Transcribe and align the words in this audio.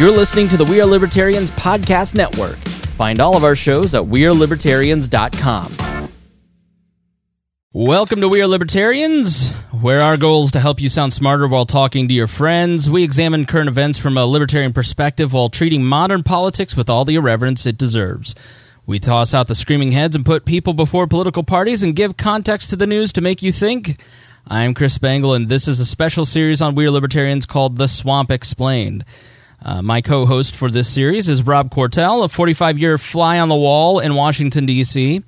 You're 0.00 0.10
listening 0.10 0.48
to 0.48 0.56
the 0.56 0.64
We 0.64 0.80
Are 0.80 0.86
Libertarians 0.86 1.50
Podcast 1.50 2.14
Network. 2.14 2.56
Find 2.96 3.20
all 3.20 3.36
of 3.36 3.44
our 3.44 3.54
shows 3.54 3.94
at 3.94 4.02
WeareLibertarians.com. 4.02 6.08
Welcome 7.74 8.22
to 8.22 8.28
We 8.28 8.40
Are 8.40 8.46
Libertarians, 8.46 9.54
where 9.64 10.00
our 10.00 10.16
goal 10.16 10.44
is 10.44 10.52
to 10.52 10.60
help 10.60 10.80
you 10.80 10.88
sound 10.88 11.12
smarter 11.12 11.46
while 11.46 11.66
talking 11.66 12.08
to 12.08 12.14
your 12.14 12.28
friends. 12.28 12.88
We 12.88 13.04
examine 13.04 13.44
current 13.44 13.68
events 13.68 13.98
from 13.98 14.16
a 14.16 14.24
libertarian 14.24 14.72
perspective 14.72 15.34
while 15.34 15.50
treating 15.50 15.84
modern 15.84 16.22
politics 16.22 16.74
with 16.74 16.88
all 16.88 17.04
the 17.04 17.16
irreverence 17.16 17.66
it 17.66 17.76
deserves. 17.76 18.34
We 18.86 19.00
toss 19.00 19.34
out 19.34 19.48
the 19.48 19.54
screaming 19.54 19.92
heads 19.92 20.16
and 20.16 20.24
put 20.24 20.46
people 20.46 20.72
before 20.72 21.08
political 21.08 21.42
parties 21.42 21.82
and 21.82 21.94
give 21.94 22.16
context 22.16 22.70
to 22.70 22.76
the 22.76 22.86
news 22.86 23.12
to 23.12 23.20
make 23.20 23.42
you 23.42 23.52
think. 23.52 24.00
I'm 24.46 24.72
Chris 24.72 24.94
Spangle, 24.94 25.34
and 25.34 25.50
this 25.50 25.68
is 25.68 25.78
a 25.78 25.84
special 25.84 26.24
series 26.24 26.62
on 26.62 26.74
We 26.74 26.86
Are 26.86 26.90
Libertarians 26.90 27.44
called 27.44 27.76
The 27.76 27.86
Swamp 27.86 28.30
Explained. 28.30 29.04
Uh, 29.62 29.82
my 29.82 30.00
co 30.00 30.24
host 30.26 30.54
for 30.54 30.70
this 30.70 30.88
series 30.88 31.28
is 31.28 31.42
Rob 31.42 31.70
Quartel, 31.70 32.22
a 32.22 32.28
45 32.28 32.78
year 32.78 32.96
fly 32.96 33.38
on 33.38 33.48
the 33.48 33.56
wall 33.56 34.00
in 34.00 34.14
Washington, 34.14 34.64
D.C. 34.66 35.22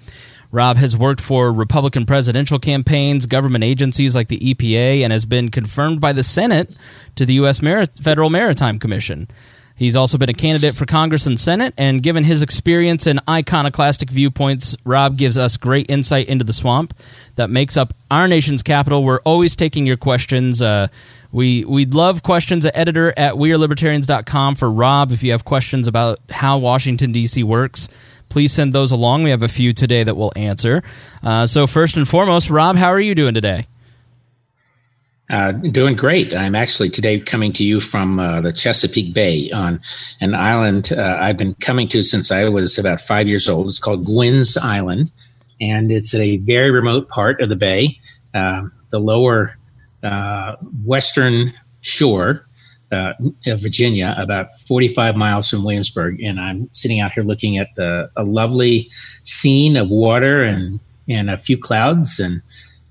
Rob 0.50 0.76
has 0.76 0.96
worked 0.96 1.20
for 1.20 1.50
Republican 1.50 2.04
presidential 2.04 2.58
campaigns, 2.58 3.26
government 3.26 3.64
agencies 3.64 4.14
like 4.14 4.28
the 4.28 4.38
EPA, 4.38 5.02
and 5.02 5.12
has 5.12 5.24
been 5.24 5.50
confirmed 5.50 6.00
by 6.00 6.12
the 6.12 6.22
Senate 6.22 6.76
to 7.16 7.24
the 7.24 7.34
U.S. 7.34 7.62
Mar- 7.62 7.86
Federal 7.86 8.28
Maritime 8.28 8.78
Commission. 8.78 9.28
He's 9.74 9.96
also 9.96 10.18
been 10.18 10.28
a 10.28 10.34
candidate 10.34 10.74
for 10.74 10.84
Congress 10.84 11.26
and 11.26 11.40
Senate, 11.40 11.72
and 11.78 12.02
given 12.02 12.24
his 12.24 12.42
experience 12.42 13.06
and 13.06 13.20
iconoclastic 13.28 14.10
viewpoints, 14.10 14.76
Rob 14.84 15.16
gives 15.16 15.38
us 15.38 15.56
great 15.56 15.86
insight 15.88 16.28
into 16.28 16.44
the 16.44 16.52
swamp 16.52 16.94
that 17.36 17.48
makes 17.48 17.76
up 17.76 17.94
our 18.10 18.28
nation's 18.28 18.62
capital. 18.62 19.02
We're 19.02 19.20
always 19.20 19.56
taking 19.56 19.86
your 19.86 19.96
questions. 19.96 20.60
Uh, 20.60 20.88
we 21.32 21.64
we'd 21.64 21.94
love 21.94 22.22
questions 22.22 22.66
at 22.66 22.76
editor 22.76 23.12
at 23.16 23.34
wearelibertarians.com 23.34 24.54
for 24.54 24.70
Rob. 24.70 25.10
If 25.10 25.22
you 25.22 25.32
have 25.32 25.44
questions 25.44 25.88
about 25.88 26.20
how 26.30 26.58
Washington 26.58 27.10
D.C. 27.10 27.42
works, 27.42 27.88
please 28.28 28.52
send 28.52 28.74
those 28.74 28.92
along. 28.92 29.24
We 29.24 29.30
have 29.30 29.42
a 29.42 29.48
few 29.48 29.72
today 29.72 30.04
that 30.04 30.14
we'll 30.14 30.32
answer. 30.36 30.82
Uh, 31.22 31.46
so 31.46 31.66
first 31.66 31.96
and 31.96 32.06
foremost, 32.06 32.50
Rob, 32.50 32.76
how 32.76 32.88
are 32.88 33.00
you 33.00 33.14
doing 33.14 33.34
today? 33.34 33.66
Uh, 35.30 35.52
doing 35.52 35.96
great. 35.96 36.34
I'm 36.34 36.54
actually 36.54 36.90
today 36.90 37.18
coming 37.18 37.54
to 37.54 37.64
you 37.64 37.80
from 37.80 38.20
uh, 38.20 38.42
the 38.42 38.52
Chesapeake 38.52 39.14
Bay 39.14 39.50
on 39.50 39.80
an 40.20 40.34
island 40.34 40.92
uh, 40.92 41.18
I've 41.18 41.38
been 41.38 41.54
coming 41.54 41.88
to 41.88 42.02
since 42.02 42.30
I 42.30 42.50
was 42.50 42.78
about 42.78 43.00
five 43.00 43.26
years 43.26 43.48
old. 43.48 43.68
It's 43.68 43.78
called 43.78 44.04
Gwynn's 44.04 44.58
Island, 44.58 45.10
and 45.58 45.90
it's 45.90 46.14
a 46.14 46.36
very 46.38 46.70
remote 46.70 47.08
part 47.08 47.40
of 47.40 47.48
the 47.48 47.56
bay, 47.56 47.98
um, 48.34 48.72
the 48.90 48.98
lower 48.98 49.56
western 50.84 51.54
shore 51.80 52.46
uh, 52.92 53.14
of 53.46 53.60
Virginia, 53.60 54.14
about 54.18 54.60
45 54.60 55.16
miles 55.16 55.48
from 55.48 55.64
Williamsburg. 55.64 56.22
And 56.22 56.38
I'm 56.38 56.68
sitting 56.72 57.00
out 57.00 57.12
here 57.12 57.24
looking 57.24 57.56
at 57.56 57.68
the, 57.74 58.10
a 58.16 58.22
lovely 58.22 58.90
scene 59.24 59.76
of 59.76 59.88
water 59.88 60.42
and, 60.42 60.78
and 61.08 61.30
a 61.30 61.36
few 61.36 61.58
clouds 61.58 62.20
and 62.20 62.42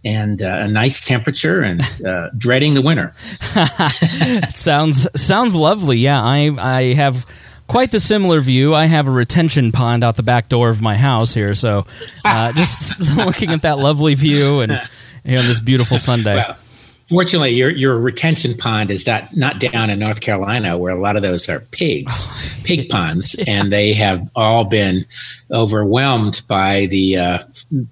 and 0.04 0.42
uh, 0.42 0.58
a 0.62 0.68
nice 0.68 1.06
temperature 1.06 1.62
and 1.62 1.82
uh, 2.06 2.30
dreading 2.36 2.74
the 2.74 2.82
winter. 2.82 3.14
sounds 4.50 5.08
sounds 5.20 5.54
lovely. 5.54 6.00
Yeah, 6.00 6.20
I 6.20 6.56
I 6.58 6.94
have 6.96 7.28
quite 7.68 7.92
the 7.92 8.00
similar 8.00 8.42
view. 8.42 8.74
I 8.74 8.86
have 8.86 9.08
a 9.08 9.12
retention 9.12 9.72
pond 9.72 10.04
out 10.04 10.16
the 10.16 10.24
back 10.24 10.50
door 10.50 10.70
of 10.70 10.82
my 10.82 10.98
house 10.98 11.36
here, 11.36 11.54
so 11.54 11.86
uh, 12.26 12.52
just 12.54 13.00
looking 13.16 13.52
at 13.52 13.62
that 13.62 13.78
lovely 13.78 14.16
view 14.16 14.62
and 14.62 14.82
here 15.24 15.38
on 15.38 15.46
this 15.46 15.60
beautiful 15.60 16.00
Sunday. 16.00 16.38
Well, 16.38 16.58
Fortunately, 17.12 17.50
your 17.50 17.70
your 17.70 18.00
retention 18.00 18.56
pond 18.56 18.90
is 18.90 19.06
not 19.06 19.36
not 19.36 19.60
down 19.60 19.90
in 19.90 20.00
North 20.00 20.22
Carolina, 20.22 20.78
where 20.78 20.96
a 20.96 21.00
lot 21.00 21.18
of 21.18 21.22
those 21.22 21.50
are 21.50 21.60
pigs, 21.72 22.62
pig 22.64 22.88
ponds, 22.88 23.36
and 23.48 23.70
they 23.70 23.92
have 23.92 24.30
all 24.34 24.64
been 24.64 25.04
overwhelmed 25.52 26.42
by 26.48 26.86
the 26.86 27.18
uh, 27.18 27.40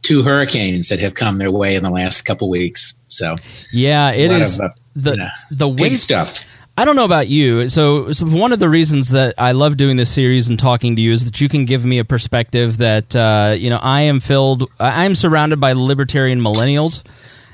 two 0.03 0.23
hurricanes 0.23 0.87
that 0.87 1.01
have 1.01 1.15
come 1.15 1.37
their 1.37 1.51
way 1.51 1.75
in 1.75 1.83
the 1.83 1.89
last 1.89 2.21
couple 2.21 2.49
weeks. 2.49 3.03
So, 3.09 3.35
yeah, 3.73 4.11
it 4.11 4.31
is 4.31 4.57
of, 4.57 4.67
uh, 4.67 4.73
the 4.95 5.15
you 5.17 5.27
the 5.51 5.67
wind 5.67 5.99
stuff. 5.99 6.45
I 6.77 6.85
don't 6.85 6.95
know 6.95 7.03
about 7.03 7.27
you. 7.27 7.67
So, 7.67 8.13
so, 8.13 8.25
one 8.25 8.53
of 8.53 8.59
the 8.59 8.69
reasons 8.69 9.09
that 9.09 9.35
I 9.37 9.51
love 9.51 9.75
doing 9.75 9.97
this 9.97 10.09
series 10.09 10.47
and 10.47 10.57
talking 10.57 10.95
to 10.95 11.01
you 11.01 11.11
is 11.11 11.25
that 11.25 11.41
you 11.41 11.49
can 11.49 11.65
give 11.65 11.83
me 11.83 11.99
a 11.99 12.05
perspective 12.05 12.77
that 12.77 13.13
uh, 13.17 13.53
you 13.59 13.69
know 13.69 13.79
I 13.81 14.03
am 14.03 14.21
filled. 14.21 14.71
I 14.79 15.03
am 15.03 15.13
surrounded 15.13 15.59
by 15.59 15.73
libertarian 15.73 16.39
millennials 16.39 17.03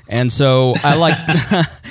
and 0.08 0.30
so 0.30 0.74
I 0.82 0.96
like, 0.96 1.16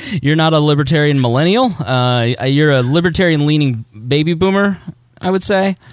you're 0.21 0.35
not 0.35 0.53
a 0.53 0.59
libertarian 0.59 1.19
millennial. 1.21 1.65
Uh, 1.65 2.33
you're 2.45 2.71
a 2.71 2.81
libertarian 2.81 3.45
leaning 3.45 3.85
baby 4.07 4.33
boomer, 4.33 4.79
I 5.19 5.31
would 5.31 5.43
say. 5.43 5.77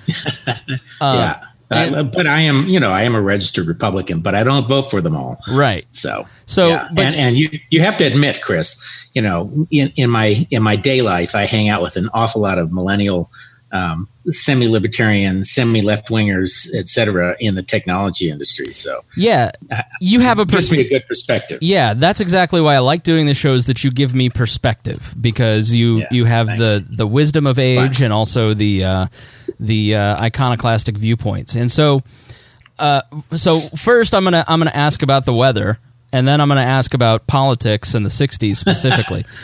Uh, 1.01 1.39
yeah. 1.41 1.47
And, 1.71 1.95
uh, 1.97 2.03
but 2.05 2.27
I 2.27 2.43
am, 2.43 2.69
you 2.69 2.79
know, 2.79 2.91
I 2.91 3.03
am 3.03 3.15
a 3.15 3.21
registered 3.21 3.67
Republican, 3.67 4.21
but 4.21 4.35
I 4.35 4.45
don't 4.45 4.67
vote 4.67 4.91
for 4.91 5.01
them 5.01 5.17
all. 5.17 5.39
Right. 5.51 5.85
So, 5.91 6.29
so, 6.47 6.69
yeah. 6.69 6.89
but, 6.93 7.07
and, 7.07 7.15
and 7.17 7.37
you, 7.37 7.59
you 7.71 7.81
have 7.81 7.97
to 7.97 8.05
admit, 8.05 8.43
Chris, 8.43 9.11
you 9.15 9.23
know, 9.23 9.67
in, 9.71 9.93
in 9.97 10.11
my, 10.11 10.47
in 10.51 10.63
my 10.63 10.77
day 10.77 11.03
life, 11.03 11.35
I 11.35 11.47
hang 11.47 11.69
out 11.69 11.83
with 11.83 11.97
an 11.97 12.09
awful 12.13 12.43
lot 12.43 12.59
of 12.59 12.73
millennial 12.73 13.31
um, 13.73 14.09
semi-libertarian, 14.29 15.45
semi-left 15.45 16.09
wingers, 16.09 16.73
etc., 16.75 17.35
in 17.41 17.55
the 17.55 17.63
technology 17.63 18.31
industry. 18.31 18.73
So 18.73 19.03
yeah, 19.17 19.51
you 20.01 20.21
have 20.21 20.39
a 20.39 20.45
pers- 20.47 20.69
gives 20.69 20.73
me 20.73 20.81
a 20.81 20.89
good 20.89 21.07
perspective. 21.09 21.63
Yeah, 21.63 21.95
that's 21.95 22.21
exactly 22.21 22.61
why 22.61 22.75
I 22.75 22.79
like 22.79 23.03
doing 23.03 23.27
the 23.27 23.35
shows. 23.35 23.65
That 23.67 23.83
you 23.83 23.91
give 23.91 24.15
me 24.15 24.29
perspective 24.29 25.15
because 25.19 25.75
you 25.75 26.01
yeah, 26.01 26.09
you 26.11 26.25
have 26.27 26.47
the 26.47 26.85
you. 26.89 26.97
the 26.97 27.07
wisdom 27.07 27.47
of 27.47 27.59
age 27.59 27.97
Fine. 27.97 28.05
and 28.05 28.13
also 28.13 28.53
the 28.53 28.85
uh, 28.85 29.07
the 29.59 29.97
uh, 29.97 30.23
iconoclastic 30.23 30.97
viewpoints. 30.97 31.55
And 31.55 31.71
so, 31.71 32.03
uh, 32.79 33.03
so 33.35 33.59
first 33.59 34.15
I'm 34.15 34.25
gonna 34.25 34.45
I'm 34.47 34.61
gonna 34.61 34.71
ask 34.75 35.03
about 35.03 35.25
the 35.25 35.35
weather, 35.35 35.79
and 36.13 36.29
then 36.29 36.43
I'm 36.43 36.49
gonna 36.49 36.61
ask 36.61 36.93
about 36.93 37.27
politics 37.27 37.95
in 37.95 38.03
the 38.03 38.11
'60s 38.11 38.57
specifically. 38.57 39.25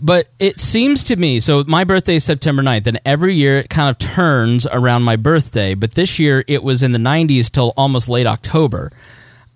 But 0.00 0.28
it 0.38 0.60
seems 0.60 1.04
to 1.04 1.16
me, 1.16 1.40
so 1.40 1.64
my 1.66 1.84
birthday 1.84 2.16
is 2.16 2.24
September 2.24 2.62
9th, 2.62 2.86
and 2.86 3.00
every 3.04 3.34
year 3.34 3.58
it 3.58 3.70
kind 3.70 3.88
of 3.88 3.98
turns 3.98 4.66
around 4.66 5.02
my 5.02 5.16
birthday. 5.16 5.74
But 5.74 5.92
this 5.92 6.18
year 6.18 6.44
it 6.46 6.62
was 6.62 6.82
in 6.82 6.92
the 6.92 6.98
90s 6.98 7.50
till 7.50 7.72
almost 7.76 8.08
late 8.08 8.26
October. 8.26 8.92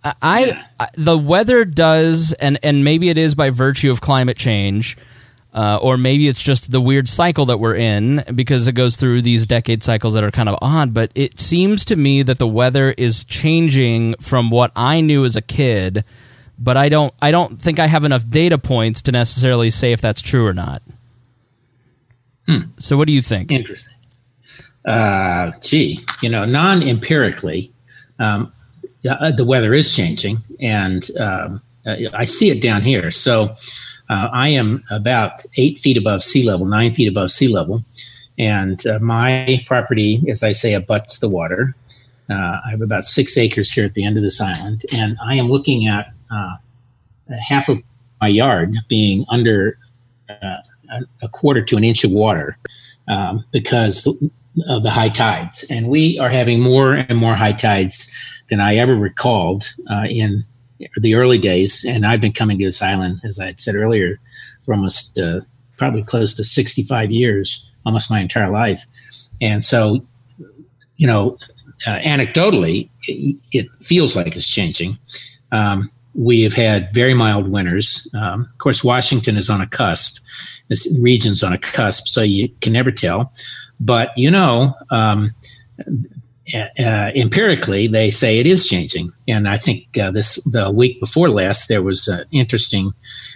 I. 0.02 0.64
I 0.78 0.88
the 0.94 1.18
weather 1.18 1.66
does, 1.66 2.32
and, 2.32 2.58
and 2.62 2.84
maybe 2.84 3.10
it 3.10 3.18
is 3.18 3.34
by 3.34 3.50
virtue 3.50 3.90
of 3.90 4.00
climate 4.00 4.38
change, 4.38 4.96
uh, 5.52 5.78
or 5.82 5.98
maybe 5.98 6.26
it's 6.26 6.42
just 6.42 6.70
the 6.70 6.80
weird 6.80 7.06
cycle 7.06 7.46
that 7.46 7.58
we're 7.58 7.74
in 7.74 8.24
because 8.34 8.66
it 8.66 8.72
goes 8.72 8.96
through 8.96 9.20
these 9.20 9.44
decade 9.44 9.82
cycles 9.82 10.14
that 10.14 10.24
are 10.24 10.30
kind 10.30 10.48
of 10.48 10.58
odd. 10.62 10.94
But 10.94 11.10
it 11.14 11.38
seems 11.38 11.84
to 11.86 11.96
me 11.96 12.22
that 12.22 12.38
the 12.38 12.46
weather 12.46 12.92
is 12.96 13.24
changing 13.24 14.14
from 14.20 14.48
what 14.48 14.72
I 14.74 15.02
knew 15.02 15.24
as 15.26 15.36
a 15.36 15.42
kid 15.42 16.04
but 16.60 16.76
I 16.76 16.90
don't 16.90 17.12
I 17.20 17.30
don't 17.30 17.60
think 17.60 17.78
I 17.78 17.86
have 17.86 18.04
enough 18.04 18.28
data 18.28 18.58
points 18.58 19.02
to 19.02 19.12
necessarily 19.12 19.70
say 19.70 19.92
if 19.92 20.00
that's 20.00 20.20
true 20.20 20.46
or 20.46 20.52
not. 20.52 20.82
Hmm. 22.46 22.70
So 22.76 22.96
what 22.96 23.06
do 23.06 23.12
you 23.12 23.22
think? 23.22 23.50
Interesting. 23.50 23.94
Uh, 24.84 25.52
gee, 25.60 26.04
you 26.22 26.28
know, 26.28 26.44
non-empirically, 26.46 27.70
um, 28.18 28.52
uh, 29.08 29.30
the 29.30 29.44
weather 29.44 29.74
is 29.74 29.94
changing, 29.94 30.38
and 30.58 31.10
um, 31.18 31.60
uh, 31.86 31.96
I 32.14 32.24
see 32.24 32.50
it 32.50 32.62
down 32.62 32.82
here. 32.82 33.10
So 33.10 33.54
uh, 34.08 34.28
I 34.32 34.48
am 34.48 34.82
about 34.90 35.44
eight 35.56 35.78
feet 35.78 35.96
above 35.96 36.22
sea 36.22 36.44
level, 36.44 36.66
nine 36.66 36.92
feet 36.92 37.08
above 37.08 37.30
sea 37.30 37.48
level, 37.48 37.84
and 38.38 38.84
uh, 38.86 38.98
my 39.00 39.62
property, 39.66 40.24
as 40.28 40.42
I 40.42 40.52
say, 40.52 40.74
abuts 40.74 41.18
the 41.18 41.28
water. 41.28 41.74
Uh, 42.28 42.60
I 42.64 42.70
have 42.70 42.80
about 42.80 43.04
six 43.04 43.36
acres 43.36 43.72
here 43.72 43.84
at 43.84 43.94
the 43.94 44.04
end 44.04 44.16
of 44.16 44.22
this 44.22 44.40
island, 44.40 44.86
and 44.92 45.18
I 45.22 45.34
am 45.34 45.48
looking 45.48 45.88
at 45.88 46.12
uh, 46.30 46.56
half 47.48 47.68
of 47.68 47.82
my 48.20 48.28
yard 48.28 48.74
being 48.88 49.24
under 49.28 49.78
uh, 50.28 50.56
a 51.22 51.28
quarter 51.28 51.62
to 51.62 51.76
an 51.76 51.84
inch 51.84 52.04
of 52.04 52.10
water 52.10 52.58
um, 53.08 53.44
because 53.52 54.06
of 54.68 54.82
the 54.82 54.90
high 54.90 55.08
tides. 55.08 55.64
And 55.70 55.88
we 55.88 56.18
are 56.18 56.28
having 56.28 56.60
more 56.60 56.94
and 56.94 57.18
more 57.18 57.34
high 57.34 57.52
tides 57.52 58.12
than 58.48 58.60
I 58.60 58.76
ever 58.76 58.94
recalled 58.94 59.72
uh, 59.88 60.06
in 60.10 60.42
the 60.96 61.14
early 61.14 61.38
days. 61.38 61.84
And 61.88 62.06
I've 62.06 62.20
been 62.20 62.32
coming 62.32 62.58
to 62.58 62.64
this 62.64 62.82
island, 62.82 63.20
as 63.24 63.38
I 63.38 63.46
had 63.46 63.60
said 63.60 63.74
earlier, 63.74 64.18
for 64.64 64.74
almost 64.74 65.18
uh, 65.18 65.40
probably 65.76 66.02
close 66.02 66.34
to 66.34 66.44
65 66.44 67.10
years, 67.10 67.70
almost 67.86 68.10
my 68.10 68.20
entire 68.20 68.50
life. 68.50 68.84
And 69.40 69.64
so, 69.64 70.04
you 70.96 71.06
know, 71.06 71.38
uh, 71.86 71.98
anecdotally, 72.00 72.90
it, 73.06 73.36
it, 73.52 73.66
feels 73.80 74.14
like 74.14 74.36
it's 74.36 74.48
changing. 74.48 74.98
Um, 75.52 75.90
we 76.14 76.42
have 76.42 76.54
had 76.54 76.92
very 76.92 77.14
mild 77.14 77.48
winters. 77.48 78.08
Um, 78.14 78.48
of 78.50 78.58
course, 78.58 78.82
Washington 78.82 79.36
is 79.36 79.48
on 79.48 79.60
a 79.60 79.66
cusp. 79.66 80.22
This 80.68 80.98
region's 81.02 81.42
on 81.42 81.52
a 81.52 81.58
cusp, 81.58 82.06
so 82.06 82.22
you 82.22 82.48
can 82.60 82.72
never 82.72 82.90
tell. 82.90 83.32
But 83.78 84.10
you 84.16 84.30
know, 84.30 84.74
um, 84.90 85.34
uh, 86.54 87.10
empirically, 87.14 87.86
they 87.86 88.10
say 88.10 88.38
it 88.38 88.46
is 88.46 88.66
changing. 88.66 89.10
And 89.28 89.48
I 89.48 89.56
think 89.56 89.96
uh, 89.98 90.10
this 90.10 90.42
the 90.44 90.70
week 90.70 91.00
before 91.00 91.30
last, 91.30 91.68
there 91.68 91.82
was 91.82 92.08
an 92.08 92.24
interesting 92.30 92.90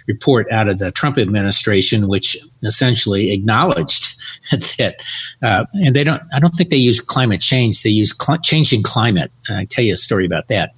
report 0.07 0.51
out 0.51 0.67
of 0.67 0.79
the 0.79 0.91
Trump 0.91 1.17
administration, 1.17 2.07
which 2.07 2.37
essentially 2.63 3.31
acknowledged 3.31 4.17
that. 4.77 5.03
Uh, 5.41 5.65
and 5.73 5.95
they 5.95 6.03
don't. 6.03 6.23
I 6.33 6.39
don't 6.39 6.55
think 6.55 6.69
they 6.69 6.77
use 6.77 7.01
climate 7.01 7.41
change. 7.41 7.83
They 7.83 7.89
use 7.89 8.15
cl- 8.17 8.39
changing 8.39 8.83
climate. 8.83 9.31
I 9.49 9.65
tell 9.65 9.83
you 9.83 9.93
a 9.93 9.97
story 9.97 10.25
about 10.25 10.47
that 10.49 10.73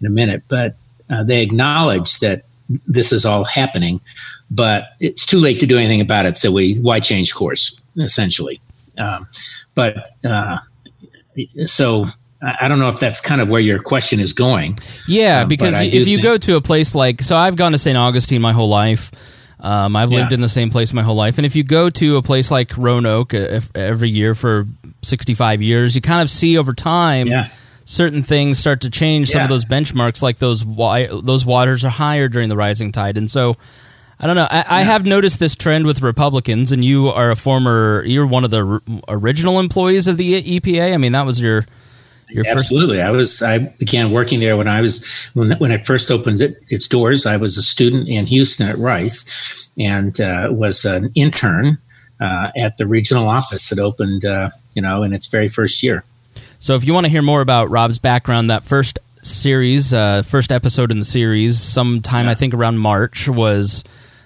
in 0.00 0.06
a 0.06 0.10
minute. 0.10 0.44
But 0.48 0.76
uh, 1.10 1.24
they 1.24 1.42
acknowledge 1.42 2.18
that 2.20 2.44
this 2.86 3.12
is 3.12 3.26
all 3.26 3.44
happening, 3.44 4.00
but 4.50 4.84
it's 5.00 5.26
too 5.26 5.40
late 5.40 5.60
to 5.60 5.66
do 5.66 5.76
anything 5.76 6.00
about 6.00 6.26
it. 6.26 6.36
So 6.36 6.52
we 6.52 6.76
why 6.76 7.00
change 7.00 7.34
course 7.34 7.80
essentially. 7.98 8.60
Um, 8.98 9.26
but 9.74 10.10
uh, 10.24 10.58
so 11.64 12.06
I 12.42 12.68
don't 12.68 12.78
know 12.78 12.88
if 12.88 13.00
that's 13.00 13.20
kind 13.20 13.40
of 13.40 13.48
where 13.48 13.60
your 13.60 13.82
question 13.82 14.20
is 14.20 14.32
going. 14.32 14.76
Yeah, 15.06 15.42
um, 15.42 15.48
because 15.48 15.78
if 15.80 16.08
you 16.08 16.22
go 16.22 16.36
to 16.38 16.56
a 16.56 16.60
place 16.60 16.94
like, 16.94 17.22
so 17.22 17.36
I've 17.36 17.56
gone 17.56 17.72
to 17.72 17.78
St. 17.78 17.96
Augustine 17.96 18.40
my 18.40 18.52
whole 18.52 18.68
life. 18.68 19.10
Um, 19.62 19.94
I've 19.94 20.10
lived 20.10 20.30
yeah. 20.30 20.36
in 20.36 20.40
the 20.40 20.48
same 20.48 20.70
place 20.70 20.94
my 20.94 21.02
whole 21.02 21.16
life. 21.16 21.36
And 21.36 21.44
if 21.44 21.54
you 21.54 21.62
go 21.62 21.90
to 21.90 22.16
a 22.16 22.22
place 22.22 22.50
like 22.50 22.74
Roanoke 22.78 23.34
uh, 23.34 23.60
every 23.74 24.08
year 24.08 24.34
for 24.34 24.66
65 25.02 25.60
years, 25.60 25.94
you 25.94 26.00
kind 26.00 26.22
of 26.22 26.30
see 26.30 26.56
over 26.56 26.72
time 26.72 27.26
yeah. 27.26 27.50
Certain 27.90 28.22
things 28.22 28.58
start 28.58 28.82
to 28.82 28.90
change. 28.90 29.28
Yeah. 29.28 29.34
Some 29.34 29.42
of 29.42 29.48
those 29.48 29.64
benchmarks, 29.64 30.22
like 30.22 30.38
those, 30.38 30.64
those 30.64 31.44
waters 31.44 31.84
are 31.84 31.90
higher 31.90 32.28
during 32.28 32.48
the 32.48 32.56
rising 32.56 32.92
tide. 32.92 33.18
And 33.18 33.30
so 33.30 33.56
I 34.20 34.26
don't 34.26 34.36
know. 34.36 34.46
I, 34.48 34.64
I, 34.68 34.82
have 34.82 35.06
noticed 35.06 35.40
this 35.40 35.56
trend 35.56 35.86
with 35.86 36.02
Republicans, 36.02 36.72
and 36.72 36.84
you 36.84 37.08
are 37.08 37.30
a 37.30 37.36
former, 37.36 38.04
you're 38.04 38.26
one 38.26 38.44
of 38.44 38.50
the 38.50 38.64
r- 38.64 38.82
original 39.08 39.58
employees 39.58 40.08
of 40.08 40.18
the 40.18 40.60
EPA. 40.60 40.92
I 40.92 40.98
mean, 40.98 41.12
that 41.12 41.24
was 41.24 41.40
your. 41.40 41.64
Your 42.28 42.46
Absolutely, 42.46 42.98
first- 42.98 43.06
I 43.06 43.10
was. 43.10 43.42
I 43.42 43.58
began 43.58 44.12
working 44.12 44.38
there 44.38 44.56
when 44.56 44.68
I 44.68 44.80
was 44.82 45.04
when 45.34 45.50
when 45.58 45.72
it 45.72 45.84
first 45.84 46.12
opened 46.12 46.40
it, 46.40 46.62
its 46.68 46.86
doors. 46.86 47.26
I 47.26 47.38
was 47.38 47.58
a 47.58 47.62
student 47.62 48.08
in 48.08 48.26
Houston 48.26 48.68
at 48.68 48.76
Rice, 48.76 49.72
and 49.76 50.20
uh, 50.20 50.46
was 50.52 50.84
an 50.84 51.10
intern 51.16 51.78
uh, 52.20 52.52
at 52.56 52.76
the 52.76 52.86
regional 52.86 53.26
office 53.26 53.68
that 53.70 53.80
opened, 53.80 54.24
uh, 54.24 54.50
you 54.74 54.82
know, 54.82 55.02
in 55.02 55.12
its 55.12 55.26
very 55.26 55.48
first 55.48 55.82
year. 55.82 56.04
So, 56.62 56.74
if 56.74 56.86
you 56.86 56.92
want 56.92 57.06
to 57.06 57.10
hear 57.10 57.22
more 57.22 57.40
about 57.40 57.70
Rob's 57.70 57.98
background, 57.98 58.50
that 58.50 58.64
first 58.64 58.98
series, 59.22 59.94
uh, 59.94 60.22
first 60.22 60.52
episode 60.52 60.90
in 60.90 60.98
the 60.98 61.06
series, 61.06 61.58
sometime 61.58 62.26
yeah. 62.26 62.32
I 62.32 62.34
think 62.34 62.52
around 62.52 62.76
March 62.76 63.28
was 63.28 63.82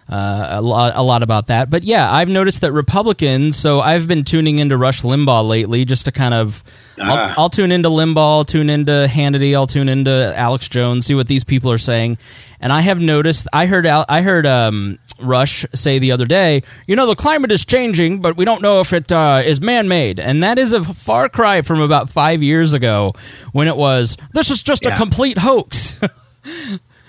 uh, 0.09 0.49
a 0.51 0.61
lot 0.61 0.97
a 0.97 1.03
lot 1.03 1.23
about 1.23 1.47
that. 1.47 1.71
But 1.71 1.85
yeah, 1.85 2.13
I've 2.13 2.29
noticed 2.29 2.63
that 2.63 2.73
Republicans. 2.73 3.57
So 3.57 3.81
I've 3.81 4.09
been 4.09 4.25
tuning 4.25 4.59
into 4.59 4.77
Rush 4.77 5.03
Limbaugh 5.03 5.47
lately, 5.47 5.85
just 5.85 6.07
to 6.07 6.13
kind 6.13 6.35
of. 6.35 6.65
Ah. 7.01 7.05
I'll, 7.05 7.43
I'll, 7.43 7.51
tune 7.51 7.71
into 7.71 7.89
Limbaugh, 7.89 8.19
I'll 8.19 8.45
tune 8.45 8.69
into 8.69 9.07
Hannity, 9.09 9.55
I'll 9.55 9.69
tune 9.69 9.89
into 9.89 10.35
Alex 10.37 10.69
Jones, 10.69 11.07
see 11.07 11.15
what 11.15 11.29
these 11.29 11.45
people 11.45 11.71
are 11.71 11.79
saying, 11.79 12.19
and 12.65 12.73
I 12.73 12.81
have 12.81 12.99
noticed. 12.99 13.47
I 13.53 13.67
heard 13.67 13.87
I 13.87 14.23
heard 14.23 14.47
um, 14.47 14.99
Rush 15.21 15.67
say 15.75 15.99
the 15.99 16.13
other 16.13 16.25
day, 16.25 16.63
you 16.87 16.97
know, 16.97 17.07
the 17.07 17.15
climate 17.15 17.53
is 17.53 17.65
changing, 17.65 18.23
but 18.23 18.39
we 18.39 18.47
don't 18.47 18.63
know 18.63 18.81
if 18.81 18.95
it 18.95 19.13
uh, 19.13 19.43
is 19.45 19.61
man 19.61 19.87
made, 19.87 20.19
and 20.19 20.43
that 20.43 20.59
is 20.59 20.73
a 20.73 20.83
far 20.83 21.29
cry 21.29 21.61
from 21.61 21.81
about 21.81 22.09
five 22.09 22.43
years 22.43 22.73
ago 22.73 23.13
when 23.53 23.69
it 23.69 23.77
was 23.77 24.17
this 24.33 24.51
is 24.51 24.63
just 24.63 24.85
yeah. 24.85 24.95
a 24.95 24.97
complete 24.97 25.39
hoax. 25.39 26.01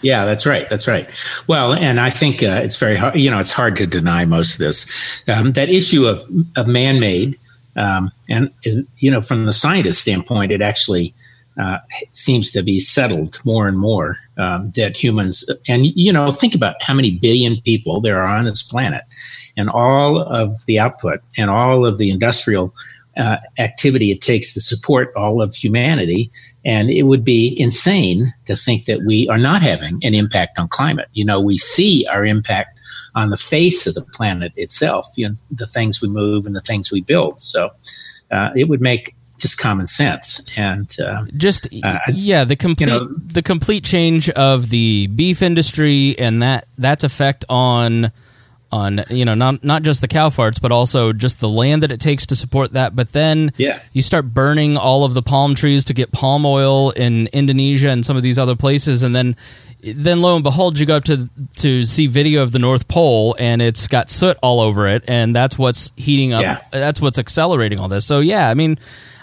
Yeah, 0.01 0.25
that's 0.25 0.45
right. 0.45 0.69
That's 0.69 0.87
right. 0.87 1.09
Well, 1.47 1.73
and 1.73 1.99
I 1.99 2.11
think 2.11 2.43
uh, 2.43 2.61
it's 2.63 2.77
very 2.77 2.95
hard. 2.95 3.15
You 3.15 3.31
know, 3.31 3.39
it's 3.39 3.53
hard 3.53 3.75
to 3.77 3.87
deny 3.87 4.23
most 4.25 4.53
of 4.53 4.59
this. 4.59 4.85
Um, 5.27 5.53
that 5.53 5.69
issue 5.69 6.05
of 6.05 6.21
of 6.55 6.67
man 6.67 6.99
made, 6.99 7.39
um, 7.75 8.11
and 8.29 8.53
you 8.63 9.09
know, 9.09 9.21
from 9.21 9.47
the 9.47 9.53
scientist 9.53 10.01
standpoint, 10.01 10.51
it 10.51 10.61
actually 10.61 11.15
uh, 11.59 11.77
seems 12.13 12.51
to 12.51 12.61
be 12.61 12.79
settled 12.79 13.39
more 13.45 13.67
and 13.67 13.79
more 13.79 14.17
um, 14.37 14.71
that 14.71 14.97
humans 14.97 15.49
and 15.67 15.85
you 15.95 16.11
know 16.11 16.31
think 16.31 16.53
about 16.53 16.75
how 16.81 16.93
many 16.93 17.11
billion 17.11 17.61
people 17.61 18.01
there 18.01 18.21
are 18.21 18.37
on 18.37 18.45
this 18.45 18.61
planet 18.61 19.03
and 19.55 19.69
all 19.69 20.19
of 20.19 20.65
the 20.65 20.79
output 20.79 21.21
and 21.37 21.49
all 21.49 21.85
of 21.85 21.97
the 21.97 22.09
industrial 22.09 22.73
uh, 23.17 23.37
activity 23.59 24.11
it 24.11 24.21
takes 24.21 24.53
to 24.53 24.61
support 24.61 25.13
all 25.15 25.41
of 25.41 25.55
humanity. 25.55 26.29
And 26.65 26.89
it 26.89 27.03
would 27.03 27.23
be 27.23 27.55
insane 27.59 28.33
to 28.45 28.55
think 28.55 28.85
that 28.85 29.03
we 29.05 29.27
are 29.29 29.37
not 29.37 29.61
having 29.61 29.99
an 30.03 30.13
impact 30.13 30.59
on 30.59 30.67
climate. 30.67 31.07
You 31.13 31.25
know, 31.25 31.39
we 31.39 31.57
see 31.57 32.05
our 32.07 32.25
impact 32.25 32.77
on 33.15 33.29
the 33.29 33.37
face 33.37 33.87
of 33.87 33.95
the 33.95 34.03
planet 34.03 34.51
itself, 34.57 35.07
you 35.15 35.29
know, 35.29 35.35
the 35.49 35.67
things 35.67 36.01
we 36.01 36.09
move 36.09 36.45
and 36.45 36.55
the 36.55 36.61
things 36.61 36.91
we 36.91 37.01
build. 37.01 37.39
So 37.39 37.69
uh, 38.31 38.49
it 38.55 38.67
would 38.67 38.81
make 38.81 39.15
just 39.37 39.57
common 39.57 39.87
sense. 39.87 40.45
And 40.57 40.93
uh, 40.99 41.23
just 41.35 41.67
uh, 41.83 41.99
yeah 42.11 42.43
the 42.43 42.55
complete 42.55 42.87
you 42.87 42.99
know, 42.99 43.13
the 43.17 43.41
complete 43.41 43.83
change 43.83 44.29
of 44.29 44.69
the 44.69 45.07
beef 45.07 45.41
industry 45.41 46.17
and 46.17 46.41
that 46.41 46.67
that's 46.77 47.03
effect 47.03 47.45
on 47.49 48.11
on 48.71 49.03
you 49.09 49.23
know 49.23 49.35
not 49.35 49.63
not 49.63 49.83
just 49.83 50.01
the 50.01 50.07
cow 50.07 50.29
farts 50.29 50.59
but 50.59 50.71
also 50.71 51.13
just 51.13 51.39
the 51.39 51.47
land 51.47 51.83
that 51.83 51.91
it 51.91 51.99
takes 51.99 52.25
to 52.27 52.35
support 52.35 52.73
that. 52.73 52.95
But 52.95 53.11
then 53.13 53.53
yeah. 53.57 53.79
you 53.93 54.01
start 54.01 54.33
burning 54.33 54.77
all 54.77 55.03
of 55.03 55.13
the 55.13 55.21
palm 55.21 55.55
trees 55.55 55.85
to 55.85 55.93
get 55.93 56.11
palm 56.11 56.45
oil 56.45 56.91
in 56.91 57.27
Indonesia 57.27 57.89
and 57.89 58.05
some 58.05 58.17
of 58.17 58.23
these 58.23 58.37
other 58.39 58.55
places. 58.55 59.03
And 59.03 59.15
then 59.15 59.35
then 59.81 60.21
lo 60.21 60.35
and 60.35 60.43
behold 60.43 60.79
you 60.79 60.85
go 60.85 60.97
up 60.97 61.03
to 61.05 61.29
to 61.57 61.85
see 61.85 62.07
video 62.07 62.41
of 62.41 62.51
the 62.51 62.59
North 62.59 62.87
Pole 62.87 63.35
and 63.39 63.61
it's 63.61 63.87
got 63.87 64.09
soot 64.09 64.37
all 64.41 64.59
over 64.59 64.87
it. 64.87 65.03
And 65.07 65.35
that's 65.35 65.57
what's 65.57 65.93
heating 65.95 66.33
up 66.33 66.41
yeah. 66.41 66.61
that's 66.71 66.99
what's 66.99 67.19
accelerating 67.19 67.79
all 67.79 67.87
this. 67.87 68.05
So 68.05 68.19
yeah 68.19 68.49
I 68.49 68.55
mean 68.55 68.77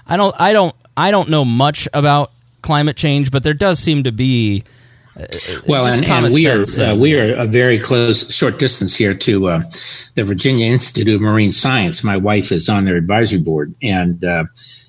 I 0.06 0.16
don't 0.16 0.34
I 0.40 0.52
don't 0.52 0.74
I 0.96 1.10
don't 1.10 1.28
know 1.28 1.44
much 1.44 1.88
about 1.92 2.32
climate 2.62 2.96
change 2.96 3.30
but 3.30 3.42
there 3.42 3.54
does 3.54 3.78
seem 3.78 4.04
to 4.04 4.12
be 4.12 4.64
well, 5.66 5.84
and, 5.86 6.04
and, 6.06 6.34
we 6.34 6.48
are 6.48 6.64
uh, 6.80 6.96
we 6.98 7.18
are 7.18 7.34
a 7.34 7.44
very 7.44 7.78
close 7.78 8.34
short 8.34 8.58
distance 8.58 8.96
here 8.96 9.14
to 9.14 9.48
uh, 9.48 9.62
the 10.14 10.24
Virginia 10.24 10.66
Institute 10.66 11.14
of 11.14 11.20
Marine 11.20 11.52
Science. 11.52 12.02
My 12.02 12.16
wife 12.16 12.50
is 12.50 12.68
on 12.68 12.86
their 12.86 12.96
advisory 12.96 13.38
board, 13.38 13.74
and 13.82 14.24
uh, 14.24 14.44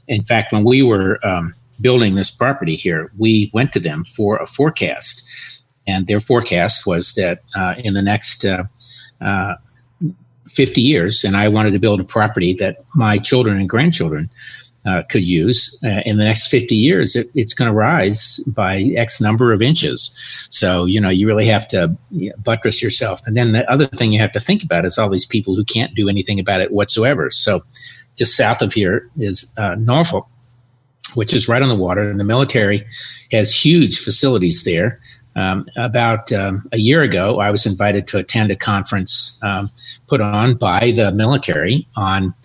in 0.08 0.24
fact, 0.24 0.54
when 0.54 0.64
we 0.64 0.82
were 0.82 1.20
um, 1.26 1.54
building 1.82 2.16
this 2.16 2.32
property 2.32 2.76
here, 2.76 3.12
we 3.18 3.52
went 3.54 3.74
to 3.74 3.82
them 3.82 4.06
for 4.06 4.38
a 4.38 4.48
forecast, 4.48 5.66
and 5.86 6.08
their 6.08 6.22
forecast 6.22 6.88
was 6.88 7.14
that 7.16 7.42
uh, 7.56 7.76
in 7.84 7.94
the 7.94 8.02
next 8.02 8.46
uh, 8.46 8.64
uh, 9.20 9.56
50 10.48 10.80
years, 10.80 11.26
and 11.26 11.36
I 11.36 11.50
wanted 11.50 11.72
to 11.72 11.80
build 11.80 12.00
a 12.00 12.06
property 12.06 12.54
that 12.56 12.86
my 12.96 13.18
children 13.18 13.58
and 13.58 13.68
grandchildren 13.68 14.30
uh, 14.86 15.04
could 15.10 15.24
use 15.24 15.80
uh, 15.86 16.02
in 16.06 16.18
the 16.18 16.26
next 16.26 16.48
50 16.48 16.76
years 16.76 17.16
it, 17.16 17.28
it's 17.36 17.54
going 17.54 17.70
to 17.70 17.76
rise 17.76 18.40
by 18.56 18.82
x 18.98 19.22
number 19.22 19.54
of 19.54 19.62
inches. 19.62 20.18
So 20.50 20.86
you 20.86 21.00
know 21.00 21.10
you 21.10 21.28
really 21.28 21.48
have 21.48 21.68
to 21.70 21.96
buttress 22.38 22.82
yourself. 22.82 23.22
And 23.26 23.38
then 23.38 23.54
the 23.54 23.70
other 23.70 23.88
thing 23.88 24.12
you 24.12 24.20
have 24.20 24.32
to 24.34 24.40
think 24.40 24.64
about 24.64 24.86
is 24.86 24.98
all 24.98 25.10
these 25.10 25.26
people 25.26 25.56
who 25.56 25.64
can't 25.64 25.96
do 25.96 26.10
anything 26.10 26.40
about 26.40 26.62
it 26.62 26.72
whatsoever. 26.72 27.30
So 27.30 27.62
just 28.16 28.36
south 28.36 28.62
of 28.62 28.74
here 28.74 29.10
is 29.18 29.54
uh, 29.58 29.76
norfolk 29.78 30.28
which 31.16 31.34
is 31.34 31.48
right 31.48 31.62
on 31.62 31.70
the 31.70 31.76
water 31.76 32.02
and 32.02 32.20
the 32.20 32.24
military 32.24 32.86
has 33.32 33.54
huge 33.54 34.00
facilities 34.00 34.64
there. 34.64 35.00
Um, 35.36 35.66
about 35.78 36.32
um, 36.32 36.64
a 36.72 36.78
year 36.78 37.02
ago, 37.02 37.40
I 37.40 37.50
was 37.50 37.66
invited 37.66 38.06
to 38.08 38.20
attend 38.20 38.52
a 38.52 38.56
conference 38.56 39.40
um, 39.44 39.72
put 40.08 40.22
on 40.22 40.56
by 40.56 40.92
the 40.96 41.12
military 41.12 41.88
on 41.96 42.36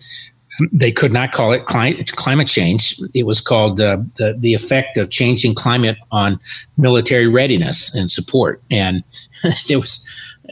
they 0.71 0.91
could 0.91 1.13
not 1.13 1.31
call 1.31 1.51
it 1.51 1.65
climate, 1.65 2.47
change. 2.47 2.99
It 3.13 3.25
was 3.25 3.41
called 3.41 3.79
uh, 3.79 3.97
the, 4.17 4.35
the 4.37 4.53
effect 4.53 4.97
of 4.97 5.09
changing 5.09 5.55
climate 5.55 5.97
on 6.11 6.39
military 6.77 7.27
readiness 7.27 7.93
and 7.95 8.09
support. 8.09 8.61
And 8.69 9.03
there 9.67 9.79
was 9.79 10.09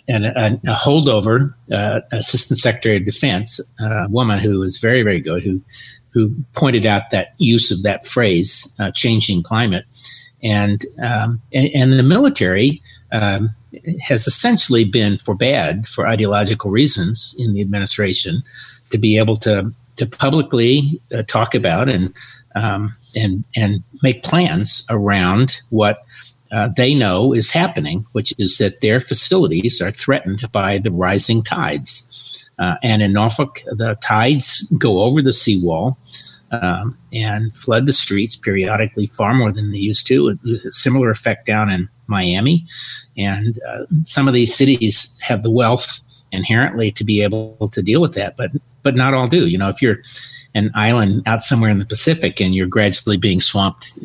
an, 0.07 0.25
a, 0.25 0.59
a 0.65 0.75
holdover 0.75 1.53
uh, 1.71 2.01
assistant 2.11 2.59
secretary 2.59 2.97
of 2.97 3.05
defense, 3.05 3.59
a 3.79 4.07
woman 4.09 4.39
who 4.39 4.59
was 4.59 4.77
very, 4.77 5.03
very 5.03 5.19
good, 5.19 5.43
who, 5.43 5.61
who 6.09 6.33
pointed 6.55 6.85
out 6.85 7.11
that 7.11 7.33
use 7.37 7.71
of 7.71 7.83
that 7.83 8.05
phrase, 8.05 8.75
uh, 8.79 8.91
changing 8.91 9.43
climate. 9.43 9.85
And, 10.43 10.85
um, 11.01 11.41
and, 11.51 11.69
and, 11.73 11.93
the 11.93 12.03
military 12.03 12.81
um, 13.11 13.49
has 14.01 14.27
essentially 14.27 14.85
been 14.85 15.17
forbade 15.17 15.87
for 15.87 16.07
ideological 16.07 16.69
reasons 16.69 17.35
in 17.39 17.53
the 17.53 17.61
administration 17.61 18.43
to 18.91 18.97
be 18.97 19.17
able 19.17 19.35
to 19.37 19.73
to 19.97 20.05
publicly 20.05 21.01
uh, 21.13 21.23
talk 21.23 21.53
about 21.53 21.89
and 21.89 22.15
um, 22.55 22.95
and 23.15 23.43
and 23.55 23.83
make 24.01 24.23
plans 24.23 24.85
around 24.89 25.61
what 25.69 26.03
uh, 26.51 26.69
they 26.75 26.93
know 26.93 27.33
is 27.33 27.51
happening, 27.51 28.05
which 28.13 28.33
is 28.37 28.57
that 28.57 28.81
their 28.81 28.99
facilities 28.99 29.81
are 29.81 29.91
threatened 29.91 30.49
by 30.51 30.77
the 30.77 30.91
rising 30.91 31.43
tides. 31.43 32.49
Uh, 32.59 32.75
and 32.81 33.01
in 33.01 33.13
Norfolk, 33.13 33.61
the 33.67 33.95
tides 34.01 34.61
go 34.79 35.01
over 35.01 35.21
the 35.21 35.33
seawall 35.33 35.97
um, 36.51 36.97
and 37.13 37.55
flood 37.55 37.85
the 37.85 37.93
streets 37.93 38.35
periodically, 38.35 39.05
far 39.05 39.33
more 39.33 39.51
than 39.51 39.71
they 39.71 39.77
used 39.77 40.07
to. 40.07 40.29
A 40.29 40.71
similar 40.71 41.11
effect 41.11 41.45
down 41.45 41.69
in 41.69 41.89
Miami, 42.07 42.65
and 43.17 43.59
uh, 43.67 43.85
some 44.03 44.27
of 44.27 44.33
these 44.33 44.55
cities 44.55 45.19
have 45.21 45.43
the 45.43 45.51
wealth 45.51 46.01
inherently 46.37 46.91
to 46.91 47.03
be 47.03 47.21
able 47.21 47.69
to 47.73 47.81
deal 47.81 47.99
with 47.99 48.13
that, 48.15 48.37
but 48.37 48.51
but 48.83 48.95
not 48.95 49.13
all 49.13 49.27
do. 49.27 49.47
You 49.47 49.57
know, 49.57 49.67
if 49.67 49.81
you're 49.81 49.97
an 50.57 50.71
island 50.73 51.21
out 51.27 51.43
somewhere 51.43 51.69
in 51.69 51.77
the 51.77 51.85
Pacific, 51.85 52.41
and 52.41 52.55
you're 52.55 52.67
gradually 52.67 53.17
being 53.17 53.39
swamped. 53.39 53.97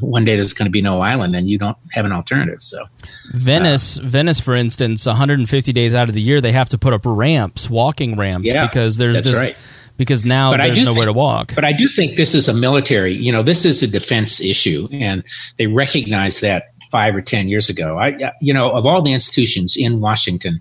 One 0.00 0.24
day 0.24 0.34
there's 0.34 0.52
going 0.52 0.66
to 0.66 0.70
be 0.70 0.82
no 0.82 1.00
island, 1.00 1.36
and 1.36 1.48
you 1.48 1.56
don't 1.56 1.76
have 1.92 2.04
an 2.04 2.12
alternative. 2.12 2.62
So, 2.62 2.84
Venice, 3.32 3.98
uh, 3.98 4.02
Venice, 4.02 4.40
for 4.40 4.56
instance, 4.56 5.06
150 5.06 5.72
days 5.72 5.94
out 5.94 6.08
of 6.08 6.14
the 6.14 6.20
year, 6.20 6.40
they 6.40 6.52
have 6.52 6.68
to 6.70 6.78
put 6.78 6.92
up 6.92 7.02
ramps, 7.04 7.70
walking 7.70 8.16
ramps, 8.16 8.46
yeah, 8.46 8.66
because 8.66 8.96
there's 8.96 9.20
just 9.22 9.40
right. 9.40 9.56
because 9.96 10.24
now 10.24 10.50
but 10.50 10.56
there's 10.58 10.82
nowhere 10.82 11.04
think, 11.04 11.14
to 11.14 11.18
walk. 11.18 11.54
But 11.54 11.64
I 11.64 11.72
do 11.72 11.86
think 11.86 12.16
this 12.16 12.34
is 12.34 12.48
a 12.48 12.54
military. 12.54 13.12
You 13.12 13.30
know, 13.30 13.42
this 13.42 13.64
is 13.64 13.82
a 13.82 13.86
defense 13.86 14.40
issue, 14.40 14.88
and 14.90 15.22
they 15.58 15.68
recognize 15.68 16.40
that 16.40 16.72
five 16.90 17.14
or 17.14 17.20
ten 17.20 17.48
years 17.48 17.68
ago. 17.68 17.98
I, 17.98 18.32
you 18.40 18.52
know, 18.52 18.70
of 18.70 18.84
all 18.84 19.00
the 19.00 19.12
institutions 19.12 19.76
in 19.76 20.00
Washington 20.00 20.60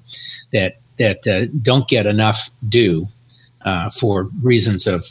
that 0.52 0.76
that 1.00 1.26
uh, 1.28 1.46
don't 1.62 1.88
get 1.88 2.06
enough 2.06 2.52
due 2.68 3.08
uh, 3.66 3.90
for 3.90 4.30
reasons 4.42 4.88
of, 4.88 5.06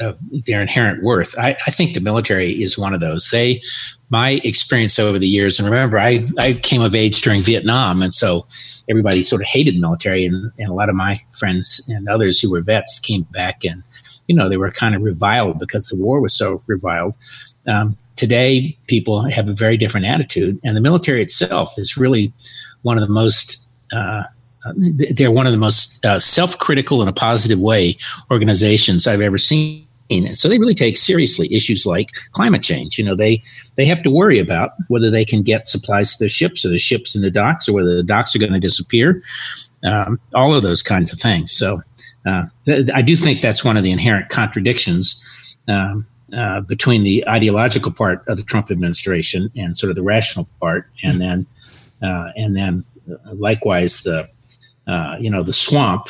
of, 0.00 0.16
their 0.46 0.60
inherent 0.60 1.02
worth. 1.02 1.36
I, 1.38 1.56
I, 1.66 1.70
think 1.72 1.94
the 1.94 2.00
military 2.00 2.62
is 2.62 2.78
one 2.78 2.94
of 2.94 3.00
those. 3.00 3.30
They, 3.30 3.62
my 4.10 4.40
experience 4.44 4.98
over 4.98 5.18
the 5.18 5.26
years, 5.26 5.58
and 5.58 5.68
remember, 5.68 5.98
I, 5.98 6.24
I 6.38 6.52
came 6.52 6.82
of 6.82 6.94
age 6.94 7.20
during 7.20 7.42
Vietnam, 7.42 8.00
and 8.00 8.14
so 8.14 8.46
everybody 8.88 9.24
sort 9.24 9.42
of 9.42 9.48
hated 9.48 9.74
the 9.74 9.80
military, 9.80 10.24
and, 10.24 10.52
and 10.58 10.68
a 10.68 10.74
lot 10.74 10.88
of 10.88 10.94
my 10.94 11.18
friends 11.36 11.84
and 11.88 12.08
others 12.08 12.38
who 12.38 12.50
were 12.50 12.60
vets 12.60 13.00
came 13.00 13.22
back, 13.32 13.64
and 13.64 13.82
you 14.28 14.36
know 14.36 14.48
they 14.48 14.56
were 14.56 14.70
kind 14.70 14.94
of 14.94 15.02
reviled 15.02 15.58
because 15.58 15.88
the 15.88 15.96
war 15.96 16.20
was 16.20 16.36
so 16.36 16.62
reviled. 16.66 17.16
Um, 17.66 17.96
today, 18.14 18.78
people 18.86 19.22
have 19.22 19.48
a 19.48 19.52
very 19.52 19.76
different 19.76 20.06
attitude, 20.06 20.60
and 20.62 20.76
the 20.76 20.80
military 20.80 21.22
itself 21.22 21.74
is 21.76 21.96
really 21.96 22.32
one 22.82 22.96
of 22.96 23.06
the 23.06 23.12
most 23.12 23.68
uh, 23.92 24.24
they're 24.76 25.30
one 25.30 25.46
of 25.46 25.52
the 25.52 25.58
most 25.58 26.04
uh, 26.04 26.18
self-critical 26.18 27.02
in 27.02 27.08
a 27.08 27.12
positive 27.12 27.58
way 27.58 27.96
organizations 28.30 29.06
I've 29.06 29.20
ever 29.20 29.38
seen. 29.38 29.86
And 30.10 30.36
so 30.36 30.48
they 30.48 30.58
really 30.58 30.74
take 30.74 30.98
seriously 30.98 31.52
issues 31.54 31.86
like 31.86 32.10
climate 32.32 32.62
change. 32.62 32.98
You 32.98 33.04
know, 33.04 33.14
they 33.14 33.42
they 33.76 33.84
have 33.84 34.02
to 34.02 34.10
worry 34.10 34.40
about 34.40 34.72
whether 34.88 35.08
they 35.08 35.24
can 35.24 35.42
get 35.42 35.68
supplies 35.68 36.16
to 36.16 36.24
the 36.24 36.28
ships 36.28 36.64
or 36.64 36.68
the 36.68 36.78
ships 36.78 37.14
in 37.14 37.22
the 37.22 37.30
docks 37.30 37.68
or 37.68 37.72
whether 37.72 37.94
the 37.94 38.02
docks 38.02 38.34
are 38.34 38.40
going 38.40 38.52
to 38.52 38.58
disappear. 38.58 39.22
Um, 39.84 40.18
all 40.34 40.54
of 40.54 40.62
those 40.62 40.82
kinds 40.82 41.12
of 41.12 41.20
things. 41.20 41.52
So 41.52 41.80
uh, 42.26 42.46
th- 42.66 42.90
I 42.92 43.02
do 43.02 43.16
think 43.16 43.40
that's 43.40 43.64
one 43.64 43.76
of 43.76 43.84
the 43.84 43.92
inherent 43.92 44.28
contradictions 44.28 45.56
um, 45.68 46.06
uh, 46.36 46.60
between 46.62 47.04
the 47.04 47.26
ideological 47.28 47.92
part 47.92 48.26
of 48.26 48.36
the 48.36 48.42
Trump 48.42 48.70
administration 48.70 49.50
and 49.56 49.76
sort 49.76 49.90
of 49.90 49.96
the 49.96 50.02
rational 50.02 50.48
part, 50.60 50.86
and 51.04 51.20
then 51.20 51.46
uh, 52.02 52.30
and 52.34 52.56
then 52.56 52.84
uh, 53.10 53.32
likewise 53.34 54.02
the 54.02 54.28
uh, 54.90 55.16
you 55.20 55.30
know, 55.30 55.44
the 55.44 55.52
swamp, 55.52 56.08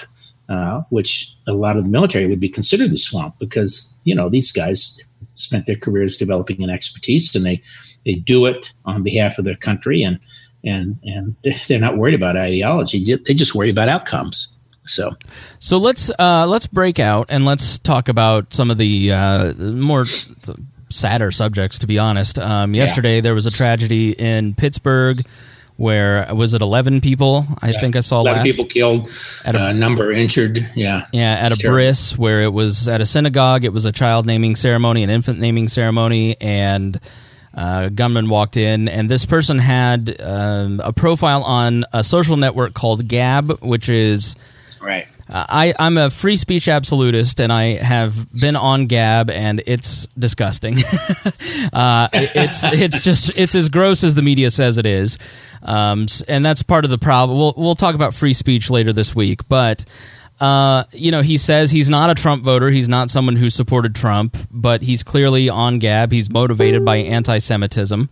uh, 0.49 0.81
which 0.89 1.37
a 1.47 1.53
lot 1.53 1.77
of 1.77 1.85
the 1.85 1.91
military 1.91 2.27
would 2.27 2.41
be 2.41 2.49
considered 2.49 2.91
the 2.91 2.97
swamp 2.97 3.39
because, 3.39 3.99
you 4.05 4.15
know, 4.15 4.31
these 4.31 4.51
guys 4.51 4.99
spent 5.35 5.67
their 5.67 5.77
careers 5.77 6.17
developing 6.17 6.63
an 6.63 6.71
expertise 6.71 7.35
and 7.35 7.45
they, 7.45 7.61
they 8.07 8.15
do 8.15 8.47
it 8.47 8.73
on 8.87 9.03
behalf 9.03 9.39
of 9.39 9.45
their 9.45 9.55
country 9.55 10.03
and, 10.03 10.19
and, 10.65 10.99
and 11.05 11.37
they're 11.69 11.79
not 11.79 11.99
worried 11.99 12.15
about 12.15 12.39
ideology. 12.39 13.05
They 13.17 13.35
just 13.35 13.55
worry 13.55 13.69
about 13.69 13.91
outcomes. 13.91 14.57
So, 14.87 15.11
so 15.59 15.77
let's 15.77 16.11
uh, 16.19 16.47
let's 16.49 16.67
break 16.67 16.99
out 16.99 17.27
and 17.29 17.45
let's 17.45 17.79
talk 17.79 18.09
about 18.09 18.53
some 18.55 18.71
of 18.71 18.79
the 18.79 19.13
uh, 19.13 19.53
more 19.55 20.07
sadder 20.89 21.31
subjects. 21.31 21.79
To 21.81 21.87
be 21.87 21.99
honest, 21.99 22.39
um, 22.39 22.75
yesterday 22.75 23.17
yeah. 23.17 23.21
there 23.21 23.35
was 23.35 23.47
a 23.47 23.53
tragedy 23.53 24.13
in 24.13 24.55
Pittsburgh 24.55 25.25
where 25.81 26.29
was 26.35 26.53
it 26.53 26.61
11 26.61 27.01
people? 27.01 27.47
I 27.63 27.71
yeah. 27.71 27.81
think 27.81 27.97
i 27.97 28.01
saw 28.01 28.21
11 28.21 28.41
last. 28.41 28.47
people 28.47 28.67
killed 28.67 29.09
at 29.47 29.57
a 29.57 29.69
uh, 29.69 29.73
number 29.73 30.13
injured. 30.13 30.71
Yeah. 30.75 31.07
Yeah 31.11 31.33
at 31.33 31.53
a 31.53 31.69
bris 31.69 32.19
where 32.19 32.43
it 32.43 32.53
was 32.53 32.87
at 32.87 33.01
a 33.01 33.07
synagogue. 33.07 33.65
It 33.65 33.73
was 33.73 33.87
a 33.87 33.93
child 33.93 34.27
naming 34.27 34.57
ceremony 34.57 35.03
an 35.03 35.09
infant 35.09 35.39
naming 35.39 35.69
ceremony 35.69 36.39
and 36.39 37.01
uh, 37.55 37.89
gunman 37.89 38.29
walked 38.29 38.59
in. 38.59 38.89
And 38.89 39.11
this 39.11 39.25
person 39.25 39.59
had 39.59 40.21
um, 40.21 40.81
a 40.85 40.93
profile 40.93 41.43
on 41.45 41.87
a 41.95 42.05
social 42.05 42.37
network 42.37 42.75
called 42.75 43.09
gab 43.09 43.63
which 43.63 43.89
is 43.89 44.37
right 44.83 45.09
I, 45.33 45.75
I'm 45.79 45.97
a 45.97 46.11
free 46.11 46.37
speech 46.37 46.69
absolutist, 46.69 47.41
and 47.41 47.53
I 47.53 47.75
have 47.75 48.33
been 48.33 48.57
on 48.57 48.87
Gab, 48.87 49.31
and 49.31 49.63
it's 49.65 50.07
disgusting. 50.19 50.79
uh, 51.73 52.09
it's 52.13 52.65
it's 52.65 53.01
just 53.01 53.39
it's 53.39 53.55
as 53.55 53.69
gross 53.69 54.03
as 54.03 54.17
the 54.17 54.23
media 54.23 54.51
says 54.51 54.77
it 54.77 54.87
is, 54.87 55.19
um, 55.63 56.07
and 56.27 56.45
that's 56.45 56.63
part 56.63 56.85
of 56.85 56.91
the 56.91 56.99
problem. 56.99 57.39
We'll 57.39 57.55
we'll 57.57 57.75
talk 57.77 57.95
about 57.95 58.13
free 58.13 58.33
speech 58.33 58.71
later 58.71 58.93
this 58.93 59.15
week, 59.15 59.49
but. 59.49 59.85
Uh, 60.41 60.85
you 60.93 61.11
know, 61.11 61.21
he 61.21 61.37
says 61.37 61.71
he's 61.71 61.91
not 61.91 62.09
a 62.09 62.15
Trump 62.15 62.43
voter. 62.43 62.71
He's 62.71 62.89
not 62.89 63.11
someone 63.11 63.37
who 63.37 63.51
supported 63.51 63.95
Trump, 63.95 64.39
but 64.51 64.81
he's 64.81 65.03
clearly 65.03 65.51
on 65.51 65.79
Gab. 65.79 66.11
He's 66.11 66.31
motivated 66.31 66.83
by 66.83 66.97
anti-Semitism. 66.97 68.09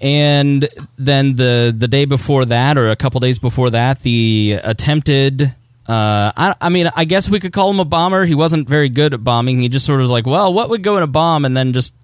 And 0.00 0.68
then 0.96 1.34
the 1.34 1.74
the 1.76 1.88
day 1.88 2.04
before 2.04 2.44
that, 2.44 2.78
or 2.78 2.90
a 2.90 2.94
couple 2.94 3.18
days 3.18 3.40
before 3.40 3.70
that, 3.70 4.02
the 4.02 4.60
attempted 4.62 5.52
uh, 5.88 6.32
I, 6.36 6.54
I 6.60 6.68
mean, 6.68 6.90
I 6.94 7.04
guess 7.04 7.30
we 7.30 7.40
could 7.40 7.52
call 7.52 7.70
him 7.70 7.80
a 7.80 7.84
bomber. 7.84 8.24
He 8.24 8.34
wasn't 8.34 8.68
very 8.68 8.90
good 8.90 9.14
at 9.14 9.24
bombing. 9.24 9.60
He 9.60 9.68
just 9.68 9.86
sort 9.86 10.00
of 10.00 10.04
was 10.04 10.10
like, 10.10 10.26
well, 10.26 10.52
what 10.52 10.68
would 10.68 10.82
go 10.82 10.98
in 10.98 11.02
a 11.02 11.06
bomb? 11.06 11.46
And 11.46 11.56
then 11.56 11.72
just, 11.72 11.94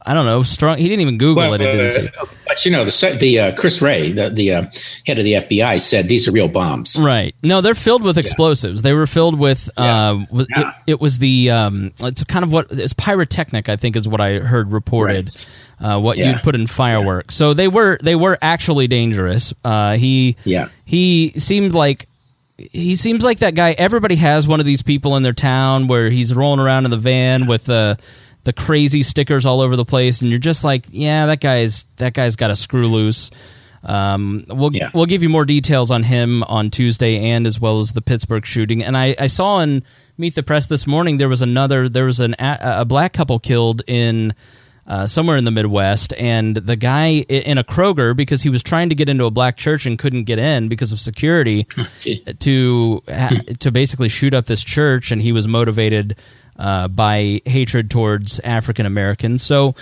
I 0.00 0.14
don't 0.14 0.24
know, 0.24 0.42
strong. 0.42 0.78
He 0.78 0.84
didn't 0.84 1.00
even 1.00 1.18
Google 1.18 1.42
well, 1.42 1.52
it. 1.52 1.60
it 1.60 1.92
didn't 1.92 2.16
uh, 2.16 2.24
but 2.46 2.64
you 2.64 2.72
know, 2.72 2.84
the 2.84 3.16
the 3.20 3.38
uh, 3.38 3.54
Chris 3.56 3.80
Wray, 3.82 4.10
the 4.10 4.30
the 4.30 4.52
uh, 4.52 4.62
head 5.06 5.18
of 5.18 5.24
the 5.24 5.34
FBI, 5.34 5.80
said 5.80 6.08
these 6.08 6.26
are 6.26 6.32
real 6.32 6.48
bombs. 6.48 6.98
Right? 6.98 7.34
No, 7.42 7.60
they're 7.60 7.74
filled 7.74 8.02
with 8.02 8.18
explosives. 8.18 8.80
Yeah. 8.80 8.90
They 8.90 8.94
were 8.94 9.06
filled 9.06 9.38
with. 9.38 9.70
Yeah. 9.78 10.10
Uh, 10.10 10.24
yeah. 10.32 10.72
It, 10.86 10.92
it, 10.92 11.00
was 11.00 11.18
the. 11.18 11.50
Um, 11.50 11.92
it's 12.00 12.24
kind 12.24 12.44
of 12.44 12.52
what 12.52 12.68
it's 12.70 12.92
pyrotechnic. 12.94 13.68
I 13.68 13.76
think 13.76 13.94
is 13.94 14.08
what 14.08 14.20
I 14.20 14.38
heard 14.38 14.72
reported. 14.72 15.30
Right. 15.80 15.92
Uh, 15.92 15.98
what 15.98 16.18
you'd 16.18 16.42
put 16.42 16.54
in 16.54 16.66
fireworks. 16.66 17.34
So 17.34 17.54
they 17.54 17.66
were 17.66 17.98
they 18.02 18.14
were 18.14 18.36
actually 18.42 18.86
dangerous. 18.86 19.54
Uh, 19.64 19.96
he 19.96 20.36
yeah 20.44 20.68
he 20.84 21.30
seemed 21.38 21.72
like 21.72 22.06
he 22.72 22.96
seems 22.96 23.24
like 23.24 23.38
that 23.38 23.54
guy. 23.54 23.72
Everybody 23.72 24.16
has 24.16 24.46
one 24.46 24.60
of 24.60 24.66
these 24.66 24.82
people 24.82 25.16
in 25.16 25.22
their 25.22 25.32
town 25.32 25.86
where 25.86 26.10
he's 26.10 26.34
rolling 26.34 26.60
around 26.60 26.84
in 26.84 26.90
the 26.90 26.96
van 26.96 27.46
with 27.46 27.64
the 27.64 27.98
the 28.44 28.52
crazy 28.52 29.02
stickers 29.02 29.44
all 29.44 29.60
over 29.60 29.76
the 29.76 29.84
place, 29.84 30.22
and 30.22 30.30
you're 30.30 30.38
just 30.38 30.64
like, 30.64 30.86
yeah, 30.90 31.26
that 31.26 31.40
guy's 31.40 31.84
that 31.96 32.14
guy's 32.14 32.36
got 32.36 32.50
a 32.50 32.56
screw 32.56 32.86
loose. 32.88 33.30
Um, 33.82 34.44
we'll 34.48 34.74
yeah. 34.74 34.90
we'll 34.92 35.06
give 35.06 35.22
you 35.22 35.28
more 35.28 35.44
details 35.44 35.90
on 35.90 36.02
him 36.02 36.42
on 36.44 36.70
Tuesday 36.70 37.30
and 37.30 37.46
as 37.46 37.58
well 37.58 37.78
as 37.78 37.92
the 37.92 38.02
Pittsburgh 38.02 38.44
shooting. 38.44 38.84
And 38.84 38.96
I, 38.96 39.14
I 39.18 39.26
saw 39.26 39.60
in 39.60 39.82
Meet 40.18 40.34
the 40.34 40.42
Press 40.42 40.66
this 40.66 40.86
morning 40.86 41.16
there 41.16 41.28
was 41.28 41.40
another 41.40 41.88
there 41.88 42.04
was 42.04 42.20
an 42.20 42.34
a, 42.38 42.58
a 42.60 42.84
black 42.84 43.14
couple 43.14 43.38
killed 43.38 43.82
in 43.86 44.34
uh, 44.86 45.06
somewhere 45.06 45.36
in 45.36 45.44
the 45.44 45.50
Midwest, 45.50 46.12
and 46.14 46.56
the 46.56 46.76
guy 46.76 47.20
in 47.28 47.58
a 47.58 47.64
Kroger 47.64 48.14
because 48.16 48.42
he 48.42 48.48
was 48.48 48.62
trying 48.62 48.88
to 48.88 48.94
get 48.94 49.08
into 49.08 49.24
a 49.24 49.30
black 49.30 49.56
church 49.56 49.86
and 49.86 49.98
couldn't 49.98 50.24
get 50.24 50.38
in 50.38 50.68
because 50.68 50.92
of 50.92 51.00
security 51.00 51.64
to 52.40 53.02
to 53.58 53.70
basically 53.70 54.08
shoot 54.08 54.34
up 54.34 54.46
this 54.46 54.64
church, 54.64 55.12
and 55.12 55.22
he 55.22 55.32
was 55.32 55.46
motivated 55.46 56.16
uh, 56.58 56.88
by 56.88 57.40
hatred 57.44 57.90
towards 57.90 58.40
African 58.40 58.86
Americans. 58.86 59.42
So 59.42 59.74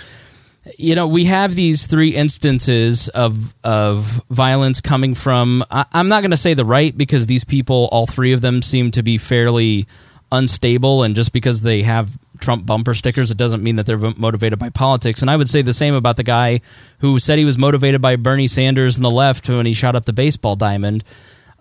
you 0.77 0.95
know 0.95 1.07
we 1.07 1.25
have 1.25 1.55
these 1.55 1.87
three 1.87 2.09
instances 2.09 3.09
of 3.09 3.53
of 3.63 4.21
violence 4.29 4.81
coming 4.81 5.15
from 5.15 5.63
I, 5.71 5.85
am 5.93 6.09
not 6.09 6.21
going 6.21 6.31
to 6.31 6.37
say 6.37 6.53
the 6.53 6.65
right 6.65 6.95
because 6.95 7.27
these 7.27 7.43
people 7.43 7.89
all 7.91 8.05
three 8.05 8.33
of 8.33 8.41
them 8.41 8.61
seem 8.61 8.91
to 8.91 9.03
be 9.03 9.17
fairly 9.17 9.87
unstable 10.31 11.03
and 11.03 11.15
just 11.15 11.33
because 11.33 11.61
they 11.61 11.81
have 11.81 12.17
Trump 12.39 12.65
bumper 12.65 12.93
stickers, 12.93 13.31
it 13.31 13.37
doesn't 13.37 13.63
mean 13.63 13.75
that 13.75 13.85
they're 13.85 13.97
motivated 13.97 14.59
by 14.59 14.69
politics. 14.69 15.21
And 15.21 15.29
I 15.29 15.35
would 15.35 15.49
say 15.49 15.61
the 15.61 15.73
same 15.73 15.93
about 15.93 16.15
the 16.17 16.23
guy 16.23 16.61
who 16.99 17.19
said 17.19 17.37
he 17.37 17.45
was 17.45 17.57
motivated 17.57 18.01
by 18.01 18.15
Bernie 18.15 18.47
Sanders 18.47 18.97
and 18.97 19.05
the 19.05 19.11
left 19.11 19.49
when 19.49 19.65
he 19.65 19.73
shot 19.73 19.95
up 19.95 20.05
the 20.05 20.13
baseball 20.13 20.55
diamond. 20.55 21.03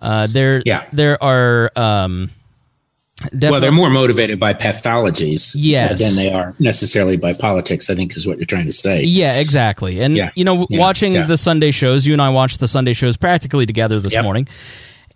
Uh, 0.01 0.27
there, 0.29 0.63
yeah. 0.65 0.87
there 0.93 1.23
are. 1.23 1.71
Um, 1.77 2.31
well, 3.43 3.61
they're 3.61 3.73
more 3.73 3.91
motivated 3.91 4.39
by 4.39 4.55
pathologies 4.55 5.57
yes. 5.57 6.01
than 6.01 6.15
they 6.15 6.33
are 6.33 6.55
necessarily 6.61 7.17
by 7.17 7.33
politics, 7.33 7.91
I 7.91 7.97
think 7.97 8.17
is 8.17 8.29
what 8.29 8.39
you're 8.39 8.47
trying 8.47 8.67
to 8.67 8.73
say. 8.73 9.03
Yeah, 9.03 9.41
exactly. 9.41 10.01
And, 10.01 10.17
yeah. 10.17 10.31
you 10.37 10.45
know, 10.45 10.69
yeah. 10.71 10.79
watching 10.79 11.15
yeah. 11.15 11.27
the 11.27 11.37
Sunday 11.37 11.73
shows, 11.73 12.07
you 12.07 12.13
and 12.13 12.23
I 12.23 12.29
watched 12.29 12.61
the 12.61 12.69
Sunday 12.69 12.93
shows 12.93 13.17
practically 13.17 13.67
together 13.67 13.99
this 13.99 14.13
yep. 14.13 14.23
morning. 14.23 14.47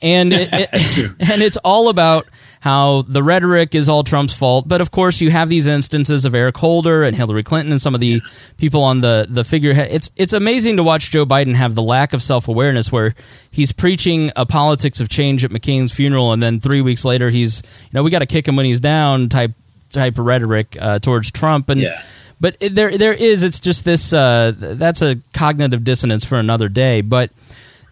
And 0.02 0.32
it, 0.34 0.48
it, 0.52 1.10
and 1.20 1.42
it's 1.42 1.56
all 1.58 1.88
about 1.88 2.26
how 2.62 3.02
the 3.02 3.24
rhetoric 3.24 3.74
is 3.74 3.88
all 3.88 4.04
Trump's 4.04 4.32
fault. 4.32 4.68
But 4.68 4.80
of 4.80 4.92
course, 4.92 5.20
you 5.20 5.32
have 5.32 5.48
these 5.48 5.66
instances 5.66 6.24
of 6.24 6.32
Eric 6.32 6.56
Holder 6.58 7.02
and 7.02 7.16
Hillary 7.16 7.42
Clinton 7.42 7.72
and 7.72 7.82
some 7.82 7.92
of 7.92 8.00
the 8.00 8.22
people 8.56 8.84
on 8.84 9.00
the 9.00 9.26
the 9.28 9.42
figurehead. 9.42 9.88
It's 9.90 10.12
it's 10.16 10.32
amazing 10.32 10.76
to 10.76 10.84
watch 10.84 11.10
Joe 11.10 11.26
Biden 11.26 11.56
have 11.56 11.74
the 11.74 11.82
lack 11.82 12.12
of 12.12 12.22
self 12.22 12.46
awareness 12.46 12.92
where 12.92 13.14
he's 13.50 13.72
preaching 13.72 14.30
a 14.36 14.46
politics 14.46 15.00
of 15.00 15.08
change 15.08 15.44
at 15.44 15.50
McCain's 15.50 15.92
funeral, 15.92 16.32
and 16.32 16.40
then 16.40 16.60
three 16.60 16.80
weeks 16.80 17.04
later 17.04 17.30
he's 17.30 17.62
you 17.64 17.90
know 17.94 18.04
we 18.04 18.10
got 18.12 18.20
to 18.20 18.26
kick 18.26 18.46
him 18.46 18.54
when 18.54 18.64
he's 18.64 18.80
down 18.80 19.28
type 19.28 19.52
type 19.90 20.16
of 20.18 20.24
rhetoric 20.24 20.76
uh, 20.80 20.98
towards 20.98 21.30
Trump 21.30 21.68
and. 21.68 21.80
Yeah. 21.80 22.02
But 22.40 22.56
there, 22.58 22.98
there 22.98 23.12
is. 23.12 23.44
It's 23.44 23.60
just 23.60 23.84
this. 23.84 24.12
Uh, 24.12 24.52
that's 24.58 25.00
a 25.00 25.18
cognitive 25.32 25.84
dissonance 25.84 26.24
for 26.24 26.38
another 26.38 26.68
day. 26.68 27.00
But 27.00 27.30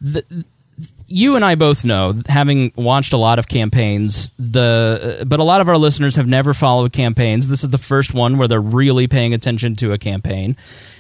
the, 0.01 0.25
you 1.11 1.35
and 1.35 1.45
I 1.45 1.57
both 1.57 1.85
know, 1.85 2.23
having 2.29 2.73
watched 2.77 3.13
a 3.13 3.17
lot 3.17 3.41
of 3.41 3.49
campaigns, 3.49 4.31
the 4.39 5.25
but 5.27 5.41
a 5.41 5.43
lot 5.43 5.61
of 5.61 5.69
our 5.69 5.77
listeners 5.77 6.15
have 6.17 6.29
never 6.29 6.55
followed 6.55 6.93
campaigns. 6.93 7.49
This 7.49 7.65
is 7.65 7.71
the 7.71 7.79
first 7.79 8.15
one 8.15 8.39
where 8.39 8.47
they're 8.47 8.61
really 8.61 9.09
paying 9.09 9.35
attention 9.35 9.75
to 9.77 9.93
a 9.93 9.99
campaign. 9.99 10.57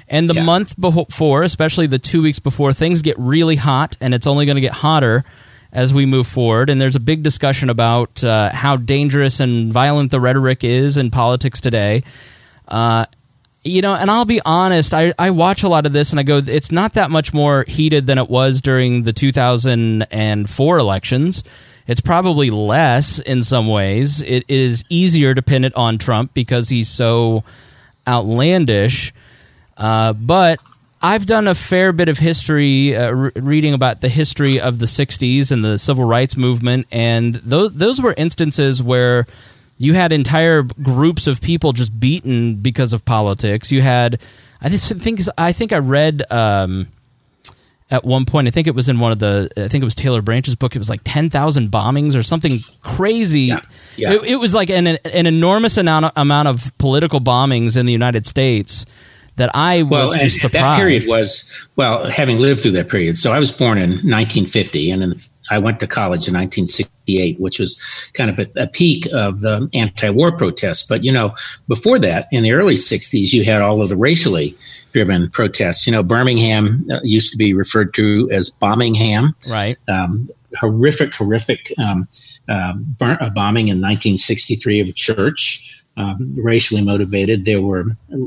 And 0.08 0.28
the 0.28 0.34
yeah. 0.34 0.42
month 0.42 0.78
before, 0.78 1.44
especially 1.44 1.86
the 1.86 2.00
two 2.00 2.22
weeks 2.22 2.40
before, 2.40 2.72
things 2.72 3.02
get 3.02 3.16
really 3.20 3.54
hot, 3.54 3.96
and 4.00 4.12
it's 4.12 4.26
only 4.26 4.46
going 4.46 4.56
to 4.56 4.60
get 4.60 4.72
hotter 4.72 5.24
as 5.72 5.94
we 5.94 6.06
move 6.06 6.26
forward. 6.26 6.70
And 6.70 6.80
there's 6.80 6.96
a 6.96 7.00
big 7.00 7.22
discussion 7.22 7.70
about 7.70 8.24
uh, 8.24 8.50
how 8.50 8.76
dangerous 8.76 9.38
and 9.38 9.72
violent 9.72 10.10
the 10.10 10.18
rhetoric 10.18 10.64
is 10.64 10.98
in 10.98 11.12
politics 11.12 11.60
today. 11.60 12.02
Uh, 12.66 13.06
you 13.62 13.82
know, 13.82 13.94
and 13.94 14.10
I'll 14.10 14.24
be 14.24 14.40
honest, 14.44 14.94
I, 14.94 15.12
I 15.18 15.30
watch 15.30 15.62
a 15.62 15.68
lot 15.68 15.84
of 15.86 15.92
this 15.92 16.10
and 16.10 16.20
I 16.20 16.22
go, 16.22 16.38
it's 16.38 16.72
not 16.72 16.94
that 16.94 17.10
much 17.10 17.34
more 17.34 17.64
heated 17.68 18.06
than 18.06 18.18
it 18.18 18.30
was 18.30 18.60
during 18.60 19.02
the 19.02 19.12
2004 19.12 20.78
elections. 20.78 21.44
It's 21.86 22.00
probably 22.00 22.50
less 22.50 23.18
in 23.18 23.42
some 23.42 23.68
ways. 23.68 24.22
It 24.22 24.44
is 24.48 24.84
easier 24.88 25.34
to 25.34 25.42
pin 25.42 25.64
it 25.64 25.74
on 25.74 25.98
Trump 25.98 26.32
because 26.32 26.68
he's 26.68 26.88
so 26.88 27.44
outlandish. 28.06 29.12
Uh, 29.76 30.14
but 30.14 30.60
I've 31.02 31.26
done 31.26 31.48
a 31.48 31.54
fair 31.54 31.92
bit 31.92 32.08
of 32.08 32.18
history, 32.18 32.96
uh, 32.96 33.10
re- 33.10 33.32
reading 33.34 33.74
about 33.74 34.00
the 34.00 34.08
history 34.08 34.60
of 34.60 34.78
the 34.78 34.86
60s 34.86 35.50
and 35.50 35.64
the 35.64 35.78
civil 35.78 36.04
rights 36.04 36.36
movement, 36.36 36.86
and 36.92 37.36
those, 37.36 37.72
those 37.72 38.00
were 38.00 38.14
instances 38.16 38.82
where 38.82 39.26
you 39.80 39.94
had 39.94 40.12
entire 40.12 40.62
groups 40.62 41.26
of 41.26 41.40
people 41.40 41.72
just 41.72 41.98
beaten 41.98 42.56
because 42.56 42.92
of 42.92 43.02
politics. 43.06 43.72
You 43.72 43.80
had, 43.80 44.20
I 44.60 44.68
think, 44.68 45.22
I 45.38 45.52
think 45.52 45.72
I 45.72 45.78
read 45.78 46.22
um, 46.30 46.88
at 47.90 48.04
one 48.04 48.26
point. 48.26 48.46
I 48.46 48.50
think 48.50 48.66
it 48.66 48.74
was 48.74 48.90
in 48.90 49.00
one 49.00 49.10
of 49.10 49.20
the. 49.20 49.48
I 49.56 49.68
think 49.68 49.80
it 49.80 49.86
was 49.86 49.94
Taylor 49.94 50.20
Branch's 50.20 50.54
book. 50.54 50.76
It 50.76 50.78
was 50.78 50.90
like 50.90 51.00
ten 51.02 51.30
thousand 51.30 51.70
bombings 51.70 52.14
or 52.14 52.22
something 52.22 52.58
crazy. 52.82 53.44
Yeah, 53.44 53.60
yeah. 53.96 54.12
It, 54.12 54.24
it, 54.24 54.36
was 54.36 54.54
like 54.54 54.68
an 54.68 54.86
an 54.86 55.26
enormous 55.26 55.78
amount 55.78 56.12
amount 56.14 56.48
of 56.48 56.76
political 56.76 57.18
bombings 57.18 57.78
in 57.78 57.86
the 57.86 57.92
United 57.92 58.26
States 58.26 58.84
that 59.36 59.50
I 59.54 59.84
was 59.84 60.10
well, 60.10 60.18
just 60.18 60.42
surprised. 60.42 60.74
That 60.74 60.76
period 60.76 61.04
was 61.08 61.68
well, 61.76 62.06
having 62.06 62.38
lived 62.38 62.60
through 62.60 62.72
that 62.72 62.90
period. 62.90 63.16
So 63.16 63.32
I 63.32 63.38
was 63.38 63.50
born 63.50 63.78
in 63.78 63.92
1950, 63.92 64.90
and 64.90 65.02
in 65.02 65.10
the 65.10 65.29
I 65.50 65.58
went 65.58 65.80
to 65.80 65.86
college 65.86 66.28
in 66.28 66.34
1968, 66.34 67.40
which 67.40 67.58
was 67.58 67.80
kind 68.14 68.30
of 68.30 68.38
a, 68.38 68.62
a 68.62 68.66
peak 68.66 69.06
of 69.12 69.40
the 69.40 69.68
anti-war 69.74 70.32
protests. 70.32 70.86
But 70.86 71.04
you 71.04 71.12
know, 71.12 71.34
before 71.68 71.98
that, 71.98 72.28
in 72.32 72.42
the 72.42 72.52
early 72.52 72.76
60s, 72.76 73.32
you 73.32 73.44
had 73.44 73.60
all 73.60 73.82
of 73.82 73.88
the 73.88 73.96
racially 73.96 74.56
driven 74.92 75.28
protests. 75.30 75.86
You 75.86 75.92
know, 75.92 76.02
Birmingham 76.02 76.86
uh, 76.90 77.00
used 77.02 77.32
to 77.32 77.38
be 77.38 77.52
referred 77.52 77.92
to 77.94 78.28
as 78.30 78.50
Bombingham. 78.50 79.34
Right. 79.50 79.76
Um, 79.88 80.30
horrific, 80.58 81.14
horrific 81.14 81.72
um, 81.78 82.08
um, 82.48 82.96
bombing 82.98 83.68
in 83.68 83.80
1963 83.80 84.80
of 84.80 84.88
a 84.88 84.92
church 84.92 85.79
um, 86.00 86.34
racially 86.36 86.82
motivated. 86.82 87.44
There 87.44 87.62
were 87.62 87.84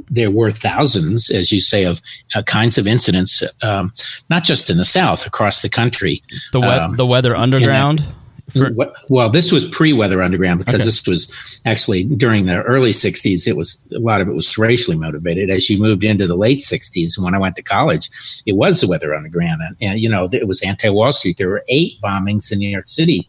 there 0.09 0.31
were 0.31 0.51
thousands, 0.51 1.29
as 1.29 1.51
you 1.51 1.59
say, 1.59 1.83
of 1.83 2.01
uh, 2.35 2.41
kinds 2.43 2.77
of 2.77 2.87
incidents, 2.87 3.43
um, 3.61 3.91
not 4.29 4.43
just 4.43 4.69
in 4.69 4.77
the 4.77 4.85
South, 4.85 5.25
across 5.25 5.61
the 5.61 5.69
country. 5.69 6.23
The 6.51 6.59
we- 6.59 6.67
um, 6.67 6.95
the 6.95 7.05
Weather 7.05 7.35
Underground. 7.35 8.05
For- 8.51 8.75
well, 9.09 9.29
this 9.29 9.51
was 9.51 9.65
pre-Weather 9.65 10.21
Underground 10.21 10.59
because 10.59 10.81
okay. 10.81 10.83
this 10.83 11.07
was 11.07 11.61
actually 11.65 12.03
during 12.03 12.45
the 12.45 12.61
early 12.61 12.91
'60s. 12.91 13.47
It 13.47 13.55
was 13.55 13.87
a 13.95 13.99
lot 13.99 14.21
of 14.21 14.27
it 14.27 14.33
was 14.33 14.57
racially 14.57 14.97
motivated. 14.97 15.49
As 15.49 15.69
you 15.69 15.81
moved 15.81 16.03
into 16.03 16.27
the 16.27 16.35
late 16.35 16.59
'60s, 16.59 17.17
when 17.17 17.33
I 17.33 17.39
went 17.39 17.55
to 17.55 17.63
college, 17.63 18.09
it 18.45 18.55
was 18.55 18.81
the 18.81 18.87
Weather 18.87 19.15
Underground, 19.15 19.61
and, 19.65 19.77
and 19.81 19.99
you 19.99 20.09
know 20.09 20.29
it 20.31 20.47
was 20.47 20.61
anti-Wall 20.61 21.13
Street. 21.13 21.37
There 21.37 21.49
were 21.49 21.63
eight 21.69 21.99
bombings 22.01 22.51
in 22.51 22.59
New 22.59 22.69
York 22.69 22.87
City 22.87 23.27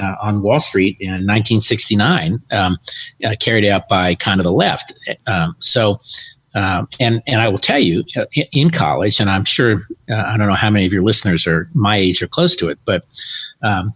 uh, 0.00 0.16
on 0.22 0.42
Wall 0.42 0.60
Street 0.60 0.96
in 1.00 1.10
1969, 1.10 2.38
um, 2.52 2.76
uh, 3.24 3.34
carried 3.40 3.66
out 3.66 3.88
by 3.88 4.14
kind 4.14 4.40
of 4.40 4.44
the 4.44 4.52
left. 4.52 4.92
Um, 5.26 5.54
so, 5.58 5.98
um, 6.54 6.88
and 6.98 7.22
and 7.26 7.40
I 7.40 7.48
will 7.48 7.58
tell 7.58 7.78
you, 7.78 8.04
uh, 8.16 8.24
in 8.52 8.70
college, 8.70 9.20
and 9.20 9.30
I'm 9.30 9.44
sure 9.44 9.76
uh, 10.10 10.24
I 10.26 10.36
don't 10.36 10.48
know 10.48 10.54
how 10.54 10.70
many 10.70 10.86
of 10.86 10.92
your 10.92 11.02
listeners 11.02 11.46
are 11.46 11.68
my 11.74 11.96
age 11.96 12.22
or 12.22 12.26
close 12.26 12.56
to 12.56 12.68
it, 12.68 12.78
but 12.84 13.04
um, 13.62 13.94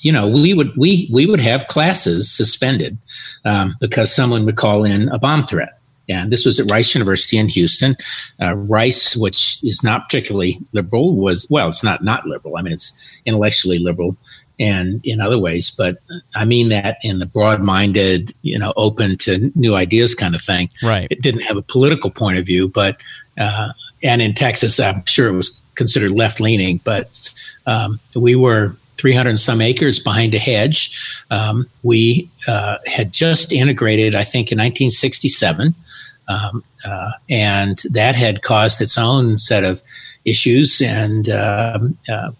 you 0.00 0.12
know, 0.12 0.28
we 0.28 0.54
would 0.54 0.76
we 0.76 1.08
we 1.12 1.26
would 1.26 1.40
have 1.40 1.68
classes 1.68 2.30
suspended 2.30 2.98
um, 3.44 3.74
because 3.80 4.14
someone 4.14 4.44
would 4.44 4.56
call 4.56 4.84
in 4.84 5.08
a 5.08 5.18
bomb 5.18 5.42
threat. 5.42 5.80
And 6.06 6.30
this 6.30 6.44
was 6.44 6.60
at 6.60 6.70
Rice 6.70 6.94
University 6.94 7.38
in 7.38 7.48
Houston. 7.48 7.96
Uh, 8.40 8.54
Rice, 8.54 9.16
which 9.16 9.64
is 9.64 9.82
not 9.82 10.04
particularly 10.04 10.58
liberal, 10.72 11.16
was 11.16 11.46
well, 11.48 11.68
it's 11.68 11.82
not 11.82 12.04
not 12.04 12.26
liberal. 12.26 12.58
I 12.58 12.62
mean, 12.62 12.74
it's 12.74 13.22
intellectually 13.24 13.78
liberal, 13.78 14.16
and 14.58 15.00
in 15.04 15.20
other 15.20 15.38
ways. 15.38 15.70
But 15.70 15.98
I 16.34 16.44
mean 16.44 16.68
that 16.68 16.98
in 17.02 17.18
the 17.18 17.26
broad 17.26 17.62
minded, 17.62 18.32
you 18.42 18.58
know, 18.58 18.72
open 18.76 19.16
to 19.18 19.50
new 19.54 19.74
ideas 19.74 20.14
kind 20.14 20.34
of 20.34 20.42
thing. 20.42 20.70
Right. 20.82 21.08
It 21.10 21.22
didn't 21.22 21.42
have 21.42 21.56
a 21.56 21.62
political 21.62 22.10
point 22.10 22.38
of 22.38 22.46
view, 22.46 22.68
but, 22.68 23.00
uh, 23.38 23.72
and 24.02 24.20
in 24.20 24.34
Texas, 24.34 24.78
I'm 24.78 25.04
sure 25.06 25.28
it 25.28 25.36
was 25.36 25.60
considered 25.74 26.12
left 26.12 26.40
leaning, 26.40 26.80
but 26.84 27.32
um, 27.66 27.98
we 28.14 28.34
were 28.36 28.76
300 28.98 29.30
and 29.30 29.40
some 29.40 29.60
acres 29.60 29.98
behind 29.98 30.34
a 30.34 30.38
hedge. 30.38 30.98
Um, 31.30 31.68
we 31.82 32.30
uh, 32.46 32.78
had 32.86 33.12
just 33.12 33.52
integrated, 33.52 34.14
I 34.14 34.22
think, 34.22 34.52
in 34.52 34.58
1967. 34.58 35.74
Um, 36.26 36.64
uh, 36.84 37.10
and 37.28 37.82
that 37.90 38.14
had 38.14 38.42
caused 38.42 38.80
its 38.80 38.96
own 38.96 39.38
set 39.38 39.62
of 39.62 39.82
issues. 40.24 40.80
And 40.80 41.28
um, 41.28 41.98
uh, 42.08 42.30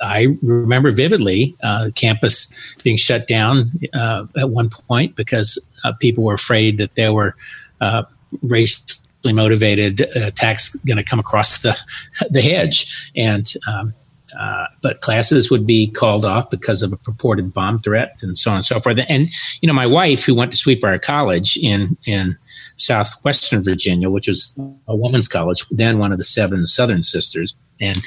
I 0.00 0.36
remember 0.42 0.92
vividly 0.92 1.56
uh, 1.62 1.90
campus 1.94 2.76
being 2.82 2.96
shut 2.96 3.28
down 3.28 3.72
uh, 3.92 4.26
at 4.36 4.50
one 4.50 4.70
point 4.70 5.16
because 5.16 5.72
uh, 5.84 5.92
people 5.92 6.24
were 6.24 6.34
afraid 6.34 6.78
that 6.78 6.94
there 6.94 7.12
were 7.12 7.36
uh, 7.80 8.04
racially 8.42 9.32
motivated 9.32 10.00
attacks 10.16 10.74
going 10.86 10.96
to 10.96 11.04
come 11.04 11.18
across 11.18 11.62
the 11.62 11.76
the 12.30 12.40
hedge, 12.40 13.10
and 13.16 13.52
um, 13.66 13.94
uh, 14.38 14.66
but 14.82 15.00
classes 15.00 15.50
would 15.50 15.66
be 15.66 15.88
called 15.88 16.24
off 16.24 16.50
because 16.50 16.82
of 16.82 16.92
a 16.92 16.96
purported 16.96 17.54
bomb 17.54 17.78
threat 17.78 18.18
and 18.22 18.36
so 18.36 18.50
on 18.50 18.56
and 18.56 18.64
so 18.64 18.80
forth. 18.80 18.98
And 19.08 19.28
you 19.60 19.66
know, 19.66 19.72
my 19.72 19.86
wife, 19.86 20.24
who 20.24 20.34
went 20.34 20.50
to 20.52 20.56
Sweet 20.56 20.80
Briar 20.80 20.98
College 20.98 21.56
in 21.56 21.96
in 22.06 22.36
southwestern 22.76 23.62
Virginia, 23.62 24.10
which 24.10 24.28
was 24.28 24.58
a 24.88 24.96
woman's 24.96 25.28
college, 25.28 25.64
then 25.70 25.98
one 25.98 26.12
of 26.12 26.18
the 26.18 26.24
seven 26.24 26.66
Southern 26.66 27.02
Sisters, 27.02 27.54
and, 27.80 28.00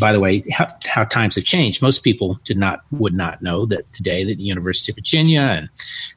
by 0.00 0.12
the 0.12 0.20
way, 0.20 0.42
how, 0.50 0.66
how, 0.84 1.04
times 1.04 1.36
have 1.36 1.44
changed. 1.44 1.80
Most 1.80 2.00
people 2.00 2.38
did 2.44 2.58
not 2.58 2.80
would 2.90 3.14
not 3.14 3.42
know 3.42 3.66
that 3.66 3.92
today 3.92 4.24
that 4.24 4.38
the 4.38 4.44
University 4.44 4.92
of 4.92 4.96
Virginia 4.96 5.40
and 5.40 5.68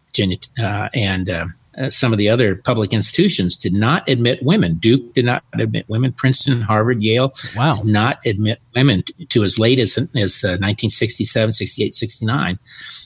Virginia 0.07 0.37
uh, 0.59 0.89
and 0.93 1.29
uh, 1.29 1.45
uh, 1.79 1.89
some 1.89 2.11
of 2.11 2.17
the 2.17 2.27
other 2.27 2.55
public 2.55 2.91
institutions 2.93 3.55
did 3.55 3.73
not 3.73 4.07
admit 4.09 4.43
women. 4.43 4.75
Duke 4.75 5.13
did 5.13 5.25
not 5.25 5.43
admit 5.53 5.85
women. 5.87 6.11
Princeton, 6.11 6.61
Harvard, 6.61 7.01
Yale 7.01 7.31
wow. 7.55 7.75
did 7.75 7.85
not 7.85 8.19
admit 8.25 8.59
women 8.75 9.03
to, 9.03 9.25
to 9.27 9.43
as 9.43 9.59
late 9.59 9.79
as, 9.79 9.97
as 9.97 10.43
1967, 10.43 11.47
uh, 11.47 11.51
68, 11.51 11.93
69. 11.93 12.59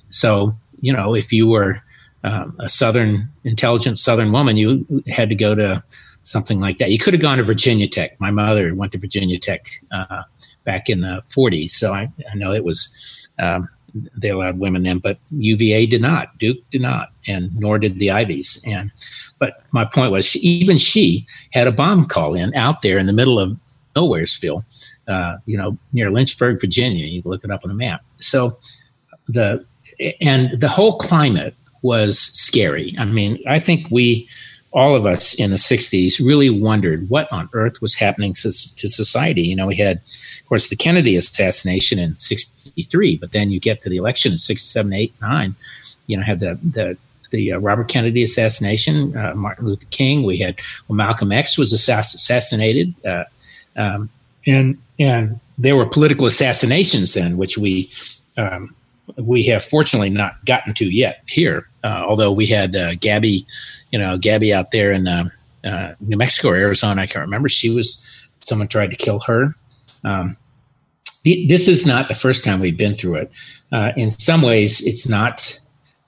So, 0.09 0.53
you 0.81 0.91
know, 0.91 1.13
if 1.13 1.31
you 1.31 1.47
were 1.47 1.83
um, 2.23 2.55
a 2.59 2.69
Southern, 2.69 3.29
intelligent 3.43 3.97
Southern 3.97 4.31
woman, 4.31 4.57
you 4.57 5.03
had 5.07 5.29
to 5.29 5.35
go 5.35 5.53
to 5.53 5.83
something 6.23 6.59
like 6.59 6.77
that. 6.79 6.91
You 6.91 6.97
could 6.97 7.13
have 7.13 7.21
gone 7.21 7.38
to 7.38 7.43
Virginia 7.43 7.88
Tech. 7.88 8.19
My 8.19 8.31
mother 8.31 8.73
went 8.73 8.91
to 8.93 8.97
Virginia 8.97 9.38
Tech 9.38 9.81
uh, 9.91 10.23
back 10.63 10.89
in 10.89 11.01
the 11.01 11.23
40s, 11.29 11.71
so 11.71 11.93
I, 11.93 12.12
I 12.31 12.36
know 12.36 12.51
it 12.51 12.63
was 12.63 13.29
um, 13.39 13.67
they 14.19 14.29
allowed 14.29 14.59
women 14.59 14.86
in, 14.86 14.99
but 14.99 15.19
UVA 15.29 15.86
did 15.86 16.01
not, 16.01 16.38
Duke 16.39 16.57
did 16.71 16.81
not, 16.81 17.09
and 17.27 17.55
nor 17.55 17.77
did 17.77 17.99
the 17.99 18.12
Ivies. 18.12 18.63
And 18.67 18.91
but 19.39 19.63
my 19.71 19.86
point 19.86 20.12
was, 20.12 20.25
she, 20.25 20.39
even 20.39 20.77
she 20.77 21.27
had 21.51 21.67
a 21.67 21.71
bomb 21.71 22.05
call 22.05 22.33
in 22.33 22.53
out 22.55 22.81
there 22.81 22.97
in 22.97 23.05
the 23.05 23.13
middle 23.13 23.39
of 23.39 23.57
Nowheresville, 23.95 24.63
uh, 25.07 25.38
you 25.45 25.57
know, 25.57 25.77
near 25.93 26.09
Lynchburg, 26.09 26.59
Virginia. 26.59 27.05
You 27.05 27.21
look 27.25 27.43
it 27.43 27.51
up 27.51 27.62
on 27.63 27.69
the 27.69 27.75
map. 27.75 28.03
So 28.17 28.57
the 29.27 29.65
and 30.21 30.59
the 30.59 30.69
whole 30.69 30.97
climate 30.97 31.55
was 31.83 32.19
scary. 32.19 32.95
I 32.97 33.05
mean, 33.05 33.43
I 33.47 33.59
think 33.59 33.91
we 33.91 34.27
all 34.73 34.95
of 34.95 35.05
us 35.05 35.36
in 35.36 35.51
the 35.51 35.55
60s 35.55 36.19
really 36.19 36.49
wondered 36.49 37.07
what 37.09 37.31
on 37.31 37.47
earth 37.53 37.81
was 37.81 37.95
happening 37.95 38.33
to, 38.33 38.51
society. 38.51 39.43
You 39.43 39.55
know, 39.55 39.67
we 39.67 39.75
had, 39.75 39.97
of 39.97 40.45
course, 40.47 40.69
the 40.69 40.75
Kennedy 40.75 41.15
assassination 41.15 41.99
in 41.99 42.15
63, 42.15 43.17
but 43.17 43.31
then 43.31 43.51
you 43.51 43.59
get 43.59 43.81
to 43.83 43.89
the 43.89 43.97
election 43.97 44.31
in 44.31 44.38
67, 44.39 44.91
8, 44.91 45.13
9. 45.21 45.55
You 46.07 46.17
know, 46.17 46.23
had 46.23 46.39
the, 46.39 46.57
the, 46.63 46.97
the 47.29 47.53
uh, 47.53 47.59
Robert 47.59 47.88
Kennedy 47.88 48.23
assassination, 48.23 49.15
uh, 49.15 49.33
Martin 49.36 49.65
Luther 49.65 49.88
King. 49.91 50.23
We 50.23 50.38
had, 50.38 50.59
well, 50.88 50.95
Malcolm 50.95 51.31
X 51.31 51.57
was 51.57 51.71
assass- 51.71 52.15
assassinated. 52.15 52.95
Uh, 53.05 53.25
um, 53.75 54.09
and, 54.47 54.81
and 54.99 55.39
there 55.57 55.75
were 55.75 55.86
political 55.86 56.25
assassinations 56.25 57.13
then, 57.13 57.38
which 57.38 57.59
we, 57.59 57.89
um, 58.38 58.75
we 59.17 59.43
have 59.43 59.63
fortunately 59.63 60.09
not 60.09 60.43
gotten 60.45 60.73
to 60.75 60.85
yet 60.85 61.23
here. 61.27 61.69
Uh, 61.83 62.03
although 62.07 62.31
we 62.31 62.45
had 62.45 62.75
uh, 62.75 62.95
Gabby, 62.95 63.45
you 63.91 63.99
know, 63.99 64.17
Gabby 64.17 64.53
out 64.53 64.71
there 64.71 64.91
in 64.91 65.07
uh, 65.07 65.25
uh, 65.63 65.93
New 65.99 66.17
Mexico 66.17 66.49
or 66.49 66.55
Arizona, 66.55 67.01
I 67.01 67.07
can't 67.07 67.25
remember. 67.25 67.49
She 67.49 67.69
was 67.69 68.05
someone 68.39 68.67
tried 68.67 68.91
to 68.91 68.95
kill 68.95 69.19
her. 69.21 69.47
Um, 70.03 70.37
this 71.23 71.69
is 71.69 71.85
not 71.85 72.09
the 72.09 72.15
first 72.15 72.43
time 72.43 72.59
we've 72.59 72.77
been 72.77 72.95
through 72.95 73.15
it. 73.15 73.31
Uh, 73.71 73.93
in 73.95 74.11
some 74.11 74.41
ways, 74.41 74.85
it's 74.85 75.07
not. 75.07 75.59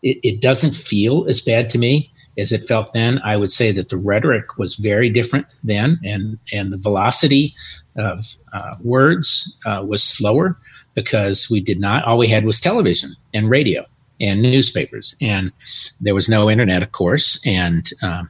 It, 0.04 0.20
it 0.24 0.42
doesn't 0.42 0.76
feel 0.76 1.26
as 1.28 1.42
bad 1.42 1.70
to 1.72 1.78
me 1.78 2.12
as 2.38 2.52
it 2.52 2.66
felt 2.66 2.92
then. 2.94 3.20
I 3.24 3.38
would 3.38 3.50
say 3.50 3.72
that 3.72 3.90
the 3.90 3.98
rhetoric 3.98 4.58
was 4.58 4.76
very 4.76 5.10
different 5.10 5.48
then, 5.64 6.00
and 6.04 6.38
and 6.54 6.72
the 6.72 6.78
velocity 6.78 7.56
of 7.96 8.38
uh, 8.54 8.76
words 8.84 9.58
was 9.84 10.04
slower 10.04 10.58
because 10.96 11.50
we 11.50 11.62
did 11.62 11.80
not. 11.80 12.04
All 12.06 12.18
we 12.18 12.28
had 12.28 12.46
was 12.46 12.60
television 12.60 13.12
and 13.34 13.50
radio 13.50 13.86
and 14.20 14.42
newspapers, 14.42 15.16
and 15.22 15.52
there 16.00 16.16
was 16.16 16.30
no 16.30 16.50
internet, 16.50 16.82
of 16.82 16.92
course, 16.92 17.40
and 17.46 17.90
um, 18.02 18.30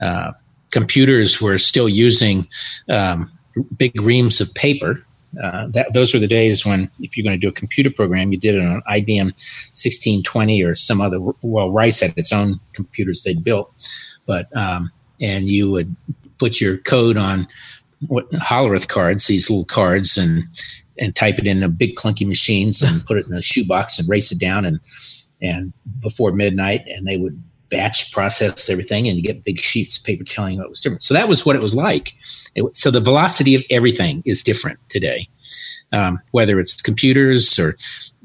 uh, 0.00 0.32
computers 0.70 1.40
were 1.40 1.58
still 1.58 1.88
using 1.88 2.46
um, 2.88 3.30
big 3.76 4.00
reams 4.00 4.40
of 4.40 4.52
paper. 4.54 5.06
Uh, 5.42 5.68
that, 5.74 5.92
those 5.92 6.14
were 6.14 6.20
the 6.20 6.26
days 6.26 6.64
when, 6.64 6.90
if 7.00 7.16
you're 7.16 7.24
going 7.24 7.38
to 7.38 7.46
do 7.46 7.48
a 7.48 7.52
computer 7.52 7.90
program, 7.90 8.32
you 8.32 8.38
did 8.38 8.54
it 8.54 8.62
on 8.62 8.80
IBM 8.88 9.32
1620 9.74 10.62
or 10.62 10.74
some 10.74 11.00
other. 11.00 11.18
Well, 11.42 11.70
Rice 11.70 12.00
had 12.00 12.14
its 12.16 12.32
own 12.32 12.60
computers 12.72 13.22
they'd 13.22 13.44
built, 13.44 13.70
but 14.26 14.54
um, 14.56 14.90
and 15.20 15.48
you 15.48 15.70
would 15.70 15.94
put 16.38 16.60
your 16.60 16.78
code 16.78 17.16
on 17.16 17.46
what 18.08 18.30
Hollerith 18.30 18.88
cards, 18.88 19.26
these 19.26 19.48
little 19.50 19.64
cards, 19.64 20.16
and 20.18 20.44
and 20.98 21.14
type 21.14 21.38
it 21.38 21.46
in 21.46 21.62
a 21.62 21.68
big 21.68 21.96
clunky 21.96 22.26
machines 22.26 22.82
and 22.82 23.04
put 23.06 23.18
it 23.18 23.26
in 23.26 23.34
a 23.34 23.42
shoebox 23.42 23.98
and 23.98 24.08
race 24.08 24.32
it 24.32 24.40
down 24.40 24.64
and 24.64 24.80
and 25.42 25.72
before 26.00 26.32
midnight 26.32 26.82
and 26.86 27.06
they 27.06 27.16
would 27.16 27.42
batch 27.68 28.12
process 28.12 28.70
everything 28.70 29.08
and 29.08 29.16
you 29.16 29.22
get 29.22 29.44
big 29.44 29.58
sheets 29.58 29.96
of 29.98 30.04
paper 30.04 30.24
telling 30.24 30.58
what 30.58 30.68
was 30.68 30.80
different. 30.80 31.02
So 31.02 31.14
that 31.14 31.28
was 31.28 31.44
what 31.44 31.56
it 31.56 31.62
was 31.62 31.74
like. 31.74 32.14
It, 32.54 32.76
so 32.76 32.90
the 32.90 33.00
velocity 33.00 33.54
of 33.54 33.64
everything 33.70 34.22
is 34.24 34.42
different 34.42 34.78
today, 34.88 35.28
um, 35.92 36.18
whether 36.30 36.60
it's 36.60 36.80
computers 36.80 37.58
or 37.58 37.76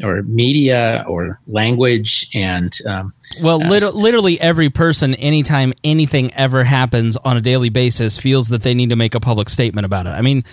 or 0.04 0.24
media 0.24 1.06
or 1.08 1.40
language 1.48 2.28
and 2.34 2.78
um, 2.88 3.14
well, 3.42 3.62
uh, 3.62 3.92
literally 3.92 4.40
every 4.40 4.70
person, 4.70 5.16
anytime 5.16 5.74
anything 5.84 6.34
ever 6.34 6.64
happens 6.64 7.18
on 7.18 7.38
a 7.38 7.42
daily 7.42 7.70
basis, 7.70 8.18
feels 8.18 8.50
that 8.50 8.62
they 8.62 8.74
need 8.74 8.90
to 8.90 8.96
make 8.96 9.16
a 9.16 9.20
public 9.20 9.50
statement 9.50 9.86
about 9.86 10.08
it. 10.08 10.12
I 10.12 10.22
mean. 10.22 10.44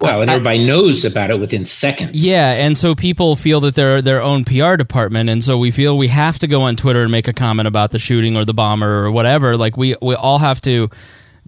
Well, 0.00 0.22
and 0.22 0.30
everybody 0.30 0.62
I, 0.62 0.66
knows 0.66 1.04
about 1.04 1.30
it 1.30 1.38
within 1.38 1.64
seconds. 1.64 2.24
Yeah, 2.24 2.52
and 2.52 2.76
so 2.76 2.94
people 2.94 3.36
feel 3.36 3.60
that 3.60 3.74
they're 3.74 4.02
their 4.02 4.20
own 4.20 4.44
PR 4.44 4.76
department, 4.76 5.30
and 5.30 5.42
so 5.42 5.56
we 5.56 5.70
feel 5.70 5.96
we 5.96 6.08
have 6.08 6.38
to 6.40 6.46
go 6.46 6.62
on 6.62 6.76
Twitter 6.76 7.00
and 7.00 7.12
make 7.12 7.28
a 7.28 7.32
comment 7.32 7.68
about 7.68 7.92
the 7.92 7.98
shooting 7.98 8.36
or 8.36 8.44
the 8.44 8.54
bomber 8.54 9.04
or 9.04 9.10
whatever. 9.10 9.56
Like 9.56 9.76
we 9.76 9.96
we 10.02 10.14
all 10.14 10.38
have 10.38 10.60
to 10.62 10.90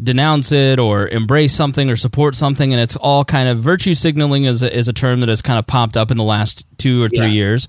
denounce 0.00 0.52
it 0.52 0.78
or 0.78 1.08
embrace 1.08 1.54
something 1.54 1.90
or 1.90 1.96
support 1.96 2.36
something, 2.36 2.72
and 2.72 2.80
it's 2.80 2.96
all 2.96 3.24
kind 3.24 3.48
of 3.48 3.58
virtue 3.58 3.94
signaling 3.94 4.44
is 4.44 4.62
a, 4.62 4.74
is 4.74 4.88
a 4.88 4.92
term 4.92 5.20
that 5.20 5.28
has 5.28 5.42
kind 5.42 5.58
of 5.58 5.66
popped 5.66 5.96
up 5.96 6.10
in 6.10 6.16
the 6.16 6.24
last 6.24 6.66
two 6.78 7.02
or 7.02 7.08
three 7.08 7.26
yeah. 7.26 7.32
years. 7.32 7.68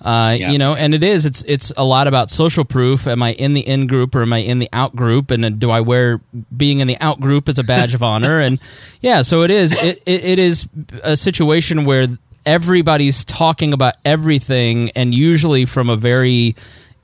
Uh, 0.00 0.36
yeah. 0.38 0.50
You 0.50 0.58
know, 0.58 0.74
and 0.74 0.94
it 0.94 1.04
is. 1.04 1.26
It's 1.26 1.42
it's 1.42 1.72
a 1.76 1.84
lot 1.84 2.06
about 2.06 2.30
social 2.30 2.64
proof. 2.64 3.06
Am 3.06 3.22
I 3.22 3.32
in 3.32 3.52
the 3.52 3.60
in 3.60 3.86
group 3.86 4.14
or 4.14 4.22
am 4.22 4.32
I 4.32 4.38
in 4.38 4.58
the 4.58 4.68
out 4.72 4.96
group? 4.96 5.30
And 5.30 5.58
do 5.58 5.70
I 5.70 5.80
wear 5.80 6.20
being 6.56 6.80
in 6.80 6.88
the 6.88 6.96
out 7.00 7.20
group 7.20 7.48
as 7.48 7.58
a 7.58 7.64
badge 7.64 7.94
of 7.94 8.02
honor? 8.02 8.40
And 8.40 8.58
yeah, 9.00 9.22
so 9.22 9.42
it 9.42 9.50
is. 9.50 9.72
It, 9.84 10.02
it, 10.06 10.24
it 10.24 10.38
is 10.38 10.68
a 11.02 11.16
situation 11.16 11.84
where 11.84 12.06
everybody's 12.46 13.24
talking 13.24 13.74
about 13.74 13.94
everything, 14.04 14.90
and 14.90 15.14
usually 15.14 15.66
from 15.66 15.90
a 15.90 15.96
very 15.96 16.56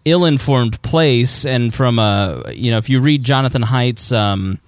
ill-informed 0.06 0.80
place, 0.82 1.44
and 1.44 1.74
from 1.74 1.98
a 1.98 2.50
you 2.54 2.70
know, 2.70 2.78
if 2.78 2.88
you 2.88 3.00
read 3.00 3.24
Jonathan 3.24 3.62
Haidt's. 3.62 4.12
Um, 4.12 4.58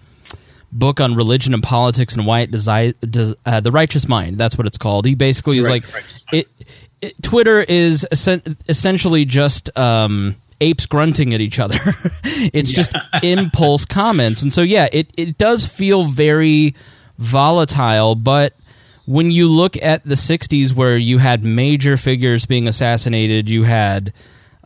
book 0.71 1.01
on 1.01 1.15
religion 1.15 1.55
and 1.55 1.63
politics 1.63 2.15
and 2.15 2.27
why 2.27 2.41
it 2.41 2.51
desi- 2.51 2.95
des- 3.01 3.35
uh, 3.47 3.59
the 3.59 3.73
righteous 3.73 4.07
mind 4.07 4.37
that's 4.37 4.59
what 4.59 4.67
it's 4.67 4.77
called 4.77 5.07
he 5.07 5.15
basically 5.15 5.57
is 5.57 5.67
right, 5.67 5.83
like 5.83 6.05
it 6.31 6.47
Twitter 7.23 7.61
is 7.61 8.07
essentially 8.13 9.25
just 9.25 9.77
um, 9.77 10.37
apes 10.61 10.87
grunting 10.87 11.35
at 11.35 11.41
each 11.41 11.59
other. 11.59 11.79
it's 12.25 12.73
yeah. 12.73 12.77
just 12.77 12.95
impulse 13.23 13.85
comments, 13.85 14.43
and 14.43 14.53
so 14.53 14.63
yeah, 14.63 14.89
it 14.93 15.11
it 15.17 15.39
does 15.39 15.67
feel 15.67 16.05
very 16.05 16.75
volatile, 17.19 18.15
but 18.15 18.55
when 19.05 19.31
you 19.31 19.49
look 19.49 19.83
at 19.83 20.05
the 20.05 20.15
60s 20.15 20.75
where 20.75 20.99
you 20.99 21.17
had 21.17 21.43
major 21.43 21.97
figures 21.97 22.45
being 22.45 22.69
assassinated 22.69 23.49
you 23.49 23.63
had 23.63 24.13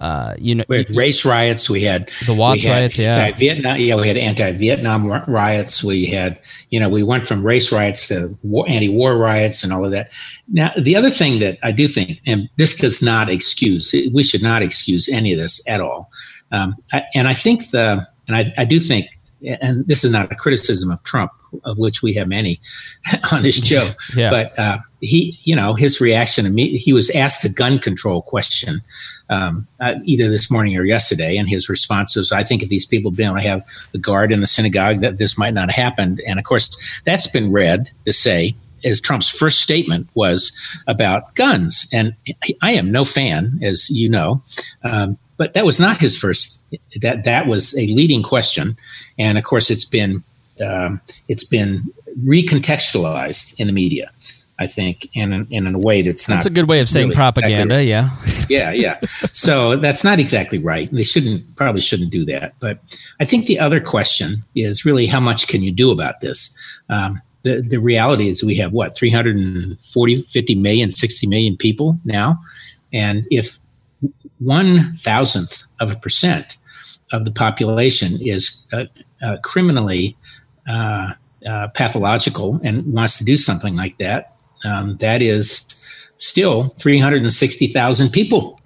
uh, 0.03 0.35
you 0.37 0.57
know, 0.57 0.65
we 0.67 0.79
had 0.79 0.91
race 0.91 1.25
riots. 1.25 1.71
We 1.71 1.83
had 1.83 2.11
the 2.27 2.35
Watts 2.35 2.65
riots. 2.67 2.99
Yeah, 2.99 3.31
Vietnam. 3.31 3.79
Yeah, 3.79 3.95
we 3.95 4.09
had 4.09 4.17
anti-Vietnam 4.17 5.07
riots. 5.29 5.85
We 5.85 6.07
had, 6.07 6.41
you 6.71 6.81
know, 6.81 6.89
we 6.89 7.05
went 7.05 7.29
from 7.29 7.47
race 7.47 7.71
riots 7.71 8.09
to 8.09 8.37
war, 8.43 8.69
anti-war 8.69 9.17
riots 9.17 9.63
and 9.63 9.73
all 9.73 9.85
of 9.85 9.93
that. 9.93 10.11
Now, 10.49 10.73
the 10.77 10.97
other 10.97 11.11
thing 11.11 11.39
that 11.39 11.59
I 11.63 11.71
do 11.71 11.87
think, 11.87 12.21
and 12.27 12.51
this 12.57 12.75
does 12.75 13.01
not 13.01 13.31
excuse, 13.31 13.95
we 14.13 14.25
should 14.25 14.43
not 14.43 14.61
excuse 14.61 15.09
any 15.09 15.33
of 15.33 15.39
this 15.39 15.63
at 15.69 15.81
all. 15.81 16.11
Um, 16.51 16.75
I, 16.93 17.05
and 17.15 17.29
I 17.29 17.35
think 17.35 17.71
the, 17.71 18.05
and 18.27 18.37
I, 18.37 18.53
I 18.59 18.65
do 18.65 18.81
think 18.81 19.07
and 19.45 19.87
this 19.87 20.05
is 20.05 20.13
not 20.13 20.31
a 20.31 20.35
criticism 20.35 20.91
of 20.91 21.03
Trump, 21.03 21.33
of 21.65 21.79
which 21.79 22.03
we 22.03 22.13
have 22.15 22.29
many 22.29 22.61
on 23.33 23.43
this 23.43 23.65
show. 23.65 23.91
yeah. 24.17 24.31
But 24.31 24.59
uh, 24.59 24.79
he, 25.01 25.39
you 25.45 25.57
know, 25.57 25.75
his 25.75 26.01
reaction 26.01 26.45
to 26.45 26.51
me, 26.51 26.77
he 26.77 26.93
was 26.93 27.11
asked 27.11 27.45
a 27.45 27.49
gun 27.49 27.79
control 27.79 28.23
question 28.23 28.77
um, 29.31 29.67
uh, 29.81 29.97
either 30.05 30.29
this 30.29 30.51
morning 30.51 30.77
or 30.77 30.85
yesterday, 30.85 31.37
and 31.37 31.49
his 31.49 31.69
response 31.69 32.17
was, 32.17 32.33
"I 32.33 32.45
think 32.45 32.63
if 32.63 32.69
these 32.69 32.87
people 32.87 33.11
been 33.11 33.27
able 33.27 33.37
to 33.37 33.43
have 33.43 33.65
a 33.95 33.99
guard 33.99 34.33
in 34.33 34.41
the 34.41 34.47
synagogue, 34.47 35.01
that 35.01 35.19
this 35.19 35.39
might 35.39 35.55
not 35.55 35.71
have 35.71 35.83
happened." 35.85 36.23
And 36.27 36.39
of 36.39 36.45
course, 36.45 37.01
that's 37.05 37.27
been 37.27 37.53
read 37.53 37.91
to 38.07 38.13
say 38.13 38.55
as 38.85 39.01
Trump's 39.01 39.29
first 39.29 39.61
statement 39.61 40.09
was 40.15 40.57
about 40.87 41.35
guns. 41.35 41.89
And 41.93 42.15
I 42.63 42.73
am 42.73 42.91
no 42.91 43.05
fan, 43.05 43.59
as 43.63 43.91
you 43.91 44.09
know, 44.09 44.43
um, 44.83 45.19
but 45.37 45.55
that 45.55 45.65
was 45.65 45.81
not 45.81 45.99
his 45.99 46.17
first. 46.17 46.65
That 47.01 47.25
that 47.25 47.47
was 47.47 47.77
a 47.77 47.87
leading 47.89 48.23
question, 48.23 48.77
and 49.19 49.39
of 49.39 49.45
course, 49.45 49.71
it's 49.71 49.85
been 49.85 50.23
um, 50.65 51.01
it's 51.29 51.45
been 51.45 51.93
recontextualized 52.25 53.59
in 53.59 53.67
the 53.67 53.73
media. 53.73 54.11
I 54.59 54.69
think, 54.69 55.09
and 55.17 55.35
in, 55.35 55.49
in 55.51 55.75
a 55.75 55.79
way 55.79 56.03
that's 56.03 56.29
not. 56.29 56.37
That's 56.37 56.47
a 56.47 56.51
good 56.51 56.69
way 56.69 56.81
of 56.81 56.89
saying 56.89 57.09
really 57.09 57.17
propaganda. 57.17 57.83
Yeah. 57.83 58.11
yeah, 58.49 58.71
yeah. 58.71 59.01
So 59.33 59.77
that's 59.77 60.05
not 60.05 60.21
exactly 60.21 60.59
right. 60.59 60.93
They 60.93 61.03
shouldn't 61.03 61.57
probably 61.57 61.81
shouldn't 61.81 62.13
do 62.13 62.25
that. 62.27 62.55
But 62.61 62.79
I 63.19 63.25
think 63.25 63.47
the 63.47 63.59
other 63.59 63.81
question 63.81 64.45
is 64.55 64.85
really 64.85 65.07
how 65.07 65.19
much 65.19 65.49
can 65.49 65.63
you 65.63 65.73
do 65.73 65.91
about 65.91 66.21
this? 66.21 66.57
Um, 66.91 67.21
the 67.43 67.63
the 67.63 67.79
reality 67.79 68.29
is 68.29 68.45
we 68.45 68.55
have 68.57 68.73
what 68.73 68.97
340, 68.97 70.17
50 70.23 70.55
million, 70.55 70.91
60 70.93 71.27
million 71.27 71.57
people 71.57 71.99
now, 72.05 72.39
and 72.93 73.27
if 73.31 73.59
one 74.39 74.97
thousandth 74.97 75.65
of 75.81 75.91
a 75.91 75.97
percent 75.97 76.59
of 77.13 77.25
the 77.25 77.31
population 77.31 78.19
is 78.21 78.67
uh, 78.73 78.85
uh, 79.23 79.37
criminally 79.43 80.17
uh, 80.69 81.13
uh, 81.47 81.69
pathological 81.69 82.61
and 82.65 82.93
wants 82.93 83.19
to 83.19 83.25
do 83.25 83.37
something 83.37 83.77
like 83.77 83.99
that, 83.99 84.37
um, 84.65 84.97
that 84.99 85.23
is 85.23 85.67
still 86.19 86.69
360,000 86.69 88.11
people. 88.11 88.61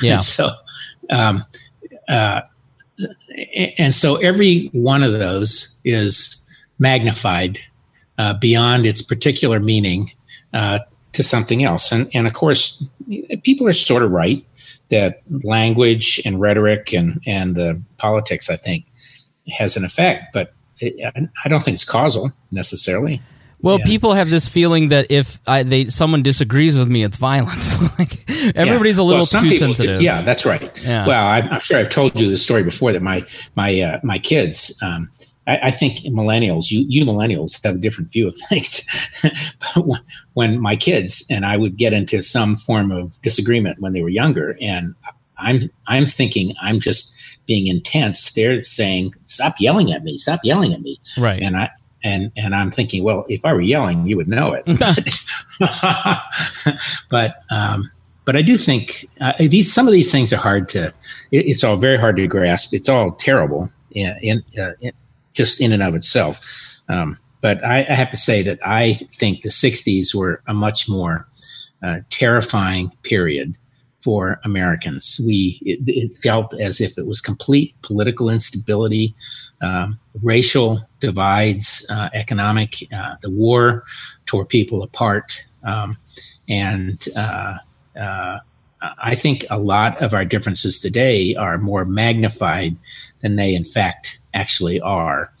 Yeah. 0.00 0.20
so, 0.20 0.50
um, 1.10 1.44
uh, 2.08 2.42
and 3.78 3.94
so 3.94 4.16
every 4.16 4.66
one 4.72 5.02
of 5.02 5.12
those 5.12 5.80
is 5.84 6.48
magnified 6.78 7.58
uh, 8.18 8.34
beyond 8.34 8.86
its 8.86 9.02
particular 9.02 9.60
meaning 9.60 10.12
to 10.52 11.22
something 11.22 11.64
else. 11.64 11.92
And, 11.92 12.10
and 12.14 12.26
of 12.26 12.34
course, 12.34 12.82
people 13.42 13.68
are 13.68 13.72
sort 13.72 14.02
of 14.02 14.10
right 14.10 14.44
that 14.88 15.22
language 15.44 16.20
and 16.24 16.40
rhetoric 16.40 16.92
and, 16.92 17.20
and 17.26 17.54
the 17.54 17.80
politics, 17.98 18.48
I 18.50 18.56
think, 18.56 18.86
has 19.48 19.76
an 19.76 19.84
effect, 19.84 20.32
but 20.32 20.52
it, 20.78 21.12
I 21.44 21.48
don't 21.48 21.62
think 21.62 21.74
it's 21.74 21.84
causal 21.84 22.32
necessarily. 22.52 23.20
Well, 23.62 23.78
yeah. 23.78 23.86
people 23.86 24.12
have 24.12 24.28
this 24.28 24.46
feeling 24.46 24.88
that 24.88 25.10
if 25.10 25.40
I, 25.46 25.62
they 25.62 25.86
someone 25.86 26.22
disagrees 26.22 26.76
with 26.76 26.88
me, 26.88 27.02
it's 27.02 27.16
violence. 27.16 27.80
like 27.98 28.30
everybody's 28.54 28.98
yeah. 28.98 29.02
a 29.02 29.04
little 29.04 29.20
well, 29.32 29.42
too 29.42 29.48
people, 29.48 29.58
sensitive. 29.58 30.02
Yeah, 30.02 30.22
that's 30.22 30.44
right. 30.44 30.70
Yeah. 30.82 31.06
Well, 31.06 31.26
I, 31.26 31.38
am 31.38 31.60
sure 31.60 31.78
I've 31.78 31.88
told 31.88 32.20
you 32.20 32.28
the 32.28 32.36
story 32.36 32.62
before 32.62 32.92
that 32.92 33.02
my 33.02 33.24
my 33.54 33.80
uh, 33.80 34.00
my 34.04 34.18
kids. 34.18 34.78
Um, 34.82 35.10
I, 35.46 35.58
I, 35.64 35.70
think 35.70 35.98
millennials, 36.00 36.70
you, 36.70 36.84
you 36.88 37.04
millennials 37.04 37.62
have 37.64 37.76
a 37.76 37.78
different 37.78 38.10
view 38.10 38.28
of 38.28 38.36
things. 38.48 38.86
when 40.34 40.60
my 40.60 40.76
kids 40.76 41.24
and 41.30 41.44
I 41.44 41.56
would 41.56 41.76
get 41.76 41.92
into 41.92 42.22
some 42.22 42.56
form 42.56 42.90
of 42.90 43.20
disagreement 43.22 43.80
when 43.80 43.92
they 43.92 44.02
were 44.02 44.08
younger, 44.08 44.56
and 44.60 44.94
I'm 45.38 45.60
I'm 45.86 46.06
thinking 46.06 46.54
I'm 46.60 46.80
just 46.80 47.12
being 47.46 47.66
intense. 47.66 48.32
They're 48.32 48.62
saying, 48.62 49.10
"Stop 49.26 49.56
yelling 49.60 49.92
at 49.92 50.02
me! 50.02 50.18
Stop 50.18 50.40
yelling 50.42 50.72
at 50.72 50.80
me!" 50.80 51.00
Right. 51.18 51.42
And 51.42 51.56
I 51.56 51.70
and 52.06 52.32
and 52.36 52.54
I'm 52.54 52.70
thinking, 52.70 53.02
well, 53.02 53.24
if 53.28 53.44
I 53.44 53.52
were 53.52 53.60
yelling, 53.60 54.06
you 54.06 54.16
would 54.16 54.28
know 54.28 54.52
it. 54.52 54.64
but 57.10 57.42
um, 57.50 57.90
but 58.24 58.36
I 58.36 58.42
do 58.42 58.56
think 58.56 59.06
uh, 59.20 59.32
these 59.38 59.72
some 59.72 59.86
of 59.86 59.92
these 59.92 60.10
things 60.12 60.32
are 60.32 60.38
hard 60.38 60.68
to. 60.70 60.86
It, 61.30 61.46
it's 61.46 61.64
all 61.64 61.76
very 61.76 61.98
hard 61.98 62.16
to 62.16 62.26
grasp. 62.26 62.72
It's 62.74 62.88
all 62.88 63.12
terrible 63.12 63.68
in, 63.92 64.14
in, 64.22 64.44
uh, 64.58 64.72
in 64.80 64.92
just 65.36 65.60
in 65.60 65.72
and 65.72 65.82
of 65.82 65.94
itself. 65.94 66.40
Um, 66.88 67.18
but 67.40 67.62
I, 67.64 67.80
I, 67.80 67.94
have 67.94 68.10
to 68.10 68.16
say 68.16 68.42
that 68.42 68.58
I 68.64 68.94
think 69.12 69.42
the 69.42 69.50
60s 69.50 70.14
were 70.14 70.42
a 70.46 70.54
much 70.54 70.88
more 70.88 71.28
uh, 71.82 72.00
terrifying 72.10 72.90
period 73.02 73.56
for 74.00 74.40
Americans. 74.44 75.20
We 75.26 75.58
it, 75.62 75.80
it, 75.86 76.14
felt 76.14 76.58
as 76.60 76.80
if 76.80 76.96
it 76.96 77.06
was 77.06 77.20
complete 77.20 77.74
political 77.82 78.30
instability, 78.30 79.14
um, 79.60 79.98
racial 80.22 80.78
divides, 81.00 81.86
uh, 81.90 82.08
economic. 82.14 82.76
Uh, 82.92 83.16
the 83.20 83.30
war 83.30 83.84
tore 84.26 84.46
people 84.46 84.82
apart, 84.82 85.44
um, 85.64 85.96
and 86.48 87.04
uh, 87.16 87.56
uh, 88.00 88.38
I 89.02 89.14
think 89.14 89.44
a 89.50 89.58
lot 89.58 90.00
of 90.00 90.14
our 90.14 90.24
differences 90.24 90.78
today 90.80 91.34
are 91.34 91.58
more 91.58 91.84
magnified 91.84 92.76
than 93.22 93.36
they, 93.36 93.54
in 93.54 93.64
fact, 93.64 94.20
actually 94.36 94.80
are, 94.80 95.32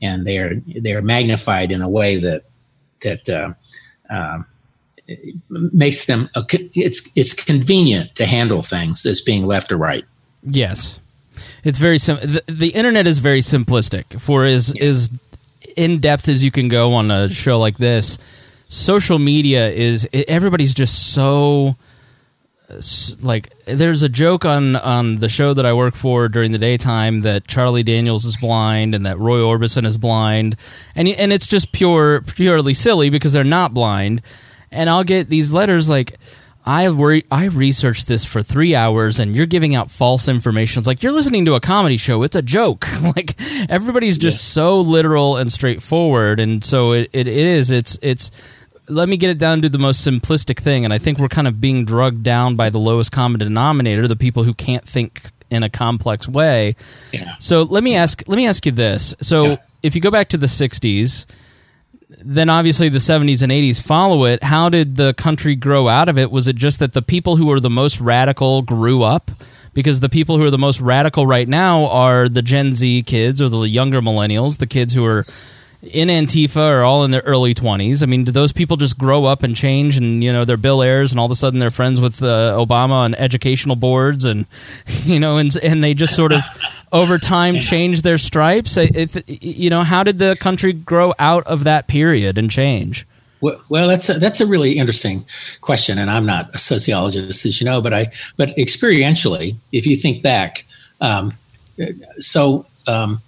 and 0.00 0.26
they 0.26 0.38
are 0.38 0.54
they 0.54 0.94
are 0.94 1.02
magnified 1.02 1.72
in 1.72 1.82
a 1.82 1.88
way 1.88 2.18
that 2.20 2.44
that 3.02 3.28
uh, 3.28 3.52
um, 4.08 4.46
makes 5.48 6.06
them 6.06 6.30
a, 6.34 6.44
it's 6.74 7.10
it's 7.16 7.34
convenient 7.34 8.14
to 8.14 8.26
handle 8.26 8.62
things 8.62 9.04
as 9.04 9.20
being 9.20 9.46
left 9.46 9.72
or 9.72 9.76
right. 9.76 10.04
Yes, 10.42 11.00
it's 11.64 11.78
very 11.78 11.98
sim- 11.98 12.20
the, 12.20 12.42
the 12.46 12.68
internet 12.68 13.06
is 13.06 13.18
very 13.18 13.40
simplistic. 13.40 14.20
For 14.20 14.44
as 14.44 14.74
yeah. 14.74 14.84
as 14.84 15.10
in 15.76 15.98
depth 15.98 16.28
as 16.28 16.44
you 16.44 16.50
can 16.50 16.68
go 16.68 16.94
on 16.94 17.10
a 17.10 17.28
show 17.28 17.58
like 17.58 17.78
this, 17.78 18.18
social 18.68 19.18
media 19.18 19.70
is 19.70 20.08
everybody's 20.12 20.74
just 20.74 21.12
so 21.12 21.76
like 23.20 23.52
there's 23.66 24.02
a 24.02 24.08
joke 24.08 24.44
on 24.44 24.76
on 24.76 25.16
the 25.16 25.28
show 25.28 25.52
that 25.52 25.66
I 25.66 25.72
work 25.72 25.94
for 25.94 26.28
during 26.28 26.52
the 26.52 26.58
daytime 26.58 27.20
that 27.22 27.46
Charlie 27.46 27.82
Daniels 27.82 28.24
is 28.24 28.36
blind 28.36 28.94
and 28.94 29.04
that 29.06 29.18
Roy 29.18 29.38
Orbison 29.38 29.84
is 29.84 29.98
blind 29.98 30.56
and 30.94 31.08
and 31.08 31.32
it's 31.32 31.46
just 31.46 31.72
pure 31.72 32.22
purely 32.22 32.74
silly 32.74 33.10
because 33.10 33.32
they're 33.32 33.44
not 33.44 33.74
blind 33.74 34.22
and 34.70 34.88
I'll 34.88 35.04
get 35.04 35.28
these 35.28 35.52
letters 35.52 35.88
like 35.88 36.16
I 36.66 36.88
worry, 36.88 37.26
I 37.30 37.46
researched 37.46 38.06
this 38.06 38.24
for 38.24 38.42
three 38.42 38.74
hours, 38.74 39.20
and 39.20 39.36
you're 39.36 39.44
giving 39.44 39.74
out 39.74 39.90
false 39.90 40.28
information. 40.28 40.80
It's 40.80 40.86
like 40.86 41.02
you're 41.02 41.12
listening 41.12 41.44
to 41.44 41.54
a 41.54 41.60
comedy 41.60 41.98
show. 41.98 42.22
It's 42.22 42.36
a 42.36 42.42
joke. 42.42 42.86
like 43.02 43.38
everybody's 43.68 44.16
just 44.16 44.38
yeah. 44.38 44.62
so 44.62 44.80
literal 44.80 45.36
and 45.36 45.52
straightforward, 45.52 46.40
and 46.40 46.64
so 46.64 46.92
it, 46.92 47.10
it 47.12 47.28
is. 47.28 47.70
It's 47.70 47.98
it's 48.00 48.30
let 48.88 49.08
me 49.08 49.16
get 49.16 49.30
it 49.30 49.38
down 49.38 49.62
to 49.62 49.68
the 49.68 49.78
most 49.78 50.06
simplistic 50.06 50.58
thing, 50.58 50.84
and 50.84 50.92
I 50.92 50.98
think 50.98 51.18
we're 51.18 51.28
kind 51.28 51.48
of 51.48 51.60
being 51.60 51.84
drugged 51.84 52.22
down 52.22 52.56
by 52.56 52.70
the 52.70 52.78
lowest 52.78 53.12
common 53.12 53.38
denominator, 53.38 54.06
the 54.06 54.16
people 54.16 54.44
who 54.44 54.54
can't 54.54 54.86
think 54.86 55.30
in 55.50 55.62
a 55.62 55.70
complex 55.70 56.28
way. 56.28 56.76
Yeah. 57.12 57.34
So 57.38 57.62
let 57.62 57.82
me 57.82 57.94
ask 57.94 58.22
let 58.26 58.36
me 58.36 58.46
ask 58.46 58.66
you 58.66 58.72
this. 58.72 59.14
So 59.20 59.44
yeah. 59.44 59.56
if 59.82 59.94
you 59.94 60.00
go 60.00 60.10
back 60.10 60.28
to 60.30 60.36
the 60.36 60.46
'60s, 60.46 61.26
then 62.22 62.48
obviously 62.50 62.88
the 62.88 62.98
70s 62.98 63.42
and 63.42 63.50
80s 63.50 63.82
follow 63.82 64.24
it. 64.24 64.42
How 64.42 64.68
did 64.68 64.96
the 64.96 65.14
country 65.14 65.54
grow 65.54 65.88
out 65.88 66.08
of 66.08 66.18
it? 66.18 66.30
Was 66.30 66.48
it 66.48 66.56
just 66.56 66.78
that 66.78 66.92
the 66.92 67.02
people 67.02 67.36
who 67.36 67.46
were 67.46 67.60
the 67.60 67.70
most 67.70 68.00
radical 68.00 68.62
grew 68.62 69.02
up? 69.02 69.30
Because 69.72 69.98
the 69.98 70.08
people 70.08 70.38
who 70.38 70.44
are 70.44 70.50
the 70.50 70.58
most 70.58 70.80
radical 70.80 71.26
right 71.26 71.48
now 71.48 71.86
are 71.86 72.28
the 72.28 72.42
Gen 72.42 72.74
Z 72.76 73.02
kids 73.02 73.42
or 73.42 73.48
the 73.48 73.62
younger 73.62 74.00
millennials, 74.00 74.58
the 74.58 74.68
kids 74.68 74.92
who 74.92 75.04
are 75.04 75.24
in 75.86 76.08
Antifa 76.08 76.56
are 76.56 76.82
all 76.82 77.04
in 77.04 77.10
their 77.10 77.22
early 77.22 77.54
20s. 77.54 78.02
I 78.02 78.06
mean, 78.06 78.24
do 78.24 78.32
those 78.32 78.52
people 78.52 78.76
just 78.76 78.98
grow 78.98 79.24
up 79.24 79.42
and 79.42 79.54
change 79.54 79.96
and, 79.96 80.22
you 80.22 80.32
know, 80.32 80.44
they're 80.44 80.56
Bill 80.56 80.82
Ayers 80.82 81.12
and 81.12 81.20
all 81.20 81.26
of 81.26 81.32
a 81.32 81.34
sudden 81.34 81.60
they're 81.60 81.70
friends 81.70 82.00
with 82.00 82.22
uh, 82.22 82.56
Obama 82.58 82.92
on 82.92 83.14
educational 83.14 83.76
boards 83.76 84.24
and, 84.24 84.46
you 85.02 85.20
know, 85.20 85.38
and, 85.38 85.56
and 85.62 85.82
they 85.82 85.94
just 85.94 86.14
sort 86.14 86.32
of 86.32 86.42
over 86.92 87.18
time 87.18 87.58
change 87.58 88.02
their 88.02 88.18
stripes? 88.18 88.76
If, 88.76 89.22
you 89.26 89.70
know, 89.70 89.82
how 89.82 90.02
did 90.02 90.18
the 90.18 90.36
country 90.36 90.72
grow 90.72 91.14
out 91.18 91.46
of 91.46 91.64
that 91.64 91.88
period 91.88 92.38
and 92.38 92.50
change? 92.50 93.06
Well, 93.68 93.88
that's 93.88 94.08
a, 94.08 94.14
that's 94.14 94.40
a 94.40 94.46
really 94.46 94.78
interesting 94.78 95.26
question, 95.60 95.98
and 95.98 96.10
I'm 96.10 96.24
not 96.24 96.54
a 96.54 96.58
sociologist, 96.58 97.44
as 97.44 97.60
you 97.60 97.66
know, 97.66 97.82
but 97.82 97.92
I 97.92 98.10
but 98.38 98.48
experientially, 98.56 99.56
if 99.70 99.86
you 99.86 99.96
think 99.96 100.22
back, 100.22 100.64
um, 101.02 101.34
so 102.16 102.64
um, 102.86 103.20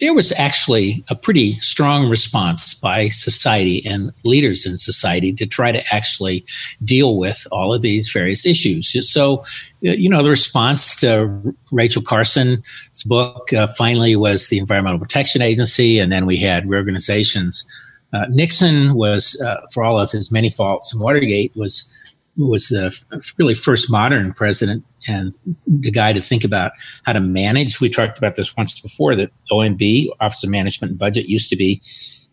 there 0.00 0.14
was 0.14 0.32
actually 0.32 1.04
a 1.08 1.14
pretty 1.14 1.52
strong 1.60 2.08
response 2.08 2.74
by 2.74 3.08
society 3.08 3.82
and 3.86 4.12
leaders 4.24 4.64
in 4.64 4.78
society 4.78 5.32
to 5.34 5.46
try 5.46 5.70
to 5.70 5.82
actually 5.94 6.44
deal 6.82 7.18
with 7.18 7.46
all 7.52 7.74
of 7.74 7.82
these 7.82 8.10
various 8.10 8.46
issues. 8.46 8.94
So, 9.10 9.44
you 9.82 10.08
know, 10.08 10.22
the 10.22 10.30
response 10.30 10.96
to 10.96 11.54
Rachel 11.70 12.02
Carson's 12.02 13.02
book 13.04 13.52
uh, 13.52 13.66
finally 13.66 14.16
was 14.16 14.48
the 14.48 14.58
Environmental 14.58 14.98
Protection 14.98 15.42
Agency, 15.42 15.98
and 15.98 16.10
then 16.10 16.24
we 16.24 16.38
had 16.38 16.68
reorganizations. 16.68 17.68
Uh, 18.12 18.24
Nixon 18.30 18.94
was, 18.94 19.40
uh, 19.46 19.60
for 19.72 19.84
all 19.84 19.98
of 19.98 20.10
his 20.10 20.32
many 20.32 20.50
faults 20.50 20.94
in 20.94 21.00
Watergate, 21.00 21.54
was 21.54 21.94
was 22.36 22.68
the 22.68 22.96
really 23.36 23.54
first 23.54 23.90
modern 23.90 24.32
president 24.32 24.84
and 25.08 25.34
the 25.66 25.90
guy 25.90 26.12
to 26.12 26.20
think 26.20 26.44
about 26.44 26.72
how 27.04 27.12
to 27.12 27.20
manage. 27.20 27.80
We 27.80 27.88
talked 27.88 28.18
about 28.18 28.36
this 28.36 28.56
once 28.56 28.78
before 28.78 29.16
that 29.16 29.30
OMB, 29.50 30.08
Office 30.20 30.44
of 30.44 30.50
Management 30.50 30.90
and 30.92 30.98
Budget, 30.98 31.28
used 31.28 31.48
to 31.50 31.56
be 31.56 31.82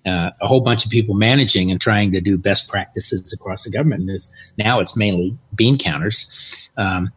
uh, 0.06 0.32
a 0.42 0.48
whole 0.48 0.62
bunch 0.62 0.86
of 0.86 0.92
people 0.92 1.16
managing 1.16 1.72
and 1.72 1.82
trying 1.82 2.12
to 2.14 2.22
do 2.22 2.38
best 2.38 2.70
practices 2.70 3.34
across 3.34 3.64
the 3.64 3.72
government. 3.72 4.02
And 4.02 4.10
this, 4.10 4.34
now 4.58 4.80
it's 4.80 4.96
mainly 4.96 5.38
bean 5.56 5.78
counters. 5.78 6.70
Um, 6.78 7.12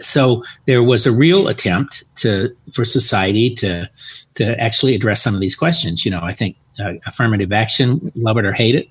so 0.00 0.42
there 0.66 0.82
was 0.82 1.06
a 1.06 1.12
real 1.12 1.48
attempt 1.48 2.04
to 2.16 2.54
for 2.74 2.84
society 2.84 3.54
to 3.56 3.88
to 4.34 4.60
actually 4.60 4.94
address 4.94 5.22
some 5.22 5.34
of 5.34 5.40
these 5.40 5.56
questions. 5.56 6.04
You 6.04 6.10
know, 6.10 6.20
I 6.22 6.32
think 6.32 6.56
uh, 6.78 6.94
affirmative 7.06 7.52
action, 7.52 8.12
love 8.14 8.36
it 8.36 8.44
or 8.44 8.52
hate 8.52 8.74
it. 8.74 8.88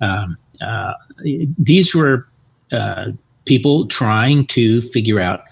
Um, 0.00 0.36
uh, 0.60 0.94
these 1.58 1.94
were 1.94 2.26
uh, 2.72 3.12
people 3.44 3.86
trying 3.86 4.46
to 4.46 4.82
figure 4.82 5.20
out 5.20 5.44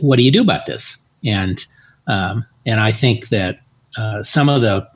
what 0.00 0.16
do 0.16 0.22
you 0.22 0.30
do 0.30 0.42
about 0.42 0.66
this? 0.66 1.06
And 1.24 1.64
um, 2.06 2.44
and 2.66 2.80
I 2.80 2.92
think 2.92 3.28
that 3.28 3.60
uh, 3.96 4.22
some 4.22 4.48
of 4.48 4.62
the 4.62 4.88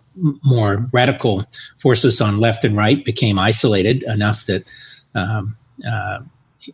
more 0.45 0.89
radical 0.93 1.45
forces 1.79 2.21
on 2.21 2.39
left 2.39 2.65
and 2.65 2.77
right 2.77 3.05
became 3.05 3.39
isolated 3.39 4.03
enough 4.05 4.47
that 4.47 4.65
um, 5.15 5.57
uh, 5.89 6.21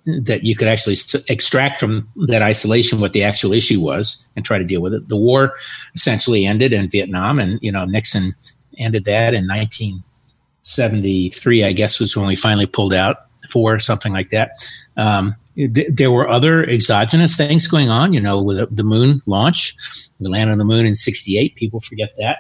that 0.07 0.45
you 0.45 0.57
could 0.57 0.69
actually 0.69 0.97
extract 1.29 1.79
from 1.79 2.09
that 2.27 2.41
isolation 2.43 3.01
what 3.01 3.13
the 3.13 3.23
actual 3.23 3.53
issue 3.53 3.81
was 3.81 4.29
and 4.35 4.45
try 4.45 4.59
to 4.59 4.65
deal 4.65 4.81
with 4.81 4.93
it. 4.93 5.07
The 5.09 5.17
war 5.17 5.55
essentially 5.95 6.47
ended 6.47 6.73
in 6.73 6.91
Vietnam, 6.91 7.39
and 7.39 7.61
you 7.63 7.71
know 7.71 7.85
Nixon 7.85 8.33
ended 8.79 9.05
that 9.05 9.35
in 9.35 9.47
1973. 9.47 11.65
I 11.65 11.73
guess 11.73 12.01
was 12.01 12.17
when 12.17 12.27
we 12.27 12.37
finally 12.37 12.67
pulled 12.67 12.95
out 12.95 13.27
for 13.51 13.79
something 13.79 14.13
like 14.13 14.31
that. 14.31 14.51
Um, 14.97 15.35
th- 15.57 15.89
there 15.91 16.11
were 16.11 16.29
other 16.29 16.65
exogenous 16.65 17.37
things 17.37 17.67
going 17.67 17.91
on, 17.91 18.13
you 18.13 18.21
know, 18.21 18.41
with 18.41 18.75
the 18.75 18.85
moon 18.85 19.23
launch. 19.27 19.75
We 20.19 20.29
landed 20.29 20.53
on 20.53 20.59
the 20.59 20.65
moon 20.65 20.87
in 20.87 20.97
68. 20.97 21.55
People 21.57 21.81
forget 21.81 22.15
that. 22.19 22.39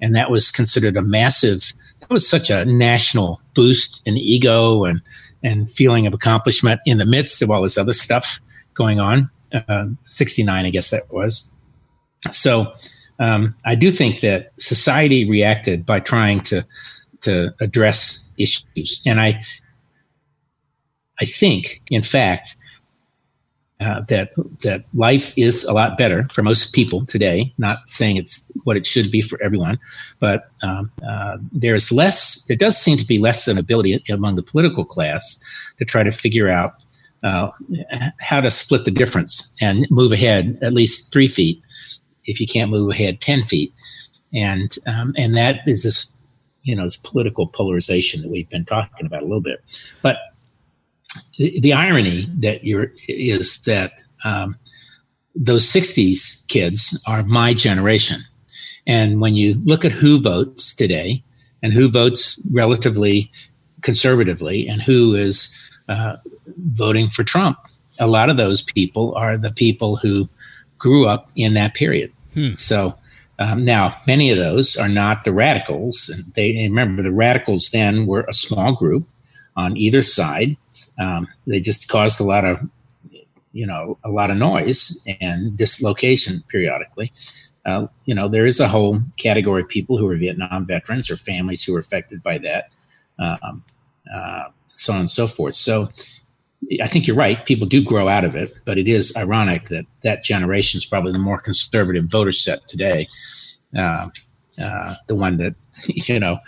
And 0.00 0.14
that 0.14 0.30
was 0.30 0.50
considered 0.50 0.96
a 0.96 1.02
massive, 1.02 1.72
that 2.00 2.10
was 2.10 2.28
such 2.28 2.50
a 2.50 2.64
national 2.64 3.40
boost 3.54 4.02
in 4.06 4.16
ego 4.16 4.84
and, 4.84 5.00
and 5.42 5.70
feeling 5.70 6.06
of 6.06 6.14
accomplishment 6.14 6.80
in 6.84 6.98
the 6.98 7.06
midst 7.06 7.42
of 7.42 7.50
all 7.50 7.62
this 7.62 7.78
other 7.78 7.92
stuff 7.92 8.40
going 8.74 9.00
on. 9.00 9.30
Uh, 9.52 9.86
69, 10.00 10.66
I 10.66 10.70
guess 10.70 10.90
that 10.90 11.04
was. 11.10 11.54
So 12.32 12.72
um, 13.18 13.54
I 13.64 13.74
do 13.74 13.90
think 13.90 14.20
that 14.20 14.52
society 14.58 15.28
reacted 15.28 15.86
by 15.86 16.00
trying 16.00 16.40
to 16.42 16.64
to 17.20 17.54
address 17.60 18.30
issues, 18.38 19.02
and 19.06 19.20
I 19.20 19.42
I 21.20 21.24
think, 21.24 21.82
in 21.90 22.02
fact, 22.02 22.56
uh, 23.80 24.00
that 24.02 24.30
that 24.62 24.84
life 24.94 25.36
is 25.36 25.64
a 25.64 25.72
lot 25.72 25.98
better 25.98 26.26
for 26.32 26.42
most 26.42 26.72
people 26.72 27.04
today. 27.04 27.52
Not 27.58 27.78
saying 27.88 28.16
it's 28.16 28.46
what 28.62 28.76
it 28.76 28.86
should 28.86 29.10
be 29.10 29.20
for 29.20 29.40
everyone, 29.42 29.78
but 30.20 30.48
um, 30.62 30.90
uh, 31.06 31.38
there's 31.52 31.92
less. 31.92 32.44
There 32.44 32.56
does 32.56 32.78
seem 32.78 32.96
to 32.98 33.04
be 33.04 33.18
less 33.18 33.48
an 33.48 33.58
ability 33.58 34.02
among 34.08 34.36
the 34.36 34.42
political 34.42 34.84
class 34.84 35.42
to 35.78 35.84
try 35.84 36.02
to 36.02 36.12
figure 36.12 36.48
out 36.48 36.74
uh, 37.24 37.50
how 38.20 38.40
to 38.40 38.50
split 38.50 38.84
the 38.84 38.90
difference 38.90 39.54
and 39.60 39.86
move 39.90 40.12
ahead 40.12 40.58
at 40.62 40.72
least 40.72 41.12
three 41.12 41.28
feet 41.28 41.60
if 42.26 42.40
you 42.40 42.46
can't 42.46 42.70
move 42.70 42.90
ahead 42.90 43.20
ten 43.20 43.42
feet, 43.42 43.72
and 44.32 44.76
um, 44.86 45.12
and 45.18 45.36
that 45.36 45.60
is 45.66 45.82
this 45.82 46.16
you 46.62 46.74
know 46.76 46.84
this 46.84 46.96
political 46.96 47.46
polarization 47.46 48.22
that 48.22 48.30
we've 48.30 48.48
been 48.48 48.64
talking 48.64 49.04
about 49.04 49.22
a 49.22 49.26
little 49.26 49.40
bit, 49.40 49.82
but 50.00 50.16
the, 51.38 51.58
the 51.60 51.72
irony 51.72 52.28
that 52.38 52.64
you're 52.64 52.92
is 53.08 53.60
that 53.62 53.92
um, 54.24 54.56
those 55.34 55.64
60s 55.64 56.46
kids 56.48 57.02
are 57.06 57.22
my 57.24 57.54
generation. 57.54 58.20
And 58.86 59.20
when 59.20 59.34
you 59.34 59.60
look 59.64 59.84
at 59.84 59.92
who 59.92 60.20
votes 60.20 60.74
today 60.74 61.22
and 61.62 61.72
who 61.72 61.88
votes 61.88 62.40
relatively 62.52 63.30
conservatively 63.82 64.68
and 64.68 64.82
who 64.82 65.14
is 65.14 65.70
uh, 65.88 66.16
voting 66.56 67.10
for 67.10 67.24
Trump, 67.24 67.58
a 67.98 68.06
lot 68.06 68.30
of 68.30 68.36
those 68.36 68.62
people 68.62 69.14
are 69.16 69.38
the 69.38 69.52
people 69.52 69.96
who 69.96 70.28
grew 70.78 71.06
up 71.06 71.30
in 71.34 71.54
that 71.54 71.74
period. 71.74 72.12
Hmm. 72.34 72.54
So 72.56 72.94
Um, 73.38 73.64
now, 73.64 73.96
many 74.06 74.30
of 74.30 74.38
those 74.38 74.76
are 74.76 74.88
not 74.88 75.24
the 75.24 75.32
radicals. 75.32 76.08
And 76.08 76.32
they 76.34 76.52
remember 76.68 77.02
the 77.02 77.12
radicals 77.12 77.70
then 77.70 78.06
were 78.06 78.24
a 78.28 78.32
small 78.32 78.72
group 78.72 79.08
on 79.56 79.76
either 79.76 80.02
side. 80.02 80.56
Um, 80.98 81.26
they 81.46 81.60
just 81.60 81.88
caused 81.88 82.20
a 82.20 82.24
lot 82.24 82.44
of, 82.44 82.58
you 83.52 83.66
know, 83.66 83.98
a 84.04 84.10
lot 84.10 84.30
of 84.30 84.36
noise 84.36 85.02
and 85.20 85.56
dislocation 85.56 86.42
periodically. 86.48 87.12
Uh, 87.64 87.86
you 88.04 88.14
know, 88.14 88.28
there 88.28 88.46
is 88.46 88.60
a 88.60 88.68
whole 88.68 89.00
category 89.16 89.62
of 89.62 89.68
people 89.68 89.96
who 89.96 90.08
are 90.08 90.16
Vietnam 90.16 90.66
veterans 90.66 91.10
or 91.10 91.16
families 91.16 91.64
who 91.64 91.72
were 91.72 91.78
affected 91.78 92.22
by 92.22 92.38
that, 92.38 92.70
um, 93.18 93.64
uh, 94.12 94.44
so 94.76 94.92
on 94.92 95.00
and 95.00 95.10
so 95.10 95.26
forth. 95.26 95.54
So, 95.54 95.88
I 96.82 96.86
think 96.86 97.06
you're 97.06 97.16
right. 97.16 97.44
People 97.44 97.66
do 97.66 97.82
grow 97.82 98.08
out 98.08 98.24
of 98.24 98.36
it, 98.36 98.52
but 98.64 98.78
it 98.78 98.88
is 98.88 99.14
ironic 99.16 99.68
that 99.68 99.84
that 100.02 100.24
generation 100.24 100.78
is 100.78 100.86
probably 100.86 101.12
the 101.12 101.18
more 101.18 101.38
conservative 101.38 102.06
voter 102.06 102.32
set 102.32 102.66
today. 102.68 103.06
Uh, 103.76 104.08
uh, 104.58 104.94
the 105.06 105.14
one 105.14 105.36
that 105.38 105.54
you 105.86 106.18
know, 106.18 106.38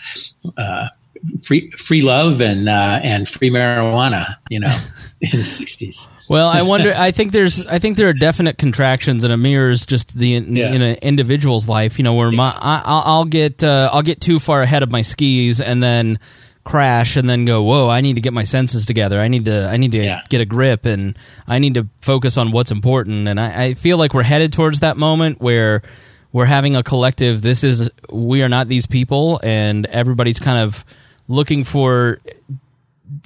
uh, 0.56 0.88
free 1.42 1.70
free 1.72 2.02
love 2.02 2.40
and 2.40 2.68
uh, 2.68 3.00
and 3.02 3.28
free 3.28 3.50
marijuana, 3.50 4.36
you 4.50 4.60
know, 4.60 4.76
in 5.20 5.30
the 5.30 5.44
'60s. 5.44 6.28
Well, 6.28 6.48
I 6.48 6.62
wonder. 6.62 6.94
I 6.96 7.10
think 7.10 7.32
there's. 7.32 7.64
I 7.66 7.78
think 7.78 7.96
there 7.96 8.08
are 8.08 8.14
definite 8.14 8.58
contractions, 8.58 9.24
and 9.24 9.32
it 9.32 9.36
mirrors 9.36 9.86
just 9.86 10.16
the 10.16 10.34
in, 10.34 10.56
yeah. 10.56 10.72
in 10.72 10.82
an 10.82 10.96
individual's 10.96 11.68
life. 11.68 11.98
You 11.98 12.04
know, 12.04 12.14
where 12.14 12.30
my 12.30 12.52
I, 12.56 13.18
will 13.18 13.24
get 13.24 13.62
uh, 13.62 13.90
I'll 13.92 14.02
get 14.02 14.20
too 14.20 14.38
far 14.38 14.62
ahead 14.62 14.82
of 14.82 14.90
my 14.90 15.02
skis, 15.02 15.60
and 15.60 15.82
then 15.82 16.18
crash 16.66 17.16
and 17.16 17.30
then 17.30 17.44
go 17.44 17.62
whoa 17.62 17.88
i 17.88 18.00
need 18.00 18.14
to 18.14 18.20
get 18.20 18.32
my 18.32 18.42
senses 18.42 18.84
together 18.84 19.20
i 19.20 19.28
need 19.28 19.44
to 19.44 19.68
i 19.68 19.76
need 19.76 19.92
to 19.92 20.02
yeah. 20.02 20.22
get 20.28 20.40
a 20.40 20.44
grip 20.44 20.84
and 20.84 21.16
i 21.46 21.60
need 21.60 21.74
to 21.74 21.86
focus 22.00 22.36
on 22.36 22.50
what's 22.50 22.72
important 22.72 23.28
and 23.28 23.38
I, 23.38 23.66
I, 23.66 23.74
feel 23.74 23.98
like 23.98 24.12
we're 24.12 24.24
headed 24.24 24.52
towards 24.52 24.80
that 24.80 24.96
moment 24.96 25.40
where 25.40 25.82
we're 26.32 26.44
having 26.44 26.74
a 26.74 26.82
collective 26.82 27.40
this 27.40 27.62
is 27.62 27.88
we 28.10 28.42
are 28.42 28.48
not 28.48 28.66
these 28.66 28.84
people 28.84 29.38
and 29.44 29.86
everybody's 29.86 30.40
kind 30.40 30.58
of 30.58 30.84
looking 31.28 31.64
for 31.64 32.18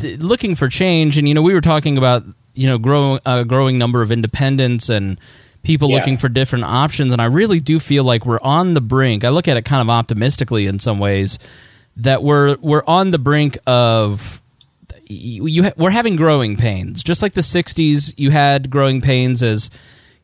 looking 0.02 0.54
for 0.54 0.68
change 0.68 1.18
and 1.18 1.28
you 1.28 1.34
know 1.34 1.42
we 1.42 1.54
were 1.54 1.60
talking 1.60 1.96
about 1.96 2.24
you 2.54 2.68
know 2.68 2.78
growing 2.78 3.20
a 3.24 3.44
growing 3.44 3.78
number 3.78 4.02
of 4.02 4.12
independents 4.12 4.88
and 4.88 5.18
people 5.62 5.88
yeah. 5.88 5.96
looking 5.96 6.16
for 6.16 6.28
different 6.28 6.64
options 6.64 7.12
and 7.12 7.20
i 7.20 7.24
really 7.24 7.60
do 7.60 7.78
feel 7.78 8.04
like 8.04 8.26
we're 8.26 8.40
on 8.42 8.74
the 8.74 8.80
brink 8.80 9.24
i 9.24 9.28
look 9.28 9.48
at 9.48 9.56
it 9.56 9.64
kind 9.64 9.80
of 9.80 9.88
optimistically 9.88 10.66
in 10.66 10.78
some 10.78 10.98
ways 10.98 11.38
that 11.96 12.22
we're 12.22 12.56
we're 12.60 12.84
on 12.86 13.10
the 13.10 13.18
brink 13.18 13.58
of 13.66 14.42
you, 15.06 15.46
you 15.46 15.72
we're 15.76 15.90
having 15.90 16.16
growing 16.16 16.56
pains 16.56 17.02
just 17.02 17.22
like 17.22 17.32
the 17.32 17.40
60s 17.40 18.14
you 18.16 18.30
had 18.30 18.70
growing 18.70 19.00
pains 19.00 19.42
as 19.42 19.70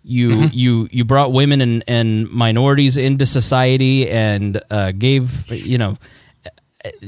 you 0.07 0.31
mm-hmm. 0.31 0.47
you 0.53 0.89
you 0.93 1.05
brought 1.05 1.33
women 1.33 1.61
and, 1.61 1.83
and 1.89 2.31
minorities 2.31 2.97
into 2.97 3.27
society 3.27 4.09
and 4.09 4.63
uh, 4.71 4.93
gave 4.93 5.51
you 5.51 5.79
know 5.79 5.99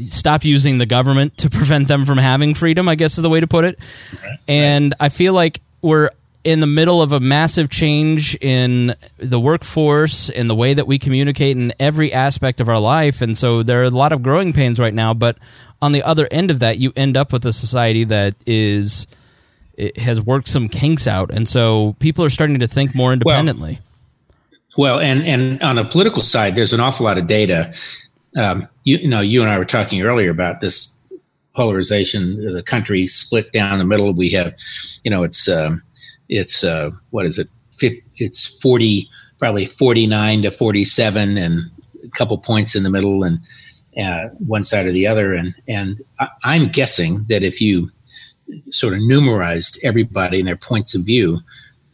stop 0.07 0.45
using 0.45 0.79
the 0.79 0.87
government 0.87 1.37
to 1.37 1.51
prevent 1.51 1.89
them 1.89 2.05
from 2.05 2.19
having 2.19 2.55
freedom 2.55 2.89
i 2.89 2.95
guess 2.95 3.17
is 3.17 3.23
the 3.23 3.29
way 3.29 3.41
to 3.41 3.47
put 3.47 3.65
it 3.65 3.79
right. 4.23 4.39
and 4.47 4.95
i 5.01 5.09
feel 5.09 5.33
like 5.33 5.61
we're 5.83 6.11
in 6.45 6.61
the 6.61 6.67
middle 6.67 7.03
of 7.03 7.13
a 7.13 7.21
massive 7.21 7.69
change 7.69 8.35
in 8.37 8.95
the 9.19 9.39
workforce, 9.39 10.31
in 10.31 10.49
the 10.49 10.55
way 10.55 10.73
that 10.73 10.87
we 10.87 10.99
communicate, 10.99 11.57
in 11.57 11.73
every 11.79 12.13
aspect 12.13 12.61
of 12.61 12.69
our 12.69 12.79
life. 12.79 13.21
And 13.21 13.37
so 13.37 13.63
there 13.63 13.81
are 13.81 13.85
a 13.85 13.91
lot 13.91 14.13
of 14.13 14.23
growing 14.23 14.53
pains 14.53 14.79
right 14.79 14.95
now. 14.95 15.13
But 15.13 15.37
on 15.83 15.93
the 15.93 16.03
other 16.03 16.29
end 16.31 16.51
of 16.51 16.61
that, 16.61 16.79
you 16.79 16.93
end 16.97 17.17
up 17.17 17.33
with 17.33 17.45
a 17.45 17.53
society 17.53 18.05
that 18.05 18.35
is 18.47 19.07
has 19.97 20.21
worked 20.21 20.49
some 20.49 20.69
kinks 20.69 21.07
out, 21.07 21.31
and 21.31 21.49
so 21.49 21.95
people 22.01 22.25
are 22.25 22.29
starting 22.29 22.59
to 22.59 22.67
think 22.67 22.97
more 22.97 23.13
independently. 23.13 23.79
Well, 24.77 24.97
well 24.97 25.01
and 25.01 25.23
and 25.25 25.63
on 25.63 25.77
the 25.77 25.85
political 25.85 26.23
side, 26.23 26.57
there's 26.57 26.73
an 26.73 26.81
awful 26.81 27.05
lot 27.05 27.17
of 27.17 27.27
data. 27.27 27.73
Um, 28.37 28.69
you, 28.85 28.99
you 28.99 29.09
know, 29.09 29.21
you 29.21 29.43
and 29.43 29.51
I 29.51 29.59
were 29.59 29.65
talking 29.65 30.03
earlier 30.03 30.31
about 30.31 30.61
this 30.61 30.99
polarization. 31.55 32.53
The 32.55 32.63
country 32.63 33.07
split 33.07 33.53
down 33.53 33.79
the 33.79 33.85
middle. 33.85 34.13
We 34.13 34.31
have, 34.31 34.55
you 35.05 35.11
know, 35.11 35.25
it's 35.25 35.49
um, 35.49 35.83
it's 36.29 36.63
uh, 36.63 36.91
what 37.11 37.27
is 37.27 37.39
it? 37.39 37.49
It's 38.17 38.47
forty, 38.61 39.09
probably 39.39 39.67
forty 39.67 40.07
nine 40.07 40.43
to 40.43 40.51
forty 40.51 40.85
seven, 40.85 41.37
and 41.37 41.71
a 42.05 42.09
couple 42.11 42.39
points 42.39 42.75
in 42.75 42.83
the 42.83 42.91
middle, 42.91 43.25
and 43.25 43.41
uh, 44.01 44.29
one 44.39 44.65
side 44.65 44.87
or 44.87 44.93
the 44.93 45.07
other. 45.07 45.33
And 45.33 45.55
and 45.67 46.01
I, 46.21 46.57
am 46.57 46.69
guessing 46.69 47.25
that 47.29 47.43
if 47.43 47.61
you 47.61 47.91
sort 48.71 48.95
of 48.95 49.01
numerized 49.01 49.79
everybody 49.83 50.39
and 50.39 50.49
their 50.49 50.57
points 50.57 50.95
of 50.95 51.03
view, 51.03 51.41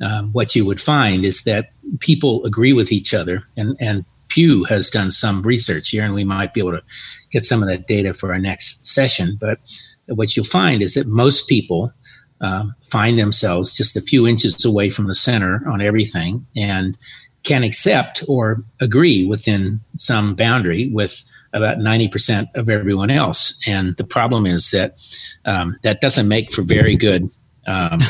um, 0.00 0.32
what 0.32 0.54
you 0.54 0.64
would 0.66 0.80
find 0.80 1.24
is 1.24 1.44
that 1.44 1.70
people 2.00 2.44
agree 2.44 2.72
with 2.72 2.92
each 2.92 3.14
other. 3.14 3.40
And 3.56 3.76
and 3.80 4.04
Pew 4.34 4.64
has 4.64 4.90
done 4.90 5.12
some 5.12 5.42
research 5.42 5.90
here, 5.90 6.02
and 6.02 6.12
we 6.12 6.24
might 6.24 6.52
be 6.52 6.58
able 6.58 6.72
to 6.72 6.82
get 7.30 7.44
some 7.44 7.62
of 7.62 7.68
that 7.68 7.86
data 7.86 8.12
for 8.12 8.32
our 8.32 8.40
next 8.40 8.84
session. 8.84 9.36
But 9.40 9.60
what 10.08 10.34
you'll 10.34 10.44
find 10.44 10.82
is 10.82 10.94
that 10.94 11.06
most 11.06 11.48
people 11.48 11.92
um, 12.40 12.74
find 12.84 13.16
themselves 13.16 13.76
just 13.76 13.96
a 13.96 14.00
few 14.00 14.26
inches 14.26 14.64
away 14.64 14.90
from 14.90 15.06
the 15.06 15.14
center 15.14 15.62
on 15.68 15.80
everything 15.80 16.44
and 16.56 16.98
can 17.44 17.62
accept 17.62 18.24
or 18.26 18.64
agree 18.80 19.24
within 19.24 19.78
some 19.96 20.34
boundary 20.34 20.88
with 20.88 21.24
about 21.52 21.78
90% 21.78 22.48
of 22.56 22.68
everyone 22.68 23.10
else. 23.10 23.56
And 23.68 23.96
the 23.98 24.04
problem 24.04 24.46
is 24.46 24.72
that 24.72 25.00
um, 25.44 25.76
that 25.84 26.00
doesn't 26.00 26.26
make 26.26 26.52
for 26.52 26.62
very 26.62 26.96
good 26.96 27.26
um, 27.68 28.00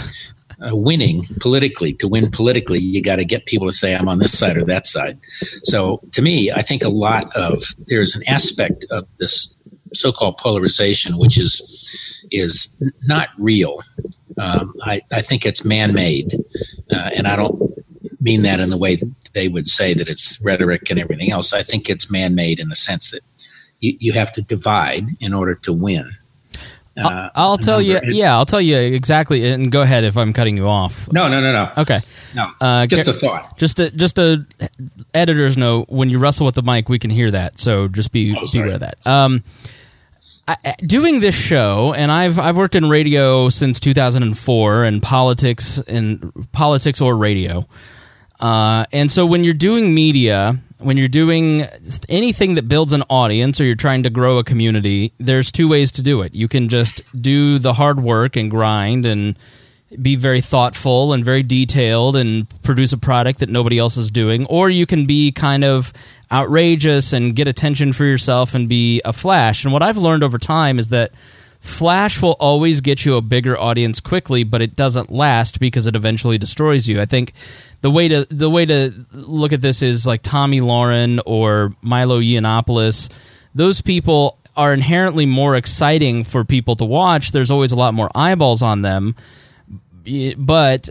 uh, 0.61 0.77
winning 0.77 1.25
politically. 1.41 1.93
To 1.95 2.09
win 2.09 2.31
politically, 2.31 2.81
you 2.81 3.03
got 3.03 3.17
to 3.17 3.25
get 3.25 3.47
people 3.47 3.69
to 3.69 3.73
say, 3.73 3.95
I'm 3.95 4.09
on 4.09 4.19
this 4.19 4.37
side 4.39 4.57
or 4.57 4.65
that 4.65 4.87
side. 4.87 5.19
So 5.63 6.01
to 6.13 6.23
me, 6.23 6.51
I 6.51 6.63
think 6.63 6.85
a 6.85 6.89
lot 6.89 7.35
of 7.37 7.65
there's 7.87 8.15
an 8.15 8.23
aspect 8.27 8.85
of 8.91 9.07
this 9.19 9.61
so-called 9.93 10.39
polarization, 10.39 11.19
which 11.19 11.39
is 11.39 12.25
is 12.31 12.83
not 13.07 13.29
real. 13.39 13.79
Um, 14.39 14.75
I, 14.83 15.01
I 15.13 15.23
think 15.23 15.47
it's 15.47 15.65
man-made, 15.65 16.43
uh, 16.91 17.11
and 17.15 17.29
I 17.29 17.37
don't 17.37 17.73
mean 18.21 18.43
that 18.43 18.59
in 18.59 18.71
the 18.71 18.79
way 18.79 19.01
they 19.33 19.49
would 19.49 19.69
say 19.69 19.95
that 19.95 20.09
it's 20.09 20.41
rhetoric 20.41 20.91
and 20.91 20.99
everything 20.99 21.31
else. 21.31 21.53
I 21.53 21.63
think 21.63 21.89
it's 21.89 22.11
man-made 22.11 22.59
in 22.59 22.69
the 22.69 22.77
sense 22.77 23.13
that 23.13 23.21
you, 23.81 23.97
you 24.01 24.13
have 24.13 24.33
to 24.33 24.43
divide 24.43 25.07
in 25.21 25.33
order 25.33 25.55
to 25.57 25.73
win. 25.73 26.11
Uh, 26.97 27.31
I'll 27.35 27.59
tell 27.59 27.83
you. 27.83 28.01
Yeah, 28.05 28.37
I'll 28.37 28.45
tell 28.45 28.61
you 28.61 28.77
exactly. 28.77 29.51
And 29.51 29.71
go 29.73 29.83
ahead 29.83 30.05
if 30.05 30.17
I'm 30.17 30.33
cutting 30.33 30.57
you 30.57 30.69
off. 30.69 31.11
No, 31.13 31.29
no, 31.29 31.41
no, 31.41 31.53
no. 31.53 31.73
Okay. 31.79 31.99
No. 32.35 32.51
Uh, 32.61 32.87
just 32.87 33.09
a 33.09 33.13
thought. 33.13 33.59
Just 33.59 33.81
a 33.81 33.91
just 33.91 34.19
a 34.19 34.47
editor's 35.13 35.57
note. 35.57 35.89
When 35.89 36.09
you 36.09 36.19
wrestle 36.19 36.47
with 36.47 36.55
the 36.55 36.63
mic, 36.63 36.89
we 36.89 36.99
can 36.99 37.11
hear 37.11 37.31
that. 37.31 37.59
So 37.59 37.89
just 37.89 38.13
be 38.13 38.37
oh, 38.37 38.47
be 38.53 38.61
aware 38.61 38.75
of 38.75 38.81
that. 38.81 39.05
Um, 39.07 39.43
I, 40.47 40.75
doing 40.85 41.21
this 41.21 41.35
show, 41.35 41.95
and 41.95 42.13
I've 42.13 42.39
I've 42.39 42.57
worked 42.57 42.75
in 42.75 42.89
radio 42.89 43.49
since 43.49 43.81
2004, 43.81 44.85
and 44.85 45.03
politics 45.03 45.79
and 45.79 46.49
politics 46.53 47.01
or 47.01 47.17
radio. 47.17 47.67
Uh, 48.41 48.85
and 48.93 49.11
so 49.11 49.25
when 49.25 49.45
you're 49.45 49.55
doing 49.55 49.95
media, 49.95 50.61
when 50.79 50.97
you're 50.97 51.09
doing 51.09 51.67
anything 52.09 52.57
that 52.57 52.69
builds 52.69 52.93
an 52.93 53.03
audience 53.09 53.61
or 53.61 53.65
you're 53.65 53.75
trying 53.75 54.03
to 54.03 54.11
grow 54.11 54.39
a 54.39 54.45
community, 54.45 55.13
there's 55.19 55.51
two 55.51 55.69
ways 55.69 55.93
to 55.93 56.03
do 56.03 56.23
it. 56.23 56.35
You 56.35 56.49
can 56.49 56.69
just 56.69 57.01
do 57.21 57.59
the 57.59 57.73
hard 57.73 58.01
work 58.01 58.37
and 58.37 58.51
grind 58.51 59.07
and 59.07 59.39
be 60.01 60.17
very 60.17 60.41
thoughtful 60.41 61.13
and 61.13 61.25
very 61.25 61.43
detailed 61.43 62.17
and 62.17 62.49
produce 62.63 62.93
a 62.93 62.99
product 62.99 63.39
that 63.39 63.49
nobody 63.49 63.79
else 63.79 63.97
is 63.97 64.11
doing, 64.11 64.45
or 64.47 64.69
you 64.69 64.87
can 64.87 65.07
be 65.07 65.31
kind 65.31 65.63
of 65.63 65.93
outrageous 66.33 67.13
and 67.13 67.37
get 67.37 67.47
attention 67.47 67.93
for 67.93 68.05
yourself 68.05 68.55
and 68.55 68.69
be 68.69 69.01
a 69.05 69.13
flash. 69.13 69.65
And 69.65 69.73
what 69.73 69.83
I've 69.83 69.99
learned 69.99 70.25
over 70.25 70.39
time 70.39 70.79
is 70.79 70.89
that 70.89 71.13
flash 71.65 72.21
will 72.23 72.37
always 72.39 72.81
get 72.81 73.05
you 73.05 73.17
a 73.17 73.21
bigger 73.21 73.59
audience 73.59 74.01
quickly, 74.01 74.45
but 74.45 74.63
it 74.63 74.77
doesn't 74.77 75.11
last 75.11 75.61
because 75.61 75.87
it 75.87 75.97
eventually 75.97 76.39
destroys 76.39 76.89
you. 76.89 77.01
I 77.01 77.07
think 77.07 77.33
the 77.81 77.91
way 77.91 78.09
to 78.09 78.27
the 78.31 78.51
way 78.51 78.67
to 78.67 78.93
look 79.13 79.53
at 79.53 79.61
this 79.61 79.83
is 79.83 80.07
like 80.07 80.23
Tomi 80.23 80.61
Lahren 80.61 81.21
or 81.27 81.75
Milo 81.83 82.21
Yiannopoulos. 82.21 83.11
Those 83.55 83.81
people 83.81 84.39
are 84.57 84.73
inherently 84.73 85.27
more 85.27 85.57
exciting 85.57 86.23
for 86.23 86.45
people 86.45 86.77
to 86.77 86.85
watch. 86.85 87.33
There's 87.33 87.51
always 87.51 87.73
a 87.73 87.77
lot 87.77 87.95
more 87.95 88.11
eyeballs 88.15 88.63
on 88.63 88.83
them 88.83 89.17
but 90.37 90.89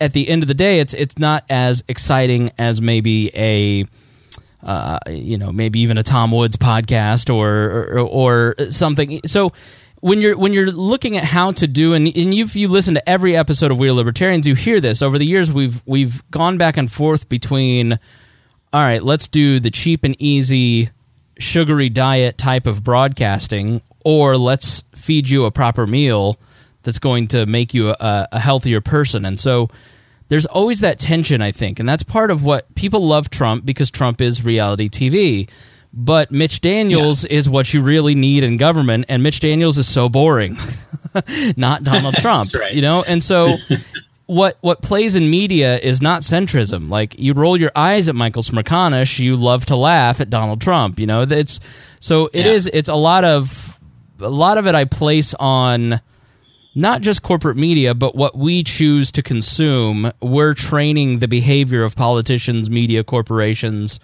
at 0.00 0.12
the 0.12 0.28
end 0.28 0.42
of 0.42 0.48
the 0.48 0.54
day, 0.54 0.80
it's 0.80 0.94
it's 0.94 1.18
not 1.18 1.44
as 1.48 1.84
exciting 1.88 2.50
as 2.58 2.80
maybe 2.80 3.30
a 3.34 3.84
uh, 4.62 4.98
you 5.08 5.38
know 5.38 5.52
maybe 5.52 5.80
even 5.80 5.98
a 5.98 6.02
Tom 6.02 6.32
Woods 6.32 6.56
podcast 6.56 7.34
or, 7.34 7.98
or, 7.98 8.54
or 8.58 8.70
something. 8.70 9.20
So 9.26 9.52
when 10.00 10.20
you're 10.20 10.36
when 10.36 10.52
you're 10.52 10.70
looking 10.70 11.16
at 11.16 11.24
how 11.24 11.52
to 11.52 11.68
do 11.68 11.94
and, 11.94 12.06
and 12.06 12.34
if 12.34 12.56
you 12.56 12.68
listen 12.68 12.94
to 12.94 13.08
every 13.08 13.36
episode 13.36 13.70
of 13.70 13.78
We 13.78 13.88
Are 13.88 13.92
Libertarians, 13.92 14.46
you 14.46 14.54
hear 14.54 14.80
this 14.80 15.02
over 15.02 15.18
the 15.18 15.26
years. 15.26 15.52
We've 15.52 15.82
we've 15.86 16.28
gone 16.30 16.58
back 16.58 16.76
and 16.76 16.90
forth 16.90 17.28
between 17.28 17.98
all 18.72 18.82
right, 18.82 19.02
let's 19.02 19.28
do 19.28 19.60
the 19.60 19.70
cheap 19.70 20.04
and 20.04 20.14
easy 20.18 20.90
sugary 21.38 21.88
diet 21.88 22.38
type 22.38 22.66
of 22.66 22.84
broadcasting, 22.84 23.82
or 24.04 24.36
let's 24.36 24.84
feed 24.94 25.28
you 25.28 25.44
a 25.44 25.50
proper 25.50 25.86
meal 25.86 26.38
that's 26.82 26.98
going 26.98 27.26
to 27.28 27.46
make 27.46 27.74
you 27.74 27.90
a, 27.90 28.28
a 28.32 28.40
healthier 28.40 28.80
person. 28.80 29.24
And 29.24 29.40
so 29.40 29.68
there's 30.28 30.46
always 30.46 30.80
that 30.80 30.98
tension, 30.98 31.42
I 31.42 31.50
think, 31.50 31.80
and 31.80 31.88
that's 31.88 32.04
part 32.04 32.30
of 32.30 32.44
what 32.44 32.72
people 32.74 33.06
love 33.06 33.28
Trump 33.28 33.66
because 33.66 33.90
Trump 33.90 34.20
is 34.20 34.44
reality 34.44 34.88
TV. 34.88 35.50
But 35.92 36.30
Mitch 36.30 36.60
Daniels 36.60 37.24
yeah. 37.24 37.36
is 37.36 37.48
what 37.48 37.74
you 37.74 37.80
really 37.80 38.14
need 38.14 38.44
in 38.44 38.56
government, 38.56 39.06
and 39.08 39.22
Mitch 39.22 39.40
Daniels 39.40 39.76
is 39.76 39.88
so 39.88 40.08
boring, 40.08 40.56
not 41.56 41.82
Donald 41.82 42.14
Trump. 42.16 42.54
right. 42.54 42.72
You 42.72 42.82
know, 42.82 43.02
and 43.02 43.22
so 43.22 43.56
what 44.26 44.56
what 44.60 44.82
plays 44.82 45.16
in 45.16 45.28
media 45.28 45.76
is 45.78 46.00
not 46.00 46.22
centrism. 46.22 46.88
Like 46.88 47.18
you 47.18 47.32
roll 47.32 47.60
your 47.60 47.72
eyes 47.74 48.08
at 48.08 48.14
Michael 48.14 48.44
Smerconish, 48.44 49.18
you 49.18 49.34
love 49.34 49.66
to 49.66 49.76
laugh 49.76 50.20
at 50.20 50.30
Donald 50.30 50.60
Trump. 50.60 51.00
You 51.00 51.06
know, 51.08 51.22
it's 51.22 51.58
so 51.98 52.30
it 52.32 52.46
yeah. 52.46 52.52
is. 52.52 52.70
It's 52.72 52.88
a 52.88 52.94
lot 52.94 53.24
of 53.24 53.80
a 54.20 54.30
lot 54.30 54.58
of 54.58 54.68
it. 54.68 54.76
I 54.76 54.84
place 54.84 55.34
on 55.40 56.00
not 56.76 57.00
just 57.00 57.22
corporate 57.22 57.56
media, 57.56 57.94
but 57.94 58.14
what 58.14 58.38
we 58.38 58.62
choose 58.62 59.10
to 59.12 59.22
consume. 59.22 60.12
We're 60.22 60.54
training 60.54 61.18
the 61.18 61.26
behavior 61.26 61.82
of 61.82 61.96
politicians, 61.96 62.70
media 62.70 63.02
corporations 63.02 63.98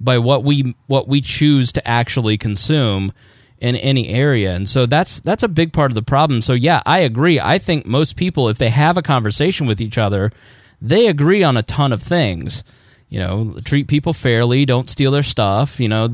by 0.00 0.18
what 0.18 0.44
we 0.44 0.74
what 0.86 1.08
we 1.08 1.20
choose 1.20 1.72
to 1.72 1.86
actually 1.86 2.38
consume 2.38 3.12
in 3.60 3.76
any 3.76 4.08
area. 4.08 4.54
And 4.54 4.68
so 4.68 4.86
that's 4.86 5.20
that's 5.20 5.42
a 5.42 5.48
big 5.48 5.72
part 5.72 5.90
of 5.90 5.94
the 5.94 6.02
problem. 6.02 6.42
So 6.42 6.52
yeah, 6.52 6.82
I 6.86 7.00
agree. 7.00 7.40
I 7.40 7.58
think 7.58 7.86
most 7.86 8.16
people 8.16 8.48
if 8.48 8.58
they 8.58 8.70
have 8.70 8.96
a 8.96 9.02
conversation 9.02 9.66
with 9.66 9.80
each 9.80 9.98
other, 9.98 10.32
they 10.80 11.08
agree 11.08 11.42
on 11.42 11.56
a 11.56 11.62
ton 11.62 11.92
of 11.92 12.02
things. 12.02 12.64
You 13.08 13.18
know, 13.20 13.56
treat 13.64 13.88
people 13.88 14.12
fairly, 14.12 14.66
don't 14.66 14.90
steal 14.90 15.10
their 15.10 15.22
stuff, 15.22 15.80
you 15.80 15.88
know, 15.88 16.08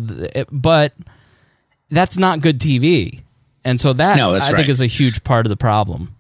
but 0.51 0.93
that's 1.91 2.16
not 2.16 2.41
good 2.41 2.61
TV. 2.61 3.22
And 3.64 3.80
so 3.80 3.93
that 3.95 4.16
no, 4.16 4.30
I 4.30 4.39
right. 4.39 4.55
think 4.55 4.68
is 4.68 4.80
a 4.80 4.87
huge 4.87 5.24
part 5.24 5.45
of 5.45 5.51
the 5.51 5.57
problem. 5.57 6.14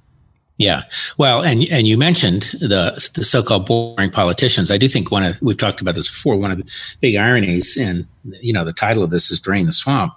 Yeah. 0.56 0.82
Well, 1.18 1.42
and 1.42 1.64
and 1.70 1.86
you 1.86 1.98
mentioned 1.98 2.50
the 2.60 3.10
the 3.14 3.24
so-called 3.24 3.66
boring 3.66 4.10
politicians. 4.10 4.70
I 4.70 4.78
do 4.78 4.86
think 4.86 5.10
one 5.10 5.24
of 5.24 5.36
we've 5.42 5.56
talked 5.56 5.80
about 5.80 5.96
this 5.96 6.08
before. 6.08 6.36
One 6.36 6.52
of 6.52 6.58
the 6.58 6.72
big 7.00 7.16
ironies, 7.16 7.76
and 7.76 8.06
you 8.40 8.52
know, 8.52 8.64
the 8.64 8.72
title 8.72 9.02
of 9.02 9.10
this 9.10 9.32
is 9.32 9.40
"Drain 9.40 9.66
the 9.66 9.72
Swamp." 9.72 10.14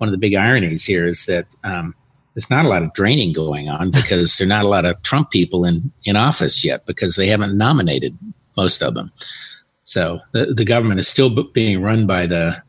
one 0.00 0.08
of 0.08 0.12
the 0.12 0.18
big 0.18 0.34
ironies 0.34 0.82
here 0.82 1.06
is 1.06 1.26
that 1.26 1.46
um, 1.62 1.94
there's 2.34 2.48
not 2.48 2.64
a 2.64 2.68
lot 2.68 2.82
of 2.82 2.92
draining 2.94 3.34
going 3.34 3.68
on 3.68 3.90
because 3.92 4.36
there 4.38 4.46
are 4.46 4.48
not 4.48 4.64
a 4.64 4.68
lot 4.68 4.86
of 4.86 5.00
Trump 5.02 5.30
people 5.30 5.64
in, 5.66 5.92
in 6.04 6.16
office 6.16 6.64
yet 6.64 6.86
because 6.86 7.16
they 7.16 7.26
haven't 7.26 7.56
nominated 7.56 8.16
most 8.56 8.82
of 8.82 8.94
them. 8.94 9.12
So 9.84 10.20
the, 10.32 10.46
the 10.46 10.64
government 10.64 11.00
is 11.00 11.08
still 11.08 11.44
being 11.52 11.82
run 11.82 12.06
by 12.06 12.26
the 12.26 12.62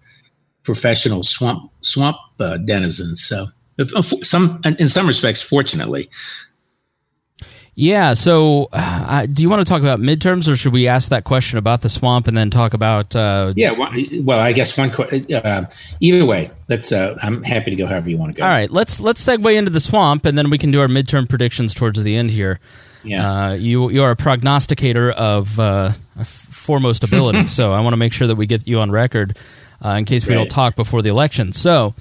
professional 0.63 1.23
swamp 1.23 1.71
swamp 1.79 2.17
uh, 2.39 2.57
denizens. 2.57 3.23
So 3.23 3.45
uh, 3.79 4.01
some 4.01 4.59
in 4.65 4.89
some 4.89 5.07
respects, 5.07 5.41
fortunately, 5.41 6.09
yeah. 7.75 8.13
So, 8.13 8.67
uh, 8.73 9.25
do 9.25 9.41
you 9.41 9.49
want 9.49 9.65
to 9.65 9.65
talk 9.65 9.81
about 9.81 9.99
midterms, 9.99 10.51
or 10.51 10.55
should 10.55 10.73
we 10.73 10.87
ask 10.87 11.09
that 11.09 11.23
question 11.23 11.57
about 11.57 11.81
the 11.81 11.89
swamp 11.89 12.27
and 12.27 12.35
then 12.35 12.49
talk 12.49 12.73
about? 12.73 13.15
Uh, 13.15 13.53
yeah. 13.55 13.71
Well, 13.71 14.39
I 14.39 14.51
guess 14.51 14.77
one. 14.77 14.91
Uh, 14.91 15.65
either 15.99 16.25
way, 16.25 16.51
let's. 16.67 16.91
Uh, 16.91 17.17
I'm 17.21 17.43
happy 17.43 17.71
to 17.71 17.77
go 17.77 17.87
however 17.87 18.09
you 18.09 18.17
want 18.17 18.35
to 18.35 18.39
go. 18.39 18.45
All 18.45 18.51
right. 18.51 18.69
Let's 18.69 18.99
let's 18.99 19.25
segue 19.25 19.55
into 19.55 19.71
the 19.71 19.79
swamp, 19.79 20.25
and 20.25 20.37
then 20.37 20.49
we 20.49 20.57
can 20.57 20.71
do 20.71 20.81
our 20.81 20.87
midterm 20.87 21.29
predictions 21.29 21.73
towards 21.73 22.01
the 22.03 22.15
end 22.15 22.31
here. 22.31 22.59
Yeah. 23.03 23.47
Uh, 23.47 23.53
you 23.53 23.89
you 23.89 24.03
are 24.03 24.11
a 24.11 24.17
prognosticator 24.17 25.11
of 25.11 25.57
uh, 25.59 25.93
foremost 26.23 27.05
ability, 27.05 27.47
so 27.47 27.71
I 27.71 27.79
want 27.79 27.93
to 27.93 27.97
make 27.97 28.11
sure 28.11 28.27
that 28.27 28.35
we 28.35 28.47
get 28.47 28.67
you 28.67 28.79
on 28.79 28.91
record 28.91 29.37
in 29.83 30.05
case 30.05 30.27
we 30.27 30.35
right. 30.35 30.41
don't 30.41 30.51
talk 30.51 30.75
before 30.75 31.01
the 31.01 31.09
election. 31.09 31.53
So. 31.53 31.95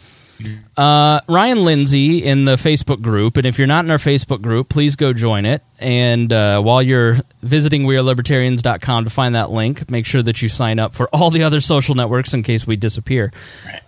Uh, 0.77 1.21
Ryan 1.29 1.65
Lindsay 1.65 2.25
in 2.25 2.45
the 2.45 2.57
Facebook 2.57 3.03
group, 3.03 3.37
and 3.37 3.47
if 3.47 3.59
you're 3.59 3.67
not 3.67 3.85
in 3.85 3.91
our 3.91 3.99
Facebook 3.99 4.43
group, 4.43 4.69
please 4.69 4.97
go 4.97 5.13
join 5.13 5.47
it. 5.47 5.63
And 5.79 6.33
uh, 6.33 6.63
while 6.63 6.83
you're 6.83 7.19
visiting 7.43 7.85
wearelibertarians.com 7.85 9.05
to 9.05 9.11
find 9.11 9.35
that 9.35 9.51
link, 9.51 9.91
make 9.91 10.07
sure 10.07 10.23
that 10.23 10.43
you 10.43 10.49
sign 10.49 10.79
up 10.79 10.95
for 10.95 11.09
all 11.09 11.31
the 11.31 11.43
other 11.43 11.61
social 11.61 11.95
networks 11.95 12.35
in 12.35 12.43
case 12.43 12.67
we 12.67 12.77
disappear. 12.77 13.33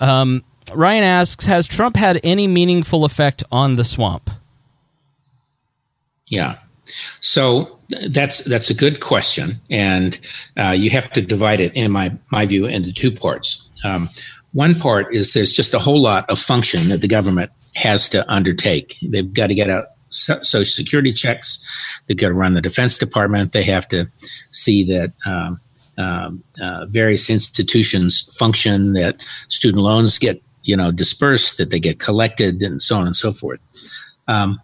Um, 0.01 0.43
Ryan 0.75 1.05
asks 1.05 1.47
Has 1.47 1.67
Trump 1.67 1.97
had 1.97 2.21
any 2.23 2.47
meaningful 2.47 3.05
effect 3.05 3.43
on 3.51 3.77
the 3.77 3.85
swamp? 3.85 4.31
Yeah. 6.29 6.59
So 7.21 7.79
that's 8.09 8.45
that's 8.45 8.71
a 8.71 8.75
good 8.75 9.01
question, 9.01 9.61
and 9.71 10.19
uh, 10.57 10.71
you 10.71 10.91
have 10.91 11.11
to 11.13 11.23
divide 11.23 11.61
it, 11.61 11.75
in 11.75 11.91
my 11.91 12.13
my 12.31 12.47
view, 12.47 12.67
into 12.67 12.93
two 12.93 13.13
parts. 13.13 13.69
Um, 13.85 14.09
one 14.53 14.75
part 14.75 15.15
is 15.15 15.33
there's 15.33 15.53
just 15.53 15.75
a 15.75 15.79
whole 15.79 16.01
lot 16.01 16.29
of 16.29 16.39
function 16.39 16.89
that 16.89 17.01
the 17.01 17.09
government 17.09 17.51
has 17.75 18.09
to 18.11 18.31
undertake. 18.31 18.97
They've 19.03 19.33
got 19.33 19.49
to 19.49 19.55
get 19.55 19.71
out 19.71 19.87
social 20.11 20.65
security 20.65 21.13
checks. 21.13 21.65
They've 22.07 22.17
got 22.17 22.29
to 22.29 22.35
run 22.35 22.53
the 22.53 22.61
Defense 22.61 22.99
Department. 22.99 23.53
They 23.53 23.63
have 23.63 23.89
to 23.89 24.11
see 24.51 24.85
that 24.85 25.13
um, 25.27 25.61
um, 25.99 26.45
uh, 26.61 26.87
various 26.87 27.31
institutions 27.31 28.23
function, 28.37 28.93
that 28.95 29.23
student 29.49 29.83
loans 29.83 30.19
get 30.19 30.43
you 30.63 30.77
know 30.77 30.93
dispersed, 30.93 31.59
that 31.59 31.71
they 31.71 31.81
get 31.81 31.99
collected, 31.99 32.63
and 32.63 32.81
so 32.83 32.97
on 32.97 33.07
and 33.07 33.17
so 33.17 33.33
forth. 33.33 33.61
Um, 34.29 34.61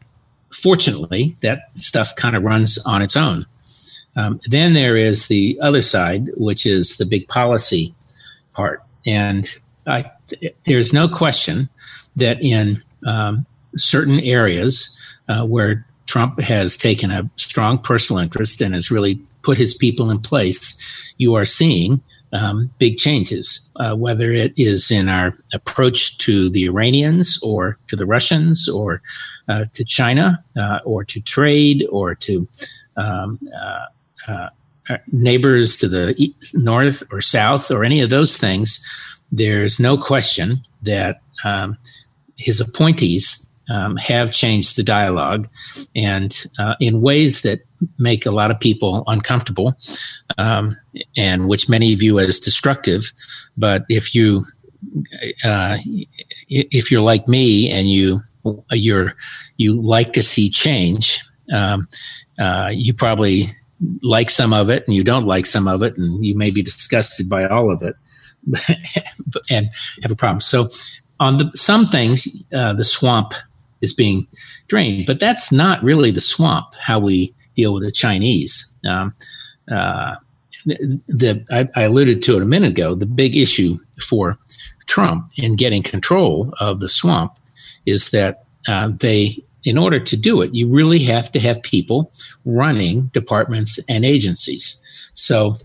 fortunately, 0.53 1.37
that 1.41 1.61
stuff 1.77 2.15
kind 2.15 2.37
of 2.37 2.43
runs 2.43 2.79
on 2.79 3.03
its 3.03 3.17
own. 3.17 3.47
Um, 4.17 4.41
then 4.47 4.75
there 4.75 4.97
is 4.97 5.29
the 5.29 5.59
other 5.63 5.83
side, 5.83 6.31
which 6.37 6.67
is 6.67 6.97
the 6.97 7.07
big 7.07 7.29
policy 7.29 7.95
part, 8.53 8.83
and 9.07 9.49
I, 9.89 10.11
there's 10.65 10.93
no 10.93 11.09
question 11.09 11.69
that 12.17 12.43
in 12.43 12.83
um, 13.07 13.47
certain 13.77 14.21
areas 14.21 14.97
uh, 15.29 15.47
where 15.47 15.87
Trump 16.07 16.41
has 16.41 16.77
taken 16.77 17.11
a 17.11 17.29
strong 17.37 17.79
personal 17.79 18.21
interest 18.21 18.61
and 18.61 18.75
has 18.75 18.91
really 18.91 19.17
put 19.43 19.59
his 19.59 19.75
people 19.75 20.11
in 20.11 20.21
place, 20.21 21.15
you 21.19 21.35
are 21.35 21.45
seeing 21.45 22.01
um, 22.33 22.71
big 22.79 22.99
changes, 22.99 23.71
uh, 23.77 23.95
whether 23.95 24.31
it 24.31 24.53
is 24.57 24.91
in 24.91 25.09
our 25.09 25.33
approach 25.55 26.19
to 26.19 26.51
the 26.51 26.65
Iranians 26.67 27.41
or 27.43 27.79
to 27.89 27.97
the 27.97 28.07
Russians 28.07 28.69
or 28.69 29.01
uh, 29.49 29.65
to 29.73 29.85
China 29.85 30.45
uh, 30.59 30.81
or 30.85 31.05
to 31.05 31.21
trade 31.21 31.87
or 31.91 32.15
to 32.17 32.47
um, 32.97 33.39
uh, 33.57 33.87
uh, 34.29 34.49
neighbors 35.13 35.79
to 35.79 35.89
the 35.89 36.33
north 36.55 37.03
or 37.11 37.21
south 37.21 37.71
or 37.71 37.85
any 37.85 38.01
of 38.01 38.11
those 38.11 38.37
things 38.37 38.85
there's 39.31 39.79
no 39.79 39.97
question 39.97 40.65
that 40.83 41.21
um, 41.45 41.77
his 42.37 42.61
appointees 42.61 43.49
um, 43.71 43.97
have 43.97 44.33
changed 44.33 44.77
the 44.77 44.83
dialogue 44.83 45.49
and 45.95 46.47
uh, 46.59 46.75
in 46.81 47.03
ways 47.03 47.43
that 47.43 47.61
make 47.99 48.25
a 48.25 48.31
lot 48.31 48.51
of 48.51 48.59
people 48.59 49.05
uncomfortable 49.07 49.75
um, 50.39 50.77
and 51.17 51.49
which 51.49 51.69
many 51.69 51.95
view 51.95 52.19
as 52.19 52.41
destructive. 52.41 53.13
But 53.57 53.85
if 53.89 54.15
you 54.15 54.45
uh, 55.45 55.79
if 56.49 56.91
you're 56.91 57.03
like 57.03 57.29
me 57.29 57.71
and 57.71 57.89
you 57.89 58.21
you're 58.71 59.15
you 59.57 59.81
like 59.81 60.13
to 60.15 60.23
see 60.23 60.49
change, 60.49 61.21
um, 61.53 61.89
uh, 62.39 62.71
you 62.73 62.95
probably 62.95 63.47
like 64.03 64.31
some 64.31 64.53
of 64.53 64.71
it 64.71 64.85
and 64.87 64.95
you 64.95 65.05
don't 65.05 65.27
like 65.27 65.47
some 65.47 65.69
of 65.69 65.83
it, 65.83 65.97
and 65.99 66.25
you 66.25 66.35
may 66.37 66.51
be 66.51 66.63
disgusted 66.63 67.29
by 67.29 67.47
all 67.47 67.71
of 67.71 67.83
it. 67.83 67.97
and 69.51 69.71
have 70.03 70.13
a 70.13 70.17
problem. 70.17 70.41
So 70.41 70.69
on 71.21 71.37
the 71.37 71.51
some 71.55 71.87
things, 71.87 72.27
uh, 72.53 72.73
the 72.75 72.85
swamp 72.85 73.35
is 73.81 73.93
being 73.93 74.27
drained, 74.69 75.07
but 75.07 75.21
that's 75.21 75.53
not 75.53 75.83
really 75.83 76.11
the 76.11 76.21
swamp. 76.21 76.67
How 76.81 76.99
we 76.99 77.35
deal 77.55 77.75
with 77.75 77.83
the 77.83 77.93
Chinese. 77.93 78.77
Um, 78.85 79.15
uh, 79.71 80.17
the, 80.65 81.45
I, 81.51 81.69
I, 81.75 81.85
alluded 81.85 82.23
to 82.23 82.37
it 82.37 82.43
a 82.43 82.47
minute 82.47 82.71
ago. 82.71 82.95
The 82.95 83.07
big 83.07 83.37
issue 83.37 83.79
for 84.03 84.39
Trump 84.87 85.31
in 85.37 85.57
getting 85.57 85.83
control 85.83 86.53
of 86.61 86.81
the 86.81 86.89
swamp 86.89 87.33
is 87.87 88.11
that 88.11 88.45
uh, 88.67 88.91
they, 88.99 89.43
in 89.65 89.79
order 89.79 89.99
to 89.99 90.17
do 90.17 90.43
it, 90.43 90.55
you 90.55 90.69
really 90.69 91.01
have 91.01 91.33
to 91.33 91.41
have 91.41 91.63
people 91.63 92.13
running 92.45 93.07
departments 93.09 93.79
and 93.89 94.05
agencies. 94.05 94.83
So 95.15 95.57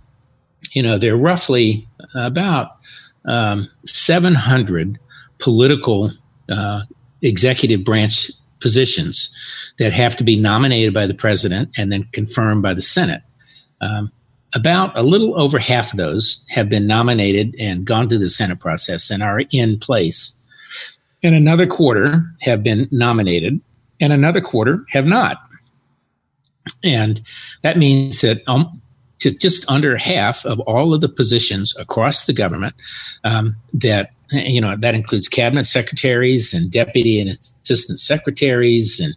you 0.73 0.81
know, 0.81 0.97
there 0.97 1.13
are 1.13 1.17
roughly 1.17 1.87
about 2.15 2.77
um, 3.25 3.67
700 3.85 4.99
political 5.39 6.11
uh, 6.49 6.81
executive 7.21 7.83
branch 7.83 8.31
positions 8.59 9.33
that 9.77 9.91
have 9.91 10.15
to 10.15 10.23
be 10.23 10.39
nominated 10.39 10.93
by 10.93 11.05
the 11.05 11.13
president 11.13 11.69
and 11.77 11.91
then 11.91 12.07
confirmed 12.11 12.61
by 12.61 12.73
the 12.73 12.81
Senate. 12.81 13.21
Um, 13.81 14.11
about 14.55 14.97
a 14.97 15.03
little 15.03 15.39
over 15.39 15.59
half 15.59 15.91
of 15.91 15.97
those 15.97 16.45
have 16.49 16.69
been 16.69 16.85
nominated 16.85 17.55
and 17.59 17.85
gone 17.85 18.07
through 18.07 18.19
the 18.19 18.29
Senate 18.29 18.59
process 18.59 19.09
and 19.09 19.23
are 19.23 19.41
in 19.51 19.79
place. 19.79 20.35
And 21.23 21.33
another 21.33 21.65
quarter 21.65 22.21
have 22.41 22.63
been 22.63 22.87
nominated, 22.91 23.59
and 23.99 24.13
another 24.13 24.41
quarter 24.41 24.85
have 24.89 25.05
not. 25.05 25.37
And 26.83 27.21
that 27.63 27.77
means 27.77 28.21
that 28.21 28.41
um, 28.47 28.81
to 29.23 29.31
just 29.31 29.69
under 29.69 29.97
half 29.97 30.45
of 30.45 30.59
all 30.61 30.93
of 30.93 31.01
the 31.01 31.09
positions 31.09 31.75
across 31.77 32.25
the 32.25 32.33
government 32.33 32.75
um, 33.23 33.55
that 33.73 34.11
you 34.31 34.61
know 34.61 34.75
that 34.77 34.95
includes 34.95 35.27
cabinet 35.27 35.65
secretaries 35.65 36.53
and 36.53 36.71
deputy 36.71 37.19
and 37.19 37.29
assistant 37.29 37.99
secretaries 37.99 38.99
and 38.99 39.13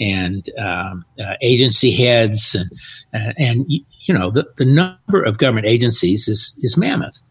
and 0.00 0.50
um, 0.58 1.04
uh, 1.22 1.34
agency 1.42 1.90
heads 1.90 2.54
and 2.54 2.70
uh, 3.14 3.32
and 3.38 3.66
you 4.10 4.14
know, 4.18 4.30
the, 4.30 4.44
the 4.56 4.64
number 4.64 5.22
of 5.22 5.38
government 5.38 5.66
agencies 5.66 6.26
is, 6.26 6.58
is 6.62 6.76
mammoth. 6.76 7.22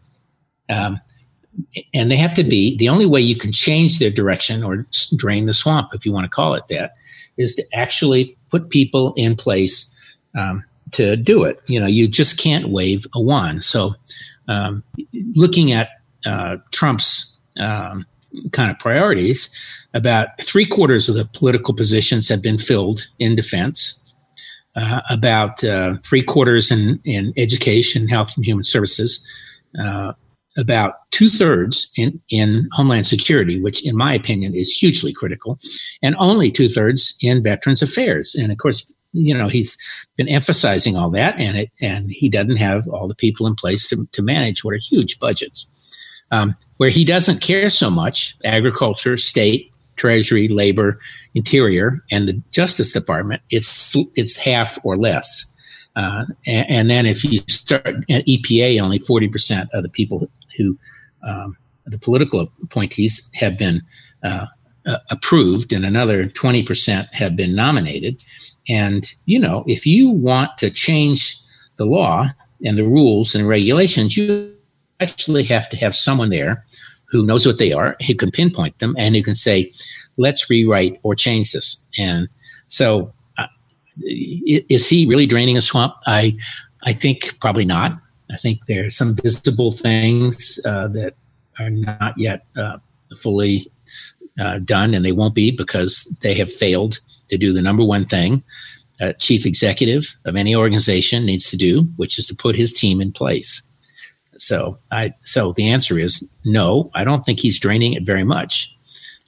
Um, 0.68 0.98
and 1.92 2.10
they 2.10 2.16
have 2.16 2.34
to 2.34 2.44
be 2.44 2.76
the 2.76 2.88
only 2.88 3.06
way 3.06 3.20
you 3.20 3.36
can 3.36 3.52
change 3.52 3.98
their 3.98 4.10
direction 4.10 4.62
or 4.62 4.86
drain 5.16 5.46
the 5.46 5.54
swamp, 5.54 5.90
if 5.92 6.06
you 6.06 6.12
want 6.12 6.24
to 6.24 6.30
call 6.30 6.54
it 6.54 6.62
that, 6.68 6.92
is 7.36 7.54
to 7.56 7.66
actually 7.74 8.36
put 8.50 8.70
people 8.70 9.12
in 9.16 9.36
place 9.36 9.94
um, 10.38 10.64
to 10.92 11.16
do 11.16 11.44
it. 11.44 11.60
You 11.66 11.80
know, 11.80 11.86
you 11.86 12.08
just 12.08 12.38
can't 12.38 12.68
wave 12.68 13.06
a 13.14 13.20
wand. 13.20 13.64
So, 13.64 13.94
um, 14.48 14.82
looking 15.34 15.72
at 15.72 15.88
uh, 16.26 16.56
Trump's 16.72 17.40
um, 17.58 18.04
kind 18.52 18.70
of 18.70 18.78
priorities, 18.78 19.54
about 19.94 20.28
three 20.42 20.66
quarters 20.66 21.08
of 21.08 21.16
the 21.16 21.24
political 21.24 21.74
positions 21.74 22.28
have 22.28 22.42
been 22.42 22.58
filled 22.58 23.06
in 23.18 23.36
defense. 23.36 23.96
Uh, 24.76 25.00
about 25.10 25.64
uh, 25.64 25.96
three 26.04 26.22
quarters 26.22 26.70
in, 26.70 27.00
in 27.04 27.32
education, 27.36 28.06
health, 28.06 28.36
and 28.36 28.46
human 28.46 28.62
services, 28.62 29.26
uh, 29.80 30.12
about 30.56 31.10
two 31.10 31.28
thirds 31.28 31.90
in, 31.96 32.20
in 32.30 32.68
Homeland 32.72 33.04
Security, 33.04 33.60
which, 33.60 33.84
in 33.84 33.96
my 33.96 34.14
opinion, 34.14 34.54
is 34.54 34.70
hugely 34.70 35.12
critical, 35.12 35.58
and 36.02 36.14
only 36.20 36.52
two 36.52 36.68
thirds 36.68 37.16
in 37.20 37.42
Veterans 37.42 37.82
Affairs. 37.82 38.36
And 38.36 38.52
of 38.52 38.58
course, 38.58 38.94
you 39.12 39.36
know 39.36 39.48
he's 39.48 39.76
been 40.16 40.28
emphasizing 40.28 40.96
all 40.96 41.10
that, 41.10 41.38
and 41.38 41.56
it 41.56 41.70
and 41.80 42.10
he 42.10 42.28
doesn't 42.28 42.56
have 42.56 42.88
all 42.88 43.08
the 43.08 43.14
people 43.14 43.46
in 43.46 43.54
place 43.54 43.88
to, 43.88 44.06
to 44.12 44.22
manage 44.22 44.64
what 44.64 44.74
are 44.74 44.78
huge 44.78 45.18
budgets. 45.18 45.76
Um, 46.32 46.56
where 46.76 46.90
he 46.90 47.04
doesn't 47.04 47.40
care 47.40 47.68
so 47.68 47.90
much, 47.90 48.36
agriculture, 48.44 49.16
state, 49.16 49.70
treasury, 49.96 50.48
labor, 50.48 51.00
interior, 51.34 52.02
and 52.10 52.28
the 52.28 52.40
Justice 52.52 52.92
Department, 52.92 53.42
it's 53.50 53.96
it's 54.14 54.36
half 54.36 54.78
or 54.84 54.96
less. 54.96 55.46
Uh, 55.96 56.24
and, 56.46 56.70
and, 56.70 56.90
then 56.90 57.04
if 57.04 57.24
you 57.24 57.40
start 57.48 57.88
at 58.08 58.24
EPA, 58.26 58.80
only 58.80 59.00
40% 59.00 59.66
of 59.72 59.82
the 59.82 59.88
people 59.88 60.30
who 60.56 60.78
um, 61.26 61.56
the 61.84 61.98
political 61.98 62.50
appointees 62.62 63.28
have 63.34 63.58
been 63.58 63.82
uh, 64.22 64.46
uh, 64.90 64.98
approved, 65.10 65.72
and 65.72 65.84
another 65.84 66.24
20% 66.24 67.12
have 67.12 67.36
been 67.36 67.54
nominated. 67.54 68.22
And, 68.68 69.04
you 69.24 69.38
know, 69.38 69.62
if 69.68 69.86
you 69.86 70.10
want 70.10 70.58
to 70.58 70.68
change 70.70 71.38
the 71.76 71.84
law 71.84 72.26
and 72.64 72.76
the 72.76 72.84
rules 72.84 73.34
and 73.34 73.46
regulations, 73.46 74.16
you 74.16 74.52
actually 74.98 75.44
have 75.44 75.68
to 75.68 75.76
have 75.76 75.94
someone 75.94 76.30
there 76.30 76.64
who 77.06 77.24
knows 77.24 77.46
what 77.46 77.58
they 77.58 77.72
are, 77.72 77.96
who 78.06 78.14
can 78.14 78.32
pinpoint 78.32 78.78
them, 78.80 78.96
and 78.98 79.14
who 79.14 79.22
can 79.22 79.36
say, 79.36 79.70
let's 80.16 80.50
rewrite 80.50 80.98
or 81.04 81.14
change 81.14 81.52
this. 81.52 81.86
And 81.96 82.28
so, 82.66 83.12
uh, 83.38 83.46
is 84.02 84.88
he 84.88 85.06
really 85.06 85.26
draining 85.26 85.56
a 85.56 85.60
swamp? 85.60 85.94
I, 86.06 86.36
I 86.82 86.92
think 86.92 87.38
probably 87.40 87.64
not. 87.64 87.92
I 88.32 88.36
think 88.36 88.66
there 88.66 88.84
are 88.84 88.90
some 88.90 89.14
visible 89.22 89.70
things 89.70 90.60
uh, 90.64 90.88
that 90.88 91.14
are 91.58 91.70
not 91.70 92.14
yet 92.16 92.46
uh, 92.56 92.78
fully 93.16 93.70
uh, 94.40 94.58
done, 94.60 94.94
and 94.94 95.04
they 95.04 95.12
won't 95.12 95.34
be 95.34 95.50
because 95.50 96.04
they 96.22 96.34
have 96.34 96.52
failed 96.52 96.98
to 97.28 97.38
do 97.38 97.52
the 97.52 97.62
number 97.62 97.84
one 97.84 98.06
thing 98.06 98.42
a 99.00 99.14
chief 99.14 99.46
executive 99.46 100.16
of 100.24 100.36
any 100.36 100.54
organization 100.54 101.24
needs 101.24 101.50
to 101.50 101.56
do, 101.56 101.82
which 101.96 102.18
is 102.18 102.26
to 102.26 102.34
put 102.34 102.54
his 102.54 102.72
team 102.72 103.00
in 103.00 103.12
place. 103.12 103.66
So, 104.36 104.78
I 104.90 105.14
so 105.24 105.52
the 105.52 105.70
answer 105.70 105.98
is 105.98 106.26
no. 106.44 106.90
I 106.94 107.04
don't 107.04 107.24
think 107.24 107.40
he's 107.40 107.58
draining 107.58 107.94
it 107.94 108.04
very 108.04 108.24
much. 108.24 108.74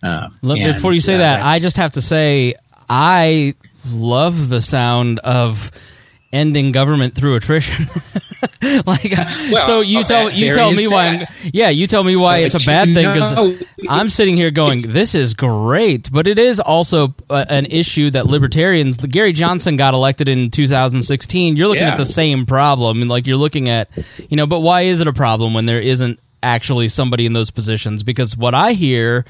Um, 0.02 0.38
Look, 0.42 0.58
and, 0.58 0.74
before 0.74 0.92
you 0.92 1.00
say 1.00 1.14
uh, 1.14 1.18
that, 1.18 1.44
I 1.44 1.58
just 1.58 1.76
have 1.76 1.92
to 1.92 2.02
say 2.02 2.54
I 2.88 3.54
love 3.90 4.48
the 4.48 4.60
sound 4.60 5.18
of 5.20 5.70
ending 6.32 6.72
government 6.72 7.14
through 7.14 7.36
attrition. 7.36 7.86
like, 8.86 9.16
uh, 9.16 9.26
well, 9.52 9.66
so 9.66 9.80
you 9.80 10.02
tell 10.04 10.30
you 10.30 10.52
tell 10.52 10.72
me 10.72 10.86
that. 10.86 10.90
why? 10.90 11.50
yeah, 11.52 11.68
you 11.68 11.86
tell 11.86 12.02
me 12.02 12.16
why 12.16 12.40
but 12.40 12.46
it's 12.46 12.64
a 12.64 12.66
bad 12.66 12.92
thing 12.92 13.06
because 13.06 13.62
I'm 13.88 14.10
sitting 14.10 14.36
here 14.36 14.50
going, 14.50 14.82
"This 14.82 15.14
is 15.14 15.34
great," 15.34 16.10
but 16.10 16.26
it 16.26 16.38
is 16.38 16.58
also 16.58 17.14
a, 17.30 17.46
an 17.48 17.66
issue 17.66 18.10
that 18.10 18.26
libertarians. 18.26 18.96
Gary 18.96 19.32
Johnson 19.32 19.76
got 19.76 19.94
elected 19.94 20.28
in 20.28 20.50
2016. 20.50 21.56
You're 21.56 21.68
looking 21.68 21.82
yeah. 21.82 21.92
at 21.92 21.98
the 21.98 22.04
same 22.04 22.46
problem, 22.46 23.02
and 23.02 23.10
like 23.10 23.26
you're 23.26 23.36
looking 23.36 23.68
at, 23.68 23.90
you 24.28 24.36
know, 24.36 24.46
but 24.46 24.60
why 24.60 24.82
is 24.82 25.00
it 25.00 25.06
a 25.06 25.12
problem 25.12 25.54
when 25.54 25.66
there 25.66 25.80
isn't 25.80 26.18
actually 26.42 26.88
somebody 26.88 27.26
in 27.26 27.32
those 27.32 27.50
positions? 27.50 28.02
Because 28.02 28.36
what 28.36 28.54
I 28.54 28.72
hear. 28.72 29.24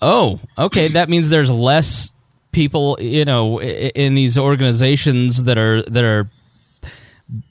Oh, 0.00 0.38
okay. 0.56 0.86
That 0.86 1.08
means 1.08 1.28
there's 1.28 1.50
less 1.50 2.12
people, 2.52 2.96
you 3.00 3.24
know, 3.24 3.60
in 3.60 4.14
these 4.14 4.38
organizations 4.38 5.44
that 5.44 5.58
are 5.58 5.82
that 5.82 6.04
are 6.04 6.30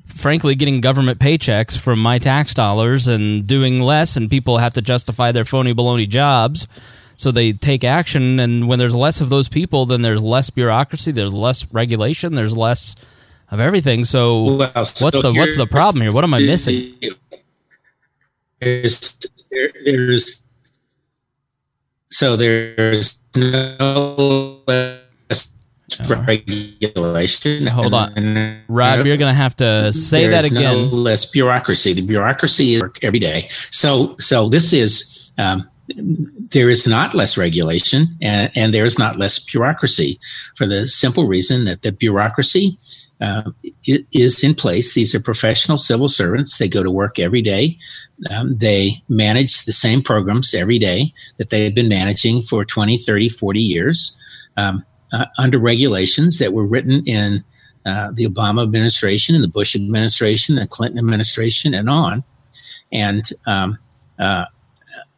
frankly 0.05 0.55
getting 0.55 0.81
government 0.81 1.19
paychecks 1.19 1.77
from 1.77 1.99
my 1.99 2.17
tax 2.17 2.53
dollars 2.53 3.07
and 3.07 3.45
doing 3.45 3.79
less 3.79 4.17
and 4.17 4.29
people 4.29 4.57
have 4.57 4.73
to 4.73 4.81
justify 4.81 5.31
their 5.31 5.45
phony 5.45 5.73
baloney 5.73 6.09
jobs. 6.09 6.67
So 7.15 7.31
they 7.31 7.53
take 7.53 7.83
action 7.83 8.39
and 8.39 8.67
when 8.67 8.79
there's 8.79 8.95
less 8.95 9.21
of 9.21 9.29
those 9.29 9.49
people 9.49 9.85
then 9.85 10.01
there's 10.01 10.21
less 10.21 10.51
bureaucracy 10.51 11.11
there's 11.11 11.33
less 11.33 11.65
regulation 11.71 12.35
there's 12.35 12.55
less 12.55 12.95
of 13.49 13.59
everything. 13.59 14.05
So, 14.05 14.55
well, 14.55 14.85
so 14.85 15.05
what's 15.05 15.21
the 15.21 15.33
what's 15.33 15.57
the 15.57 15.67
problem 15.67 16.01
here? 16.01 16.13
What 16.13 16.23
am 16.23 16.33
i 16.33 16.39
missing? 16.39 16.95
There's 18.59 19.17
there's 19.85 20.41
so 22.09 22.35
there's 22.35 23.19
no 23.37 24.61
less 24.67 25.51
regulation. 26.07 27.67
Hold 27.67 27.93
on, 27.93 28.61
Rob. 28.67 29.05
You're 29.05 29.17
going 29.17 29.31
to 29.31 29.37
have 29.37 29.55
to 29.57 29.91
say 29.93 30.27
that 30.27 30.45
again. 30.45 30.89
No 30.89 30.95
less 30.95 31.25
bureaucracy. 31.25 31.93
The 31.93 32.01
bureaucracy 32.01 32.75
is 32.75 32.83
every 33.01 33.19
day. 33.19 33.49
So, 33.71 34.15
so 34.19 34.49
this 34.49 34.73
is 34.73 35.31
um, 35.37 35.67
there 36.49 36.69
is 36.69 36.87
not 36.87 37.13
less 37.13 37.37
regulation, 37.37 38.17
and, 38.21 38.51
and, 38.55 38.73
there 38.73 38.85
is 38.85 38.99
not 38.99 39.15
less 39.15 39.39
bureaucracy 39.39 40.19
for 40.55 40.67
the 40.67 40.87
simple 40.87 41.25
reason 41.25 41.65
that 41.65 41.81
the 41.81 41.91
bureaucracy 41.91 42.77
uh, 43.19 43.51
is 43.85 44.43
in 44.43 44.53
place. 44.53 44.93
These 44.93 45.15
are 45.15 45.19
professional 45.19 45.77
civil 45.77 46.07
servants. 46.07 46.57
They 46.57 46.67
go 46.67 46.83
to 46.83 46.91
work 46.91 47.19
every 47.19 47.41
day. 47.41 47.77
Um, 48.29 48.57
they 48.57 49.03
manage 49.09 49.65
the 49.65 49.73
same 49.73 50.01
programs 50.01 50.53
every 50.53 50.79
day 50.79 51.13
that 51.37 51.49
they've 51.49 51.73
been 51.73 51.89
managing 51.89 52.43
for 52.43 52.63
20, 52.63 52.97
30, 52.97 53.29
40 53.29 53.59
years 53.59 54.17
um, 54.55 54.83
uh, 55.13 55.25
under 55.37 55.57
regulations 55.59 56.39
that 56.39 56.53
were 56.53 56.65
written 56.65 57.05
in 57.05 57.43
uh, 57.85 58.11
the 58.13 58.25
Obama 58.25 58.63
administration 58.63 59.33
and 59.33 59.43
the 59.43 59.49
Bush 59.49 59.75
administration, 59.75 60.55
the 60.55 60.67
Clinton 60.67 60.99
administration, 60.99 61.73
and 61.73 61.89
on. 61.89 62.23
And 62.91 63.29
um, 63.45 63.77
uh, 64.19 64.45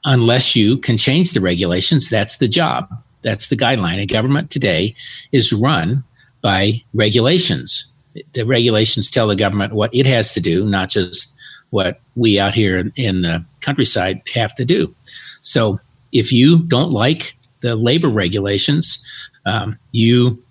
unless 0.05 0.55
you 0.55 0.77
can 0.77 0.97
change 0.97 1.31
the 1.31 1.41
regulations, 1.41 2.09
that's 2.09 2.37
the 2.37 2.47
job. 2.47 2.87
That's 3.21 3.47
the 3.47 3.57
guideline. 3.57 3.99
A 3.99 4.05
government 4.05 4.51
today 4.51 4.95
is 5.31 5.51
run 5.51 6.03
by 6.41 6.81
regulations. 6.93 7.93
The 8.33 8.43
regulations 8.43 9.09
tell 9.09 9.27
the 9.27 9.35
government 9.35 9.73
what 9.73 9.93
it 9.93 10.05
has 10.05 10.33
to 10.33 10.39
do, 10.39 10.65
not 10.65 10.89
just 10.89 11.37
what 11.69 11.99
we 12.15 12.39
out 12.39 12.53
here 12.53 12.91
in 12.95 13.21
the 13.21 13.45
countryside 13.61 14.21
have 14.33 14.55
to 14.55 14.65
do. 14.65 14.93
So 15.41 15.77
if 16.11 16.31
you 16.31 16.63
don't 16.63 16.91
like 16.91 17.37
the 17.61 17.75
labor 17.75 18.09
regulations, 18.09 19.05
um, 19.45 19.77
you 19.91 20.43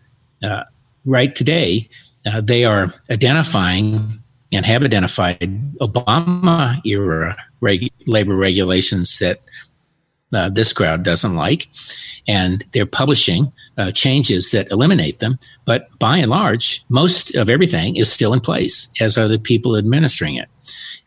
uh, 0.43 0.64
right 1.05 1.34
today 1.34 1.89
uh, 2.26 2.41
they 2.41 2.64
are 2.64 2.93
identifying 3.11 4.22
and 4.53 4.64
have 4.64 4.82
identified 4.82 5.41
Obama 5.80 6.80
era 6.84 7.36
reg- 7.61 7.93
labor 8.07 8.36
regulations 8.36 9.18
that 9.18 9.41
uh, 10.32 10.50
this 10.50 10.72
crowd 10.72 11.02
doesn't 11.02 11.34
like, 11.34 11.68
and 12.26 12.64
they're 12.72 12.86
publishing 12.86 13.52
uh, 13.76 13.90
changes 13.92 14.50
that 14.50 14.70
eliminate 14.70 15.18
them. 15.18 15.38
But 15.64 15.88
by 15.98 16.18
and 16.18 16.30
large, 16.30 16.84
most 16.88 17.34
of 17.34 17.48
everything 17.48 17.96
is 17.96 18.12
still 18.12 18.32
in 18.32 18.40
place, 18.40 18.92
as 19.00 19.16
are 19.16 19.28
the 19.28 19.38
people 19.38 19.76
administering 19.76 20.36
it. 20.36 20.48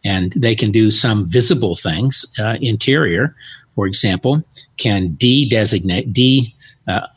And 0.03 0.33
they 0.33 0.55
can 0.55 0.71
do 0.71 0.89
some 0.89 1.27
visible 1.27 1.75
things. 1.75 2.25
Uh, 2.39 2.57
interior, 2.61 3.35
for 3.75 3.85
example, 3.85 4.43
can 4.77 5.13
de-designate, 5.13 6.11
de, 6.11 6.53
uh, 6.87 7.07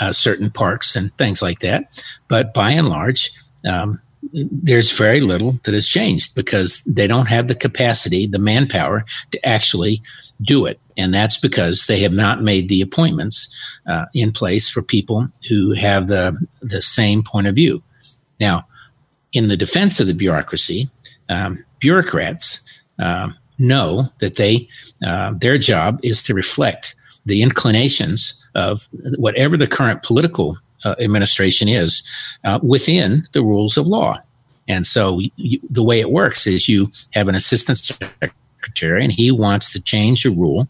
uh, 0.00 0.12
certain 0.12 0.50
parks 0.50 0.96
and 0.96 1.12
things 1.18 1.42
like 1.42 1.58
that. 1.60 2.04
But 2.28 2.54
by 2.54 2.70
and 2.70 2.88
large, 2.88 3.30
um, 3.68 4.00
there's 4.32 4.96
very 4.96 5.20
little 5.20 5.52
that 5.64 5.74
has 5.74 5.88
changed 5.88 6.34
because 6.34 6.82
they 6.84 7.06
don't 7.06 7.28
have 7.28 7.48
the 7.48 7.54
capacity, 7.54 8.26
the 8.26 8.38
manpower 8.38 9.04
to 9.32 9.48
actually 9.48 10.02
do 10.42 10.66
it. 10.66 10.78
And 10.96 11.12
that's 11.12 11.38
because 11.38 11.86
they 11.86 12.00
have 12.00 12.12
not 12.12 12.42
made 12.42 12.68
the 12.68 12.82
appointments 12.82 13.54
uh, 13.86 14.06
in 14.14 14.32
place 14.32 14.68
for 14.68 14.82
people 14.82 15.28
who 15.48 15.72
have 15.72 16.08
the, 16.08 16.38
the 16.60 16.80
same 16.80 17.22
point 17.22 17.46
of 17.46 17.54
view. 17.54 17.82
Now, 18.38 18.66
in 19.32 19.48
the 19.48 19.56
defense 19.56 20.00
of 20.00 20.06
the 20.06 20.14
bureaucracy, 20.14 20.88
um, 21.28 21.64
bureaucrats 21.78 22.80
uh, 22.98 23.30
know 23.58 24.08
that 24.20 24.36
they 24.36 24.68
uh, 25.06 25.34
their 25.38 25.58
job 25.58 26.00
is 26.02 26.22
to 26.24 26.34
reflect 26.34 26.94
the 27.26 27.42
inclinations 27.42 28.46
of 28.54 28.88
whatever 29.16 29.56
the 29.56 29.66
current 29.66 30.02
political 30.02 30.56
uh, 30.84 30.94
administration 31.00 31.68
is 31.68 32.02
uh, 32.44 32.58
within 32.62 33.22
the 33.32 33.42
rules 33.42 33.76
of 33.76 33.86
law. 33.86 34.18
And 34.68 34.86
so 34.86 35.20
you, 35.36 35.60
the 35.68 35.82
way 35.82 36.00
it 36.00 36.10
works 36.10 36.46
is 36.46 36.68
you 36.68 36.90
have 37.12 37.28
an 37.28 37.34
assistant 37.34 37.78
secretary 37.78 39.02
and 39.02 39.12
he 39.12 39.30
wants 39.30 39.72
to 39.72 39.80
change 39.80 40.24
a 40.24 40.30
rule 40.30 40.68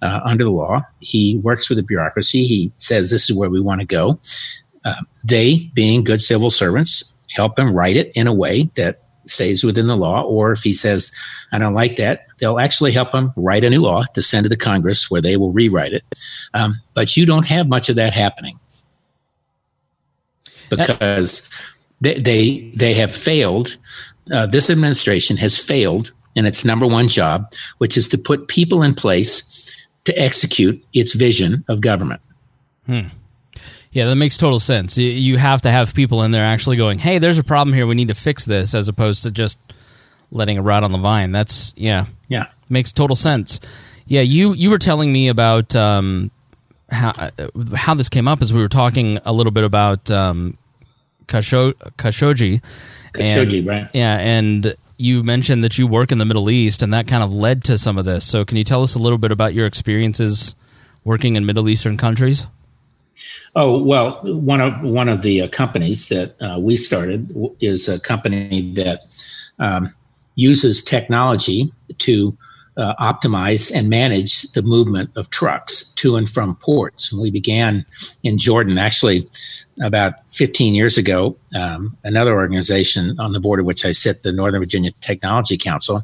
uh, 0.00 0.20
under 0.24 0.44
the 0.44 0.50
law. 0.50 0.82
He 1.00 1.38
works 1.38 1.68
with 1.68 1.78
the 1.78 1.82
bureaucracy. 1.82 2.44
He 2.44 2.72
says, 2.78 3.10
this 3.10 3.28
is 3.28 3.36
where 3.36 3.50
we 3.50 3.60
want 3.60 3.80
to 3.80 3.86
go. 3.86 4.20
Uh, 4.84 5.02
they, 5.24 5.70
being 5.74 6.04
good 6.04 6.20
civil 6.20 6.50
servants, 6.50 7.18
help 7.30 7.58
him 7.58 7.74
write 7.74 7.96
it 7.96 8.12
in 8.14 8.26
a 8.26 8.32
way 8.32 8.70
that 8.76 9.02
stays 9.26 9.64
within 9.64 9.86
the 9.86 9.96
law. 9.96 10.22
Or 10.22 10.52
if 10.52 10.62
he 10.62 10.72
says, 10.72 11.12
I 11.52 11.58
don't 11.58 11.74
like 11.74 11.96
that, 11.96 12.26
they'll 12.38 12.58
actually 12.58 12.92
help 12.92 13.12
him 13.14 13.32
write 13.36 13.64
a 13.64 13.70
new 13.70 13.80
law 13.80 14.04
to 14.14 14.22
send 14.22 14.44
to 14.44 14.48
the 14.48 14.56
Congress 14.56 15.10
where 15.10 15.20
they 15.20 15.36
will 15.36 15.52
rewrite 15.52 15.92
it. 15.92 16.04
Um, 16.54 16.74
but 16.94 17.16
you 17.16 17.26
don't 17.26 17.46
have 17.46 17.68
much 17.68 17.88
of 17.88 17.96
that 17.96 18.12
happening 18.12 18.58
because 20.76 21.50
they, 22.00 22.18
they, 22.18 22.72
they 22.74 22.94
have 22.94 23.14
failed. 23.14 23.76
Uh, 24.32 24.46
this 24.46 24.70
administration 24.70 25.36
has 25.36 25.58
failed 25.58 26.12
in 26.34 26.46
its 26.46 26.64
number 26.64 26.86
one 26.86 27.08
job, 27.08 27.52
which 27.78 27.96
is 27.96 28.08
to 28.08 28.18
put 28.18 28.48
people 28.48 28.82
in 28.82 28.94
place 28.94 29.76
to 30.04 30.18
execute 30.18 30.82
its 30.92 31.14
vision 31.14 31.64
of 31.68 31.80
government. 31.80 32.20
Hmm. 32.86 33.08
Yeah, 33.92 34.06
that 34.06 34.16
makes 34.16 34.38
total 34.38 34.58
sense. 34.58 34.96
You 34.96 35.36
have 35.36 35.60
to 35.62 35.70
have 35.70 35.92
people 35.92 36.22
in 36.22 36.30
there 36.30 36.44
actually 36.44 36.78
going, 36.78 36.98
"Hey, 36.98 37.18
there's 37.18 37.38
a 37.38 37.44
problem 37.44 37.74
here. 37.74 37.86
We 37.86 37.94
need 37.94 38.08
to 38.08 38.14
fix 38.14 38.46
this," 38.46 38.74
as 38.74 38.88
opposed 38.88 39.22
to 39.24 39.30
just 39.30 39.58
letting 40.30 40.56
it 40.56 40.60
rot 40.60 40.82
on 40.82 40.92
the 40.92 40.98
vine. 40.98 41.30
That's 41.30 41.74
yeah, 41.76 42.06
yeah, 42.28 42.46
makes 42.70 42.90
total 42.90 43.14
sense. 43.14 43.60
Yeah, 44.06 44.22
you 44.22 44.54
you 44.54 44.70
were 44.70 44.78
telling 44.78 45.12
me 45.12 45.28
about 45.28 45.76
um, 45.76 46.30
how 46.90 47.10
uh, 47.10 47.30
how 47.76 47.94
this 47.94 48.08
came 48.08 48.26
up 48.26 48.40
as 48.40 48.50
we 48.50 48.62
were 48.62 48.68
talking 48.68 49.18
a 49.26 49.32
little 49.32 49.52
bit 49.52 49.64
about 49.64 50.10
um, 50.10 50.56
Khashoggi. 51.32 52.60
Khashoggi, 53.14 53.58
and, 53.58 53.66
right? 53.66 53.90
Yeah, 53.92 54.18
and 54.18 54.76
you 54.96 55.22
mentioned 55.22 55.64
that 55.64 55.78
you 55.78 55.86
work 55.86 56.12
in 56.12 56.18
the 56.18 56.24
Middle 56.24 56.50
East, 56.50 56.82
and 56.82 56.92
that 56.92 57.06
kind 57.06 57.22
of 57.22 57.32
led 57.32 57.64
to 57.64 57.78
some 57.78 57.98
of 57.98 58.04
this. 58.04 58.24
So, 58.24 58.44
can 58.44 58.56
you 58.56 58.64
tell 58.64 58.82
us 58.82 58.94
a 58.94 58.98
little 58.98 59.18
bit 59.18 59.32
about 59.32 59.54
your 59.54 59.66
experiences 59.66 60.54
working 61.04 61.36
in 61.36 61.46
Middle 61.46 61.68
Eastern 61.68 61.96
countries? 61.96 62.46
Oh 63.54 63.82
well, 63.82 64.20
one 64.22 64.60
of 64.60 64.80
one 64.82 65.08
of 65.08 65.22
the 65.22 65.42
uh, 65.42 65.48
companies 65.48 66.08
that 66.08 66.34
uh, 66.40 66.58
we 66.58 66.76
started 66.76 67.34
is 67.60 67.88
a 67.88 68.00
company 68.00 68.72
that 68.72 69.02
um, 69.58 69.94
uses 70.34 70.82
technology 70.82 71.72
to 71.98 72.36
uh, 72.76 72.94
optimize 73.00 73.74
and 73.74 73.90
manage 73.90 74.42
the 74.52 74.62
movement 74.62 75.10
of 75.16 75.30
trucks 75.30 75.92
to 75.92 76.16
and 76.16 76.28
from 76.28 76.56
ports. 76.56 77.12
And 77.12 77.20
we 77.20 77.30
began 77.30 77.84
in 78.22 78.38
Jordan, 78.38 78.78
actually, 78.78 79.28
about 79.82 80.14
15 80.32 80.74
years 80.74 80.96
ago. 80.96 81.36
Um, 81.54 81.96
another 82.04 82.34
organization 82.34 83.18
on 83.20 83.32
the 83.32 83.40
board 83.40 83.60
of 83.60 83.66
which 83.66 83.84
I 83.84 83.90
sit, 83.90 84.22
the 84.22 84.32
Northern 84.32 84.60
Virginia 84.60 84.90
Technology 85.00 85.58
Council, 85.58 86.02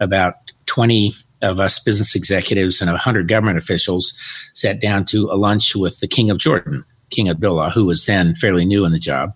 about 0.00 0.34
20 0.66 1.14
of 1.40 1.60
us 1.60 1.78
business 1.78 2.16
executives 2.16 2.80
and 2.80 2.90
100 2.90 3.28
government 3.28 3.58
officials 3.58 4.18
sat 4.54 4.80
down 4.80 5.04
to 5.04 5.30
a 5.30 5.36
lunch 5.36 5.76
with 5.76 6.00
the 6.00 6.08
King 6.08 6.30
of 6.30 6.38
Jordan, 6.38 6.84
King 7.10 7.28
Abdullah, 7.28 7.70
who 7.70 7.86
was 7.86 8.06
then 8.06 8.34
fairly 8.34 8.64
new 8.64 8.84
in 8.84 8.92
the 8.92 8.98
job. 8.98 9.34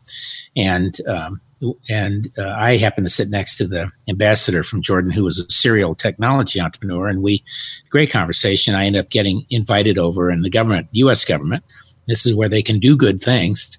And 0.56 0.98
um, 1.06 1.40
and 1.88 2.30
uh, 2.38 2.50
I 2.50 2.76
happened 2.76 3.06
to 3.06 3.12
sit 3.12 3.28
next 3.30 3.56
to 3.56 3.66
the 3.66 3.90
ambassador 4.08 4.62
from 4.62 4.82
Jordan, 4.82 5.10
who 5.10 5.24
was 5.24 5.38
a 5.38 5.50
serial 5.50 5.94
technology 5.94 6.60
entrepreneur, 6.60 7.08
and 7.08 7.22
we 7.22 7.44
great 7.90 8.10
conversation. 8.10 8.74
I 8.74 8.86
ended 8.86 9.04
up 9.04 9.10
getting 9.10 9.46
invited 9.50 9.98
over, 9.98 10.30
and 10.30 10.44
the 10.44 10.50
government, 10.50 10.88
U.S. 10.92 11.24
government, 11.24 11.64
this 12.08 12.26
is 12.26 12.34
where 12.34 12.48
they 12.48 12.62
can 12.62 12.78
do 12.78 12.96
good 12.96 13.20
things, 13.20 13.78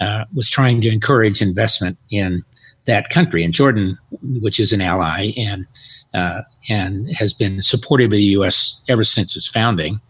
uh, 0.00 0.24
was 0.34 0.48
trying 0.48 0.80
to 0.82 0.88
encourage 0.88 1.42
investment 1.42 1.98
in 2.10 2.42
that 2.86 3.10
country, 3.10 3.44
in 3.44 3.52
Jordan, 3.52 3.98
which 4.40 4.58
is 4.58 4.72
an 4.72 4.80
ally, 4.80 5.32
and 5.36 5.66
uh, 6.14 6.42
and 6.68 7.14
has 7.14 7.34
been 7.34 7.60
supportive 7.60 8.06
of 8.06 8.12
the 8.12 8.22
U.S. 8.24 8.80
ever 8.88 9.04
since 9.04 9.36
its 9.36 9.48
founding. 9.48 10.00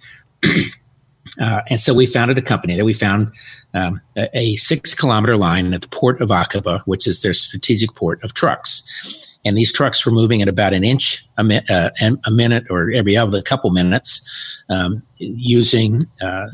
Uh, 1.40 1.62
and 1.68 1.80
so 1.80 1.94
we 1.94 2.06
founded 2.06 2.38
a 2.38 2.42
company 2.42 2.76
that 2.76 2.84
we 2.84 2.92
found 2.92 3.30
um, 3.74 4.00
a, 4.16 4.28
a, 4.34 4.56
six 4.56 4.94
kilometer 4.94 5.36
line 5.36 5.72
at 5.74 5.82
the 5.82 5.88
port 5.88 6.20
of 6.20 6.30
Aqaba, 6.30 6.82
which 6.86 7.06
is 7.06 7.22
their 7.22 7.32
strategic 7.32 7.94
port 7.94 8.22
of 8.22 8.34
trucks. 8.34 9.36
And 9.44 9.56
these 9.56 9.72
trucks 9.72 10.04
were 10.04 10.12
moving 10.12 10.42
at 10.42 10.48
about 10.48 10.72
an 10.72 10.84
inch 10.84 11.24
a, 11.36 11.44
mi- 11.44 11.60
uh, 11.68 11.90
a 12.00 12.30
minute 12.30 12.66
or 12.70 12.90
every 12.90 13.16
other 13.16 13.40
couple 13.40 13.70
minutes 13.70 14.62
um, 14.68 15.02
using, 15.18 16.06
uh, 16.20 16.48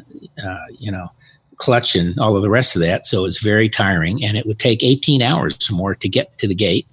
uh, 0.45 0.65
you 0.79 0.93
know, 0.93 1.07
clutch 1.57 1.95
and 1.95 2.19
all 2.19 2.37
of 2.37 2.43
the 2.43 2.51
rest 2.51 2.77
of 2.77 2.83
that. 2.83 3.07
So 3.07 3.21
it 3.21 3.23
was 3.23 3.39
very 3.39 3.69
tiring 3.69 4.23
and 4.25 4.37
it 4.37 4.47
would 4.47 4.59
take 4.59 4.83
18 4.83 5.23
hours 5.23 5.71
or 5.71 5.75
more 5.75 5.95
to 5.95 6.09
get 6.09 6.37
to 6.39 6.49
the 6.49 6.55
gate 6.55 6.87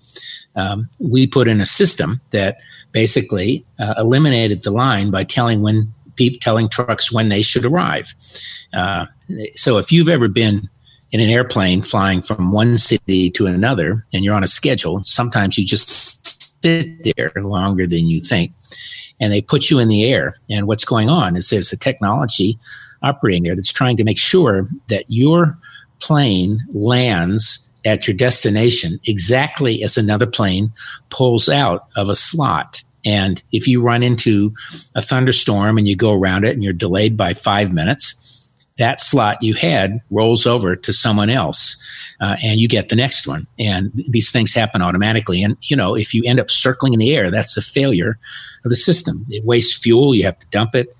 um, 0.55 0.89
we 0.99 1.27
put 1.27 1.47
in 1.47 1.61
a 1.61 1.65
system 1.65 2.21
that 2.31 2.57
basically 2.91 3.65
uh, 3.79 3.93
eliminated 3.97 4.63
the 4.63 4.71
line 4.71 5.11
by 5.11 5.23
telling 5.23 5.61
when 5.61 5.93
people 6.15 6.39
telling 6.41 6.69
trucks 6.69 7.11
when 7.11 7.29
they 7.29 7.41
should 7.41 7.65
arrive. 7.65 8.13
Uh, 8.73 9.05
so 9.55 9.77
if 9.77 9.91
you've 9.91 10.09
ever 10.09 10.27
been 10.27 10.69
in 11.11 11.19
an 11.19 11.29
airplane 11.29 11.81
flying 11.81 12.21
from 12.21 12.51
one 12.51 12.77
city 12.77 13.29
to 13.31 13.45
another 13.45 14.05
and 14.13 14.23
you're 14.23 14.35
on 14.35 14.43
a 14.43 14.47
schedule, 14.47 15.03
sometimes 15.03 15.57
you 15.57 15.65
just 15.65 16.61
sit 16.63 16.85
there 17.15 17.31
longer 17.37 17.85
than 17.85 18.07
you 18.07 18.21
think. 18.21 18.53
And 19.19 19.33
they 19.33 19.41
put 19.41 19.69
you 19.69 19.79
in 19.79 19.87
the 19.87 20.05
air. 20.05 20.37
And 20.49 20.67
what's 20.67 20.85
going 20.85 21.09
on 21.09 21.35
is 21.35 21.49
there's 21.49 21.71
a 21.71 21.77
technology 21.77 22.57
operating 23.03 23.43
there 23.43 23.55
that's 23.55 23.73
trying 23.73 23.97
to 23.97 24.03
make 24.03 24.17
sure 24.17 24.67
that 24.87 25.05
your 25.07 25.57
plane 25.99 26.59
lands 26.73 27.71
at 27.85 28.07
your 28.07 28.15
destination 28.15 28.99
exactly 29.05 29.83
as 29.83 29.97
another 29.97 30.27
plane 30.27 30.71
pulls 31.09 31.49
out 31.49 31.87
of 31.95 32.09
a 32.09 32.15
slot. 32.15 32.83
And 33.05 33.41
if 33.51 33.67
you 33.67 33.81
run 33.81 34.03
into 34.03 34.53
a 34.95 35.01
thunderstorm 35.01 35.77
and 35.77 35.87
you 35.87 35.95
go 35.95 36.13
around 36.13 36.45
it 36.45 36.53
and 36.53 36.63
you're 36.63 36.73
delayed 36.73 37.17
by 37.17 37.33
five 37.33 37.73
minutes, 37.73 38.27
that 38.77 39.01
slot 39.01 39.37
you 39.41 39.53
had 39.53 40.01
rolls 40.09 40.45
over 40.45 40.75
to 40.75 40.93
someone 40.93 41.29
else 41.29 41.81
uh, 42.19 42.37
and 42.41 42.59
you 42.59 42.67
get 42.67 42.89
the 42.89 42.95
next 42.95 43.27
one. 43.27 43.45
And 43.59 43.91
these 44.09 44.31
things 44.31 44.53
happen 44.53 44.81
automatically. 44.81 45.43
And, 45.43 45.57
you 45.61 45.75
know, 45.75 45.95
if 45.95 46.13
you 46.13 46.23
end 46.25 46.39
up 46.39 46.49
circling 46.49 46.93
in 46.93 46.99
the 46.99 47.15
air, 47.15 47.29
that's 47.29 47.57
a 47.57 47.61
failure 47.61 48.17
of 48.63 48.69
the 48.69 48.75
system. 48.75 49.25
It 49.29 49.45
wastes 49.45 49.77
fuel, 49.77 50.15
you 50.15 50.23
have 50.23 50.39
to 50.39 50.47
dump 50.47 50.75
it. 50.75 50.95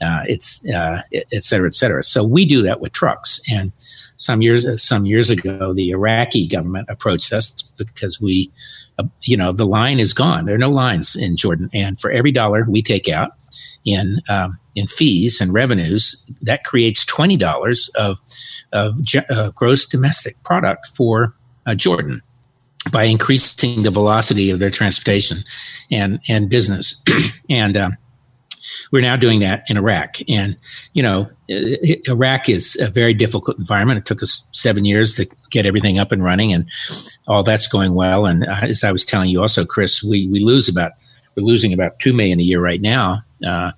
Uh, 0.00 0.24
it's 0.28 0.64
uh, 0.68 1.00
et 1.12 1.42
cetera, 1.42 1.66
et 1.66 1.74
cetera. 1.74 2.02
So 2.02 2.22
we 2.22 2.44
do 2.44 2.60
that 2.62 2.80
with 2.80 2.92
trucks. 2.92 3.40
And 3.50 3.72
some 4.16 4.42
years 4.42 4.66
some 4.82 5.06
years 5.06 5.30
ago, 5.30 5.72
the 5.72 5.90
Iraqi 5.90 6.46
government 6.46 6.88
approached 6.90 7.32
us 7.32 7.50
because 7.78 8.20
we, 8.20 8.50
you 9.22 9.36
know, 9.36 9.52
the 9.52 9.66
line 9.66 9.98
is 9.98 10.12
gone. 10.12 10.46
There 10.46 10.54
are 10.54 10.58
no 10.58 10.70
lines 10.70 11.16
in 11.16 11.36
Jordan, 11.36 11.68
and 11.72 11.98
for 12.00 12.10
every 12.10 12.32
dollar 12.32 12.64
we 12.68 12.82
take 12.82 13.08
out 13.08 13.32
in 13.84 14.20
um, 14.28 14.58
in 14.74 14.86
fees 14.86 15.40
and 15.40 15.52
revenues, 15.52 16.28
that 16.42 16.64
creates 16.64 17.04
twenty 17.04 17.36
dollars 17.36 17.90
of 17.96 18.18
of 18.72 19.00
uh, 19.30 19.50
gross 19.50 19.86
domestic 19.86 20.42
product 20.44 20.86
for 20.86 21.34
uh, 21.66 21.74
Jordan 21.74 22.22
by 22.92 23.04
increasing 23.04 23.82
the 23.82 23.90
velocity 23.90 24.50
of 24.50 24.58
their 24.58 24.70
transportation 24.70 25.38
and 25.90 26.20
and 26.28 26.48
business 26.48 27.02
and. 27.50 27.76
Um, 27.76 27.96
we're 28.92 29.02
now 29.02 29.16
doing 29.16 29.40
that 29.40 29.64
in 29.68 29.76
Iraq. 29.76 30.16
And, 30.28 30.56
you 30.92 31.02
know, 31.02 31.28
Iraq 31.48 32.48
is 32.48 32.78
a 32.80 32.88
very 32.88 33.14
difficult 33.14 33.58
environment. 33.58 33.98
It 33.98 34.06
took 34.06 34.22
us 34.22 34.46
seven 34.52 34.84
years 34.84 35.14
to 35.16 35.26
get 35.50 35.66
everything 35.66 35.98
up 35.98 36.12
and 36.12 36.22
running, 36.24 36.52
and 36.52 36.68
all 37.26 37.42
that's 37.42 37.68
going 37.68 37.94
well. 37.94 38.26
And 38.26 38.44
uh, 38.44 38.60
as 38.62 38.84
I 38.84 38.92
was 38.92 39.04
telling 39.04 39.30
you 39.30 39.40
also, 39.40 39.64
Chris, 39.64 40.02
we, 40.02 40.26
we 40.28 40.40
lose 40.40 40.68
about, 40.68 40.92
we're 41.36 41.44
losing 41.44 41.72
about 41.72 41.98
2 42.00 42.12
million 42.12 42.40
a 42.40 42.44
year 42.44 42.60
right 42.60 42.80
now. 42.80 43.18
Uh, 43.44 43.72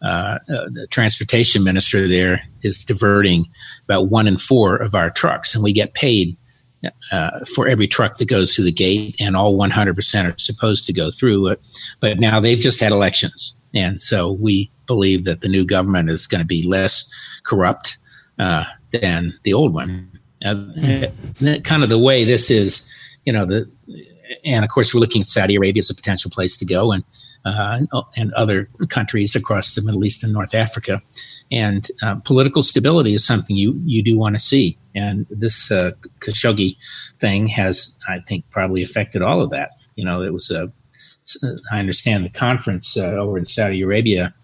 uh, 0.00 0.38
uh, 0.48 0.68
the 0.70 0.86
transportation 0.90 1.64
minister 1.64 2.06
there 2.06 2.40
is 2.62 2.84
diverting 2.84 3.46
about 3.84 4.08
one 4.08 4.28
in 4.28 4.36
four 4.36 4.76
of 4.76 4.94
our 4.94 5.10
trucks, 5.10 5.54
and 5.54 5.64
we 5.64 5.72
get 5.72 5.94
paid 5.94 6.36
uh, 7.10 7.44
for 7.56 7.66
every 7.66 7.88
truck 7.88 8.18
that 8.18 8.28
goes 8.28 8.54
through 8.54 8.64
the 8.64 8.72
gate, 8.72 9.16
and 9.18 9.36
all 9.36 9.58
100% 9.58 10.32
are 10.32 10.38
supposed 10.38 10.86
to 10.86 10.92
go 10.92 11.10
through 11.10 11.48
it. 11.48 11.60
But 12.00 12.20
now 12.20 12.38
they've 12.38 12.58
just 12.58 12.80
had 12.80 12.92
elections, 12.92 13.57
and 13.74 14.00
so 14.00 14.32
we 14.32 14.70
believe 14.86 15.24
that 15.24 15.40
the 15.40 15.48
new 15.48 15.64
government 15.64 16.10
is 16.10 16.26
going 16.26 16.40
to 16.40 16.46
be 16.46 16.62
less 16.62 17.10
corrupt 17.44 17.98
uh, 18.38 18.64
than 18.92 19.34
the 19.42 19.52
old 19.52 19.74
one. 19.74 20.18
Uh, 20.44 20.54
kind 21.64 21.82
of 21.82 21.88
the 21.88 21.98
way 21.98 22.24
this 22.24 22.50
is, 22.50 22.90
you 23.24 23.32
know, 23.32 23.44
the 23.44 23.68
and 24.44 24.64
of 24.64 24.70
course 24.70 24.94
we're 24.94 25.00
looking 25.00 25.20
at 25.20 25.26
Saudi 25.26 25.56
Arabia 25.56 25.80
as 25.80 25.90
a 25.90 25.94
potential 25.94 26.30
place 26.30 26.56
to 26.58 26.64
go, 26.64 26.92
and 26.92 27.04
uh, 27.44 27.80
and 28.16 28.32
other 28.34 28.68
countries 28.88 29.34
across 29.34 29.74
the 29.74 29.82
Middle 29.82 30.04
East 30.04 30.22
and 30.22 30.32
North 30.32 30.54
Africa. 30.54 31.02
And 31.50 31.88
uh, 32.02 32.16
political 32.20 32.62
stability 32.62 33.14
is 33.14 33.26
something 33.26 33.56
you 33.56 33.80
you 33.84 34.02
do 34.02 34.18
want 34.18 34.36
to 34.36 34.40
see, 34.40 34.78
and 34.94 35.26
this 35.30 35.70
uh, 35.70 35.92
Khashoggi 36.20 36.76
thing 37.18 37.46
has, 37.48 37.98
I 38.08 38.20
think, 38.20 38.48
probably 38.50 38.82
affected 38.82 39.22
all 39.22 39.40
of 39.40 39.50
that. 39.50 39.70
You 39.96 40.04
know, 40.04 40.22
it 40.22 40.32
was 40.32 40.50
a 40.50 40.70
I 41.70 41.78
understand 41.78 42.24
the 42.24 42.30
conference 42.30 42.96
uh, 42.96 43.10
over 43.12 43.38
in 43.38 43.44
Saudi 43.44 43.82
Arabia 43.82 44.34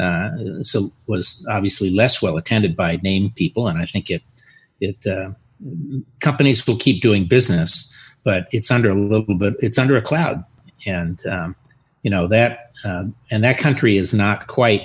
uh, 0.00 0.62
so 0.62 0.90
was 1.06 1.46
obviously 1.50 1.90
less 1.90 2.22
well 2.22 2.36
attended 2.36 2.74
by 2.74 2.96
name 3.02 3.30
people, 3.30 3.68
and 3.68 3.78
I 3.78 3.84
think 3.84 4.10
it 4.10 4.22
it 4.80 5.06
uh, 5.06 5.30
companies 6.20 6.66
will 6.66 6.76
keep 6.76 7.02
doing 7.02 7.26
business, 7.26 7.94
but 8.24 8.48
it's 8.50 8.70
under 8.70 8.90
a 8.90 8.94
little 8.94 9.34
bit. 9.34 9.54
It's 9.60 9.78
under 9.78 9.96
a 9.96 10.02
cloud, 10.02 10.42
and 10.86 11.24
um, 11.26 11.54
you 12.02 12.10
know 12.10 12.26
that 12.28 12.70
uh, 12.84 13.04
and 13.30 13.44
that 13.44 13.58
country 13.58 13.98
is 13.98 14.14
not 14.14 14.46
quite. 14.46 14.82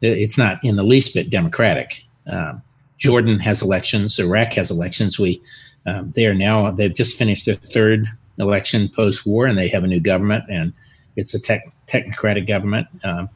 It's 0.00 0.38
not 0.38 0.64
in 0.64 0.76
the 0.76 0.84
least 0.84 1.14
bit 1.14 1.28
democratic. 1.28 2.04
Um, 2.26 2.62
Jordan 2.96 3.40
has 3.40 3.62
elections. 3.62 4.18
Iraq 4.18 4.54
has 4.54 4.70
elections. 4.70 5.18
We 5.18 5.42
um, 5.84 6.12
they 6.12 6.24
are 6.24 6.34
now 6.34 6.70
they've 6.70 6.94
just 6.94 7.18
finished 7.18 7.44
their 7.44 7.56
third 7.56 8.08
election 8.38 8.88
post 8.88 9.26
war, 9.26 9.46
and 9.46 9.58
they 9.58 9.68
have 9.68 9.84
a 9.84 9.88
new 9.88 10.00
government, 10.00 10.44
and 10.48 10.72
it's 11.16 11.34
a 11.34 11.40
tech, 11.40 11.70
technocratic 11.86 12.46
government. 12.46 12.86
Um, 13.04 13.28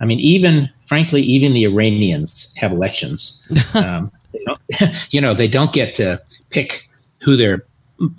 I 0.00 0.04
mean, 0.06 0.20
even 0.20 0.70
frankly, 0.84 1.22
even 1.22 1.52
the 1.52 1.64
Iranians 1.64 2.52
have 2.56 2.72
elections. 2.72 3.40
Um, 3.74 4.12
you 5.10 5.20
know, 5.20 5.34
they 5.34 5.48
don't 5.48 5.72
get 5.72 5.94
to 5.96 6.20
pick 6.50 6.88
who 7.20 7.36
their 7.36 7.64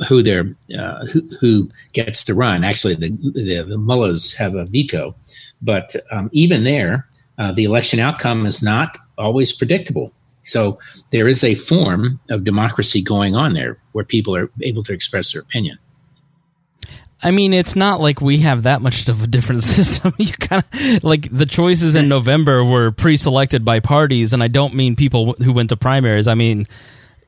who 0.07 0.23
their 0.23 0.55
uh, 0.77 1.05
who, 1.07 1.21
who, 1.39 1.69
gets 1.93 2.23
to 2.25 2.33
run. 2.33 2.63
Actually, 2.63 2.95
the, 2.95 3.09
the, 3.33 3.65
the 3.67 3.77
mullahs 3.77 4.33
have 4.33 4.55
a 4.55 4.65
veto, 4.65 5.15
but 5.61 5.95
um, 6.11 6.29
even 6.31 6.63
there, 6.63 7.07
uh, 7.38 7.51
the 7.51 7.63
election 7.63 7.99
outcome 7.99 8.45
is 8.45 8.63
not 8.63 8.97
always 9.17 9.51
predictable. 9.53 10.13
So 10.43 10.77
there 11.11 11.27
is 11.27 11.43
a 11.43 11.55
form 11.55 12.19
of 12.29 12.43
democracy 12.43 13.01
going 13.01 13.36
on 13.36 13.53
there 13.53 13.77
where 13.93 14.05
people 14.05 14.36
are 14.36 14.49
able 14.61 14.83
to 14.83 14.93
express 14.93 15.33
their 15.33 15.41
opinion. 15.41 15.77
I 17.26 17.32
mean, 17.32 17.53
it's 17.53 17.76
not 17.76 17.99
like 17.99 18.21
we 18.21 18.38
have 18.41 18.63
that 18.63 18.84
much 18.84 19.09
of 19.09 19.23
a 19.23 19.28
different 19.28 19.63
system. 19.78 20.13
you 20.19 20.32
kind 20.32 20.63
of 20.63 21.03
like 21.03 21.28
the 21.36 21.47
choices 21.47 21.95
in 21.95 22.07
November 22.07 22.63
were 22.63 22.91
pre-selected 22.91 23.65
by 23.65 23.80
parties, 23.80 24.32
and 24.32 24.43
I 24.43 24.47
don't 24.47 24.76
mean 24.76 24.95
people 24.95 25.34
who 25.34 25.51
went 25.51 25.69
to 25.69 25.76
primaries. 25.76 26.28
I 26.28 26.36
mean, 26.36 26.67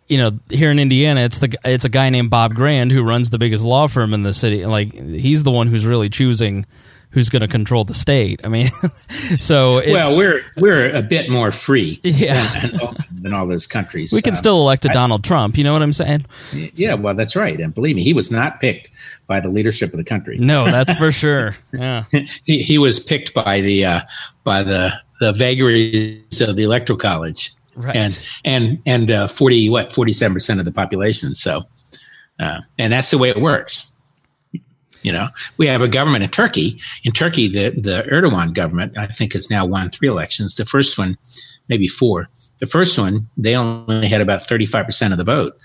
you 0.07 0.19
know, 0.19 0.37
here 0.51 0.69
in 0.69 0.77
Indiana, 0.77 1.21
it's 1.21 1.39
the 1.39 1.57
it's 1.65 1.83
a 1.83 1.89
guy 1.89 2.11
named 2.11 2.29
Bob 2.29 2.53
Grand 2.53 2.91
who 2.91 3.01
runs 3.01 3.31
the 3.31 3.39
biggest 3.39 3.63
law 3.63 3.87
firm 3.87 4.13
in 4.13 4.21
the 4.21 4.33
city. 4.33 4.67
Like 4.67 4.93
he's 4.93 5.43
the 5.43 5.51
one 5.51 5.65
who's 5.65 5.83
really 5.83 6.09
choosing 6.09 6.67
who's 7.11 7.29
going 7.29 7.41
to 7.41 7.47
control 7.47 7.83
the 7.83 7.93
state. 7.93 8.41
I 8.43 8.49
mean, 8.49 8.69
so 9.39 9.81
well, 9.85 10.15
we're 10.15 10.41
we're 10.55 10.95
a 10.95 11.01
bit 11.01 11.29
more 11.29 11.51
free, 11.51 11.99
yeah, 12.03 12.59
than, 12.59 12.79
than 13.21 13.33
all 13.33 13.47
those 13.47 13.67
countries. 13.67 14.13
We 14.13 14.21
can 14.21 14.33
um, 14.33 14.35
still 14.35 14.61
elect 14.61 14.85
a 14.85 14.89
Donald 14.89 15.23
Trump. 15.23 15.57
You 15.57 15.63
know 15.63 15.73
what 15.73 15.81
I'm 15.81 15.93
saying? 15.93 16.25
Yeah, 16.51 16.95
well, 16.95 17.15
that's 17.15 17.35
right. 17.35 17.59
And 17.59 17.73
believe 17.73 17.95
me, 17.95 18.03
he 18.03 18.13
was 18.13 18.31
not 18.31 18.59
picked 18.59 18.91
by 19.27 19.39
the 19.39 19.49
leadership 19.49 19.91
of 19.91 19.97
the 19.97 20.03
country. 20.03 20.37
No, 20.37 20.65
that's 20.65 20.93
for 20.97 21.11
sure. 21.11 21.55
Yeah, 21.71 22.05
he, 22.43 22.61
he 22.61 22.77
was 22.77 22.99
picked 22.99 23.33
by 23.33 23.61
the 23.61 23.85
uh, 23.85 24.01
by 24.43 24.63
the 24.63 24.93
the 25.19 25.33
vagaries 25.33 26.41
of 26.41 26.55
the 26.55 26.63
electoral 26.63 26.97
college. 26.97 27.53
Right. 27.75 27.95
And 27.95 28.27
and 28.43 28.81
and 28.85 29.11
uh, 29.11 29.27
forty 29.27 29.69
what 29.69 29.93
forty 29.93 30.13
seven 30.13 30.33
percent 30.33 30.59
of 30.59 30.65
the 30.65 30.71
population. 30.71 31.35
So, 31.35 31.63
uh, 32.39 32.61
and 32.77 32.91
that's 32.91 33.11
the 33.11 33.17
way 33.17 33.29
it 33.29 33.39
works. 33.39 33.91
You 35.03 35.11
know, 35.11 35.27
we 35.57 35.67
have 35.67 35.81
a 35.81 35.87
government 35.87 36.23
in 36.23 36.29
Turkey. 36.29 36.79
In 37.03 37.11
Turkey, 37.11 37.47
the, 37.47 37.69
the 37.69 38.03
Erdogan 38.11 38.53
government, 38.53 38.97
I 38.97 39.07
think, 39.07 39.33
has 39.33 39.49
now 39.49 39.65
won 39.65 39.89
three 39.89 40.07
elections. 40.07 40.55
The 40.55 40.65
first 40.65 40.97
one, 40.97 41.17
maybe 41.69 41.87
four. 41.87 42.29
The 42.59 42.67
first 42.67 42.97
one, 42.97 43.29
they 43.37 43.55
only 43.55 44.07
had 44.07 44.21
about 44.21 44.41
35% 44.41 45.11
of 45.11 45.17
the 45.17 45.23
vote. 45.23 45.57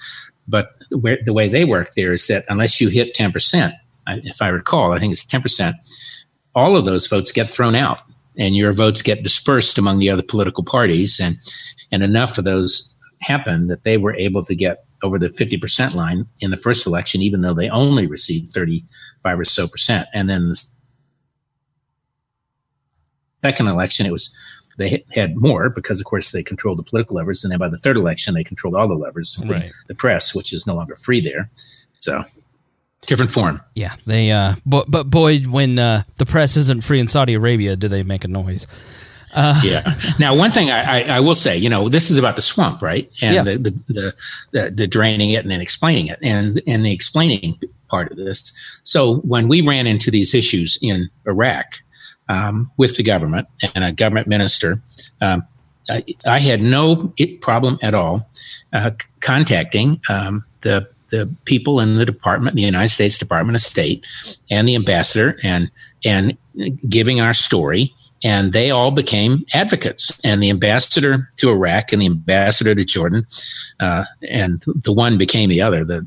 But 0.48 0.70
where, 0.90 1.18
the 1.24 1.32
way 1.32 1.48
they 1.48 1.64
work 1.64 1.94
there 1.94 2.12
is 2.12 2.26
that 2.26 2.44
unless 2.48 2.80
you 2.80 2.88
hit 2.88 3.14
10%, 3.14 3.72
if 4.08 4.42
I 4.42 4.48
recall, 4.48 4.92
I 4.92 4.98
think 4.98 5.12
it's 5.12 5.24
10%, 5.24 5.74
all 6.54 6.76
of 6.76 6.84
those 6.84 7.06
votes 7.06 7.32
get 7.32 7.48
thrown 7.48 7.74
out 7.74 8.00
and 8.36 8.56
your 8.56 8.72
votes 8.72 9.02
get 9.02 9.22
dispersed 9.22 9.78
among 9.78 9.98
the 9.98 10.10
other 10.10 10.22
political 10.22 10.64
parties. 10.64 11.20
And, 11.20 11.38
and 11.90 12.02
enough 12.02 12.38
of 12.38 12.44
those 12.44 12.94
happened 13.20 13.70
that 13.70 13.84
they 13.84 13.98
were 13.98 14.14
able 14.14 14.42
to 14.42 14.54
get 14.54 14.84
over 15.02 15.18
the 15.18 15.28
50% 15.28 15.94
line 15.94 16.26
in 16.40 16.50
the 16.50 16.56
first 16.56 16.86
election, 16.86 17.22
even 17.22 17.40
though 17.40 17.54
they 17.54 17.68
only 17.68 18.06
received 18.06 18.52
35 18.52 19.40
or 19.40 19.44
so 19.44 19.66
percent. 19.66 20.08
And 20.14 20.28
then 20.28 20.48
the 20.48 20.64
second 23.44 23.66
election, 23.66 24.06
it 24.06 24.12
was 24.12 24.36
they 24.78 25.04
had 25.12 25.34
more 25.36 25.68
because, 25.68 26.00
of 26.00 26.06
course, 26.06 26.32
they 26.32 26.42
controlled 26.42 26.78
the 26.78 26.82
political 26.82 27.16
levers. 27.16 27.44
And 27.44 27.52
then 27.52 27.58
by 27.58 27.68
the 27.68 27.78
third 27.78 27.96
election, 27.96 28.34
they 28.34 28.44
controlled 28.44 28.74
all 28.74 28.88
the 28.88 28.94
levers, 28.94 29.38
right. 29.46 29.70
the 29.88 29.94
press, 29.94 30.34
which 30.34 30.52
is 30.52 30.66
no 30.66 30.74
longer 30.74 30.96
free 30.96 31.20
there. 31.20 31.50
So 31.92 32.22
different 33.06 33.30
form. 33.30 33.60
Yeah, 33.74 33.94
they. 34.06 34.30
Uh, 34.30 34.54
but 34.64 34.90
but 34.90 35.10
boy, 35.10 35.40
when 35.40 35.78
uh, 35.78 36.04
the 36.16 36.26
press 36.26 36.56
isn't 36.56 36.84
free 36.84 37.00
in 37.00 37.08
Saudi 37.08 37.34
Arabia, 37.34 37.76
do 37.76 37.88
they 37.88 38.02
make 38.02 38.24
a 38.24 38.28
noise? 38.28 38.66
Uh, 39.32 39.60
yeah. 39.64 39.82
Now, 40.18 40.34
one 40.34 40.52
thing 40.52 40.70
I, 40.70 41.00
I, 41.00 41.16
I, 41.16 41.20
will 41.20 41.34
say, 41.34 41.56
you 41.56 41.68
know, 41.68 41.88
this 41.88 42.10
is 42.10 42.18
about 42.18 42.36
the 42.36 42.42
swamp, 42.42 42.82
right? 42.82 43.10
And 43.22 43.34
yeah. 43.34 43.42
the, 43.42 43.56
the, 43.56 43.70
the, 43.88 44.14
the, 44.50 44.70
the 44.70 44.86
draining 44.86 45.30
it 45.30 45.42
and 45.42 45.50
then 45.50 45.60
explaining 45.60 46.08
it, 46.08 46.18
and 46.22 46.60
and 46.66 46.84
the 46.84 46.92
explaining 46.92 47.58
part 47.88 48.10
of 48.10 48.18
this. 48.18 48.52
So 48.82 49.16
when 49.18 49.48
we 49.48 49.60
ran 49.60 49.86
into 49.86 50.10
these 50.10 50.34
issues 50.34 50.78
in 50.82 51.10
Iraq 51.26 51.76
um, 52.28 52.70
with 52.76 52.96
the 52.96 53.02
government 53.02 53.48
and 53.74 53.84
a 53.84 53.92
government 53.92 54.28
minister, 54.28 54.82
um, 55.20 55.46
I, 55.88 56.04
I, 56.24 56.38
had 56.38 56.62
no 56.62 57.12
problem 57.40 57.78
at 57.82 57.94
all 57.94 58.28
uh, 58.72 58.92
contacting 59.20 60.00
um, 60.08 60.44
the 60.60 60.88
the 61.10 61.28
people 61.44 61.78
in 61.78 61.96
the 61.96 62.06
department, 62.06 62.56
the 62.56 62.62
United 62.62 62.88
States 62.88 63.18
Department 63.18 63.54
of 63.54 63.62
State, 63.62 64.06
and 64.50 64.66
the 64.66 64.74
ambassador, 64.74 65.38
and 65.42 65.70
and 66.04 66.36
giving 66.88 67.20
our 67.20 67.34
story. 67.34 67.94
And 68.24 68.52
they 68.52 68.70
all 68.70 68.90
became 68.90 69.44
advocates. 69.52 70.18
And 70.24 70.42
the 70.42 70.50
ambassador 70.50 71.28
to 71.36 71.50
Iraq 71.50 71.92
and 71.92 72.00
the 72.00 72.06
ambassador 72.06 72.74
to 72.74 72.84
Jordan, 72.84 73.26
uh, 73.80 74.04
and 74.28 74.62
the 74.84 74.92
one 74.92 75.18
became 75.18 75.50
the 75.50 75.60
other. 75.60 75.84
The 75.84 76.06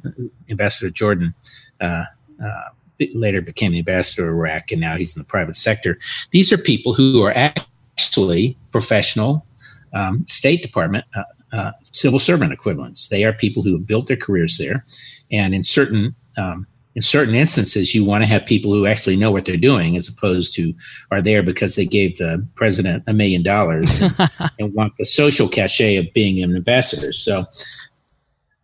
ambassador 0.50 0.88
to 0.88 0.94
Jordan 0.94 1.36
uh, 1.82 2.06
uh, 2.44 2.70
later 3.14 3.42
became 3.42 3.72
the 3.72 3.80
ambassador 3.80 4.24
to 4.24 4.30
Iraq, 4.30 4.72
and 4.72 4.82
now 4.82 4.96
he's 4.96 5.16
in 5.16 5.22
the 5.22 5.28
private 5.28 5.56
sector. 5.56 6.00
These 6.32 6.54
are 6.54 6.58
people 6.58 6.94
who 6.94 7.22
are 7.24 7.34
actually 7.36 8.58
professional 8.72 9.46
um, 9.94 10.26
State 10.28 10.62
Department 10.62 11.06
uh, 11.16 11.24
uh, 11.52 11.72
civil 11.92 12.20
servant 12.20 12.52
equivalents. 12.52 13.08
They 13.08 13.24
are 13.24 13.34
people 13.34 13.64
who 13.64 13.74
have 13.74 13.88
built 13.88 14.08
their 14.08 14.18
careers 14.18 14.58
there, 14.58 14.86
and 15.32 15.54
in 15.54 15.64
certain 15.64 16.16
um, 16.38 16.68
in 16.96 17.02
certain 17.02 17.36
instances, 17.36 17.94
you 17.94 18.06
want 18.06 18.24
to 18.24 18.28
have 18.28 18.46
people 18.46 18.72
who 18.72 18.86
actually 18.86 19.18
know 19.18 19.30
what 19.30 19.44
they're 19.44 19.58
doing, 19.58 19.98
as 19.98 20.08
opposed 20.08 20.56
to 20.56 20.74
are 21.12 21.22
there 21.22 21.44
because 21.44 21.76
they 21.76 21.86
gave 21.86 22.18
the 22.18 22.48
president 22.56 23.04
a 23.06 23.14
million 23.14 23.44
dollars 23.44 24.02
and 24.60 24.74
want 24.74 24.96
the 24.98 25.06
social 25.06 25.50
cachet 25.50 25.98
of 25.98 26.12
being 26.14 26.42
an 26.42 26.56
ambassador. 26.56 27.12
So, 27.12 27.46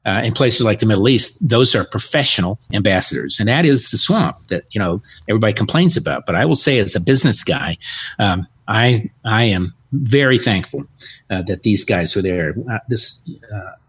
uh, 0.06 0.22
in 0.24 0.34
places 0.34 0.66
like 0.66 0.80
the 0.80 0.86
Middle 0.86 1.10
East, 1.10 1.48
those 1.48 1.76
are 1.76 1.84
professional 1.84 2.60
ambassadors, 2.74 3.40
and 3.40 3.48
that 3.50 3.66
is 3.66 3.92
the 3.92 3.98
swamp 3.98 4.38
that 4.48 4.64
you 4.72 4.80
know 4.80 5.02
everybody 5.30 5.54
complains 5.54 5.98
about. 5.98 6.26
But 6.26 6.36
I 6.36 6.46
will 6.46 6.56
say, 6.56 6.80
as 6.80 6.96
a 6.96 7.02
business 7.02 7.44
guy, 7.44 7.78
um, 8.18 8.48
I 8.68 9.12
I 9.26 9.44
am 9.44 9.74
very 9.92 10.40
thankful 10.40 10.86
uh, 11.30 11.44
that 11.44 11.64
these 11.64 11.84
guys 11.84 12.16
were 12.16 12.22
there. 12.22 12.56
Uh, 12.72 12.80
this 12.88 13.30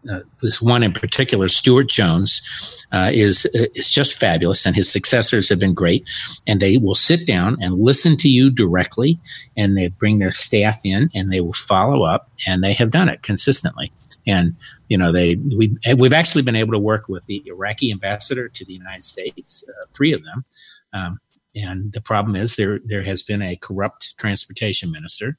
uh, 0.08 0.12
uh 0.12 0.20
this 0.42 0.60
one 0.60 0.82
in 0.82 0.92
particular, 0.92 1.48
Stuart 1.48 1.88
Jones, 1.88 2.86
uh, 2.92 3.10
is 3.12 3.46
is 3.74 3.90
just 3.90 4.18
fabulous, 4.18 4.66
and 4.66 4.76
his 4.76 4.90
successors 4.90 5.48
have 5.48 5.58
been 5.58 5.74
great. 5.74 6.04
And 6.46 6.60
they 6.60 6.76
will 6.76 6.94
sit 6.94 7.26
down 7.26 7.56
and 7.60 7.80
listen 7.80 8.16
to 8.18 8.28
you 8.28 8.50
directly, 8.50 9.18
and 9.56 9.76
they 9.76 9.88
bring 9.88 10.18
their 10.18 10.30
staff 10.30 10.80
in, 10.84 11.10
and 11.14 11.32
they 11.32 11.40
will 11.40 11.52
follow 11.52 12.04
up, 12.04 12.30
and 12.46 12.62
they 12.62 12.72
have 12.74 12.90
done 12.90 13.08
it 13.08 13.22
consistently. 13.22 13.92
And 14.26 14.56
you 14.88 14.98
know, 14.98 15.12
they 15.12 15.36
we 15.36 15.76
we've 15.96 16.12
actually 16.12 16.42
been 16.42 16.56
able 16.56 16.72
to 16.72 16.78
work 16.78 17.08
with 17.08 17.24
the 17.26 17.42
Iraqi 17.46 17.90
ambassador 17.90 18.48
to 18.48 18.64
the 18.64 18.74
United 18.74 19.02
States, 19.02 19.64
uh, 19.68 19.86
three 19.94 20.12
of 20.12 20.24
them. 20.24 20.44
Um, 20.92 21.20
and 21.54 21.92
the 21.92 22.00
problem 22.00 22.36
is 22.36 22.56
there 22.56 22.80
there 22.84 23.02
has 23.02 23.22
been 23.22 23.42
a 23.42 23.56
corrupt 23.56 24.14
transportation 24.18 24.90
minister. 24.90 25.38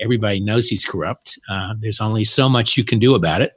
Everybody 0.00 0.40
knows 0.40 0.68
he's 0.68 0.84
corrupt. 0.84 1.38
Uh, 1.48 1.74
there's 1.78 2.00
only 2.00 2.24
so 2.24 2.48
much 2.48 2.76
you 2.76 2.84
can 2.84 2.98
do 2.98 3.14
about 3.14 3.42
it. 3.42 3.52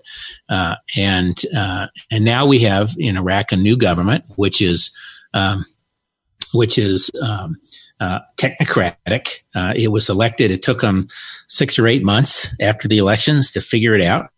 Uh, 0.50 0.76
and 0.98 1.42
uh, 1.56 1.88
and 2.10 2.26
now 2.26 2.46
we 2.46 2.60
have 2.60 2.96
in 2.98 3.18
Iraq 3.18 3.52
a 3.52 3.58
new 3.58 3.78
government, 3.78 4.24
which 4.36 4.62
is 4.62 4.96
um, 5.34 5.64
which 6.54 6.78
is 6.78 7.10
um, 7.28 7.56
uh, 8.00 8.20
technocratic. 8.38 9.42
Uh, 9.56 9.74
it 9.76 9.90
was 9.90 10.10
elected. 10.10 10.52
It 10.52 10.62
took 10.62 10.82
them 10.82 11.08
six 11.48 11.78
or 11.80 11.88
eight 11.88 12.04
months 12.04 12.54
after 12.60 12.88
the 12.88 12.98
elections 12.98 13.52
to 13.52 13.62
figure 13.62 13.96
it 13.96 14.02
out. 14.02 14.30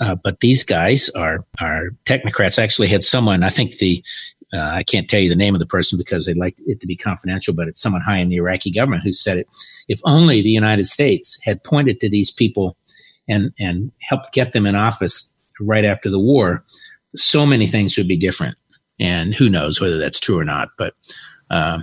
Uh, 0.00 0.14
but 0.14 0.40
these 0.40 0.64
guys 0.64 1.08
are 1.10 1.44
are 1.60 1.90
technocrats. 2.04 2.58
I 2.58 2.64
actually 2.64 2.88
had 2.88 3.04
someone. 3.04 3.42
I 3.42 3.50
think 3.50 3.78
the 3.78 4.04
uh, 4.52 4.58
I 4.58 4.82
can't 4.82 5.08
tell 5.08 5.20
you 5.20 5.28
the 5.28 5.34
name 5.34 5.54
of 5.54 5.58
the 5.58 5.66
person 5.66 5.98
because 5.98 6.24
they'd 6.24 6.36
like 6.36 6.56
it 6.66 6.80
to 6.80 6.86
be 6.86 6.96
confidential, 6.96 7.54
but 7.54 7.68
it's 7.68 7.80
someone 7.80 8.02
high 8.02 8.18
in 8.18 8.28
the 8.28 8.36
Iraqi 8.36 8.70
government 8.70 9.02
who 9.02 9.12
said 9.12 9.38
it. 9.38 9.48
If 9.88 10.00
only 10.04 10.40
the 10.40 10.50
United 10.50 10.86
States 10.86 11.38
had 11.42 11.64
pointed 11.64 12.00
to 12.00 12.08
these 12.08 12.30
people 12.30 12.76
and 13.28 13.52
and 13.58 13.90
helped 14.00 14.32
get 14.32 14.52
them 14.52 14.66
in 14.66 14.76
office 14.76 15.32
right 15.60 15.84
after 15.84 16.10
the 16.10 16.20
war, 16.20 16.64
so 17.16 17.44
many 17.44 17.66
things 17.66 17.96
would 17.96 18.08
be 18.08 18.16
different. 18.16 18.56
And 19.00 19.34
who 19.34 19.48
knows 19.48 19.80
whether 19.80 19.98
that's 19.98 20.20
true 20.20 20.38
or 20.38 20.44
not? 20.44 20.68
But 20.78 20.94
uh, 21.50 21.80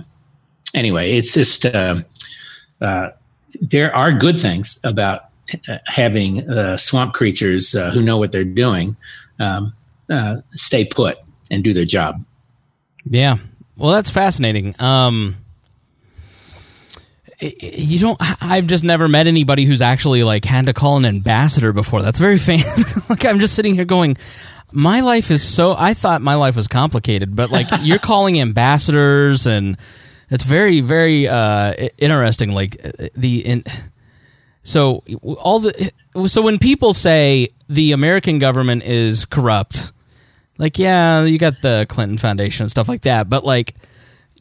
anyway, 0.74 1.12
it's 1.12 1.34
just 1.34 1.66
uh, 1.66 1.96
uh 2.80 3.10
there 3.60 3.94
are 3.94 4.12
good 4.12 4.40
things 4.40 4.80
about 4.84 5.26
having 5.86 6.48
uh, 6.50 6.76
swamp 6.76 7.14
creatures 7.14 7.74
uh, 7.74 7.90
who 7.90 8.02
know 8.02 8.16
what 8.16 8.32
they're 8.32 8.44
doing 8.44 8.96
um, 9.38 9.72
uh, 10.10 10.40
stay 10.52 10.84
put 10.84 11.18
and 11.50 11.62
do 11.62 11.72
their 11.72 11.84
job. 11.84 12.24
Yeah. 13.08 13.36
Well, 13.76 13.92
that's 13.92 14.10
fascinating. 14.10 14.74
Um, 14.80 15.36
you 17.40 17.98
don't 17.98 18.16
i've 18.42 18.66
just 18.66 18.84
never 18.84 19.08
met 19.08 19.26
anybody 19.26 19.64
who's 19.64 19.82
actually 19.82 20.22
like 20.22 20.44
had 20.44 20.66
to 20.66 20.72
call 20.72 20.96
an 20.96 21.04
ambassador 21.04 21.72
before 21.72 22.00
that's 22.00 22.18
very 22.18 22.38
famous 22.38 23.08
like 23.10 23.24
i'm 23.24 23.40
just 23.40 23.54
sitting 23.54 23.74
here 23.74 23.84
going 23.84 24.16
my 24.72 25.00
life 25.00 25.30
is 25.30 25.42
so 25.42 25.74
i 25.76 25.94
thought 25.94 26.22
my 26.22 26.34
life 26.34 26.56
was 26.56 26.68
complicated 26.68 27.34
but 27.34 27.50
like 27.50 27.68
you're 27.80 27.98
calling 27.98 28.40
ambassadors 28.40 29.46
and 29.46 29.76
it's 30.30 30.44
very 30.44 30.80
very 30.80 31.26
uh 31.28 31.72
interesting 31.98 32.52
like 32.52 32.80
uh, 32.84 33.08
the 33.14 33.44
in 33.44 33.64
so 34.62 35.02
all 35.38 35.58
the 35.58 35.92
so 36.26 36.40
when 36.40 36.58
people 36.58 36.92
say 36.92 37.48
the 37.68 37.92
american 37.92 38.38
government 38.38 38.82
is 38.84 39.24
corrupt 39.24 39.92
like 40.58 40.78
yeah 40.78 41.24
you 41.24 41.38
got 41.38 41.60
the 41.62 41.86
clinton 41.88 42.18
foundation 42.18 42.64
and 42.64 42.70
stuff 42.70 42.88
like 42.88 43.02
that 43.02 43.28
but 43.28 43.44
like 43.44 43.74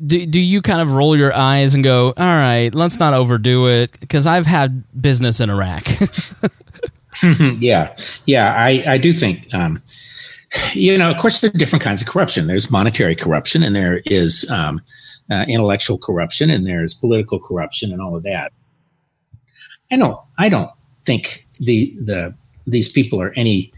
do, 0.06 0.26
do 0.26 0.40
you 0.40 0.62
kind 0.62 0.82
of 0.82 0.94
roll 0.94 1.16
your 1.16 1.36
eyes 1.36 1.76
and 1.76 1.84
go, 1.84 2.08
all 2.18 2.26
right, 2.26 2.74
let's 2.74 3.00
not 3.00 3.14
overdo 3.14 3.68
it? 3.68 3.98
Because 4.00 4.26
I've 4.26 4.48
had 4.48 4.84
business 5.00 5.40
in 5.40 5.50
Iraq. 5.50 5.88
yeah, 7.60 7.96
yeah, 8.26 8.54
I, 8.54 8.84
I 8.88 8.98
do 8.98 9.14
think, 9.14 9.48
um, 9.54 9.82
you 10.74 10.98
know, 10.98 11.12
of 11.12 11.18
course, 11.18 11.42
there 11.42 11.50
are 11.50 11.58
different 11.58 11.84
kinds 11.84 12.02
of 12.02 12.08
corruption. 12.08 12.48
There's 12.48 12.72
monetary 12.72 13.16
corruption, 13.16 13.64
and 13.64 13.76
there 13.76 14.02
is 14.06 14.50
um, 14.50 14.82
uh, 15.32 15.46
intellectual 15.48 15.98
corruption, 15.98 16.50
and 16.50 16.66
there's 16.66 16.94
political 16.96 17.40
corruption, 17.40 17.92
and 17.92 18.02
all 18.02 18.16
of 18.16 18.24
that. 18.24 18.52
I 19.92 19.98
don't, 19.98 20.20
I 20.38 20.50
don't 20.50 20.72
think 21.06 21.48
the 21.60 21.96
the 22.00 22.36
these 22.66 22.92
people 22.92 23.22
are 23.22 23.34
any 23.36 23.74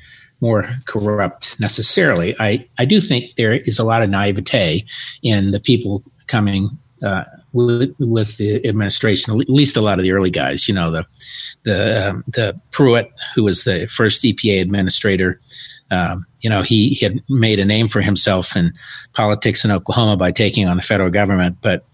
more 0.45 0.79
corrupt 0.85 1.59
necessarily. 1.59 2.35
I, 2.39 2.67
I 2.77 2.85
do 2.85 3.01
think 3.01 3.35
there 3.35 3.53
is 3.53 3.79
a 3.79 3.83
lot 3.83 4.03
of 4.03 4.09
naivete 4.09 4.85
in 5.23 5.51
the 5.51 5.59
people 5.59 6.03
coming 6.27 6.69
uh, 7.03 7.23
with, 7.53 7.95
with, 7.99 8.37
the 8.37 8.65
administration, 8.67 9.39
at 9.39 9.49
least 9.49 9.75
a 9.75 9.81
lot 9.81 9.97
of 9.97 10.03
the 10.03 10.11
early 10.11 10.29
guys. 10.29 10.67
You 10.67 10.75
know, 10.75 10.91
the 10.91 11.05
the 11.63 12.09
um, 12.09 12.23
the 12.27 12.59
Pruitt, 12.71 13.11
who 13.33 13.43
was 13.43 13.63
the 13.63 13.87
first 13.87 14.23
EPA 14.23 14.61
administrator. 14.61 15.39
Um, 15.91 16.25
you 16.41 16.49
know, 16.49 16.61
he, 16.61 16.89
he, 16.89 17.05
had 17.05 17.23
made 17.29 17.59
a 17.59 17.65
name 17.65 17.87
for 17.87 18.01
himself 18.01 18.55
in 18.55 18.73
politics 19.13 19.63
in 19.63 19.71
Oklahoma 19.71 20.17
by 20.17 20.31
taking 20.31 20.67
on 20.67 20.77
the 20.77 20.83
federal 20.83 21.11
government. 21.11 21.57
But 21.61 21.85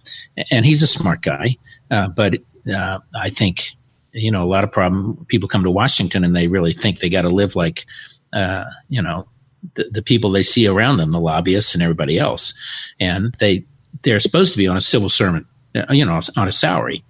and 0.50 0.66
he's 0.66 0.82
a 0.82 0.88
smart 0.88 1.22
guy. 1.22 1.56
Uh, 1.90 2.10
but 2.10 2.36
uh, 2.74 3.00
I 3.16 3.30
think 3.30 3.76
you 4.14 4.32
know 4.32 4.44
a 4.44 4.52
lot 4.56 4.64
of 4.64 4.72
problem 4.72 5.26
people 5.28 5.50
come 5.50 5.64
to 5.64 5.72
Washington 5.72 6.24
and 6.24 6.36
they 6.36 6.48
really 6.48 6.74
think 6.74 7.00
they 7.00 7.10
got 7.10 7.24
to 7.24 7.30
live 7.30 7.56
like 7.56 7.86
uh, 8.34 8.66
you 8.90 9.02
know 9.02 9.28
the, 9.76 9.86
the 9.92 10.02
people 10.02 10.32
they 10.32 10.44
see 10.44 10.68
around 10.68 10.98
them, 10.98 11.12
the 11.12 11.20
lobbyists 11.20 11.74
and 11.74 11.84
everybody 11.84 12.18
else, 12.18 12.54
and 13.00 13.36
they 13.40 13.66
they're 14.04 14.20
supposed 14.20 14.52
to 14.54 14.58
be 14.58 14.68
on 14.68 14.78
a 14.78 14.82
civil 14.82 15.10
servant, 15.10 15.46
uh, 15.76 15.86
you 15.90 16.06
know, 16.06 16.20
on 16.38 16.48
a 16.48 16.52
salary. 16.52 17.04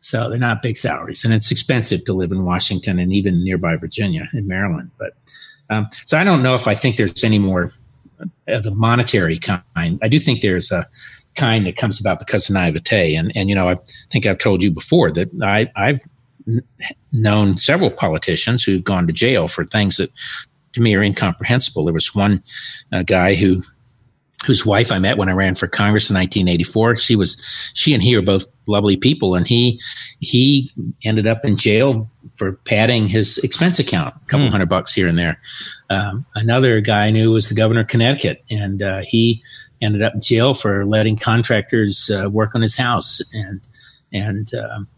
So 0.00 0.28
they're 0.28 0.38
not 0.38 0.62
big 0.62 0.76
salaries, 0.76 1.24
and 1.24 1.34
it's 1.34 1.50
expensive 1.50 2.04
to 2.04 2.12
live 2.12 2.32
in 2.32 2.44
Washington 2.44 2.98
and 2.98 3.12
even 3.12 3.42
nearby 3.42 3.76
Virginia 3.76 4.28
and 4.32 4.46
Maryland. 4.46 4.90
But 4.98 5.14
um, 5.70 5.88
so 6.04 6.16
I 6.16 6.24
don't 6.24 6.42
know 6.42 6.54
if 6.54 6.68
I 6.68 6.74
think 6.74 6.96
there's 6.96 7.24
any 7.24 7.38
more 7.38 7.72
of 8.46 8.62
the 8.62 8.74
monetary 8.74 9.38
kind. 9.38 9.98
I 10.02 10.08
do 10.08 10.18
think 10.18 10.40
there's 10.40 10.70
a 10.70 10.88
kind 11.34 11.66
that 11.66 11.76
comes 11.76 12.00
about 12.00 12.18
because 12.18 12.48
of 12.48 12.54
naivete, 12.54 13.14
and 13.14 13.32
and 13.34 13.48
you 13.48 13.54
know 13.54 13.68
I 13.68 13.76
think 14.10 14.26
I've 14.26 14.38
told 14.38 14.62
you 14.62 14.70
before 14.70 15.10
that 15.12 15.30
I 15.42 15.70
I've 15.76 16.00
known 17.12 17.58
several 17.58 17.90
politicians 17.90 18.64
who've 18.64 18.84
gone 18.84 19.06
to 19.06 19.12
jail 19.12 19.48
for 19.48 19.64
things 19.64 19.96
that 19.96 20.10
to 20.78 20.82
me 20.82 20.94
are 20.94 21.02
incomprehensible. 21.02 21.84
There 21.84 21.94
was 21.94 22.14
one 22.14 22.42
uh, 22.92 23.02
guy 23.02 23.34
who 23.34 23.62
whose 24.46 24.64
wife 24.64 24.92
I 24.92 24.98
met 24.98 25.18
when 25.18 25.28
I 25.28 25.32
ran 25.32 25.56
for 25.56 25.66
Congress 25.66 26.10
in 26.10 26.14
1984. 26.14 26.96
She 26.96 27.16
was 27.16 27.42
she 27.74 27.92
and 27.92 28.02
he 28.02 28.16
are 28.16 28.22
both 28.22 28.46
lovely 28.66 28.96
people, 28.96 29.34
and 29.34 29.46
he 29.46 29.80
he 30.20 30.70
ended 31.04 31.26
up 31.26 31.44
in 31.44 31.56
jail 31.56 32.10
for 32.36 32.52
padding 32.64 33.08
his 33.08 33.38
expense 33.38 33.78
account, 33.78 34.14
a 34.14 34.26
couple 34.26 34.46
mm. 34.46 34.50
hundred 34.50 34.68
bucks 34.68 34.94
here 34.94 35.06
and 35.06 35.18
there. 35.18 35.40
Um, 35.90 36.24
another 36.34 36.80
guy 36.80 37.06
I 37.06 37.10
knew 37.10 37.32
was 37.32 37.48
the 37.48 37.54
governor 37.54 37.80
of 37.80 37.88
Connecticut, 37.88 38.44
and 38.50 38.82
uh, 38.82 39.02
he 39.02 39.42
ended 39.80 40.02
up 40.02 40.14
in 40.14 40.20
jail 40.20 40.54
for 40.54 40.84
letting 40.84 41.16
contractors 41.16 42.10
uh, 42.10 42.30
work 42.30 42.54
on 42.54 42.62
his 42.62 42.76
house, 42.76 43.20
and 43.34 43.60
and 44.12 44.54
um, 44.54 44.88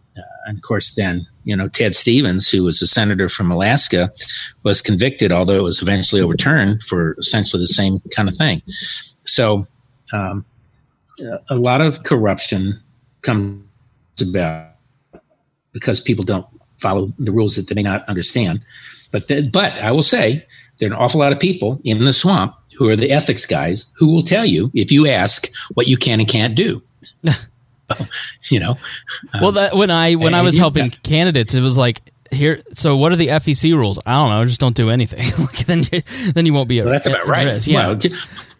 and 0.46 0.58
of 0.58 0.62
course, 0.62 0.94
then 0.94 1.26
you 1.44 1.56
know 1.56 1.68
Ted 1.68 1.94
Stevens, 1.94 2.48
who 2.48 2.64
was 2.64 2.82
a 2.82 2.86
senator 2.86 3.28
from 3.28 3.50
Alaska, 3.50 4.10
was 4.62 4.82
convicted, 4.82 5.32
although 5.32 5.56
it 5.56 5.62
was 5.62 5.80
eventually 5.80 6.20
overturned 6.20 6.82
for 6.82 7.14
essentially 7.18 7.62
the 7.62 7.66
same 7.66 8.00
kind 8.14 8.28
of 8.28 8.34
thing. 8.34 8.62
So, 9.26 9.64
um, 10.12 10.44
a 11.48 11.56
lot 11.56 11.80
of 11.80 12.02
corruption 12.02 12.80
comes 13.22 13.62
about 14.20 14.70
because 15.72 16.00
people 16.00 16.24
don't 16.24 16.46
follow 16.78 17.12
the 17.18 17.32
rules 17.32 17.56
that 17.56 17.68
they 17.68 17.74
may 17.74 17.82
not 17.82 18.08
understand. 18.08 18.60
But 19.12 19.28
the, 19.28 19.48
but 19.48 19.72
I 19.74 19.92
will 19.92 20.02
say 20.02 20.46
there 20.78 20.88
are 20.88 20.92
an 20.92 20.98
awful 20.98 21.20
lot 21.20 21.32
of 21.32 21.38
people 21.38 21.80
in 21.84 22.04
the 22.04 22.12
swamp 22.12 22.54
who 22.76 22.88
are 22.88 22.96
the 22.96 23.10
ethics 23.10 23.44
guys 23.44 23.92
who 23.96 24.08
will 24.08 24.22
tell 24.22 24.46
you 24.46 24.70
if 24.74 24.90
you 24.90 25.06
ask 25.06 25.50
what 25.74 25.86
you 25.86 25.96
can 25.96 26.20
and 26.20 26.28
can't 26.28 26.54
do. 26.54 26.82
you 28.50 28.60
know. 28.60 28.78
Um, 29.32 29.40
well, 29.40 29.52
that, 29.52 29.76
when 29.76 29.90
I 29.90 30.14
when 30.14 30.34
I 30.34 30.42
was 30.42 30.56
helping 30.56 30.86
yeah. 30.86 30.98
candidates, 31.02 31.54
it 31.54 31.62
was 31.62 31.76
like 31.76 32.00
here. 32.30 32.62
So, 32.74 32.96
what 32.96 33.12
are 33.12 33.16
the 33.16 33.28
FEC 33.28 33.74
rules? 33.74 33.98
I 34.06 34.14
don't 34.14 34.30
know. 34.30 34.44
Just 34.44 34.60
don't 34.60 34.76
do 34.76 34.90
anything. 34.90 35.26
then, 35.66 35.84
you, 35.90 36.02
then 36.32 36.46
you 36.46 36.54
won't 36.54 36.68
be. 36.68 36.80
Well, 36.80 36.90
that's 36.90 37.06
about 37.06 37.26
right. 37.26 37.46
Risk. 37.46 37.68
Yeah. 37.68 37.88
Well, 37.88 37.98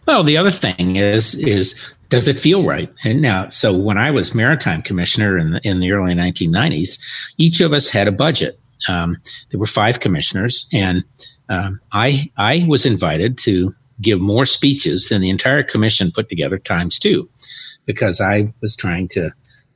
well, 0.07 0.23
the 0.23 0.37
other 0.37 0.51
thing 0.51 0.95
is 0.95 1.35
is 1.35 1.93
does 2.09 2.27
it 2.27 2.37
feel 2.37 2.65
right? 2.65 2.91
And 3.03 3.21
now, 3.21 3.49
so 3.49 3.75
when 3.75 3.97
I 3.97 4.11
was 4.11 4.35
maritime 4.35 4.81
commissioner 4.81 5.37
in 5.37 5.51
the, 5.51 5.61
in 5.63 5.79
the 5.79 5.93
early 5.93 6.13
1990s, 6.13 7.01
each 7.37 7.61
of 7.61 7.71
us 7.71 7.89
had 7.89 8.07
a 8.07 8.11
budget. 8.11 8.59
Um, 8.89 9.17
there 9.49 9.59
were 9.59 9.65
five 9.65 9.99
commissioners, 9.99 10.67
and 10.73 11.03
um, 11.49 11.79
I 11.91 12.29
I 12.37 12.65
was 12.67 12.85
invited 12.85 13.37
to 13.39 13.75
give 14.01 14.19
more 14.19 14.47
speeches 14.47 15.09
than 15.09 15.21
the 15.21 15.29
entire 15.29 15.61
commission 15.61 16.11
put 16.11 16.27
together 16.27 16.57
times 16.57 16.97
two 16.97 17.29
because 17.85 18.21
I 18.21 18.53
was 18.61 18.75
trying 18.75 19.07
to, 19.09 19.31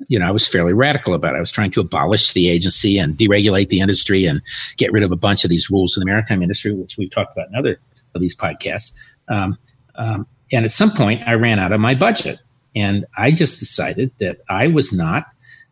you 0.07 0.19
know, 0.19 0.27
I 0.27 0.31
was 0.31 0.47
fairly 0.47 0.73
radical 0.73 1.13
about 1.13 1.33
it. 1.33 1.37
I 1.37 1.41
was 1.41 1.51
trying 1.51 1.71
to 1.71 1.81
abolish 1.81 2.33
the 2.33 2.49
agency 2.49 2.97
and 2.97 3.17
deregulate 3.17 3.69
the 3.69 3.79
industry 3.79 4.25
and 4.25 4.41
get 4.77 4.91
rid 4.91 5.03
of 5.03 5.11
a 5.11 5.15
bunch 5.15 5.43
of 5.43 5.49
these 5.49 5.69
rules 5.69 5.95
in 5.95 6.01
the 6.01 6.05
maritime 6.05 6.41
industry, 6.41 6.73
which 6.73 6.97
we've 6.97 7.11
talked 7.11 7.35
about 7.35 7.49
in 7.49 7.55
other 7.55 7.79
of 8.13 8.21
these 8.21 8.35
podcasts. 8.35 8.97
Um, 9.27 9.57
um, 9.95 10.27
and 10.51 10.65
at 10.65 10.71
some 10.71 10.91
point, 10.91 11.27
I 11.27 11.33
ran 11.33 11.59
out 11.59 11.71
of 11.71 11.79
my 11.79 11.95
budget. 11.95 12.39
And 12.75 13.05
I 13.17 13.31
just 13.31 13.59
decided 13.59 14.11
that 14.19 14.41
I 14.49 14.67
was 14.67 14.91
not 14.91 15.27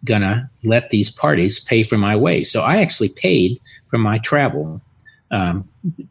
going 0.05 0.21
to 0.21 0.49
let 0.63 0.89
these 0.89 1.09
parties 1.09 1.59
pay 1.59 1.83
for 1.83 1.97
my 1.97 2.15
way. 2.15 2.43
So 2.43 2.61
I 2.61 2.77
actually 2.77 3.09
paid 3.09 3.59
for 3.89 3.97
my 3.97 4.19
travel 4.19 4.81
um, 5.31 5.67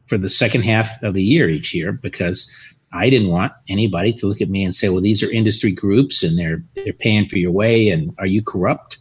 for 0.06 0.18
the 0.18 0.28
second 0.28 0.62
half 0.62 1.02
of 1.02 1.14
the 1.14 1.22
year 1.22 1.48
each 1.48 1.74
year 1.74 1.92
because 1.92 2.50
I 2.92 3.10
didn't 3.10 3.28
want 3.28 3.52
anybody 3.68 4.12
to 4.14 4.26
look 4.26 4.40
at 4.40 4.50
me 4.50 4.64
and 4.64 4.74
say, 4.74 4.88
"Well, 4.88 5.00
these 5.00 5.22
are 5.22 5.30
industry 5.30 5.72
groups 5.72 6.22
and 6.22 6.38
they're 6.38 6.62
they're 6.74 6.92
paying 6.92 7.28
for 7.28 7.38
your 7.38 7.52
way, 7.52 7.88
and 7.88 8.14
are 8.18 8.26
you 8.26 8.42
corrupt?" 8.42 8.98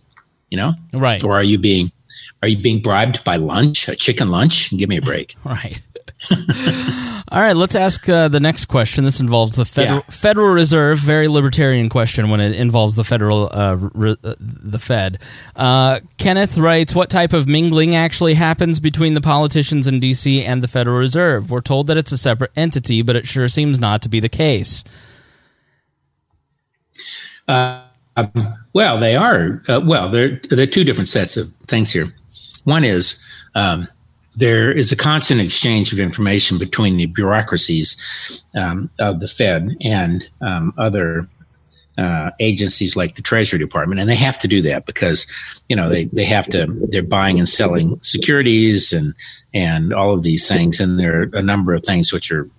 You 0.49 0.57
know, 0.57 0.73
right? 0.93 1.23
Or 1.23 1.33
are 1.35 1.43
you 1.43 1.57
being 1.57 1.91
are 2.41 2.47
you 2.47 2.57
being 2.57 2.81
bribed 2.81 3.23
by 3.23 3.37
lunch, 3.37 3.87
a 3.87 3.95
chicken 3.95 4.29
lunch? 4.29 4.71
Give 4.75 4.89
me 4.89 4.97
a 4.97 5.01
break. 5.01 5.35
right. 5.43 5.79
All 7.31 7.39
right, 7.39 7.55
let's 7.55 7.75
ask 7.75 8.07
uh, 8.07 8.27
the 8.27 8.39
next 8.39 8.65
question. 8.65 9.03
This 9.03 9.19
involves 9.19 9.55
the 9.55 9.65
Federal, 9.65 9.99
yeah. 9.99 10.09
Federal 10.09 10.49
Reserve, 10.49 10.99
very 10.99 11.27
libertarian 11.27 11.89
question 11.89 12.29
when 12.29 12.39
it 12.39 12.53
involves 12.53 12.95
the 12.95 13.03
federal 13.03 13.49
uh, 13.51 13.75
re, 13.75 14.15
uh, 14.23 14.35
the 14.39 14.77
Fed. 14.77 15.19
Uh, 15.55 16.01
Kenneth 16.17 16.57
writes, 16.57 16.93
"What 16.93 17.09
type 17.09 17.33
of 17.33 17.47
mingling 17.47 17.95
actually 17.95 18.35
happens 18.35 18.79
between 18.79 19.13
the 19.13 19.21
politicians 19.21 19.87
in 19.87 19.99
D.C. 19.99 20.43
and 20.43 20.61
the 20.61 20.67
Federal 20.67 20.97
Reserve? 20.97 21.49
We're 21.49 21.61
told 21.61 21.87
that 21.87 21.97
it's 21.97 22.11
a 22.11 22.17
separate 22.17 22.51
entity, 22.55 23.01
but 23.01 23.15
it 23.15 23.25
sure 23.25 23.47
seems 23.47 23.79
not 23.79 24.01
to 24.03 24.09
be 24.09 24.19
the 24.19 24.29
case." 24.29 24.83
Uh, 27.47 27.83
well, 28.73 28.99
they 28.99 29.15
are. 29.15 29.61
Uh, 29.67 29.81
well, 29.83 30.09
there 30.09 30.39
there 30.49 30.63
are 30.63 30.67
two 30.67 30.83
different 30.83 31.09
sets 31.09 31.37
of 31.37 31.51
things 31.67 31.91
here. 31.91 32.05
One 32.63 32.83
is. 32.83 33.25
Um, 33.55 33.87
there 34.35 34.71
is 34.71 34.91
a 34.91 34.95
constant 34.95 35.41
exchange 35.41 35.91
of 35.91 35.99
information 35.99 36.57
between 36.57 36.97
the 36.97 37.05
bureaucracies 37.07 38.43
um, 38.55 38.89
of 38.99 39.19
the 39.19 39.27
Fed 39.27 39.75
and 39.81 40.27
um, 40.41 40.73
other 40.77 41.27
uh, 41.97 42.31
agencies 42.39 42.95
like 42.95 43.15
the 43.15 43.21
Treasury 43.21 43.59
Department, 43.59 43.99
and 43.99 44.09
they 44.09 44.15
have 44.15 44.37
to 44.39 44.47
do 44.47 44.61
that 44.61 44.85
because 44.85 45.27
you 45.67 45.75
know 45.75 45.89
they 45.89 46.05
they 46.05 46.23
have 46.23 46.47
to 46.47 46.65
they're 46.89 47.03
buying 47.03 47.37
and 47.37 47.49
selling 47.49 48.01
securities 48.01 48.93
and 48.93 49.13
and 49.53 49.93
all 49.93 50.13
of 50.13 50.23
these 50.23 50.47
things, 50.47 50.79
and 50.79 50.99
there 50.99 51.23
are 51.23 51.29
a 51.33 51.43
number 51.43 51.73
of 51.73 51.83
things 51.83 52.13
which 52.13 52.31
are 52.31 52.49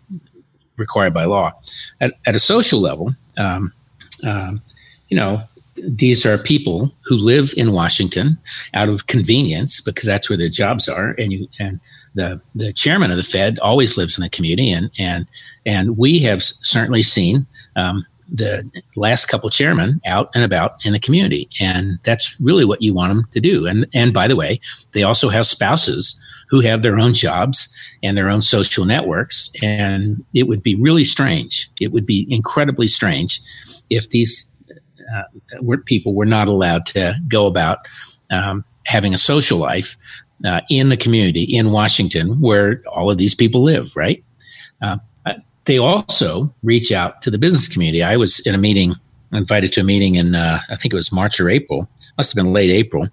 required 0.76 1.14
by 1.14 1.24
law. 1.24 1.52
At, 2.00 2.14
at 2.26 2.36
a 2.36 2.38
social 2.38 2.80
level, 2.80 3.10
um, 3.38 3.72
um 4.26 4.62
you 5.08 5.16
know, 5.16 5.42
these 5.86 6.24
are 6.24 6.38
people 6.38 6.92
who 7.04 7.16
live 7.16 7.54
in 7.56 7.72
Washington 7.72 8.38
out 8.74 8.88
of 8.88 9.06
convenience 9.06 9.80
because 9.80 10.04
that's 10.04 10.28
where 10.28 10.36
their 10.36 10.48
jobs 10.48 10.88
are, 10.88 11.14
and 11.18 11.32
you 11.32 11.48
and 11.58 11.80
the 12.14 12.40
the 12.54 12.72
chairman 12.72 13.10
of 13.10 13.16
the 13.16 13.22
Fed 13.22 13.58
always 13.60 13.96
lives 13.96 14.16
in 14.16 14.22
the 14.22 14.30
community, 14.30 14.70
and 14.70 14.90
and 14.98 15.26
and 15.66 15.96
we 15.96 16.18
have 16.20 16.42
certainly 16.42 17.02
seen 17.02 17.46
um, 17.76 18.04
the 18.30 18.68
last 18.96 19.26
couple 19.26 19.50
chairmen 19.50 20.00
out 20.06 20.30
and 20.34 20.44
about 20.44 20.84
in 20.84 20.92
the 20.92 21.00
community, 21.00 21.48
and 21.60 21.98
that's 22.02 22.40
really 22.40 22.64
what 22.64 22.82
you 22.82 22.94
want 22.94 23.12
them 23.12 23.28
to 23.32 23.40
do. 23.40 23.66
And 23.66 23.86
and 23.92 24.12
by 24.12 24.28
the 24.28 24.36
way, 24.36 24.60
they 24.92 25.02
also 25.02 25.28
have 25.28 25.46
spouses 25.46 26.22
who 26.48 26.60
have 26.60 26.82
their 26.82 26.98
own 26.98 27.14
jobs 27.14 27.74
and 28.02 28.16
their 28.16 28.28
own 28.28 28.42
social 28.42 28.84
networks, 28.84 29.50
and 29.62 30.22
it 30.34 30.46
would 30.48 30.62
be 30.62 30.74
really 30.74 31.04
strange. 31.04 31.70
It 31.80 31.92
would 31.92 32.04
be 32.04 32.26
incredibly 32.28 32.88
strange 32.88 33.40
if 33.88 34.10
these 34.10 34.51
uh, 35.14 35.76
people 35.86 36.14
were 36.14 36.26
not 36.26 36.48
allowed 36.48 36.86
to 36.86 37.14
go 37.28 37.46
about 37.46 37.86
um, 38.30 38.64
having 38.86 39.14
a 39.14 39.18
social 39.18 39.58
life 39.58 39.96
uh, 40.44 40.60
in 40.70 40.88
the 40.88 40.96
community 40.96 41.42
in 41.42 41.72
Washington 41.72 42.40
where 42.40 42.82
all 42.90 43.10
of 43.10 43.18
these 43.18 43.34
people 43.34 43.62
live, 43.62 43.94
right? 43.96 44.24
Uh, 44.80 44.98
they 45.64 45.78
also 45.78 46.52
reach 46.62 46.90
out 46.90 47.22
to 47.22 47.30
the 47.30 47.38
business 47.38 47.68
community. 47.68 48.02
I 48.02 48.16
was 48.16 48.40
in 48.40 48.54
a 48.54 48.58
meeting, 48.58 48.94
invited 49.32 49.72
to 49.74 49.80
a 49.80 49.84
meeting 49.84 50.16
in, 50.16 50.34
uh, 50.34 50.60
I 50.68 50.76
think 50.76 50.92
it 50.92 50.96
was 50.96 51.12
March 51.12 51.38
or 51.38 51.48
April, 51.48 51.88
must 52.18 52.32
have 52.32 52.42
been 52.42 52.52
late 52.52 52.70
April. 52.70 53.08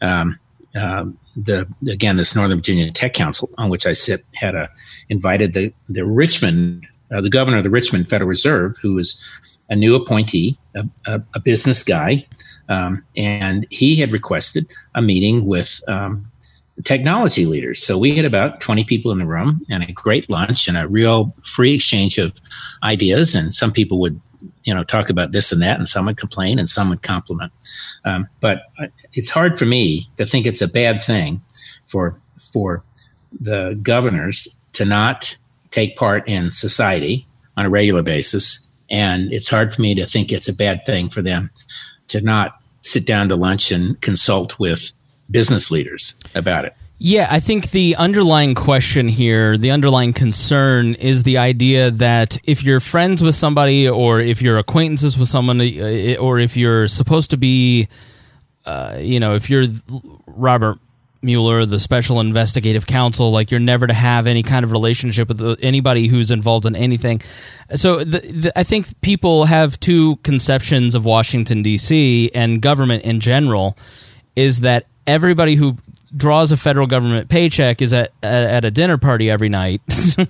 Um, 0.00 0.38
uh, 0.76 1.06
the 1.36 1.68
again, 1.88 2.16
this 2.16 2.34
Northern 2.34 2.58
Virginia 2.58 2.90
Tech 2.90 3.14
Council 3.14 3.48
on 3.58 3.70
which 3.70 3.86
I 3.86 3.92
sit 3.92 4.22
had 4.34 4.54
a 4.54 4.68
invited 5.08 5.54
the 5.54 5.72
the 5.88 6.04
Richmond, 6.04 6.86
uh, 7.12 7.20
the 7.20 7.30
governor 7.30 7.58
of 7.58 7.64
the 7.64 7.70
Richmond 7.70 8.08
Federal 8.08 8.28
Reserve, 8.28 8.76
who 8.82 8.94
was 8.94 9.22
a 9.70 9.76
new 9.76 9.94
appointee, 9.94 10.58
a, 10.74 10.84
a, 11.06 11.22
a 11.34 11.40
business 11.40 11.82
guy, 11.82 12.26
um, 12.68 13.04
and 13.16 13.66
he 13.70 13.96
had 13.96 14.12
requested 14.12 14.66
a 14.94 15.02
meeting 15.02 15.46
with 15.46 15.82
um, 15.88 16.30
technology 16.84 17.46
leaders. 17.46 17.82
So 17.82 17.98
we 17.98 18.16
had 18.16 18.24
about 18.24 18.60
20 18.60 18.84
people 18.84 19.10
in 19.10 19.18
the 19.18 19.26
room 19.26 19.62
and 19.70 19.82
a 19.82 19.92
great 19.92 20.28
lunch 20.30 20.68
and 20.68 20.76
a 20.76 20.86
real 20.86 21.34
free 21.42 21.74
exchange 21.74 22.18
of 22.18 22.34
ideas. 22.82 23.34
And 23.34 23.52
some 23.52 23.72
people 23.72 23.98
would, 24.00 24.20
you 24.64 24.74
know, 24.74 24.84
talk 24.84 25.10
about 25.10 25.32
this 25.32 25.50
and 25.50 25.60
that, 25.62 25.78
and 25.78 25.88
some 25.88 26.06
would 26.06 26.16
complain 26.16 26.58
and 26.58 26.68
some 26.68 26.90
would 26.90 27.02
compliment. 27.02 27.52
Um, 28.04 28.28
but 28.40 28.62
it's 29.12 29.30
hard 29.30 29.58
for 29.58 29.66
me 29.66 30.08
to 30.18 30.26
think 30.26 30.46
it's 30.46 30.62
a 30.62 30.68
bad 30.68 31.02
thing 31.02 31.42
for 31.86 32.20
for 32.52 32.84
the 33.40 33.78
governors 33.82 34.56
to 34.72 34.84
not 34.84 35.36
take 35.70 35.96
part 35.96 36.26
in 36.28 36.50
society 36.50 37.26
on 37.56 37.66
a 37.66 37.70
regular 37.70 38.02
basis. 38.02 38.67
And 38.90 39.32
it's 39.32 39.48
hard 39.48 39.72
for 39.72 39.82
me 39.82 39.94
to 39.96 40.06
think 40.06 40.32
it's 40.32 40.48
a 40.48 40.54
bad 40.54 40.84
thing 40.86 41.10
for 41.10 41.22
them 41.22 41.50
to 42.08 42.20
not 42.20 42.60
sit 42.80 43.06
down 43.06 43.28
to 43.28 43.36
lunch 43.36 43.70
and 43.70 44.00
consult 44.00 44.58
with 44.58 44.92
business 45.30 45.70
leaders 45.70 46.14
about 46.34 46.64
it. 46.64 46.74
Yeah, 47.00 47.28
I 47.30 47.38
think 47.38 47.70
the 47.70 47.94
underlying 47.94 48.56
question 48.56 49.06
here, 49.06 49.56
the 49.56 49.70
underlying 49.70 50.12
concern 50.12 50.94
is 50.94 51.22
the 51.22 51.38
idea 51.38 51.92
that 51.92 52.38
if 52.42 52.64
you're 52.64 52.80
friends 52.80 53.22
with 53.22 53.36
somebody 53.36 53.88
or 53.88 54.18
if 54.18 54.42
you're 54.42 54.58
acquaintances 54.58 55.16
with 55.16 55.28
someone 55.28 55.60
uh, 55.60 56.16
or 56.18 56.40
if 56.40 56.56
you're 56.56 56.88
supposed 56.88 57.30
to 57.30 57.36
be, 57.36 57.86
uh, 58.64 58.96
you 59.00 59.20
know, 59.20 59.36
if 59.36 59.48
you're 59.48 59.66
Robert 60.26 60.78
Mueller, 61.22 61.66
the 61.66 61.80
special 61.80 62.20
investigative 62.20 62.86
counsel, 62.86 63.30
like 63.30 63.50
you're 63.50 63.60
never 63.60 63.86
to 63.86 63.94
have 63.94 64.26
any 64.26 64.42
kind 64.42 64.64
of 64.64 64.70
relationship 64.70 65.28
with 65.28 65.40
uh, 65.40 65.56
anybody 65.60 66.06
who's 66.06 66.30
involved 66.30 66.66
in 66.66 66.76
anything. 66.76 67.20
So 67.74 68.04
the, 68.04 68.20
the, 68.20 68.58
I 68.58 68.62
think 68.62 69.00
people 69.00 69.44
have 69.44 69.80
two 69.80 70.16
conceptions 70.16 70.94
of 70.94 71.04
Washington, 71.04 71.62
D.C. 71.62 72.30
and 72.34 72.62
government 72.62 73.04
in 73.04 73.20
general 73.20 73.76
is 74.36 74.60
that 74.60 74.86
everybody 75.06 75.56
who 75.56 75.78
draws 76.16 76.52
a 76.52 76.56
federal 76.56 76.86
government 76.86 77.28
paycheck 77.28 77.82
is 77.82 77.92
at 77.92 78.12
at 78.22 78.64
a 78.64 78.70
dinner 78.70 78.96
party 78.98 79.30
every 79.30 79.48
night 79.48 79.80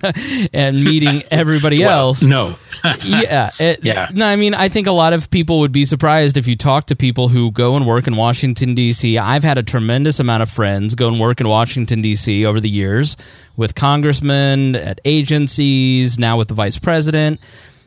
and 0.53 0.83
meeting 0.83 1.23
everybody 1.31 1.79
well, 1.79 2.09
else. 2.09 2.23
No. 2.23 2.57
yeah. 3.03 3.51
It, 3.59 3.83
yeah. 3.83 4.09
No, 4.13 4.25
I 4.25 4.35
mean, 4.35 4.53
I 4.53 4.69
think 4.69 4.87
a 4.87 4.91
lot 4.91 5.13
of 5.13 5.29
people 5.29 5.59
would 5.59 5.71
be 5.71 5.85
surprised 5.85 6.37
if 6.37 6.47
you 6.47 6.55
talk 6.55 6.87
to 6.87 6.95
people 6.95 7.29
who 7.29 7.51
go 7.51 7.75
and 7.75 7.85
work 7.85 8.07
in 8.07 8.15
Washington 8.15 8.75
D.C. 8.75 9.17
I've 9.17 9.43
had 9.43 9.57
a 9.57 9.63
tremendous 9.63 10.19
amount 10.19 10.43
of 10.43 10.49
friends 10.49 10.95
go 10.95 11.07
and 11.07 11.19
work 11.19 11.39
in 11.39 11.47
Washington 11.47 12.01
D.C. 12.01 12.45
over 12.45 12.59
the 12.59 12.69
years 12.69 13.15
with 13.55 13.75
congressmen 13.75 14.75
at 14.75 14.99
agencies, 15.05 16.19
now 16.19 16.37
with 16.37 16.47
the 16.47 16.53
vice 16.53 16.79
president 16.79 17.39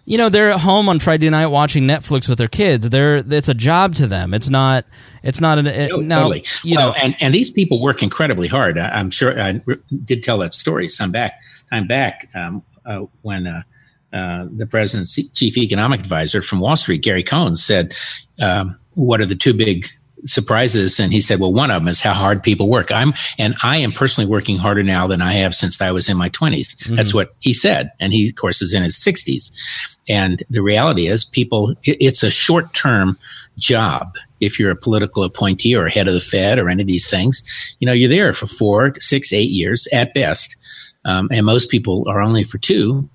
you 0.04 0.18
know 0.18 0.28
they're 0.28 0.50
at 0.50 0.60
home 0.60 0.88
on 0.88 0.98
Friday 0.98 1.30
night 1.30 1.46
watching 1.46 1.84
Netflix 1.84 2.28
with 2.28 2.38
their 2.38 2.48
kids. 2.48 2.90
They're 2.90 3.16
it's 3.16 3.48
a 3.48 3.54
job 3.54 3.94
to 3.96 4.06
them. 4.06 4.34
It's 4.34 4.50
not. 4.50 4.84
It's 5.22 5.40
not 5.40 5.58
an. 5.58 5.66
It, 5.66 5.90
no, 6.00 6.22
totally. 6.22 6.44
You 6.64 6.76
well, 6.76 6.88
know, 6.88 6.94
and 6.94 7.16
and 7.20 7.34
these 7.34 7.50
people 7.50 7.80
work 7.80 8.02
incredibly 8.02 8.48
hard. 8.48 8.78
I, 8.78 8.98
am 8.98 9.10
sure 9.10 9.38
I 9.40 9.60
did 10.04 10.22
tell 10.22 10.38
that 10.38 10.54
story 10.54 10.88
some 10.88 11.12
back 11.12 11.40
time 11.70 11.86
back 11.86 12.28
um, 12.34 12.62
uh, 12.84 13.06
when. 13.22 13.46
Uh, 13.46 13.62
uh, 14.14 14.46
the 14.54 14.66
president's 14.66 15.18
chief 15.32 15.56
economic 15.56 15.98
advisor 15.98 16.42
from 16.42 16.60
Wall 16.60 16.76
Street, 16.76 17.02
Gary 17.02 17.22
Cohn, 17.22 17.56
said, 17.56 17.94
um, 18.42 18.78
"What 18.92 19.22
are 19.22 19.24
the 19.24 19.34
two 19.34 19.54
big 19.54 19.86
surprises 20.24 21.00
and 21.00 21.12
he 21.12 21.20
said 21.20 21.40
well 21.40 21.52
one 21.52 21.70
of 21.70 21.82
them 21.82 21.88
is 21.88 22.00
how 22.00 22.14
hard 22.14 22.42
people 22.42 22.68
work. 22.68 22.92
I'm 22.92 23.12
and 23.38 23.54
i 23.62 23.78
am 23.78 23.92
personally 23.92 24.30
working 24.30 24.56
harder 24.56 24.82
now 24.82 25.06
than 25.06 25.22
i 25.22 25.32
have 25.32 25.54
since 25.54 25.80
i 25.80 25.90
was 25.90 26.08
in 26.08 26.16
my 26.16 26.28
20s 26.28 26.76
mm-hmm. 26.76 26.96
that's 26.96 27.14
what 27.14 27.34
he 27.40 27.52
said 27.52 27.90
and 28.00 28.12
he 28.12 28.28
of 28.28 28.36
course 28.36 28.62
is 28.62 28.74
in 28.74 28.82
his 28.82 28.98
60s 28.98 29.50
and 30.08 30.42
the 30.50 30.62
reality 30.62 31.06
is 31.06 31.24
people 31.24 31.74
it's 31.84 32.22
a 32.22 32.30
short 32.30 32.72
term 32.74 33.18
job. 33.58 34.16
If 34.40 34.58
you're 34.58 34.70
a 34.70 34.76
political 34.76 35.22
appointee 35.22 35.76
or 35.76 35.88
head 35.88 36.08
of 36.08 36.14
the 36.14 36.20
fed 36.20 36.58
or 36.58 36.68
any 36.68 36.82
of 36.82 36.88
these 36.88 37.08
things 37.08 37.42
you 37.80 37.86
know 37.86 37.92
you're 37.92 38.08
there 38.10 38.32
for 38.32 38.46
four 38.46 38.92
six 38.98 39.32
eight 39.32 39.50
years 39.50 39.86
at 39.92 40.14
best. 40.14 40.56
Um, 41.04 41.28
and 41.32 41.44
most 41.44 41.68
people 41.68 42.04
are 42.08 42.20
only 42.20 42.44
for 42.44 42.58
two 42.58 43.08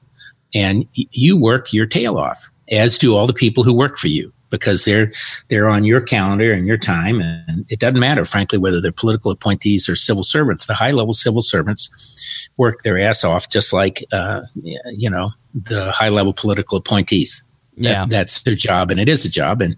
and 0.54 0.86
you 0.94 1.38
work 1.38 1.72
your 1.72 1.86
tail 1.86 2.18
off 2.18 2.50
as 2.70 2.98
do 2.98 3.16
all 3.16 3.28
the 3.28 3.34
people 3.34 3.64
who 3.64 3.74
work 3.74 3.98
for 3.98 4.08
you 4.08 4.34
because 4.50 4.86
they're 4.86 5.12
they're 5.50 5.70
on 5.70 5.84
your 5.84 6.02
calendar 6.02 6.52
and 6.52 6.68
your 6.68 6.78
time 6.78 7.22
and 7.22 7.66
it 7.70 7.80
doesn't 7.80 8.00
matter 8.00 8.26
frankly 8.26 8.58
whether 8.58 8.82
they're 8.82 8.92
political 8.92 9.32
appointees 9.32 9.90
or 9.90 9.96
civil 9.96 10.24
servants. 10.24 10.66
The 10.66 10.74
high 10.74 10.92
level 10.92 11.14
civil 11.14 11.42
servants 11.42 12.50
work 12.58 12.82
their 12.84 13.00
ass 13.00 13.24
off 13.24 13.50
just 13.50 13.74
like 13.74 14.04
uh, 14.12 14.42
you 14.64 15.10
know 15.10 15.32
the 15.54 15.92
high 15.92 16.10
level 16.10 16.34
political 16.34 16.78
appointees. 16.78 17.44
Yeah. 17.80 18.06
that, 18.06 18.10
that's 18.10 18.42
their 18.42 18.56
job 18.56 18.90
and 18.90 19.00
it 19.00 19.08
is 19.08 19.24
a 19.24 19.30
job 19.30 19.62
and 19.62 19.76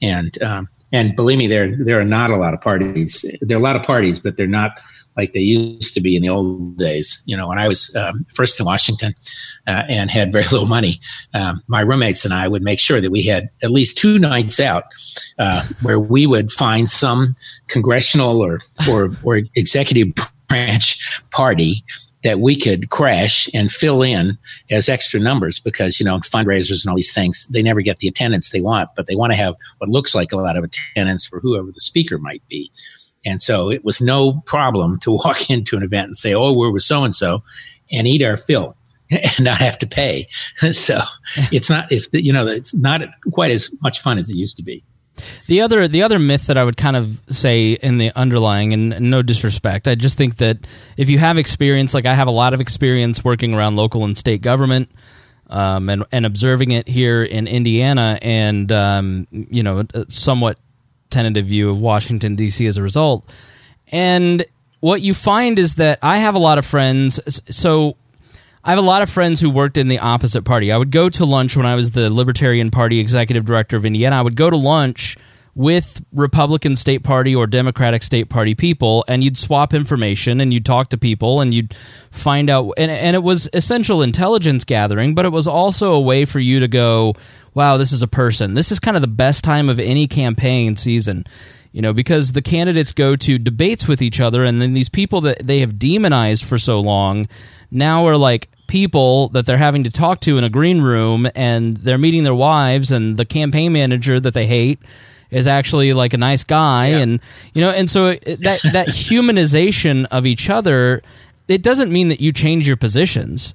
and 0.00 0.42
um, 0.42 0.68
and 0.90 1.14
believe 1.14 1.36
me 1.36 1.46
there 1.46 1.76
there 1.76 2.00
are 2.00 2.04
not 2.04 2.30
a 2.30 2.36
lot 2.36 2.54
of 2.54 2.62
parties 2.62 3.26
there 3.42 3.58
are 3.58 3.60
a 3.60 3.62
lot 3.62 3.76
of 3.76 3.82
parties 3.82 4.20
but 4.20 4.38
they're 4.38 4.46
not 4.46 4.80
like 5.16 5.32
they 5.32 5.40
used 5.40 5.94
to 5.94 6.00
be 6.00 6.16
in 6.16 6.22
the 6.22 6.28
old 6.28 6.76
days. 6.78 7.22
You 7.26 7.36
know, 7.36 7.48
when 7.48 7.58
I 7.58 7.68
was 7.68 7.94
um, 7.96 8.24
first 8.34 8.58
in 8.58 8.66
Washington 8.66 9.14
uh, 9.66 9.82
and 9.88 10.10
had 10.10 10.32
very 10.32 10.44
little 10.52 10.66
money, 10.66 11.00
um, 11.34 11.62
my 11.66 11.80
roommates 11.80 12.24
and 12.24 12.34
I 12.34 12.48
would 12.48 12.62
make 12.62 12.78
sure 12.78 13.00
that 13.00 13.10
we 13.10 13.22
had 13.22 13.50
at 13.62 13.70
least 13.70 13.98
two 13.98 14.18
nights 14.18 14.60
out 14.60 14.84
uh, 15.38 15.66
where 15.82 16.00
we 16.00 16.26
would 16.26 16.50
find 16.50 16.88
some 16.88 17.36
congressional 17.68 18.40
or 18.40 18.60
or, 18.88 19.10
or 19.22 19.40
executive 19.54 20.12
branch 20.48 21.22
party 21.30 21.84
that 22.22 22.40
we 22.40 22.54
could 22.54 22.90
crash 22.90 23.48
and 23.52 23.70
fill 23.70 24.02
in 24.02 24.38
as 24.70 24.88
extra 24.88 25.18
numbers 25.18 25.58
because 25.58 25.98
you 25.98 26.06
know 26.06 26.18
fundraisers 26.18 26.84
and 26.84 26.90
all 26.90 26.96
these 26.96 27.14
things 27.14 27.46
they 27.48 27.62
never 27.62 27.80
get 27.80 27.98
the 27.98 28.08
attendance 28.08 28.50
they 28.50 28.60
want 28.60 28.88
but 28.96 29.06
they 29.06 29.16
want 29.16 29.32
to 29.32 29.36
have 29.36 29.54
what 29.78 29.90
looks 29.90 30.14
like 30.14 30.32
a 30.32 30.36
lot 30.36 30.56
of 30.56 30.64
attendance 30.64 31.26
for 31.26 31.40
whoever 31.40 31.68
the 31.72 31.80
speaker 31.80 32.18
might 32.18 32.42
be 32.48 32.70
and 33.24 33.40
so 33.40 33.70
it 33.70 33.84
was 33.84 34.00
no 34.00 34.42
problem 34.46 34.98
to 35.00 35.12
walk 35.24 35.50
into 35.50 35.76
an 35.76 35.82
event 35.82 36.06
and 36.06 36.16
say, 36.16 36.34
oh, 36.34 36.52
we're 36.52 36.70
with 36.70 36.82
so 36.82 37.04
and 37.04 37.14
so 37.14 37.42
and 37.90 38.06
eat 38.06 38.22
our 38.22 38.36
fill 38.36 38.76
and 39.10 39.40
not 39.40 39.58
have 39.58 39.78
to 39.78 39.86
pay. 39.86 40.28
so 40.72 41.00
it's 41.50 41.70
not, 41.70 41.90
it's, 41.90 42.08
you 42.12 42.32
know, 42.32 42.46
it's 42.46 42.74
not 42.74 43.02
quite 43.32 43.50
as 43.50 43.70
much 43.82 44.00
fun 44.00 44.18
as 44.18 44.30
it 44.30 44.36
used 44.36 44.56
to 44.56 44.62
be. 44.62 44.84
The 45.46 45.60
other 45.60 45.88
the 45.88 46.02
other 46.02 46.18
myth 46.18 46.46
that 46.46 46.56
I 46.56 46.64
would 46.64 46.78
kind 46.78 46.96
of 46.96 47.20
say 47.28 47.72
in 47.72 47.98
the 47.98 48.10
underlying 48.16 48.72
and 48.72 49.10
no 49.10 49.20
disrespect, 49.20 49.86
I 49.86 49.94
just 49.94 50.16
think 50.16 50.38
that 50.38 50.66
if 50.96 51.10
you 51.10 51.18
have 51.18 51.36
experience, 51.36 51.92
like 51.92 52.06
I 52.06 52.14
have 52.14 52.28
a 52.28 52.32
lot 52.32 52.54
of 52.54 52.62
experience 52.62 53.22
working 53.22 53.52
around 53.52 53.76
local 53.76 54.04
and 54.04 54.16
state 54.16 54.40
government, 54.40 54.90
um, 55.50 55.90
and 55.90 56.04
and 56.12 56.24
observing 56.24 56.70
it 56.70 56.88
here 56.88 57.22
in 57.22 57.46
Indiana, 57.46 58.18
and 58.22 58.72
um, 58.72 59.26
you 59.30 59.62
know, 59.62 59.84
somewhat 60.08 60.58
tentative 61.12 61.46
view 61.46 61.70
of 61.70 61.80
Washington, 61.80 62.34
D.C. 62.34 62.66
as 62.66 62.76
a 62.76 62.82
result. 62.82 63.28
And 63.88 64.44
what 64.80 65.00
you 65.00 65.14
find 65.14 65.58
is 65.58 65.76
that 65.76 65.98
I 66.02 66.18
have 66.18 66.34
a 66.34 66.40
lot 66.40 66.58
of 66.58 66.66
friends. 66.66 67.20
So 67.54 67.96
I 68.64 68.70
have 68.70 68.78
a 68.78 68.82
lot 68.82 69.02
of 69.02 69.10
friends 69.10 69.40
who 69.40 69.50
worked 69.50 69.76
in 69.76 69.88
the 69.88 69.98
opposite 69.98 70.42
party. 70.42 70.72
I 70.72 70.76
would 70.76 70.90
go 70.90 71.08
to 71.08 71.24
lunch 71.24 71.56
when 71.56 71.66
I 71.66 71.74
was 71.74 71.92
the 71.92 72.10
Libertarian 72.10 72.70
Party 72.70 72.98
executive 72.98 73.44
director 73.44 73.76
of 73.76 73.84
Indiana. 73.84 74.16
I 74.16 74.22
would 74.22 74.36
go 74.36 74.50
to 74.50 74.56
lunch 74.56 75.16
with 75.54 76.02
Republican 76.12 76.76
state 76.76 77.02
party 77.02 77.34
or 77.34 77.46
Democratic 77.46 78.02
state 78.02 78.30
party 78.30 78.54
people, 78.54 79.04
and 79.06 79.22
you'd 79.22 79.36
swap 79.36 79.74
information 79.74 80.40
and 80.40 80.52
you'd 80.52 80.64
talk 80.64 80.88
to 80.88 80.98
people 80.98 81.40
and 81.40 81.52
you'd 81.52 81.74
find 82.10 82.48
out. 82.48 82.72
And, 82.78 82.90
and 82.90 83.14
it 83.14 83.22
was 83.22 83.48
essential 83.52 84.02
intelligence 84.02 84.64
gathering, 84.64 85.14
but 85.14 85.26
it 85.26 85.32
was 85.32 85.46
also 85.46 85.92
a 85.92 86.00
way 86.00 86.24
for 86.24 86.40
you 86.40 86.60
to 86.60 86.68
go, 86.68 87.14
wow, 87.54 87.76
this 87.76 87.92
is 87.92 88.02
a 88.02 88.08
person. 88.08 88.54
This 88.54 88.72
is 88.72 88.80
kind 88.80 88.96
of 88.96 89.02
the 89.02 89.08
best 89.08 89.44
time 89.44 89.68
of 89.68 89.78
any 89.78 90.06
campaign 90.08 90.74
season, 90.76 91.26
you 91.70 91.82
know, 91.82 91.92
because 91.92 92.32
the 92.32 92.42
candidates 92.42 92.92
go 92.92 93.14
to 93.16 93.38
debates 93.38 93.86
with 93.86 94.00
each 94.00 94.20
other, 94.20 94.44
and 94.44 94.60
then 94.62 94.72
these 94.72 94.88
people 94.88 95.20
that 95.22 95.46
they 95.46 95.60
have 95.60 95.78
demonized 95.78 96.44
for 96.44 96.56
so 96.56 96.80
long 96.80 97.28
now 97.70 98.06
are 98.06 98.16
like 98.16 98.48
people 98.68 99.28
that 99.30 99.44
they're 99.44 99.58
having 99.58 99.84
to 99.84 99.90
talk 99.90 100.20
to 100.20 100.38
in 100.38 100.44
a 100.44 100.48
green 100.48 100.80
room 100.80 101.28
and 101.34 101.76
they're 101.78 101.98
meeting 101.98 102.22
their 102.22 102.34
wives 102.34 102.90
and 102.90 103.18
the 103.18 103.24
campaign 103.26 103.70
manager 103.70 104.18
that 104.18 104.32
they 104.32 104.46
hate 104.46 104.78
is 105.32 105.48
actually 105.48 105.92
like 105.92 106.12
a 106.12 106.18
nice 106.18 106.44
guy 106.44 106.88
yeah. 106.88 106.98
and 106.98 107.20
you 107.54 107.60
know 107.60 107.70
and 107.70 107.90
so 107.90 108.12
that 108.14 108.60
that 108.72 108.86
humanization 108.88 110.06
of 110.12 110.26
each 110.26 110.48
other 110.48 111.02
it 111.48 111.62
doesn't 111.62 111.90
mean 111.90 112.08
that 112.08 112.20
you 112.20 112.32
change 112.32 112.68
your 112.68 112.76
positions 112.76 113.54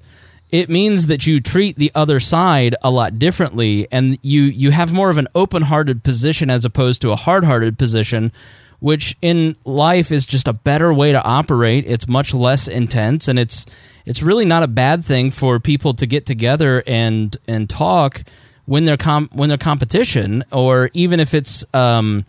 it 0.50 0.70
means 0.70 1.06
that 1.06 1.26
you 1.26 1.40
treat 1.40 1.76
the 1.76 1.92
other 1.94 2.18
side 2.18 2.74
a 2.82 2.90
lot 2.90 3.18
differently 3.18 3.86
and 3.90 4.18
you 4.22 4.42
you 4.42 4.70
have 4.72 4.92
more 4.92 5.08
of 5.08 5.18
an 5.18 5.28
open-hearted 5.34 6.02
position 6.02 6.50
as 6.50 6.64
opposed 6.64 7.00
to 7.00 7.12
a 7.12 7.16
hard-hearted 7.16 7.78
position 7.78 8.32
which 8.80 9.16
in 9.20 9.56
life 9.64 10.12
is 10.12 10.24
just 10.24 10.46
a 10.46 10.52
better 10.52 10.92
way 10.92 11.12
to 11.12 11.22
operate 11.22 11.84
it's 11.86 12.08
much 12.08 12.34
less 12.34 12.66
intense 12.68 13.28
and 13.28 13.38
it's 13.38 13.66
it's 14.04 14.22
really 14.22 14.44
not 14.44 14.62
a 14.62 14.68
bad 14.68 15.04
thing 15.04 15.30
for 15.30 15.60
people 15.60 15.94
to 15.94 16.06
get 16.06 16.26
together 16.26 16.82
and 16.86 17.36
and 17.46 17.70
talk 17.70 18.24
when 18.68 18.84
they're 18.84 18.96
com- 18.96 19.28
when 19.32 19.48
they're 19.48 19.58
competition 19.58 20.44
or 20.52 20.90
even 20.92 21.20
if 21.20 21.34
it's 21.34 21.64
um, 21.74 22.24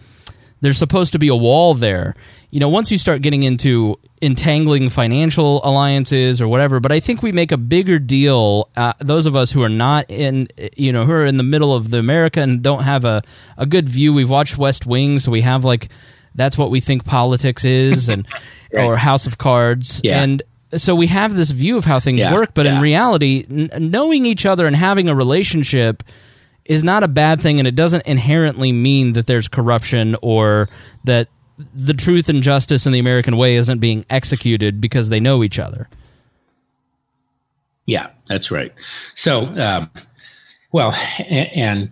there's 0.62 0.78
supposed 0.78 1.14
to 1.14 1.20
be 1.20 1.28
a 1.28 1.36
wall 1.36 1.74
there 1.74 2.16
you 2.52 2.60
know, 2.60 2.70
once 2.70 2.92
you 2.92 2.98
start 2.98 3.22
getting 3.22 3.44
into 3.44 4.00
entangling 4.22 4.90
financial 4.90 5.62
alliances 5.64 6.42
or 6.42 6.48
whatever, 6.48 6.80
but 6.80 6.92
I 6.92 7.00
think 7.00 7.22
we 7.22 7.32
make 7.32 7.52
a 7.52 7.58
bigger 7.58 8.00
deal. 8.00 8.70
Uh, 8.76 8.94
those 9.00 9.28
of 9.28 9.36
us 9.36 9.52
who 9.52 9.62
are 9.62 9.70
not 9.70 10.10
in, 10.10 10.48
you 10.76 10.92
know, 10.92 11.06
who 11.06 11.12
are 11.12 11.26
in 11.26 11.38
the 11.38 11.44
middle 11.44 11.76
of 11.76 11.92
the 11.92 12.00
America 12.00 12.42
and 12.42 12.64
don't 12.64 12.84
have 12.84 13.06
a, 13.06 13.22
a 13.56 13.68
good 13.68 13.88
view. 13.88 14.14
We've 14.14 14.30
watched 14.30 14.58
West 14.58 14.88
Wing, 14.88 15.20
so 15.20 15.32
we 15.32 15.42
have 15.42 15.64
like 15.64 15.90
that's 16.34 16.58
what 16.58 16.72
we 16.72 16.80
think 16.80 17.06
politics 17.06 17.66
is, 17.66 18.10
and 18.10 18.28
right. 18.74 18.84
or 18.84 18.98
House 18.98 19.28
of 19.28 19.38
Cards, 19.38 20.02
yeah. 20.04 20.22
and 20.22 20.42
so 20.76 20.96
we 20.96 21.08
have 21.08 21.36
this 21.36 21.52
view 21.52 21.78
of 21.78 21.86
how 21.86 22.00
things 22.00 22.20
yeah. 22.20 22.34
work. 22.34 22.56
But 22.56 22.66
yeah. 22.66 22.76
in 22.76 22.82
reality, 22.82 23.46
n- 23.48 23.92
knowing 23.92 24.26
each 24.26 24.48
other 24.48 24.66
and 24.66 24.76
having 24.76 25.08
a 25.08 25.14
relationship 25.14 26.02
is 26.70 26.84
not 26.84 27.04
a 27.04 27.08
bad 27.08 27.42
thing, 27.42 27.60
and 27.60 27.68
it 27.68 27.76
doesn't 27.76 28.06
inherently 28.06 28.72
mean 28.72 29.14
that 29.14 29.26
there's 29.26 29.48
corruption 29.48 30.16
or 30.22 30.70
that 31.04 31.28
the 31.74 31.96
truth 31.96 32.30
and 32.30 32.44
justice 32.44 32.86
in 32.86 32.94
the 32.94 33.00
American 33.00 33.36
way 33.36 33.56
isn't 33.56 33.80
being 33.80 34.06
executed 34.10 34.80
because 34.80 35.10
they 35.10 35.20
know 35.20 35.44
each 35.44 35.60
other. 35.60 35.90
Yeah, 37.88 38.12
that's 38.28 38.52
right. 38.52 38.72
So, 39.16 39.46
um, 39.58 39.90
well, 40.72 40.94
and, 41.28 41.50
and 41.56 41.92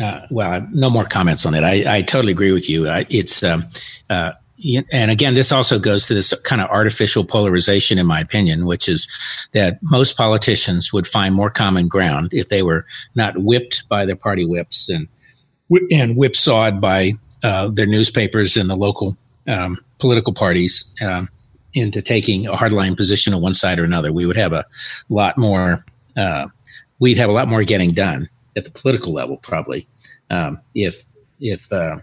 uh, 0.00 0.26
well, 0.30 0.66
no 0.72 0.88
more 0.88 1.04
comments 1.04 1.44
on 1.44 1.54
it. 1.54 1.64
I, 1.64 1.96
I 1.96 2.02
totally 2.02 2.32
agree 2.32 2.52
with 2.52 2.70
you. 2.70 2.86
it's 3.10 3.42
um, 3.42 3.64
uh, 4.08 4.32
and 4.90 5.10
again, 5.10 5.34
this 5.34 5.52
also 5.52 5.78
goes 5.78 6.06
to 6.06 6.14
this 6.14 6.38
kind 6.42 6.62
of 6.62 6.70
artificial 6.70 7.24
polarization, 7.24 7.98
in 7.98 8.06
my 8.06 8.20
opinion, 8.20 8.66
which 8.66 8.88
is 8.88 9.08
that 9.52 9.78
most 9.82 10.16
politicians 10.16 10.92
would 10.92 11.06
find 11.06 11.34
more 11.34 11.50
common 11.50 11.88
ground 11.88 12.30
if 12.32 12.48
they 12.48 12.62
were 12.62 12.86
not 13.14 13.36
whipped 13.38 13.88
by 13.88 14.06
their 14.06 14.16
party 14.16 14.44
whips 14.44 14.88
and 14.88 15.08
and 15.90 16.14
whipsawed 16.16 16.80
by 16.80 17.12
uh, 17.42 17.68
their 17.68 17.86
newspapers 17.86 18.56
and 18.56 18.70
the 18.70 18.76
local 18.76 19.16
um, 19.48 19.78
political 19.98 20.32
parties 20.32 20.94
um, 21.00 21.28
into 21.74 22.00
taking 22.00 22.46
a 22.46 22.52
hardline 22.52 22.96
position 22.96 23.34
on 23.34 23.42
one 23.42 23.54
side 23.54 23.78
or 23.78 23.84
another. 23.84 24.12
We 24.12 24.26
would 24.26 24.36
have 24.36 24.52
a 24.52 24.64
lot 25.08 25.36
more. 25.36 25.84
Uh, 26.16 26.46
we'd 27.00 27.18
have 27.18 27.28
a 27.28 27.32
lot 27.32 27.48
more 27.48 27.64
getting 27.64 27.90
done 27.90 28.28
at 28.56 28.64
the 28.64 28.70
political 28.70 29.12
level, 29.12 29.36
probably, 29.38 29.86
um, 30.30 30.60
if 30.74 31.04
if 31.40 31.70
uh, 31.72 31.98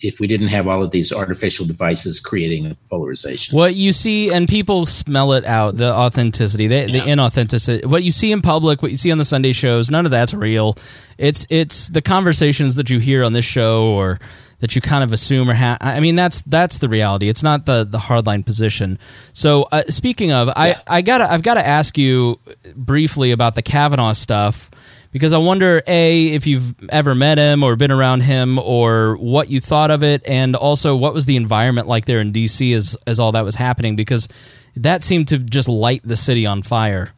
if 0.00 0.20
we 0.20 0.26
didn't 0.26 0.48
have 0.48 0.66
all 0.66 0.82
of 0.82 0.90
these 0.90 1.12
artificial 1.12 1.66
devices 1.66 2.20
creating 2.20 2.76
polarization. 2.90 3.56
What 3.56 3.74
you 3.74 3.92
see, 3.92 4.32
and 4.32 4.48
people 4.48 4.86
smell 4.86 5.32
it 5.32 5.44
out, 5.44 5.76
the 5.76 5.92
authenticity, 5.92 6.66
the, 6.66 6.90
yeah. 6.90 7.04
the 7.04 7.10
inauthenticity. 7.10 7.86
What 7.86 8.02
you 8.02 8.12
see 8.12 8.32
in 8.32 8.42
public, 8.42 8.82
what 8.82 8.90
you 8.90 8.96
see 8.96 9.12
on 9.12 9.18
the 9.18 9.24
Sunday 9.24 9.52
shows, 9.52 9.90
none 9.90 10.04
of 10.04 10.10
that's 10.10 10.34
real. 10.34 10.76
It's 11.18 11.46
it's 11.50 11.88
the 11.88 12.02
conversations 12.02 12.76
that 12.76 12.90
you 12.90 12.98
hear 12.98 13.24
on 13.24 13.32
this 13.32 13.44
show 13.44 13.86
or 13.86 14.18
that 14.60 14.74
you 14.74 14.80
kind 14.80 15.04
of 15.04 15.12
assume 15.12 15.50
or 15.50 15.54
have. 15.54 15.78
I 15.80 16.00
mean, 16.00 16.16
that's 16.16 16.40
that's 16.42 16.78
the 16.78 16.88
reality. 16.88 17.28
It's 17.28 17.42
not 17.42 17.66
the 17.66 17.84
the 17.84 17.98
hardline 17.98 18.44
position. 18.46 18.98
So, 19.32 19.64
uh, 19.64 19.84
speaking 19.88 20.32
of, 20.32 20.48
yeah. 20.48 20.54
I 20.56 20.76
I 20.86 21.02
gotta 21.02 21.30
I've 21.30 21.42
got 21.42 21.54
to 21.54 21.66
ask 21.66 21.98
you 21.98 22.40
briefly 22.74 23.32
about 23.32 23.54
the 23.54 23.62
Kavanaugh 23.62 24.12
stuff 24.12 24.70
because 25.14 25.32
I 25.32 25.38
wonder 25.38 25.80
a 25.86 26.26
if 26.34 26.44
you've 26.44 26.74
ever 26.88 27.14
met 27.14 27.38
him 27.38 27.62
or 27.62 27.76
been 27.76 27.92
around 27.92 28.22
him 28.22 28.58
or 28.58 29.16
what 29.16 29.48
you 29.48 29.60
thought 29.60 29.92
of 29.92 30.02
it, 30.02 30.22
and 30.26 30.56
also 30.56 30.96
what 30.96 31.14
was 31.14 31.24
the 31.24 31.36
environment 31.36 31.86
like 31.86 32.04
there 32.04 32.18
in 32.18 32.32
D.C. 32.32 32.72
as 32.72 32.96
as 33.06 33.20
all 33.20 33.30
that 33.32 33.44
was 33.44 33.54
happening 33.54 33.94
because 33.94 34.28
that 34.74 35.04
seemed 35.04 35.28
to 35.28 35.38
just 35.38 35.68
light 35.68 36.02
the 36.04 36.16
city 36.16 36.46
on 36.46 36.62
fire. 36.62 37.12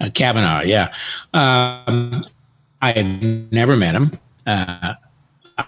Uh, 0.00 0.08
Kavanaugh, 0.14 0.62
yeah. 0.62 0.94
Um, 1.34 2.24
I 2.80 2.92
had 2.92 3.52
never 3.52 3.76
met 3.76 3.94
him. 3.94 4.18
Uh, 4.46 4.94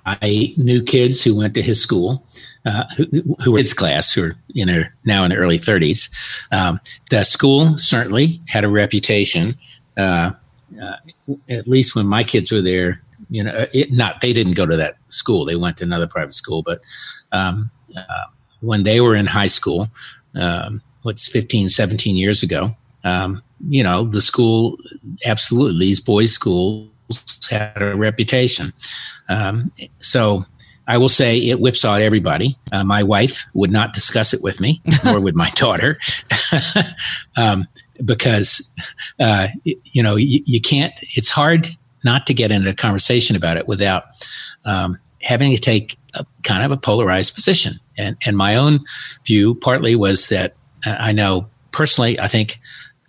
I 0.06 0.54
knew 0.56 0.82
kids 0.82 1.22
who 1.22 1.36
went 1.36 1.52
to 1.54 1.60
his 1.62 1.82
school, 1.82 2.24
uh, 2.66 2.84
who, 2.96 3.06
who, 3.42 3.52
were 3.52 3.58
his 3.58 3.74
class, 3.74 4.12
who 4.12 4.24
are 4.24 4.36
in 4.54 4.68
their 4.68 4.94
now 5.04 5.24
in 5.24 5.30
their 5.30 5.40
early 5.40 5.58
30s. 5.58 6.10
Um, 6.52 6.80
the 7.10 7.24
school 7.24 7.78
certainly 7.78 8.40
had 8.48 8.64
a 8.64 8.68
reputation. 8.68 9.54
Uh, 9.96 10.32
uh, 10.80 10.96
at 11.48 11.66
least 11.66 11.96
when 11.96 12.06
my 12.06 12.22
kids 12.22 12.52
were 12.52 12.62
there, 12.62 13.02
you 13.28 13.42
know, 13.42 13.66
it, 13.72 13.92
not 13.92 14.20
they 14.20 14.32
didn't 14.32 14.54
go 14.54 14.66
to 14.66 14.76
that 14.76 14.96
school; 15.08 15.44
they 15.44 15.56
went 15.56 15.76
to 15.78 15.84
another 15.84 16.06
private 16.06 16.34
school. 16.34 16.62
But 16.62 16.80
um, 17.32 17.70
uh, 17.96 18.24
when 18.60 18.84
they 18.84 19.00
were 19.00 19.14
in 19.14 19.26
high 19.26 19.46
school, 19.46 19.88
um, 20.34 20.82
what's 21.02 21.28
15, 21.28 21.68
17 21.68 22.16
years 22.16 22.42
ago, 22.42 22.70
um, 23.04 23.42
you 23.68 23.82
know, 23.82 24.04
the 24.04 24.20
school 24.20 24.76
absolutely 25.24 25.80
these 25.80 26.00
boys' 26.00 26.32
schools 26.32 26.90
had 27.50 27.80
a 27.82 27.96
reputation. 27.96 28.72
Um, 29.28 29.72
so 30.00 30.44
I 30.90 30.98
will 30.98 31.08
say 31.08 31.38
it 31.38 31.60
whipsawed 31.60 32.02
everybody. 32.02 32.58
Uh, 32.72 32.82
my 32.82 33.04
wife 33.04 33.46
would 33.54 33.70
not 33.70 33.94
discuss 33.94 34.34
it 34.34 34.40
with 34.42 34.60
me, 34.60 34.82
nor 35.04 35.20
would 35.20 35.36
my 35.36 35.48
daughter, 35.50 36.00
um, 37.36 37.68
because 38.04 38.72
uh, 39.20 39.46
you 39.62 40.02
know 40.02 40.16
you, 40.16 40.42
you, 40.44 40.60
can't. 40.60 40.92
It's 41.14 41.30
hard 41.30 41.76
not 42.04 42.26
to 42.26 42.34
get 42.34 42.50
into 42.50 42.70
a 42.70 42.74
conversation 42.74 43.36
about 43.36 43.56
it 43.56 43.68
without 43.68 44.02
um, 44.64 44.98
having 45.22 45.54
to 45.54 45.60
take 45.60 45.96
a, 46.14 46.26
kind 46.42 46.64
of 46.64 46.72
a 46.72 46.76
polarized 46.76 47.36
position. 47.36 47.74
And 47.96 48.16
and 48.26 48.36
my 48.36 48.56
own 48.56 48.80
view 49.24 49.54
partly 49.54 49.94
was 49.94 50.28
that 50.30 50.56
uh, 50.84 50.96
I 50.98 51.12
know 51.12 51.46
personally, 51.70 52.18
I 52.18 52.26
think 52.26 52.58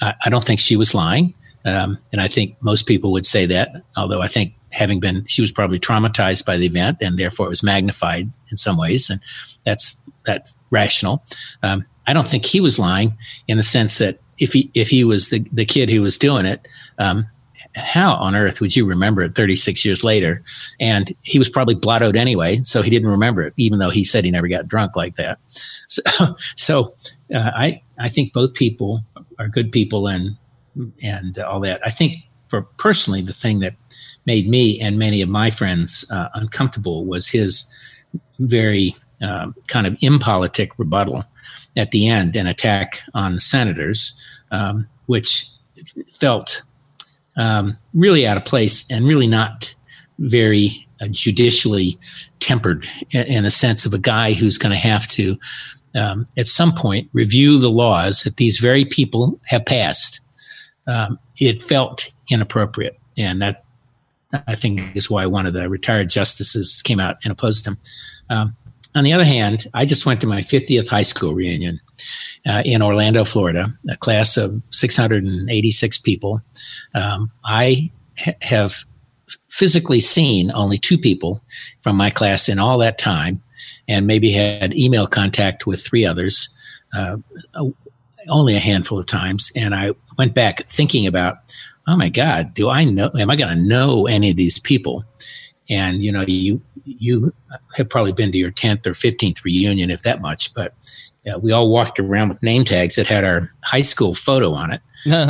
I 0.03 0.29
don't 0.29 0.43
think 0.43 0.59
she 0.59 0.75
was 0.75 0.93
lying. 0.93 1.33
Um, 1.65 1.97
and 2.11 2.21
I 2.21 2.27
think 2.27 2.57
most 2.63 2.87
people 2.87 3.11
would 3.11 3.25
say 3.25 3.47
that, 3.47 3.83
although 3.95 4.21
I 4.21 4.27
think 4.27 4.53
having 4.71 4.99
been, 4.99 5.25
she 5.25 5.41
was 5.41 5.51
probably 5.51 5.79
traumatized 5.79 6.45
by 6.45 6.57
the 6.57 6.65
event 6.65 6.97
and 7.01 7.17
therefore 7.17 7.45
it 7.47 7.49
was 7.49 7.63
magnified 7.63 8.31
in 8.49 8.57
some 8.57 8.77
ways. 8.77 9.09
And 9.09 9.21
that's, 9.65 10.01
that's 10.25 10.55
rational. 10.71 11.23
Um, 11.63 11.85
I 12.07 12.13
don't 12.13 12.27
think 12.27 12.45
he 12.45 12.61
was 12.61 12.79
lying 12.79 13.17
in 13.47 13.57
the 13.57 13.63
sense 13.63 13.97
that 13.99 14.19
if 14.37 14.53
he, 14.53 14.71
if 14.73 14.89
he 14.89 15.03
was 15.03 15.29
the, 15.29 15.39
the 15.51 15.65
kid 15.65 15.89
who 15.89 16.01
was 16.01 16.17
doing 16.17 16.45
it, 16.45 16.67
um, 16.97 17.27
how 17.75 18.15
on 18.15 18.35
earth 18.35 18.59
would 18.61 18.75
you 18.75 18.85
remember 18.85 19.21
it 19.21 19.35
36 19.35 19.85
years 19.85 20.03
later? 20.03 20.43
And 20.79 21.13
he 21.21 21.39
was 21.39 21.49
probably 21.49 21.75
blottoed 21.75 22.15
anyway, 22.15 22.57
so 22.63 22.81
he 22.81 22.89
didn't 22.89 23.09
remember 23.09 23.43
it, 23.43 23.53
even 23.57 23.79
though 23.79 23.89
he 23.89 24.03
said 24.03 24.25
he 24.25 24.31
never 24.31 24.47
got 24.47 24.67
drunk 24.67 24.95
like 24.95 25.15
that. 25.15 25.39
So, 25.87 26.35
so 26.55 26.95
uh, 27.35 27.51
I 27.53 27.81
I 27.99 28.07
think 28.07 28.31
both 28.31 28.53
people 28.53 29.01
are 29.39 29.49
good 29.49 29.73
people 29.73 30.07
and 30.07 30.37
and 31.03 31.37
all 31.39 31.59
that. 31.61 31.81
I 31.85 31.91
think 31.91 32.15
for 32.47 32.61
personally, 32.61 33.21
the 33.21 33.33
thing 33.33 33.59
that 33.59 33.75
made 34.25 34.47
me 34.47 34.79
and 34.79 34.99
many 34.99 35.21
of 35.21 35.29
my 35.29 35.49
friends 35.49 36.09
uh, 36.11 36.29
uncomfortable 36.35 37.05
was 37.05 37.27
his 37.27 37.73
very 38.39 38.95
uh, 39.21 39.51
kind 39.67 39.87
of 39.87 39.97
impolitic 40.01 40.77
rebuttal 40.77 41.23
at 41.77 41.91
the 41.91 42.07
end, 42.07 42.35
an 42.35 42.47
attack 42.47 43.01
on 43.13 43.35
the 43.35 43.41
senators, 43.41 44.19
um, 44.51 44.87
which 45.05 45.47
felt 46.11 46.63
um, 47.37 47.77
really 47.93 48.27
out 48.27 48.37
of 48.37 48.45
place 48.45 48.89
and 48.91 49.07
really 49.07 49.27
not 49.27 49.73
very 50.19 50.85
uh, 50.99 51.07
judicially 51.09 51.97
tempered 52.39 52.87
in, 53.11 53.43
the 53.43 53.51
sense 53.51 53.85
of 53.85 53.93
a 53.93 53.97
guy 53.97 54.33
who's 54.33 54.57
going 54.57 54.71
to 54.71 54.77
have 54.77 55.07
to, 55.07 55.37
um, 55.95 56.25
at 56.37 56.47
some 56.47 56.73
point, 56.73 57.09
review 57.13 57.57
the 57.57 57.69
laws 57.69 58.23
that 58.23 58.37
these 58.37 58.59
very 58.59 58.85
people 58.85 59.39
have 59.45 59.65
passed 59.65 60.21
um, 60.87 61.19
it 61.37 61.61
felt 61.61 62.11
inappropriate. 62.29 62.99
And 63.17 63.41
that, 63.41 63.63
I 64.33 64.55
think, 64.55 64.95
is 64.95 65.09
why 65.09 65.25
one 65.25 65.45
of 65.45 65.53
the 65.53 65.69
retired 65.69 66.09
justices 66.09 66.81
came 66.81 66.99
out 66.99 67.17
and 67.23 67.31
opposed 67.31 67.65
him. 67.67 67.77
Um, 68.29 68.55
on 68.95 69.03
the 69.03 69.13
other 69.13 69.25
hand, 69.25 69.67
I 69.73 69.85
just 69.85 70.05
went 70.05 70.21
to 70.21 70.27
my 70.27 70.41
50th 70.41 70.89
high 70.89 71.03
school 71.03 71.33
reunion 71.33 71.79
uh, 72.47 72.61
in 72.65 72.81
Orlando, 72.81 73.23
Florida, 73.23 73.67
a 73.89 73.97
class 73.97 74.37
of 74.37 74.61
686 74.71 75.97
people. 75.99 76.41
Um, 76.93 77.31
I 77.45 77.91
ha- 78.17 78.33
have 78.41 78.83
physically 79.49 80.01
seen 80.01 80.51
only 80.51 80.77
two 80.77 80.97
people 80.97 81.41
from 81.79 81.95
my 81.95 82.09
class 82.09 82.49
in 82.49 82.59
all 82.59 82.77
that 82.79 82.97
time, 82.97 83.41
and 83.87 84.07
maybe 84.07 84.31
had 84.31 84.73
email 84.73 85.07
contact 85.07 85.65
with 85.65 85.83
three 85.83 86.05
others. 86.05 86.49
Uh, 86.93 87.17
only 88.29 88.55
a 88.55 88.59
handful 88.59 88.99
of 88.99 89.05
times, 89.07 89.51
and 89.55 89.73
I 89.73 89.91
went 90.17 90.33
back 90.33 90.59
thinking 90.67 91.07
about, 91.07 91.37
oh 91.87 91.97
my 91.97 92.09
God, 92.09 92.53
do 92.53 92.69
I 92.69 92.83
know? 92.83 93.11
Am 93.17 93.29
I 93.29 93.35
going 93.35 93.55
to 93.55 93.63
know 93.63 94.07
any 94.07 94.31
of 94.31 94.37
these 94.37 94.59
people? 94.59 95.03
And 95.69 96.03
you 96.03 96.11
know, 96.11 96.21
you 96.21 96.61
you 96.83 97.33
have 97.75 97.89
probably 97.89 98.11
been 98.11 98.31
to 98.31 98.37
your 98.37 98.51
tenth 98.51 98.85
or 98.85 98.93
fifteenth 98.93 99.43
reunion, 99.45 99.89
if 99.89 100.03
that 100.03 100.21
much, 100.21 100.53
but 100.53 100.73
uh, 101.31 101.37
we 101.37 101.51
all 101.51 101.69
walked 101.69 101.99
around 101.99 102.29
with 102.29 102.41
name 102.41 102.65
tags 102.65 102.95
that 102.95 103.07
had 103.07 103.23
our 103.23 103.53
high 103.63 103.81
school 103.81 104.13
photo 104.13 104.53
on 104.53 104.71
it 104.71 104.81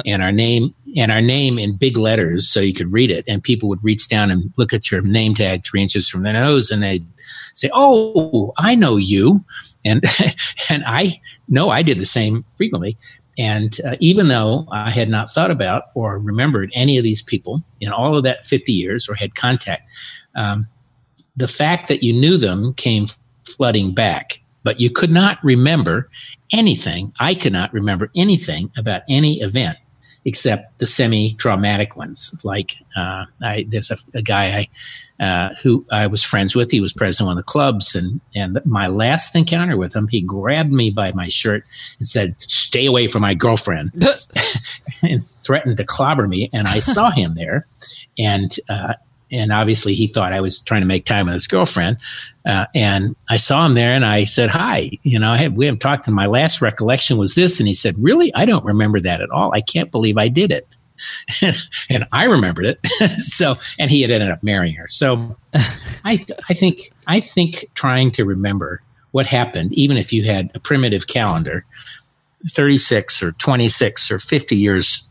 and 0.06 0.22
our 0.22 0.32
name 0.32 0.74
and 0.98 1.12
our 1.12 1.22
name 1.22 1.58
in 1.58 1.76
big 1.76 1.98
letters 1.98 2.50
so 2.50 2.60
you 2.60 2.74
could 2.74 2.92
read 2.92 3.12
it 3.12 3.24
and 3.28 3.44
people 3.44 3.70
would 3.70 3.84
reach 3.84 4.08
down 4.10 4.30
and 4.30 4.52
look 4.58 4.74
at 4.74 4.92
your 4.92 5.02
name 5.02 5.34
tag 5.34 5.64
three 5.64 5.82
inches 5.82 6.10
from 6.10 6.24
their 6.24 6.34
nose 6.34 6.72
and 6.72 6.84
they'd 6.84 7.06
say 7.54 7.70
oh 7.74 8.54
i 8.58 8.76
know 8.76 8.98
you 8.98 9.44
and 9.86 10.04
and 10.70 10.84
i 10.86 11.20
know 11.48 11.70
i 11.70 11.82
did 11.82 12.00
the 12.00 12.06
same 12.06 12.44
frequently 12.56 12.98
and 13.38 13.80
uh, 13.86 13.96
even 14.00 14.28
though 14.28 14.68
i 14.72 14.90
had 14.90 15.10
not 15.10 15.32
thought 15.32 15.52
about 15.52 15.84
or 15.96 16.18
remembered 16.20 16.72
any 16.74 16.98
of 16.98 17.04
these 17.04 17.22
people 17.22 17.62
in 17.80 17.92
all 17.92 18.18
of 18.18 18.24
that 18.24 18.46
50 18.46 18.72
years 18.72 19.08
or 19.08 19.16
had 19.16 19.36
contact 19.36 19.90
um, 20.36 20.68
the 21.36 21.48
fact 21.48 21.88
that 21.88 22.04
you 22.04 22.14
knew 22.14 22.38
them 22.38 22.74
came 22.74 23.08
flooding 23.46 23.94
back 23.94 24.42
but 24.64 24.80
you 24.80 24.90
could 24.90 25.12
not 25.12 25.44
remember 25.44 26.10
anything. 26.54 27.14
I 27.20 27.34
could 27.34 27.54
not 27.54 27.74
remember 27.74 28.12
anything 28.16 28.72
about 28.78 29.04
any 29.10 29.42
event 29.42 29.78
except 30.26 30.78
the 30.80 30.88
semi-traumatic 30.88 31.96
ones. 31.96 32.40
Like 32.44 32.76
uh, 32.96 33.26
I, 33.42 33.66
there's 33.68 33.92
a, 33.92 33.98
a 34.14 34.22
guy 34.22 34.68
I, 35.20 35.24
uh, 35.24 35.54
who 35.62 35.86
I 35.92 36.08
was 36.08 36.24
friends 36.24 36.56
with. 36.56 36.72
He 36.72 36.82
was 36.82 36.94
president 36.94 37.26
of 37.26 37.28
one 37.28 37.38
of 37.38 37.46
the 37.46 37.52
clubs, 37.52 37.96
and 37.96 38.22
and 38.36 38.60
my 38.66 38.88
last 38.88 39.36
encounter 39.36 39.78
with 39.78 39.96
him, 39.96 40.08
he 40.08 40.22
grabbed 40.22 40.72
me 40.72 40.90
by 40.90 41.12
my 41.12 41.28
shirt 41.28 41.64
and 42.00 42.08
said, 42.08 42.36
"Stay 42.40 42.86
away 42.86 43.08
from 43.08 43.22
my 43.22 43.34
girlfriend," 43.34 43.92
and 45.04 45.24
threatened 45.46 45.78
to 45.78 45.84
clobber 45.84 46.28
me. 46.28 46.50
And 46.54 46.68
I 46.68 46.80
saw 46.80 47.12
him 47.12 47.36
there, 47.36 47.68
and 48.18 48.56
uh, 48.68 48.94
and 49.32 49.52
obviously 49.52 49.94
he 49.94 50.08
thought 50.08 50.34
I 50.34 50.42
was 50.42 50.60
trying 50.60 50.82
to 50.82 50.88
make 50.88 51.06
time 51.06 51.26
with 51.26 51.36
his 51.36 51.48
girlfriend. 51.48 51.98
Uh, 52.46 52.66
and 52.76 53.16
I 53.30 53.38
saw 53.38 53.66
him 53.66 53.76
there 53.76 53.94
and 53.94 54.06
I 54.06 54.26
said, 54.26 54.50
hi, 54.50 54.92
you 55.04 55.20
know, 55.20 55.32
I 55.32 55.38
had, 55.38 55.56
we 55.56 55.66
haven't 55.66 55.80
talked 55.80 56.08
and 56.08 56.16
my 56.16 56.26
last 56.26 56.62
recollection 56.62 57.18
was 57.18 57.36
this. 57.36 57.60
And 57.60 57.68
he 57.68 57.74
said, 57.74 57.96
really? 57.98 58.34
I 58.34 58.46
don't 58.46 58.66
remember 58.66 59.00
that 59.00 59.22
at 59.22 59.30
all. 59.30 59.54
I 59.54 59.62
can't 59.62 59.92
believe 59.92 60.18
I 60.18 60.28
did 60.28 60.52
it. 60.52 60.68
and 61.90 62.06
I 62.12 62.26
remembered 62.26 62.66
it. 62.66 62.80
so, 63.20 63.56
and 63.80 63.90
he 63.90 64.02
had 64.02 64.12
ended 64.12 64.30
up 64.30 64.44
marrying 64.44 64.76
her. 64.76 64.88
So 64.88 65.36
I, 66.04 66.26
I 66.50 66.54
think, 66.54 66.92
I 67.08 67.20
think 67.20 67.66
trying 67.74 68.12
to 68.12 68.26
remember 68.26 68.82
what 69.12 69.28
happened, 69.28 69.74
even 69.74 69.98
if 69.98 70.12
you 70.12 70.24
had 70.24 70.52
a 70.54 70.60
primitive 70.60 71.08
calendar, 71.08 71.66
36 72.50 73.22
or 73.22 73.32
26 73.34 74.12
or 74.12 74.20
50 74.20 74.56
years, 74.56 75.04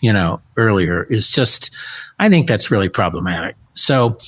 you 0.00 0.12
know, 0.12 0.40
earlier 0.56 1.04
is 1.04 1.30
just, 1.30 1.74
I 2.18 2.28
think 2.28 2.48
that's 2.48 2.70
really 2.70 2.88
problematic. 2.88 3.56
So 3.76 4.18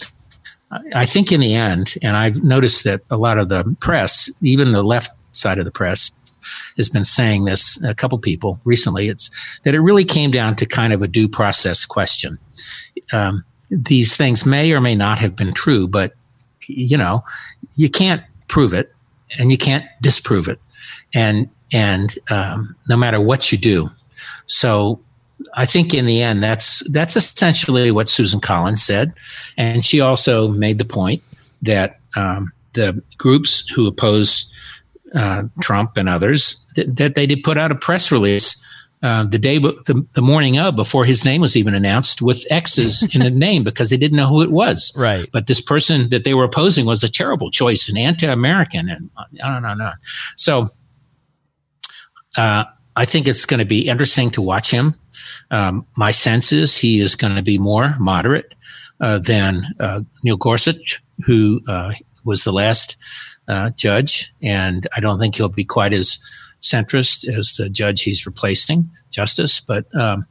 I 0.94 1.06
think 1.06 1.32
in 1.32 1.40
the 1.40 1.54
end, 1.54 1.94
and 2.02 2.16
I've 2.16 2.44
noticed 2.44 2.84
that 2.84 3.00
a 3.10 3.16
lot 3.16 3.38
of 3.38 3.48
the 3.48 3.76
press, 3.80 4.30
even 4.42 4.72
the 4.72 4.82
left 4.82 5.10
side 5.34 5.58
of 5.58 5.64
the 5.64 5.72
press, 5.72 6.12
has 6.76 6.88
been 6.88 7.04
saying 7.04 7.44
this, 7.44 7.82
a 7.82 7.94
couple 7.94 8.18
people 8.18 8.60
recently, 8.64 9.08
it's 9.08 9.30
that 9.64 9.74
it 9.74 9.80
really 9.80 10.04
came 10.04 10.30
down 10.30 10.56
to 10.56 10.66
kind 10.66 10.92
of 10.92 11.02
a 11.02 11.08
due 11.08 11.28
process 11.28 11.84
question. 11.84 12.38
Um, 13.12 13.44
these 13.70 14.16
things 14.16 14.46
may 14.46 14.72
or 14.72 14.80
may 14.80 14.94
not 14.94 15.18
have 15.18 15.34
been 15.36 15.52
true, 15.52 15.88
but 15.88 16.12
you 16.66 16.96
know, 16.96 17.24
you 17.74 17.88
can't 17.88 18.22
prove 18.46 18.74
it 18.74 18.90
and 19.38 19.50
you 19.50 19.58
can't 19.58 19.84
disprove 20.00 20.48
it. 20.48 20.60
And, 21.14 21.48
and, 21.72 22.18
um, 22.30 22.76
no 22.88 22.96
matter 22.96 23.20
what 23.20 23.50
you 23.52 23.58
do. 23.58 23.90
So 24.46 25.00
I 25.54 25.66
think 25.66 25.94
in 25.94 26.06
the 26.06 26.22
end, 26.22 26.42
that's 26.42 26.88
that's 26.90 27.16
essentially 27.16 27.90
what 27.90 28.08
Susan 28.08 28.40
Collins 28.40 28.82
said, 28.82 29.14
and 29.56 29.84
she 29.84 30.00
also 30.00 30.48
made 30.48 30.78
the 30.78 30.84
point 30.84 31.22
that 31.62 32.00
um, 32.16 32.52
the 32.74 33.02
groups 33.18 33.68
who 33.68 33.86
oppose 33.86 34.50
uh, 35.14 35.44
Trump 35.62 35.96
and 35.96 36.08
others 36.08 36.64
that, 36.76 36.96
that, 36.96 37.14
they 37.14 37.26
did 37.26 37.42
put 37.42 37.56
out 37.56 37.72
a 37.72 37.74
press 37.74 38.12
release 38.12 38.62
uh, 39.02 39.24
the 39.24 39.38
day 39.38 39.58
the, 39.58 40.06
the 40.14 40.20
morning 40.20 40.58
of 40.58 40.76
before 40.76 41.04
his 41.04 41.24
name 41.24 41.40
was 41.40 41.56
even 41.56 41.74
announced 41.74 42.20
with 42.20 42.44
X's 42.50 43.02
in 43.14 43.20
the 43.22 43.30
name 43.30 43.62
because 43.62 43.90
they 43.90 43.96
didn't 43.96 44.16
know 44.16 44.26
who 44.26 44.42
it 44.42 44.50
was. 44.50 44.92
Right. 44.96 45.28
But 45.32 45.46
this 45.46 45.60
person 45.60 46.10
that 46.10 46.24
they 46.24 46.34
were 46.34 46.44
opposing 46.44 46.84
was 46.84 47.04
a 47.04 47.08
terrible 47.08 47.50
choice, 47.50 47.88
an 47.88 47.96
anti-American, 47.96 48.88
and 48.88 49.10
on 49.42 49.64
and 49.64 49.82
on. 49.82 49.92
So. 50.36 50.66
Uh, 52.36 52.64
I 52.98 53.04
think 53.04 53.28
it's 53.28 53.46
going 53.46 53.58
to 53.58 53.64
be 53.64 53.88
interesting 53.88 54.28
to 54.30 54.42
watch 54.42 54.72
him. 54.72 54.96
Um, 55.50 55.86
my 55.96 56.10
sense 56.10 56.52
is 56.52 56.76
he 56.76 57.00
is 57.00 57.14
going 57.14 57.36
to 57.36 57.42
be 57.42 57.58
more 57.58 57.94
moderate 57.98 58.54
uh, 59.00 59.18
than 59.18 59.62
uh, 59.80 60.00
Neil 60.24 60.36
Gorsuch, 60.36 61.02
who 61.24 61.60
uh, 61.68 61.92
was 62.24 62.44
the 62.44 62.52
last 62.52 62.96
uh, 63.48 63.70
judge, 63.70 64.32
and 64.42 64.86
I 64.94 65.00
don't 65.00 65.18
think 65.18 65.36
he'll 65.36 65.48
be 65.48 65.64
quite 65.64 65.92
as 65.92 66.18
centrist 66.60 67.26
as 67.28 67.54
the 67.56 67.70
judge 67.70 68.02
he's 68.02 68.26
replacing, 68.26 68.90
Justice. 69.10 69.60
But 69.60 69.86
um, 69.94 70.26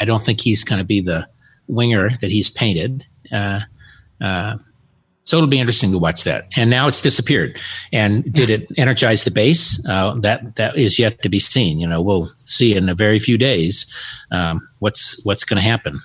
I 0.00 0.04
don't 0.04 0.22
think 0.22 0.40
he's 0.40 0.64
going 0.64 0.78
to 0.78 0.84
be 0.84 1.00
the 1.00 1.28
winger 1.66 2.10
that 2.20 2.30
he's 2.30 2.50
painted. 2.50 3.04
Uh, 3.32 3.60
uh, 4.20 4.58
so 5.34 5.38
it'll 5.38 5.48
be 5.48 5.58
interesting 5.58 5.90
to 5.90 5.98
watch 5.98 6.22
that. 6.22 6.46
And 6.54 6.70
now 6.70 6.86
it's 6.86 7.02
disappeared. 7.02 7.58
And 7.92 8.32
did 8.32 8.50
it 8.50 8.70
energize 8.76 9.24
the 9.24 9.32
base? 9.32 9.84
Uh, 9.84 10.14
that 10.20 10.54
that 10.54 10.76
is 10.76 10.96
yet 10.96 11.22
to 11.22 11.28
be 11.28 11.40
seen. 11.40 11.80
You 11.80 11.88
know, 11.88 12.00
we'll 12.00 12.28
see 12.36 12.76
in 12.76 12.88
a 12.88 12.94
very 12.94 13.18
few 13.18 13.36
days 13.36 13.92
um, 14.30 14.68
what's 14.78 15.20
what's 15.24 15.44
going 15.44 15.60
to 15.60 15.68
happen. 15.68 15.98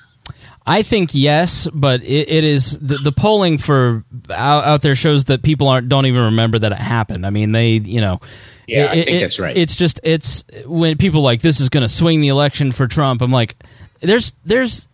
I 0.65 0.81
think 0.81 1.11
yes, 1.13 1.67
but 1.71 2.01
it, 2.01 2.27
it 2.27 2.43
is 2.43 2.79
the, 2.79 2.95
the, 2.95 3.11
polling 3.11 3.59
for 3.59 4.03
out, 4.31 4.63
out, 4.63 4.81
there 4.81 4.95
shows 4.95 5.25
that 5.25 5.43
people 5.43 5.67
aren't 5.67 5.89
don't 5.89 6.07
even 6.07 6.23
remember 6.25 6.57
that 6.57 6.71
it 6.71 6.79
happened. 6.79 7.23
I 7.23 7.29
mean, 7.29 7.51
they 7.51 7.73
you 7.73 8.01
know. 8.01 8.19
Yeah, 8.65 8.85
it, 8.85 8.89
I 8.89 8.93
think 9.03 9.09
it, 9.09 9.19
that's 9.21 9.39
right. 9.39 9.55
It's 9.55 9.75
just 9.75 9.99
it's 10.01 10.43
when 10.65 10.97
people 10.97 11.21
like 11.21 11.41
this 11.41 11.59
is 11.59 11.69
going 11.69 11.83
to 11.83 11.87
swing 11.87 12.19
the 12.21 12.29
election 12.29 12.71
for 12.71 12.87
Trump. 12.87 13.21
I'm 13.21 13.31
like, 13.31 13.55
there's 13.99 14.33
there's 14.43 14.88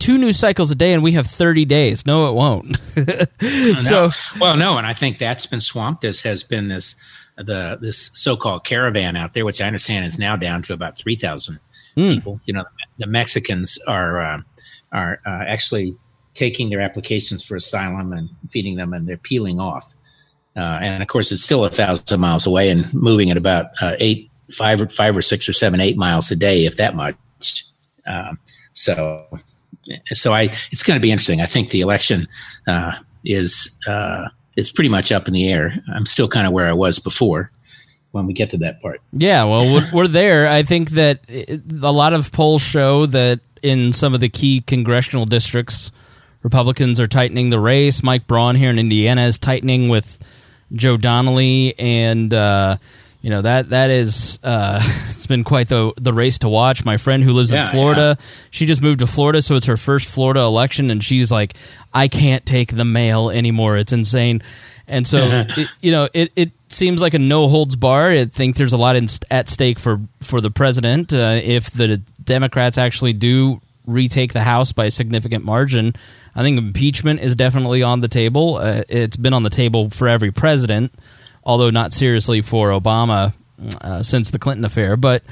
two 0.00 0.18
news 0.18 0.38
cycles 0.38 0.70
a 0.70 0.74
day 0.74 0.92
and 0.92 1.02
we 1.02 1.12
have 1.12 1.26
30 1.26 1.64
days. 1.66 2.06
No, 2.06 2.28
it 2.28 2.32
won't. 2.32 2.76
so, 3.78 4.06
no. 4.06 4.10
well, 4.40 4.56
no. 4.56 4.78
And 4.78 4.86
I 4.86 4.94
think 4.94 5.18
that's 5.18 5.46
been 5.46 5.60
swamped 5.60 6.04
as 6.04 6.20
has 6.22 6.42
been 6.42 6.68
this, 6.68 6.96
the, 7.36 7.78
this 7.80 8.10
so-called 8.14 8.64
caravan 8.64 9.16
out 9.16 9.34
there, 9.34 9.44
which 9.44 9.60
I 9.60 9.66
understand 9.66 10.06
is 10.06 10.18
now 10.18 10.36
down 10.36 10.62
to 10.62 10.72
about 10.72 10.98
3,000 10.98 11.60
mm. 11.96 12.14
people. 12.14 12.40
You 12.46 12.54
know, 12.54 12.62
the, 12.62 13.04
the 13.04 13.06
Mexicans 13.06 13.78
are, 13.86 14.20
uh, 14.20 14.38
are 14.90 15.20
uh, 15.24 15.44
actually 15.46 15.94
taking 16.34 16.70
their 16.70 16.80
applications 16.80 17.44
for 17.44 17.54
asylum 17.54 18.12
and 18.12 18.30
feeding 18.50 18.76
them 18.76 18.92
and 18.92 19.06
they're 19.06 19.16
peeling 19.18 19.60
off. 19.60 19.94
Uh, 20.56 20.78
and 20.82 21.02
of 21.02 21.08
course, 21.08 21.30
it's 21.30 21.42
still 21.42 21.64
a 21.64 21.70
thousand 21.70 22.20
miles 22.20 22.46
away 22.46 22.70
and 22.70 22.92
moving 22.92 23.30
at 23.30 23.36
about 23.36 23.66
uh, 23.80 23.94
eight, 23.98 24.30
five 24.52 24.80
or 24.80 24.88
five 24.88 25.16
or 25.16 25.22
six 25.22 25.48
or 25.48 25.52
seven, 25.52 25.80
eight 25.80 25.96
miles 25.96 26.30
a 26.30 26.36
day, 26.36 26.64
if 26.64 26.76
that 26.76 26.96
much. 26.96 27.16
Um, 28.06 28.38
so 28.72 29.26
so 30.12 30.32
I 30.32 30.50
it's 30.70 30.82
going 30.82 30.96
to 30.96 31.00
be 31.00 31.10
interesting. 31.10 31.40
I 31.40 31.46
think 31.46 31.70
the 31.70 31.80
election 31.80 32.26
uh, 32.66 32.92
is 33.24 33.78
uh, 33.86 34.28
it's 34.56 34.70
pretty 34.70 34.90
much 34.90 35.12
up 35.12 35.26
in 35.26 35.34
the 35.34 35.50
air. 35.50 35.82
I'm 35.94 36.06
still 36.06 36.28
kind 36.28 36.46
of 36.46 36.52
where 36.52 36.66
I 36.66 36.72
was 36.72 36.98
before 36.98 37.50
when 38.12 38.26
we 38.26 38.32
get 38.32 38.50
to 38.50 38.58
that 38.58 38.82
part. 38.82 39.00
Yeah, 39.12 39.44
well, 39.44 39.82
we're, 39.92 40.06
there. 40.08 40.48
I 40.48 40.62
think 40.62 40.90
that 40.90 41.20
a 41.28 41.92
lot 41.92 42.12
of 42.12 42.32
polls 42.32 42.62
show 42.62 43.06
that 43.06 43.40
in 43.62 43.92
some 43.92 44.14
of 44.14 44.20
the 44.20 44.28
key 44.28 44.62
congressional 44.62 45.26
districts, 45.26 45.92
Republicans 46.42 46.98
are 46.98 47.06
tightening 47.06 47.50
the 47.50 47.60
race. 47.60 48.02
Mike 48.02 48.26
Braun 48.26 48.56
here 48.56 48.70
in 48.70 48.78
Indiana 48.78 49.22
is 49.22 49.38
tightening 49.38 49.88
with 49.88 50.18
Joe 50.72 50.96
Donnelly 50.96 51.78
and. 51.78 52.32
Uh, 52.32 52.76
you 53.20 53.28
know 53.30 53.42
that 53.42 53.70
that 53.70 53.90
is 53.90 54.38
uh, 54.42 54.80
it's 55.08 55.26
been 55.26 55.44
quite 55.44 55.68
the 55.68 55.92
the 55.96 56.12
race 56.12 56.38
to 56.38 56.48
watch. 56.48 56.84
My 56.84 56.96
friend 56.96 57.22
who 57.22 57.32
lives 57.32 57.52
yeah, 57.52 57.66
in 57.66 57.70
Florida, 57.70 58.16
yeah. 58.18 58.26
she 58.50 58.66
just 58.66 58.82
moved 58.82 59.00
to 59.00 59.06
Florida, 59.06 59.42
so 59.42 59.56
it's 59.56 59.66
her 59.66 59.76
first 59.76 60.08
Florida 60.08 60.40
election, 60.40 60.90
and 60.90 61.02
she's 61.02 61.30
like, 61.30 61.54
I 61.92 62.08
can't 62.08 62.44
take 62.46 62.74
the 62.74 62.84
mail 62.84 63.30
anymore. 63.30 63.76
It's 63.76 63.92
insane, 63.92 64.42
and 64.86 65.06
so 65.06 65.18
it, 65.56 65.68
you 65.80 65.92
know 65.92 66.08
it 66.14 66.32
it 66.34 66.52
seems 66.68 67.02
like 67.02 67.14
a 67.14 67.18
no 67.18 67.48
holds 67.48 67.76
bar. 67.76 68.10
I 68.10 68.24
think 68.24 68.56
there's 68.56 68.72
a 68.72 68.78
lot 68.78 68.96
in, 68.96 69.06
at 69.30 69.48
stake 69.48 69.78
for 69.78 70.00
for 70.20 70.40
the 70.40 70.50
president 70.50 71.12
uh, 71.12 71.40
if 71.42 71.70
the 71.70 71.98
Democrats 72.24 72.78
actually 72.78 73.12
do 73.12 73.60
retake 73.86 74.32
the 74.32 74.42
House 74.42 74.72
by 74.72 74.86
a 74.86 74.90
significant 74.90 75.44
margin. 75.44 75.94
I 76.34 76.42
think 76.42 76.58
impeachment 76.58 77.20
is 77.20 77.34
definitely 77.34 77.82
on 77.82 78.00
the 78.00 78.08
table. 78.08 78.56
Uh, 78.56 78.84
it's 78.88 79.16
been 79.16 79.32
on 79.32 79.42
the 79.42 79.50
table 79.50 79.90
for 79.90 80.08
every 80.08 80.30
president 80.30 80.92
although 81.44 81.70
not 81.70 81.92
seriously 81.92 82.40
for 82.40 82.68
Obama 82.70 83.34
uh, 83.80 84.02
since 84.02 84.30
the 84.30 84.38
Clinton 84.38 84.64
affair. 84.64 84.96
But 84.96 85.22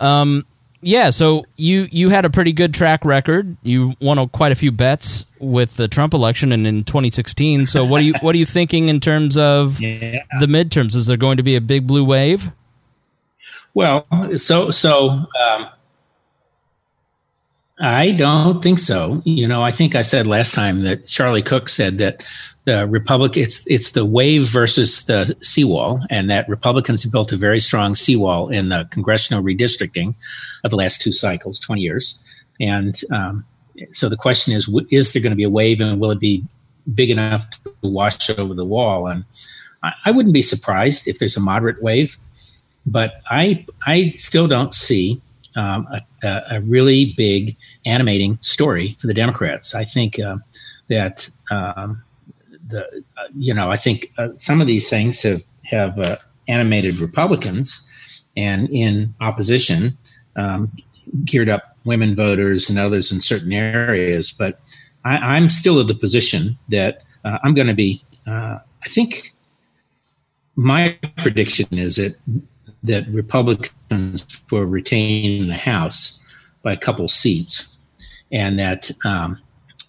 um, 0.00 0.44
yeah, 0.80 1.10
so 1.10 1.46
you 1.56 1.86
you 1.90 2.08
had 2.08 2.24
a 2.24 2.30
pretty 2.30 2.52
good 2.52 2.74
track 2.74 3.04
record. 3.04 3.56
You 3.62 3.94
won 4.00 4.18
a, 4.18 4.28
quite 4.28 4.52
a 4.52 4.56
few 4.56 4.72
bets 4.72 5.26
with 5.38 5.76
the 5.76 5.88
Trump 5.88 6.12
election 6.12 6.52
and 6.52 6.66
in 6.66 6.84
2016. 6.84 7.66
So 7.66 7.84
what 7.84 8.00
are 8.00 8.04
you 8.04 8.14
what 8.20 8.34
are 8.34 8.38
you 8.38 8.46
thinking 8.46 8.88
in 8.88 9.00
terms 9.00 9.38
of 9.38 9.80
yeah. 9.80 10.22
the 10.40 10.46
midterms? 10.46 10.96
Is 10.96 11.06
there 11.06 11.16
going 11.16 11.36
to 11.36 11.42
be 11.42 11.54
a 11.54 11.60
big 11.60 11.86
blue 11.86 12.04
wave? 12.04 12.50
Well, 13.74 14.06
so 14.36 14.70
so 14.70 15.10
um, 15.10 15.68
I 17.80 18.10
don't 18.12 18.62
think 18.62 18.78
so. 18.78 19.22
You 19.24 19.46
know, 19.46 19.62
I 19.62 19.72
think 19.72 19.94
I 19.94 20.02
said 20.02 20.26
last 20.26 20.54
time 20.54 20.82
that 20.82 21.06
Charlie 21.06 21.42
Cook 21.42 21.68
said 21.68 21.98
that 21.98 22.26
the 22.64 22.86
Republic 22.86 23.36
it's 23.36 23.66
it's 23.66 23.90
the 23.90 24.04
wave 24.04 24.44
versus 24.44 25.04
the 25.06 25.36
seawall, 25.40 26.00
and 26.10 26.30
that 26.30 26.48
Republicans 26.48 27.02
have 27.02 27.12
built 27.12 27.32
a 27.32 27.36
very 27.36 27.58
strong 27.58 27.94
seawall 27.94 28.48
in 28.48 28.68
the 28.68 28.86
congressional 28.90 29.42
redistricting 29.42 30.14
of 30.64 30.70
the 30.70 30.76
last 30.76 31.02
two 31.02 31.12
cycles, 31.12 31.58
twenty 31.58 31.82
years, 31.82 32.22
and 32.60 33.00
um, 33.10 33.44
so 33.90 34.08
the 34.08 34.16
question 34.16 34.54
is: 34.54 34.72
Is 34.90 35.12
there 35.12 35.22
going 35.22 35.32
to 35.32 35.36
be 35.36 35.44
a 35.44 35.50
wave, 35.50 35.80
and 35.80 36.00
will 36.00 36.12
it 36.12 36.20
be 36.20 36.44
big 36.94 37.10
enough 37.10 37.50
to 37.50 37.74
wash 37.82 38.30
over 38.30 38.54
the 38.54 38.64
wall? 38.64 39.08
And 39.08 39.24
I, 39.82 39.92
I 40.06 40.10
wouldn't 40.12 40.34
be 40.34 40.42
surprised 40.42 41.08
if 41.08 41.18
there's 41.18 41.36
a 41.36 41.40
moderate 41.40 41.82
wave, 41.82 42.16
but 42.86 43.14
I 43.28 43.66
I 43.86 44.12
still 44.16 44.46
don't 44.46 44.72
see 44.72 45.20
um, 45.56 45.86
a, 46.22 46.42
a, 46.50 46.60
really 46.62 47.12
big 47.16 47.56
animating 47.84 48.38
story 48.40 48.96
for 48.98 49.06
the 49.06 49.14
Democrats. 49.14 49.74
I 49.74 49.84
think 49.84 50.18
uh, 50.18 50.36
that 50.88 51.28
um, 51.50 52.02
the 52.72 53.04
uh, 53.16 53.28
you 53.36 53.54
know 53.54 53.70
I 53.70 53.76
think 53.76 54.12
uh, 54.18 54.28
some 54.36 54.60
of 54.60 54.66
these 54.66 54.90
things 54.90 55.22
have 55.22 55.44
have 55.64 55.98
uh, 55.98 56.16
animated 56.48 57.00
Republicans, 57.00 58.24
and 58.36 58.68
in 58.70 59.14
opposition, 59.20 59.96
um, 60.36 60.72
geared 61.24 61.48
up 61.48 61.76
women 61.84 62.14
voters 62.14 62.68
and 62.68 62.78
others 62.78 63.12
in 63.12 63.20
certain 63.20 63.52
areas. 63.52 64.32
But 64.32 64.60
I, 65.04 65.36
am 65.36 65.50
still 65.50 65.78
of 65.78 65.88
the 65.88 65.94
position 65.94 66.58
that 66.68 67.02
uh, 67.24 67.38
I'm 67.42 67.54
going 67.54 67.66
to 67.66 67.74
be. 67.74 68.04
Uh, 68.26 68.58
I 68.84 68.88
think 68.88 69.34
my 70.56 70.98
prediction 71.18 71.66
is 71.72 71.96
that 71.96 72.16
that 72.84 73.06
Republicans 73.08 74.42
will 74.50 74.64
retain 74.64 75.46
the 75.46 75.54
House 75.54 76.20
by 76.62 76.72
a 76.72 76.76
couple 76.76 77.06
seats, 77.08 77.78
and 78.30 78.58
that 78.58 78.90
um, 79.04 79.38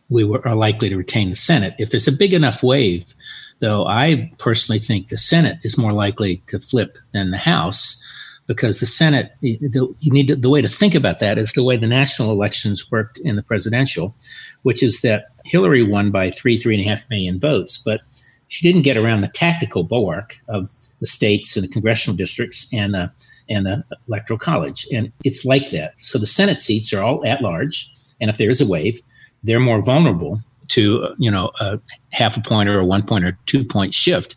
we 0.09 0.23
were, 0.23 0.45
are 0.47 0.55
likely 0.55 0.89
to 0.89 0.97
retain 0.97 1.30
the 1.30 1.35
Senate. 1.35 1.73
If 1.77 1.91
there's 1.91 2.07
a 2.07 2.11
big 2.11 2.34
enough 2.34 2.63
wave, 2.63 3.13
though, 3.59 3.85
I 3.85 4.31
personally 4.38 4.80
think 4.80 5.09
the 5.09 5.17
Senate 5.17 5.59
is 5.63 5.77
more 5.77 5.93
likely 5.93 6.43
to 6.47 6.59
flip 6.59 6.97
than 7.13 7.31
the 7.31 7.38
House 7.38 8.01
because 8.45 8.80
the 8.80 8.85
Senate, 8.85 9.31
the, 9.41 9.95
you 9.99 10.11
need 10.11 10.27
to, 10.27 10.35
the 10.35 10.49
way 10.49 10.61
to 10.61 10.67
think 10.67 10.95
about 10.95 11.19
that 11.19 11.38
is 11.38 11.53
the 11.53 11.63
way 11.63 11.77
the 11.77 11.88
national 11.88 12.31
elections 12.31 12.91
worked 12.91 13.17
in 13.19 13.35
the 13.35 13.43
presidential, 13.43 14.15
which 14.63 14.84
is 14.84 15.01
that 15.01 15.27
Hillary 15.45 15.84
won 15.84 16.11
by 16.11 16.30
three, 16.30 16.57
three 16.57 16.75
and 16.75 16.85
a 16.85 16.89
half 16.89 17.09
million 17.09 17.39
votes, 17.39 17.77
but 17.77 18.01
she 18.49 18.67
didn't 18.67 18.84
get 18.84 18.97
around 18.97 19.21
the 19.21 19.30
tactical 19.30 19.84
bulwark 19.84 20.39
of 20.49 20.69
the 20.99 21.07
states 21.07 21.55
and 21.55 21.63
the 21.63 21.71
congressional 21.71 22.15
districts 22.15 22.71
and 22.73 22.93
the 22.93 23.11
and 23.49 23.65
the 23.65 23.84
electoral 24.07 24.39
college. 24.39 24.88
And 24.93 25.11
it's 25.23 25.43
like 25.43 25.71
that. 25.71 25.99
So 25.99 26.17
the 26.17 26.27
Senate 26.27 26.61
seats 26.61 26.93
are 26.93 27.01
all 27.01 27.25
at 27.25 27.41
large, 27.41 27.89
and 28.21 28.30
if 28.30 28.38
there 28.38 28.49
is 28.49 28.61
a 28.61 28.67
wave, 28.67 29.01
they're 29.44 29.60
more 29.60 29.82
vulnerable 29.82 30.41
to 30.70 31.14
you 31.18 31.30
know 31.30 31.52
a 31.60 31.80
half 32.11 32.38
a 32.38 32.41
point 32.41 32.70
or 32.70 32.80
a 32.80 32.86
one 32.86 33.03
point 33.03 33.26
or 33.26 33.38
two 33.45 33.64
point 33.64 33.94
shift 33.94 34.36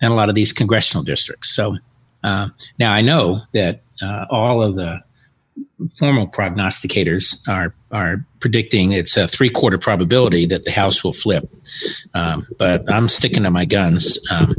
than 0.00 0.10
a 0.10 0.14
lot 0.14 0.28
of 0.28 0.34
these 0.34 0.52
congressional 0.52 1.02
districts. 1.02 1.54
So 1.54 1.76
uh, 2.22 2.48
now 2.78 2.92
I 2.92 3.00
know 3.00 3.42
that 3.52 3.82
uh, 4.00 4.26
all 4.30 4.62
of 4.62 4.76
the 4.76 5.02
formal 5.96 6.28
prognosticators 6.28 7.46
are 7.48 7.74
are 7.90 8.24
predicting 8.40 8.92
it's 8.92 9.16
a 9.16 9.28
three 9.28 9.50
quarter 9.50 9.78
probability 9.78 10.46
that 10.46 10.64
the 10.64 10.70
House 10.70 11.04
will 11.04 11.12
flip, 11.12 11.48
um, 12.14 12.46
but 12.58 12.90
I'm 12.90 13.08
sticking 13.08 13.42
to 13.44 13.50
my 13.50 13.64
guns. 13.64 14.18
Um, 14.30 14.54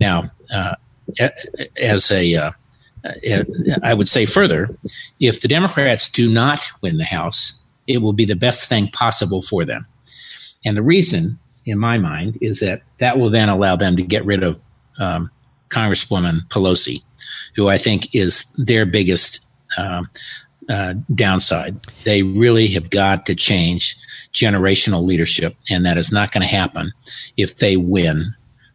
now, 0.00 0.30
uh, 0.52 0.74
as 1.76 2.10
a 2.10 2.34
uh, 2.34 2.50
I 3.82 3.94
would 3.94 4.08
say 4.08 4.26
further, 4.26 4.76
if 5.20 5.40
the 5.40 5.48
Democrats 5.48 6.08
do 6.08 6.30
not 6.30 6.70
win 6.80 6.96
the 6.96 7.04
House, 7.04 7.63
it 7.86 7.98
will 7.98 8.12
be 8.12 8.24
the 8.24 8.36
best 8.36 8.68
thing 8.68 8.88
possible 8.88 9.42
for 9.42 9.64
them. 9.64 9.86
And 10.64 10.76
the 10.76 10.82
reason, 10.82 11.38
in 11.66 11.78
my 11.78 11.98
mind, 11.98 12.38
is 12.40 12.60
that 12.60 12.82
that 12.98 13.18
will 13.18 13.30
then 13.30 13.48
allow 13.48 13.76
them 13.76 13.96
to 13.96 14.02
get 14.02 14.24
rid 14.24 14.42
of 14.42 14.58
um, 14.98 15.30
Congresswoman 15.68 16.40
Pelosi, 16.48 17.02
who 17.56 17.68
I 17.68 17.78
think 17.78 18.14
is 18.14 18.44
their 18.56 18.86
biggest 18.86 19.46
um, 19.76 20.08
uh, 20.68 20.94
downside. 21.14 21.80
They 22.04 22.22
really 22.22 22.68
have 22.68 22.90
got 22.90 23.26
to 23.26 23.34
change 23.34 23.96
generational 24.32 25.02
leadership, 25.04 25.56
and 25.70 25.84
that 25.84 25.98
is 25.98 26.12
not 26.12 26.32
going 26.32 26.42
to 26.42 26.48
happen 26.54 26.92
if 27.36 27.58
they 27.58 27.76
win 27.76 28.34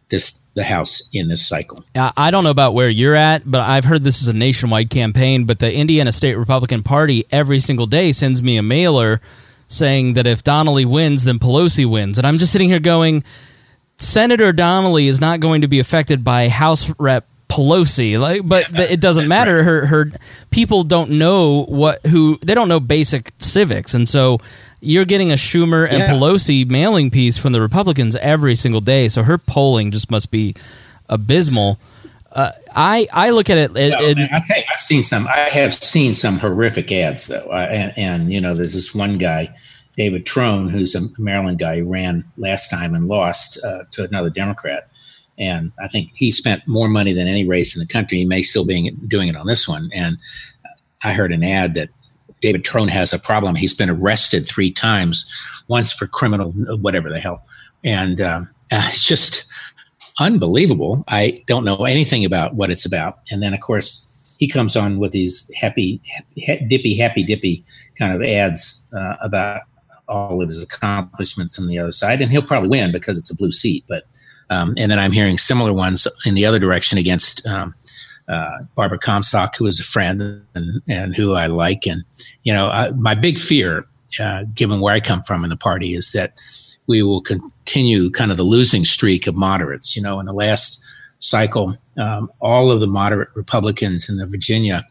this 0.09 0.45
the 0.55 0.63
House 0.63 1.09
in 1.13 1.27
this 1.27 1.47
cycle. 1.47 1.83
I 1.95 2.31
don't 2.31 2.43
know 2.43 2.49
about 2.49 2.73
where 2.73 2.89
you're 2.89 3.15
at, 3.15 3.49
but 3.49 3.61
I've 3.61 3.85
heard 3.85 4.03
this 4.03 4.21
is 4.21 4.27
a 4.27 4.33
nationwide 4.33 4.89
campaign. 4.89 5.45
But 5.45 5.59
the 5.59 5.73
Indiana 5.73 6.11
State 6.11 6.35
Republican 6.35 6.83
Party 6.83 7.25
every 7.31 7.59
single 7.59 7.85
day 7.85 8.11
sends 8.11 8.41
me 8.41 8.57
a 8.57 8.63
mailer 8.63 9.21
saying 9.67 10.13
that 10.13 10.27
if 10.27 10.43
Donnelly 10.43 10.85
wins, 10.85 11.23
then 11.23 11.39
Pelosi 11.39 11.89
wins, 11.89 12.17
and 12.17 12.25
I'm 12.27 12.39
just 12.39 12.51
sitting 12.51 12.69
here 12.69 12.79
going. 12.79 13.23
Senator 13.97 14.53
Donnelly 14.53 15.07
is 15.07 15.19
not 15.19 15.41
going 15.41 15.61
to 15.61 15.67
be 15.67 15.79
affected 15.79 16.23
by 16.23 16.47
House 16.47 16.89
Rep 16.97 17.27
Pelosi. 17.49 18.17
Like, 18.17 18.47
but 18.47 18.71
yeah, 18.71 18.81
it 18.83 19.01
doesn't 19.01 19.27
matter. 19.27 19.57
Right. 19.57 19.65
Her 19.65 19.85
her 19.87 20.11
people 20.51 20.83
don't 20.83 21.11
know 21.11 21.65
what 21.65 22.05
who 22.05 22.39
they 22.41 22.53
don't 22.53 22.69
know 22.69 22.79
basic 22.79 23.31
civics, 23.39 23.93
and 23.93 24.07
so 24.07 24.37
you're 24.81 25.05
getting 25.05 25.31
a 25.31 25.35
Schumer 25.35 25.87
and 25.87 25.99
yeah. 25.99 26.09
Pelosi 26.09 26.69
mailing 26.69 27.11
piece 27.11 27.37
from 27.37 27.51
the 27.51 27.61
Republicans 27.61 28.15
every 28.17 28.55
single 28.55 28.81
day. 28.81 29.07
So 29.07 29.23
her 29.23 29.37
polling 29.37 29.91
just 29.91 30.09
must 30.09 30.31
be 30.31 30.55
abysmal. 31.07 31.79
Uh, 32.31 32.51
I 32.75 33.07
I 33.11 33.31
look 33.31 33.49
at 33.49 33.57
it. 33.57 33.75
it, 33.75 33.91
well, 33.91 34.03
it 34.03 34.17
I 34.31 34.39
think 34.41 34.65
I've 34.73 34.81
seen 34.81 35.03
some. 35.03 35.27
I 35.27 35.49
have 35.49 35.73
seen 35.73 36.13
some 36.13 36.37
horrific 36.37 36.91
ads 36.91 37.27
though, 37.27 37.49
I, 37.49 37.65
and, 37.65 37.93
and 37.97 38.33
you 38.33 38.39
know, 38.39 38.53
there's 38.53 38.75
this 38.75 38.93
one 38.93 39.17
guy. 39.17 39.55
David 39.97 40.25
Trone, 40.25 40.69
who's 40.69 40.95
a 40.95 41.01
Maryland 41.17 41.59
guy, 41.59 41.79
who 41.79 41.85
ran 41.85 42.23
last 42.37 42.69
time 42.69 42.95
and 42.95 43.07
lost 43.07 43.61
uh, 43.65 43.83
to 43.91 44.03
another 44.03 44.29
Democrat 44.29 44.89
and 45.39 45.71
I 45.81 45.87
think 45.87 46.11
he 46.13 46.31
spent 46.31 46.67
more 46.67 46.89
money 46.89 47.13
than 47.13 47.27
any 47.27 47.47
race 47.47 47.75
in 47.75 47.79
the 47.79 47.87
country. 47.87 48.17
He 48.17 48.25
may 48.25 48.41
still 48.41 48.65
be 48.65 48.91
doing 48.91 49.29
it 49.29 49.37
on 49.37 49.47
this 49.47 49.67
one. 49.67 49.89
And 49.93 50.17
I 51.01 51.13
heard 51.13 51.31
an 51.31 51.43
ad 51.43 51.75
that 51.75 51.89
David 52.41 52.63
Trone 52.63 52.87
has 52.87 53.13
a 53.13 53.19
problem. 53.19 53.55
He's 53.55 53.73
been 53.73 53.89
arrested 53.89 54.47
three 54.47 54.71
times, 54.71 55.29
once 55.67 55.91
for 55.91 56.07
criminal, 56.07 56.51
whatever 56.77 57.09
the 57.09 57.19
hell. 57.19 57.45
And 57.83 58.21
uh, 58.21 58.41
it's 58.71 59.03
just 59.03 59.45
unbelievable. 60.19 61.03
I 61.07 61.37
don't 61.47 61.65
know 61.65 61.85
anything 61.85 62.25
about 62.25 62.55
what 62.55 62.69
it's 62.69 62.85
about. 62.85 63.19
And 63.31 63.41
then, 63.41 63.53
of 63.53 63.61
course, 63.61 64.35
he 64.39 64.47
comes 64.47 64.75
on 64.75 64.99
with 64.99 65.11
these 65.11 65.49
happy, 65.55 66.01
happy 66.45 66.65
dippy, 66.65 66.97
happy 66.97 67.23
dippy 67.23 67.65
kind 67.97 68.13
of 68.15 68.21
ads 68.27 68.85
uh, 68.97 69.15
about 69.21 69.61
all 70.07 70.41
of 70.41 70.49
his 70.49 70.61
accomplishments 70.61 71.59
on 71.59 71.67
the 71.67 71.77
other 71.77 71.91
side. 71.91 72.21
And 72.21 72.31
he'll 72.31 72.41
probably 72.41 72.69
win 72.69 72.91
because 72.91 73.17
it's 73.17 73.31
a 73.31 73.35
blue 73.35 73.51
seat. 73.51 73.85
But 73.87 74.03
um, 74.49 74.73
and 74.77 74.91
then 74.91 74.97
I'm 74.97 75.11
hearing 75.11 75.37
similar 75.37 75.73
ones 75.73 76.07
in 76.25 76.33
the 76.33 76.45
other 76.45 76.57
direction 76.57 76.97
against 76.97 77.45
um, 77.45 77.75
uh, 78.29 78.59
Barbara 78.75 78.99
Comstock, 78.99 79.57
who 79.57 79.65
is 79.65 79.79
a 79.79 79.83
friend 79.83 80.43
and, 80.53 80.81
and 80.87 81.15
who 81.15 81.33
I 81.33 81.47
like. 81.47 81.87
And, 81.87 82.03
you 82.43 82.53
know, 82.53 82.67
I, 82.67 82.91
my 82.91 83.15
big 83.15 83.39
fear, 83.39 83.85
uh, 84.19 84.43
given 84.53 84.79
where 84.79 84.93
I 84.93 84.99
come 84.99 85.23
from 85.23 85.43
in 85.43 85.49
the 85.49 85.57
party, 85.57 85.95
is 85.95 86.11
that 86.11 86.33
we 86.87 87.01
will 87.01 87.21
continue 87.21 88.09
kind 88.11 88.31
of 88.31 88.37
the 88.37 88.43
losing 88.43 88.85
streak 88.85 89.27
of 89.27 89.35
moderates. 89.35 89.95
You 89.95 90.01
know, 90.01 90.19
in 90.19 90.25
the 90.25 90.33
last 90.33 90.83
cycle, 91.19 91.75
um, 91.97 92.31
all 92.39 92.71
of 92.71 92.79
the 92.79 92.87
moderate 92.87 93.29
Republicans 93.35 94.09
in 94.09 94.17
the 94.17 94.27
Virginia 94.27 94.85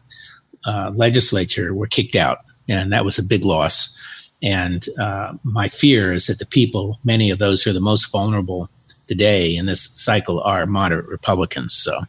uh, 0.65 0.91
legislature 0.93 1.73
were 1.73 1.87
kicked 1.87 2.15
out, 2.15 2.39
and 2.67 2.91
that 2.91 3.05
was 3.05 3.17
a 3.17 3.23
big 3.23 3.45
loss. 3.45 3.95
And 4.41 4.87
uh, 4.97 5.33
my 5.43 5.67
fear 5.69 6.13
is 6.13 6.27
that 6.27 6.39
the 6.39 6.45
people, 6.45 6.99
many 7.03 7.29
of 7.29 7.39
those 7.39 7.63
who 7.63 7.71
are 7.71 7.73
the 7.73 7.81
most 7.81 8.11
vulnerable 8.11 8.69
today 9.07 9.55
in 9.55 9.65
this 9.65 9.91
cycle 9.95 10.41
are 10.41 10.65
moderate 10.65 11.07
Republicans. 11.07 11.73
So. 11.73 12.01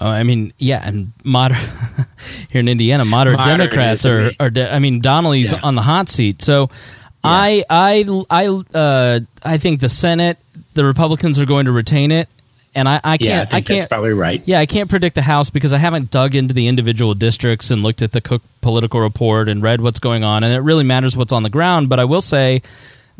Oh, 0.00 0.06
I 0.06 0.22
mean, 0.22 0.52
yeah, 0.58 0.80
and 0.82 1.12
moderate 1.22 1.60
here 2.50 2.60
in 2.60 2.68
Indiana, 2.68 3.04
moderate, 3.04 3.38
moderate 3.38 3.58
Democrats 3.58 4.06
are, 4.06 4.32
are. 4.40 4.48
De- 4.48 4.72
I 4.72 4.78
mean, 4.78 5.00
Donnelly's 5.00 5.52
yeah. 5.52 5.60
on 5.62 5.74
the 5.74 5.82
hot 5.82 6.08
seat, 6.08 6.40
so 6.40 6.70
yeah. 6.70 6.78
I, 7.24 7.64
I, 7.68 8.24
I, 8.30 8.46
uh, 8.46 9.20
I 9.42 9.58
think 9.58 9.80
the 9.80 9.90
Senate, 9.90 10.38
the 10.72 10.84
Republicans 10.84 11.38
are 11.38 11.44
going 11.44 11.66
to 11.66 11.72
retain 11.72 12.10
it, 12.10 12.28
and 12.74 12.88
I, 12.88 13.00
I 13.04 13.18
can't. 13.18 13.50
Yeah, 13.50 13.54
I, 13.54 13.58
I 13.58 13.60
can't. 13.60 13.86
probably 13.86 14.14
right. 14.14 14.42
Yeah, 14.46 14.60
I 14.60 14.66
can't 14.66 14.88
predict 14.88 15.14
the 15.14 15.22
House 15.22 15.50
because 15.50 15.74
I 15.74 15.78
haven't 15.78 16.10
dug 16.10 16.34
into 16.34 16.54
the 16.54 16.68
individual 16.68 17.12
districts 17.12 17.70
and 17.70 17.82
looked 17.82 18.00
at 18.00 18.12
the 18.12 18.22
Cook 18.22 18.42
political 18.62 19.00
report 19.00 19.50
and 19.50 19.62
read 19.62 19.82
what's 19.82 19.98
going 19.98 20.24
on, 20.24 20.42
and 20.42 20.54
it 20.54 20.60
really 20.60 20.84
matters 20.84 21.18
what's 21.18 21.34
on 21.34 21.42
the 21.42 21.50
ground. 21.50 21.90
But 21.90 22.00
I 22.00 22.04
will 22.06 22.22
say 22.22 22.62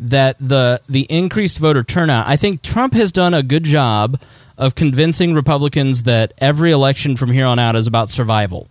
that 0.03 0.37
the 0.39 0.81
the 0.87 1.03
increased 1.09 1.57
voter 1.59 1.83
turnout, 1.83 2.27
I 2.27 2.35
think 2.35 2.61
Trump 2.61 2.93
has 2.93 3.11
done 3.11 3.33
a 3.33 3.41
good 3.41 3.63
job 3.63 4.19
of 4.57 4.75
convincing 4.75 5.33
Republicans 5.33 6.03
that 6.03 6.33
every 6.37 6.71
election 6.71 7.17
from 7.17 7.31
here 7.31 7.45
on 7.45 7.57
out 7.57 7.75
is 7.75 7.87
about 7.87 8.09
survival. 8.09 8.67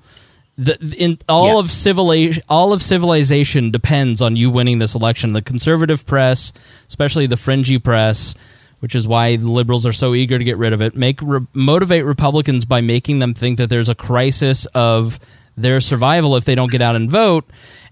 The, 0.58 0.94
in 0.98 1.18
all 1.28 1.54
yeah. 1.54 1.58
of 1.60 1.70
civilization, 1.70 2.42
all 2.48 2.72
of 2.72 2.82
civilization 2.82 3.70
depends 3.70 4.20
on 4.20 4.36
you 4.36 4.50
winning 4.50 4.78
this 4.78 4.94
election. 4.94 5.32
The 5.32 5.42
conservative 5.42 6.06
press, 6.06 6.52
especially 6.88 7.26
the 7.26 7.38
fringy 7.38 7.78
press, 7.78 8.34
which 8.80 8.94
is 8.94 9.08
why 9.08 9.36
the 9.36 9.50
liberals 9.50 9.86
are 9.86 9.92
so 9.92 10.14
eager 10.14 10.38
to 10.38 10.44
get 10.44 10.58
rid 10.58 10.74
of 10.74 10.82
it, 10.82 10.94
make 10.94 11.20
re- 11.22 11.46
motivate 11.54 12.04
Republicans 12.04 12.66
by 12.66 12.82
making 12.82 13.18
them 13.18 13.32
think 13.32 13.56
that 13.58 13.70
there's 13.70 13.88
a 13.88 13.94
crisis 13.94 14.66
of 14.66 15.18
their 15.56 15.80
survival 15.80 16.36
if 16.36 16.44
they 16.44 16.54
don't 16.54 16.70
get 16.70 16.82
out 16.82 16.96
and 16.96 17.10
vote. 17.10 17.48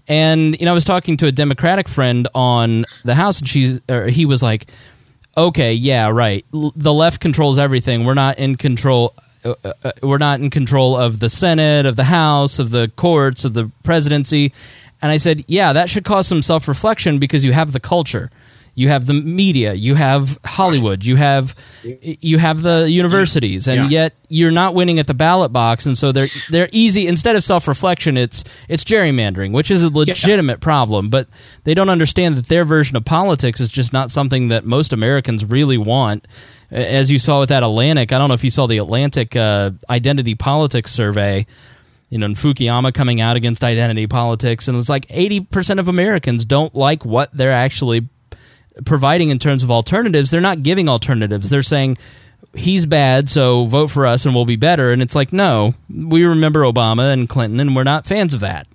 And 0.07 0.59
you 0.59 0.65
know, 0.65 0.71
I 0.71 0.73
was 0.73 0.85
talking 0.85 1.17
to 1.17 1.27
a 1.27 1.31
Democratic 1.31 1.87
friend 1.87 2.27
on 2.33 2.83
the 3.05 3.15
House, 3.15 3.39
and 3.39 3.47
she's 3.47 3.79
he 4.09 4.25
was 4.25 4.41
like, 4.41 4.67
"Okay, 5.37 5.73
yeah, 5.73 6.09
right. 6.09 6.45
L- 6.53 6.73
the 6.75 6.93
left 6.93 7.21
controls 7.21 7.57
everything. 7.59 8.05
We're 8.05 8.15
not 8.15 8.37
in 8.37 8.55
control. 8.55 9.13
Uh, 9.43 9.53
uh, 9.63 9.91
we're 10.03 10.17
not 10.17 10.39
in 10.39 10.49
control 10.49 10.97
of 10.97 11.19
the 11.19 11.29
Senate, 11.29 11.85
of 11.85 11.95
the 11.95 12.05
House, 12.05 12.59
of 12.59 12.71
the 12.71 12.91
courts, 12.95 13.45
of 13.45 13.53
the 13.53 13.71
presidency." 13.83 14.51
And 15.01 15.11
I 15.11 15.17
said, 15.17 15.43
"Yeah, 15.47 15.73
that 15.73 15.89
should 15.89 16.03
cause 16.03 16.27
some 16.27 16.41
self 16.41 16.67
reflection 16.67 17.19
because 17.19 17.45
you 17.45 17.53
have 17.53 17.71
the 17.71 17.79
culture." 17.79 18.31
You 18.73 18.87
have 18.87 19.05
the 19.05 19.13
media, 19.13 19.73
you 19.73 19.95
have 19.95 20.39
Hollywood, 20.45 21.03
you 21.03 21.17
have 21.17 21.55
you 21.83 22.37
have 22.37 22.61
the 22.61 22.89
universities, 22.89 23.67
and 23.67 23.83
Yeah. 23.91 24.03
yet 24.03 24.13
you're 24.29 24.51
not 24.51 24.73
winning 24.73 24.97
at 24.99 25.07
the 25.07 25.13
ballot 25.13 25.51
box, 25.51 25.85
and 25.85 25.97
so 25.97 26.11
they're 26.11 26.29
they're 26.49 26.69
easy. 26.71 27.07
Instead 27.07 27.35
of 27.35 27.43
self 27.43 27.67
reflection, 27.67 28.15
it's 28.17 28.43
it's 28.69 28.83
gerrymandering, 28.83 29.51
which 29.51 29.71
is 29.71 29.83
a 29.83 29.89
legitimate 29.89 30.61
problem, 30.61 31.09
but 31.09 31.27
they 31.65 31.73
don't 31.73 31.89
understand 31.89 32.37
that 32.37 32.47
their 32.47 32.63
version 32.63 32.95
of 32.95 33.03
politics 33.03 33.59
is 33.59 33.67
just 33.69 33.91
not 33.91 34.09
something 34.09 34.47
that 34.47 34.65
most 34.65 34.93
Americans 34.93 35.43
really 35.43 35.77
want. 35.77 36.25
As 36.71 37.11
you 37.11 37.19
saw 37.19 37.41
with 37.41 37.49
that 37.49 37.63
Atlantic, 37.63 38.13
I 38.13 38.17
don't 38.17 38.29
know 38.29 38.33
if 38.35 38.43
you 38.45 38.51
saw 38.51 38.67
the 38.67 38.77
Atlantic 38.77 39.35
uh, 39.35 39.71
Identity 39.89 40.35
Politics 40.35 40.91
survey 40.91 41.45
you 42.09 42.17
know, 42.17 42.25
and 42.25 42.35
Fukuyama 42.35 42.93
coming 42.93 43.21
out 43.21 43.37
against 43.37 43.63
identity 43.63 44.05
politics, 44.05 44.67
and 44.67 44.77
it's 44.77 44.89
like 44.89 45.05
eighty 45.09 45.39
percent 45.39 45.79
of 45.79 45.87
Americans 45.87 46.43
don't 46.43 46.75
like 46.75 47.05
what 47.05 47.29
they're 47.33 47.53
actually 47.53 48.09
providing 48.85 49.29
in 49.29 49.39
terms 49.39 49.63
of 49.63 49.71
alternatives. 49.71 50.31
They're 50.31 50.41
not 50.41 50.63
giving 50.63 50.89
alternatives. 50.89 51.49
They're 51.49 51.63
saying 51.63 51.97
he's 52.53 52.85
bad, 52.85 53.29
so 53.29 53.65
vote 53.65 53.87
for 53.87 54.05
us 54.05 54.25
and 54.25 54.35
we'll 54.35 54.45
be 54.45 54.55
better. 54.55 54.91
And 54.91 55.01
it's 55.01 55.15
like, 55.15 55.33
no, 55.33 55.73
we 55.89 56.23
remember 56.23 56.61
Obama 56.61 57.11
and 57.13 57.27
Clinton, 57.29 57.59
and 57.59 57.75
we're 57.75 57.83
not 57.83 58.05
fans 58.05 58.33
of 58.33 58.39
that. 58.41 58.67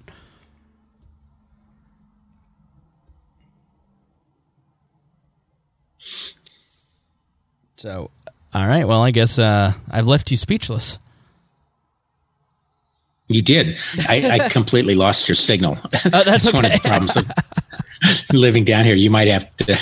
So, 7.77 8.11
all 8.55 8.67
right. 8.67 8.89
Well, 8.89 9.03
I 9.03 9.11
guess 9.11 9.39
uh, 9.39 9.75
I've 9.91 10.07
left 10.07 10.31
you 10.31 10.37
speechless. 10.37 10.99
You 13.29 13.43
did. 13.43 13.77
I, 14.09 14.41
I 14.41 14.49
completely 14.51 14.95
lost 14.95 15.29
your 15.29 15.35
signal. 15.35 15.79
Uh, 15.93 16.23
that's 16.23 16.53
one 16.53 16.65
of 16.65 16.73
the 16.73 16.79
problems 16.79 17.17
living 18.33 18.65
down 18.65 18.85
here. 18.85 18.95
You 18.95 19.11
might 19.11 19.29
have 19.29 19.55
to 19.59 19.79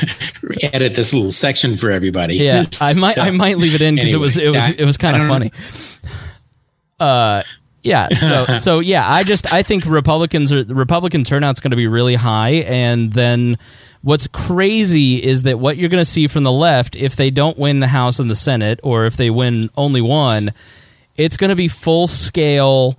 edit 0.74 0.94
this 0.94 1.12
little 1.12 1.32
section 1.32 1.76
for 1.76 1.90
everybody. 1.90 2.36
Yeah, 2.36 2.64
I 2.80 2.94
might 2.98 3.14
So, 3.14 3.22
I 3.22 3.30
might 3.30 3.58
leave 3.58 3.74
it 3.74 3.82
in 3.82 3.94
because 3.96 4.14
it 4.14 4.20
was 4.20 4.38
it 4.38 4.50
was 4.50 4.64
I- 4.64 4.74
it 4.78 4.84
was 4.84 4.98
kind 4.98 5.20
of 5.20 5.26
funny. 5.28 5.52
Uh, 6.98 7.42
yeah. 7.82 8.08
So 8.08 8.46
so 8.60 8.80
yeah, 8.80 9.10
I 9.10 9.22
just 9.24 9.52
I 9.52 9.62
think 9.62 9.86
Republicans 9.86 10.52
are 10.52 10.64
Republican 10.64 11.24
turnout's 11.24 11.60
going 11.60 11.72
to 11.72 11.76
be 11.76 11.86
really 11.86 12.14
high, 12.14 12.64
and 12.66 13.12
then 13.12 13.58
what's 14.02 14.26
crazy 14.26 15.22
is 15.22 15.44
that 15.44 15.58
what 15.58 15.76
you're 15.76 15.88
going 15.88 16.02
to 16.04 16.10
see 16.10 16.26
from 16.26 16.42
the 16.44 16.52
left 16.52 16.96
if 16.96 17.16
they 17.16 17.30
don't 17.30 17.58
win 17.58 17.80
the 17.80 17.86
House 17.86 18.18
and 18.18 18.30
the 18.30 18.34
Senate, 18.34 18.80
or 18.82 19.06
if 19.06 19.16
they 19.16 19.30
win 19.30 19.70
only 19.76 20.00
one, 20.00 20.52
it's 21.16 21.36
going 21.36 21.50
to 21.50 21.56
be 21.56 21.68
full 21.68 22.06
scale. 22.06 22.98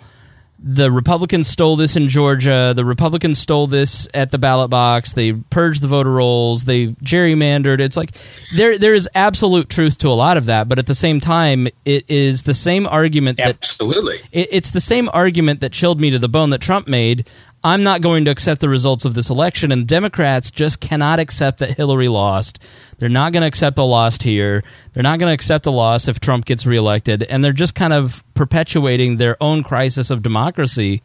The 0.68 0.92
Republicans 0.92 1.48
stole 1.48 1.76
this 1.76 1.96
in 1.96 2.10
Georgia. 2.10 2.74
The 2.76 2.84
Republicans 2.84 3.38
stole 3.38 3.68
this 3.68 4.08
at 4.16 4.32
the 4.32 4.40
ballot 4.40 4.72
box. 4.72 5.14
They 5.14 5.34
purged 5.34 5.82
the 5.82 5.88
voter 5.88 6.10
rolls. 6.10 6.64
They 6.64 6.88
gerrymandered. 6.88 7.80
It's 7.80 7.96
like 7.96 8.18
there 8.56 8.76
there 8.76 8.96
is 8.96 9.08
absolute 9.14 9.70
truth 9.70 10.00
to 10.00 10.08
a 10.08 10.18
lot 10.18 10.38
of 10.38 10.48
that, 10.48 10.68
but 10.68 10.80
at 10.80 10.88
the 10.88 10.96
same 10.96 11.20
time, 11.20 11.68
it 11.86 12.10
is 12.10 12.42
the 12.42 12.56
same 12.56 12.88
argument 12.88 13.38
that 13.38 13.50
Absolutely. 13.50 14.16
it, 14.32 14.50
it's 14.52 14.72
the 14.72 14.82
same 14.82 15.08
argument 15.14 15.60
that 15.60 15.72
chilled 15.72 16.02
me 16.02 16.10
to 16.10 16.18
the 16.18 16.28
bone 16.28 16.50
that 16.50 16.62
Trump 16.62 16.88
made. 16.88 17.28
I'm 17.66 17.82
not 17.82 18.02
going 18.02 18.26
to 18.26 18.32
accept 18.32 18.62
the 18.62 18.70
results 18.70 19.06
of 19.06 19.16
this 19.16 19.32
election, 19.32 19.72
and 19.72 19.88
Democrats 19.88 20.52
just 20.52 20.80
cannot 20.80 21.20
accept 21.20 21.58
that 21.58 21.76
Hillary 21.76 22.08
lost. 22.08 22.60
They're 23.00 23.10
not 23.10 23.34
going 23.34 23.42
to 23.42 23.48
accept 23.48 23.80
a 23.80 23.84
loss 23.84 24.22
here. 24.22 24.64
They're 24.94 25.02
not 25.02 25.18
going 25.18 25.32
to 25.32 25.34
accept 25.34 25.66
a 25.66 25.72
loss 25.72 26.08
if 26.08 26.20
Trump 26.20 26.46
gets 26.46 26.68
reelected, 26.68 27.24
and 27.24 27.44
they're 27.44 27.54
just 27.54 27.74
kind 27.74 27.92
of 27.92 28.24
perpetuating 28.36 29.18
their 29.18 29.36
own 29.42 29.64
crisis 29.64 30.12
of 30.12 30.22
democracy 30.22 31.02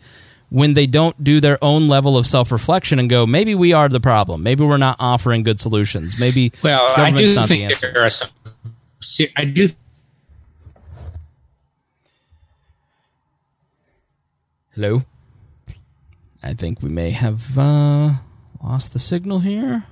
when 0.51 0.74
they 0.74 0.87
don't 0.87 1.24
do 1.24 1.41
their 1.41 1.57
own 1.65 1.89
level 1.89 2.19
of 2.19 2.27
self 2.27 2.53
reflection 2.53 2.99
and 2.99 3.09
go, 3.09 3.24
maybe 3.24 3.55
we 3.55 3.73
are 3.73 3.89
the 3.89 4.01
problem. 4.01 4.43
Maybe 4.43 4.62
we're 4.62 4.77
not 4.77 4.97
offering 5.01 5.43
good 5.43 5.61
solutions. 5.61 6.19
Maybe 6.20 6.53
Well, 6.62 6.93
I 6.95 7.11
do 7.11 7.35
not 7.35 7.43
the 7.43 7.49
think 7.49 7.62
answer. 7.73 7.91
there 7.91 8.05
are 8.05 8.11
some. 8.11 8.28
I 9.35 9.47
do. 9.47 9.70
Hello. 14.74 15.05
I 16.43 16.55
think 16.55 16.83
we 16.83 16.89
may 16.89 17.11
have 17.11 17.59
uh, 17.59 18.15
lost 18.62 18.93
the 18.93 18.99
signal 18.99 19.41
here. 19.41 19.85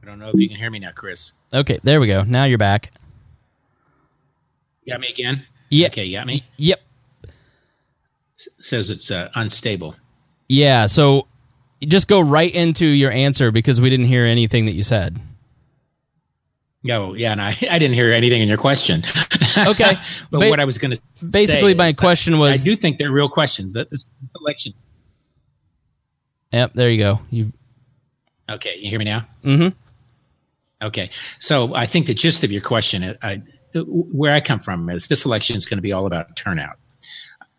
I 0.00 0.06
don't 0.06 0.20
know 0.20 0.30
if 0.32 0.40
you 0.40 0.48
can 0.48 0.56
hear 0.56 0.70
me 0.70 0.78
now, 0.78 0.92
Chris. 0.94 1.34
Okay, 1.52 1.80
there 1.82 2.00
we 2.00 2.06
go. 2.06 2.22
Now 2.22 2.44
you're 2.44 2.56
back. 2.56 2.92
You 4.84 4.94
got 4.94 5.00
me 5.00 5.08
again? 5.08 5.44
Yeah. 5.70 5.88
Okay, 5.88 6.04
you 6.04 6.16
got 6.18 6.26
me. 6.26 6.44
Yep. 6.56 6.80
says 8.60 8.90
it's 8.90 9.10
uh, 9.10 9.30
unstable. 9.34 9.94
Yeah. 10.48 10.86
So 10.86 11.26
just 11.82 12.08
go 12.08 12.20
right 12.20 12.52
into 12.52 12.86
your 12.86 13.10
answer 13.10 13.50
because 13.50 13.80
we 13.80 13.90
didn't 13.90 14.06
hear 14.06 14.24
anything 14.24 14.66
that 14.66 14.72
you 14.72 14.82
said. 14.82 15.20
Oh, 16.90 17.12
yeah, 17.14 17.32
and 17.32 17.42
I, 17.42 17.48
I 17.70 17.78
didn't 17.78 17.94
hear 17.94 18.12
anything 18.12 18.40
in 18.42 18.48
your 18.48 18.58
question. 18.58 19.02
Okay. 19.66 19.94
but 20.30 20.38
Ba- 20.40 20.50
what 20.50 20.60
I 20.60 20.64
was 20.66 20.78
going 20.78 20.92
to 20.92 21.00
basically 21.32 21.74
my 21.74 21.92
question 21.92 22.38
was- 22.38 22.60
I 22.60 22.64
do 22.64 22.76
think 22.76 22.98
they're 22.98 23.10
real 23.10 23.28
questions. 23.28 23.72
That 23.72 23.90
this 23.90 24.04
election. 24.40 24.72
Yep. 26.52 26.74
There 26.74 26.88
you 26.90 26.98
go. 26.98 27.20
You. 27.30 27.52
Okay, 28.48 28.76
you 28.78 28.88
hear 28.88 29.00
me 29.00 29.06
now? 29.06 29.26
Mhm. 29.42 29.74
Okay, 30.80 31.10
so 31.40 31.74
I 31.74 31.86
think 31.86 32.06
the 32.06 32.14
gist 32.14 32.44
of 32.44 32.52
your 32.52 32.60
question, 32.60 33.16
I, 33.20 33.42
where 33.74 34.34
I 34.34 34.40
come 34.40 34.58
from, 34.58 34.88
is 34.90 35.06
this 35.06 35.24
election 35.24 35.56
is 35.56 35.66
going 35.66 35.78
to 35.78 35.82
be 35.82 35.92
all 35.92 36.06
about 36.06 36.36
turnout. 36.36 36.76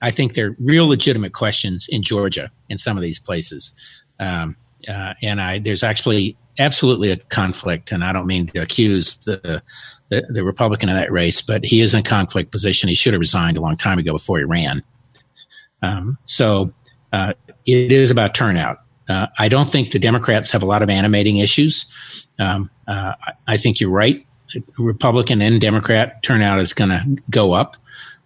I 0.02 0.12
think 0.12 0.34
they're 0.34 0.56
real 0.60 0.88
legitimate 0.88 1.34
questions 1.34 1.88
in 1.90 2.04
Georgia 2.04 2.50
in 2.70 2.78
some 2.78 2.98
of 2.98 3.04
these 3.04 3.20
places, 3.20 3.78
um, 4.20 4.56
uh, 4.88 5.14
and 5.22 5.42
I 5.42 5.60
there's 5.60 5.84
actually 5.84 6.38
absolutely 6.58 7.12
a 7.12 7.18
conflict, 7.18 7.92
and 7.92 8.04
I 8.04 8.14
don't 8.14 8.28
mean 8.28 8.48
to 8.48 8.60
accuse 8.60 9.18
the, 9.20 9.62
the 10.10 10.26
the 10.30 10.44
Republican 10.44 10.90
in 10.90 10.96
that 10.96 11.12
race, 11.12 11.42
but 11.42 11.66
he 11.66 11.82
is 11.82 11.94
in 11.94 12.00
a 12.00 12.04
conflict 12.04 12.52
position. 12.52 12.90
He 12.90 12.96
should 12.96 13.14
have 13.14 13.20
resigned 13.20 13.58
a 13.58 13.62
long 13.62 13.76
time 13.76 14.00
ago 14.00 14.14
before 14.14 14.40
he 14.40 14.46
ran. 14.46 14.84
Um, 15.82 16.18
so 16.26 16.74
uh, 17.14 17.34
it 17.66 17.92
is 17.92 18.12
about 18.12 18.36
turnout. 18.36 18.80
Uh, 19.08 19.28
I 19.38 19.50
don't 19.50 19.68
think 19.68 19.92
the 19.92 20.00
Democrats 20.00 20.52
have 20.52 20.62
a 20.62 20.68
lot 20.68 20.84
of 20.84 20.90
animating 20.90 21.38
issues. 21.38 22.28
Um, 22.38 22.70
uh, 22.88 23.14
I 23.48 23.58
think 23.58 23.80
you're 23.80 23.90
right. 23.90 24.24
Republican 24.78 25.42
and 25.42 25.62
Democrat 25.62 26.24
turnout 26.24 26.60
is 26.60 26.74
going 26.74 26.90
to 26.90 27.22
go 27.30 27.54
up. 27.54 27.78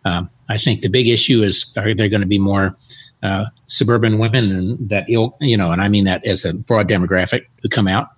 Um, 0.05 0.29
I 0.49 0.57
think 0.57 0.81
the 0.81 0.89
big 0.89 1.07
issue 1.07 1.41
is 1.41 1.73
are 1.77 1.93
there 1.93 2.09
going 2.09 2.21
to 2.21 2.27
be 2.27 2.39
more 2.39 2.75
uh, 3.23 3.45
suburban 3.67 4.19
women 4.19 4.51
and 4.51 4.89
that 4.89 5.09
ill, 5.09 5.35
you 5.39 5.55
know, 5.55 5.71
and 5.71 5.81
I 5.81 5.87
mean 5.87 6.03
that 6.05 6.25
as 6.25 6.45
a 6.45 6.53
broad 6.53 6.89
demographic 6.89 7.45
who 7.61 7.69
come 7.69 7.87
out, 7.87 8.09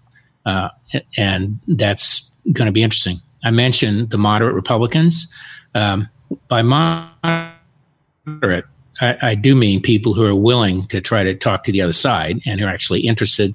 uh, 0.46 0.70
and 1.18 1.60
that's 1.68 2.34
going 2.52 2.66
to 2.66 2.72
be 2.72 2.84
interesting. 2.84 3.18
I 3.44 3.52
mentioned 3.52 4.10
the 4.10 4.18
moderate 4.18 4.56
Republicans. 4.56 5.32
Um, 5.76 6.10
by 6.48 6.64
moderate, 6.64 8.66
I, 9.00 9.18
I 9.22 9.36
do 9.36 9.56
mean 9.56 9.82
people 9.82 10.14
who 10.14 10.26
are 10.26 10.36
willing 10.36 10.88
to 10.88 11.02
try 11.02 11.24
to 11.24 11.36
talk 11.36 11.64
to 11.66 11.72
the 11.72 11.82
other 11.82 11.94
side 11.94 12.40
and 12.46 12.60
who 12.60 12.66
are 12.66 12.70
actually 12.70 13.02
interested 13.02 13.54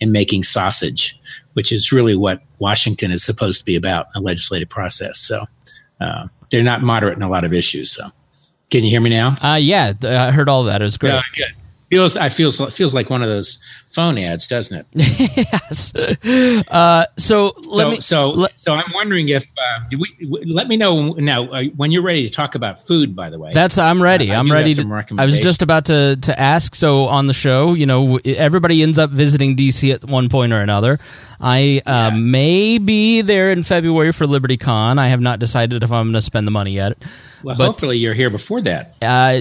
in 0.00 0.12
making 0.12 0.42
sausage, 0.42 1.18
which 1.58 1.72
is 1.72 1.90
really 1.90 2.14
what 2.14 2.40
Washington 2.60 3.10
is 3.10 3.24
supposed 3.24 3.58
to 3.58 3.64
be 3.64 3.74
about 3.74 4.06
a 4.14 4.20
legislative 4.20 4.68
process. 4.68 5.18
So 5.18 5.42
uh, 6.00 6.28
they're 6.52 6.62
not 6.62 6.82
moderate 6.82 7.16
in 7.16 7.22
a 7.24 7.28
lot 7.28 7.42
of 7.42 7.52
issues. 7.52 7.90
So 7.90 8.10
can 8.70 8.84
you 8.84 8.90
hear 8.90 9.00
me 9.00 9.10
now? 9.10 9.36
Uh, 9.42 9.56
yeah. 9.56 9.92
I 10.04 10.30
heard 10.30 10.48
all 10.48 10.62
that. 10.62 10.80
It 10.80 10.84
was 10.84 10.96
great. 10.96 11.20
good. 11.34 11.52
feels 11.90 12.16
I 12.16 12.28
feels 12.28 12.60
feels 12.72 12.94
like 12.94 13.10
one 13.10 13.24
of 13.24 13.28
those 13.28 13.58
phone 13.98 14.16
ads, 14.16 14.46
doesn't 14.46 14.76
it? 14.78 14.86
yes. 14.94 15.92
Uh, 16.68 17.04
so 17.16 17.52
let 17.68 17.84
so, 17.84 17.90
me. 17.90 18.00
So 18.00 18.30
let- 18.30 18.60
so 18.60 18.74
I'm 18.74 18.92
wondering 18.94 19.28
if 19.28 19.42
uh, 19.42 19.88
do 19.90 19.98
we, 19.98 20.24
w- 20.24 20.54
let 20.54 20.68
me 20.68 20.76
know 20.76 21.14
now 21.14 21.50
uh, 21.50 21.64
when 21.76 21.90
you're 21.90 22.02
ready 22.02 22.28
to 22.28 22.30
talk 22.30 22.54
about 22.54 22.86
food. 22.86 23.16
By 23.16 23.28
the 23.28 23.40
way, 23.40 23.50
That's 23.52 23.76
I'm 23.76 24.00
ready. 24.00 24.30
Uh, 24.30 24.38
I'm 24.38 24.50
ready. 24.52 24.72
To, 24.74 25.04
I 25.18 25.26
was 25.26 25.40
just 25.40 25.62
about 25.62 25.86
to 25.86 26.14
to 26.16 26.38
ask. 26.38 26.76
So 26.76 27.06
on 27.06 27.26
the 27.26 27.32
show, 27.34 27.74
you 27.74 27.86
know, 27.86 28.18
everybody 28.24 28.82
ends 28.84 29.00
up 29.00 29.10
visiting 29.10 29.56
DC 29.56 29.92
at 29.92 30.04
one 30.04 30.28
point 30.28 30.52
or 30.52 30.60
another. 30.60 31.00
I 31.40 31.80
uh, 31.86 32.10
Yeah. 32.12 32.16
may 32.16 32.78
be 32.78 33.20
there 33.22 33.50
in 33.50 33.62
February 33.64 34.12
for 34.12 34.26
LibertyCon. 34.26 34.98
I 34.98 35.08
have 35.08 35.20
not 35.20 35.38
decided 35.38 35.82
if 35.82 35.90
I'm 35.92 36.06
going 36.06 36.12
to 36.14 36.20
spend 36.20 36.46
the 36.46 36.50
money 36.50 36.72
yet. 36.72 36.98
well, 37.44 37.56
but- 37.56 37.66
hopefully 37.66 37.96
you're 37.98 38.14
here 38.14 38.30
before 38.30 38.60
that. 38.62 38.94
Uh, 39.02 39.40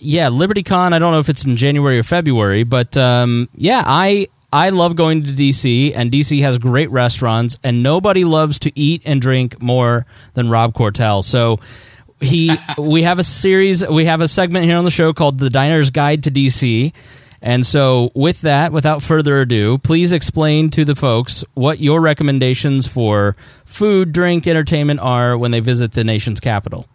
yeah, 0.00 0.28
LibertyCon. 0.28 0.92
I 0.92 0.98
don't 0.98 1.12
know 1.12 1.18
if 1.20 1.28
it's 1.28 1.44
in 1.44 1.56
January 1.56 1.98
or 1.98 2.02
February, 2.02 2.64
but 2.64 2.96
um, 2.96 3.48
yeah, 3.54 3.82
I 3.86 3.97
I 3.98 4.28
I 4.52 4.70
love 4.70 4.94
going 4.94 5.24
to 5.24 5.32
DC, 5.32 5.92
and 5.94 6.10
DC 6.10 6.40
has 6.42 6.56
great 6.58 6.90
restaurants, 6.90 7.58
and 7.64 7.82
nobody 7.82 8.24
loves 8.24 8.60
to 8.60 8.78
eat 8.78 9.02
and 9.04 9.20
drink 9.20 9.60
more 9.60 10.06
than 10.34 10.48
Rob 10.48 10.72
Quartel. 10.72 11.22
So 11.22 11.58
he, 12.20 12.56
we 12.78 13.02
have 13.02 13.18
a 13.18 13.24
series, 13.24 13.86
we 13.86 14.04
have 14.04 14.20
a 14.20 14.28
segment 14.28 14.66
here 14.66 14.76
on 14.76 14.84
the 14.84 14.90
show 14.90 15.12
called 15.12 15.38
"The 15.38 15.50
Diner's 15.50 15.90
Guide 15.90 16.22
to 16.24 16.30
DC." 16.30 16.92
And 17.42 17.66
so, 17.66 18.10
with 18.14 18.40
that, 18.42 18.72
without 18.72 19.02
further 19.02 19.40
ado, 19.40 19.78
please 19.78 20.12
explain 20.12 20.70
to 20.70 20.84
the 20.84 20.96
folks 20.96 21.44
what 21.54 21.78
your 21.80 22.00
recommendations 22.00 22.86
for 22.86 23.36
food, 23.64 24.12
drink, 24.12 24.46
entertainment 24.46 25.00
are 25.00 25.36
when 25.36 25.50
they 25.50 25.60
visit 25.60 25.92
the 25.92 26.04
nation's 26.04 26.40
capital. 26.40 26.86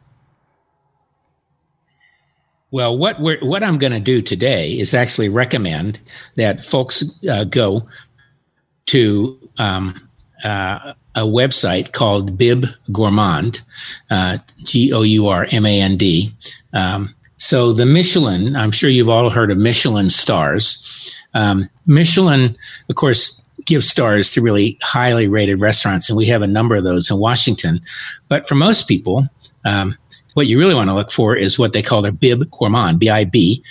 Well, 2.73 2.97
what 2.97 3.21
we're, 3.21 3.39
what 3.41 3.61
I'm 3.61 3.77
going 3.77 3.93
to 3.93 3.99
do 3.99 4.19
today 4.19 4.71
is 4.71 4.95
actually 4.95 5.29
recommend 5.29 5.99
that 6.37 6.59
folks 6.59 7.23
uh, 7.29 7.43
go 7.43 7.83
to 8.87 9.39
um, 9.59 10.09
uh, 10.43 10.93
a 11.13 11.21
website 11.21 11.91
called 11.91 12.35
Bib 12.35 12.65
Gourmand, 12.91 13.61
uh, 14.09 14.39
G 14.57 14.91
O 14.91 15.03
U 15.03 15.27
R 15.27 15.45
M 15.51 15.67
A 15.67 15.81
N 15.81 15.97
D. 15.97 16.33
Um, 16.73 17.13
so 17.37 17.73
the 17.73 17.85
Michelin, 17.85 18.55
I'm 18.55 18.71
sure 18.71 18.89
you've 18.89 19.07
all 19.07 19.29
heard 19.29 19.51
of 19.51 19.59
Michelin 19.59 20.09
stars. 20.09 21.15
Um, 21.35 21.69
Michelin, 21.85 22.57
of 22.89 22.95
course, 22.95 23.45
gives 23.67 23.87
stars 23.87 24.31
to 24.31 24.41
really 24.41 24.79
highly 24.81 25.27
rated 25.27 25.61
restaurants, 25.61 26.09
and 26.09 26.17
we 26.17 26.25
have 26.25 26.41
a 26.41 26.47
number 26.47 26.75
of 26.75 26.83
those 26.83 27.11
in 27.11 27.19
Washington. 27.19 27.81
But 28.29 28.47
for 28.47 28.55
most 28.55 28.87
people, 28.87 29.27
um, 29.63 29.95
what 30.33 30.47
you 30.47 30.59
really 30.59 30.75
want 30.75 30.89
to 30.89 30.93
look 30.93 31.11
for 31.11 31.35
is 31.35 31.59
what 31.59 31.73
they 31.73 31.81
call 31.81 32.01
their 32.01 32.11
Bib 32.11 32.49
Gourmand, 32.51 32.99
B 32.99 33.09
I 33.09 33.25
B 33.25 33.63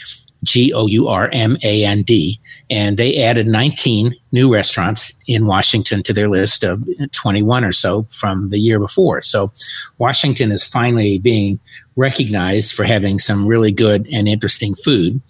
G 0.45 0.73
O 0.73 0.87
U 0.87 1.09
R 1.09 1.31
M 1.33 1.57
A 1.63 1.85
N 1.85 2.03
D. 2.03 2.39
And 2.71 2.97
they 2.97 3.23
added 3.23 3.49
19 3.49 4.15
new 4.33 4.53
restaurants 4.53 5.21
in 5.27 5.47
Washington 5.47 6.03
to 6.05 6.13
their 6.13 6.29
list 6.29 6.65
of 6.65 6.83
21 7.13 7.65
or 7.65 7.73
so 7.73 8.05
from 8.11 8.51
the 8.51 8.59
year 8.59 8.79
before. 8.79 9.21
So 9.21 9.53
Washington 9.99 10.51
is 10.51 10.65
finally 10.65 11.19
being 11.19 11.61
recognized 11.97 12.75
for 12.75 12.85
having 12.85 13.19
some 13.19 13.47
really 13.47 13.73
good 13.73 14.09
and 14.13 14.27
interesting 14.27 14.75
food. 14.75 15.21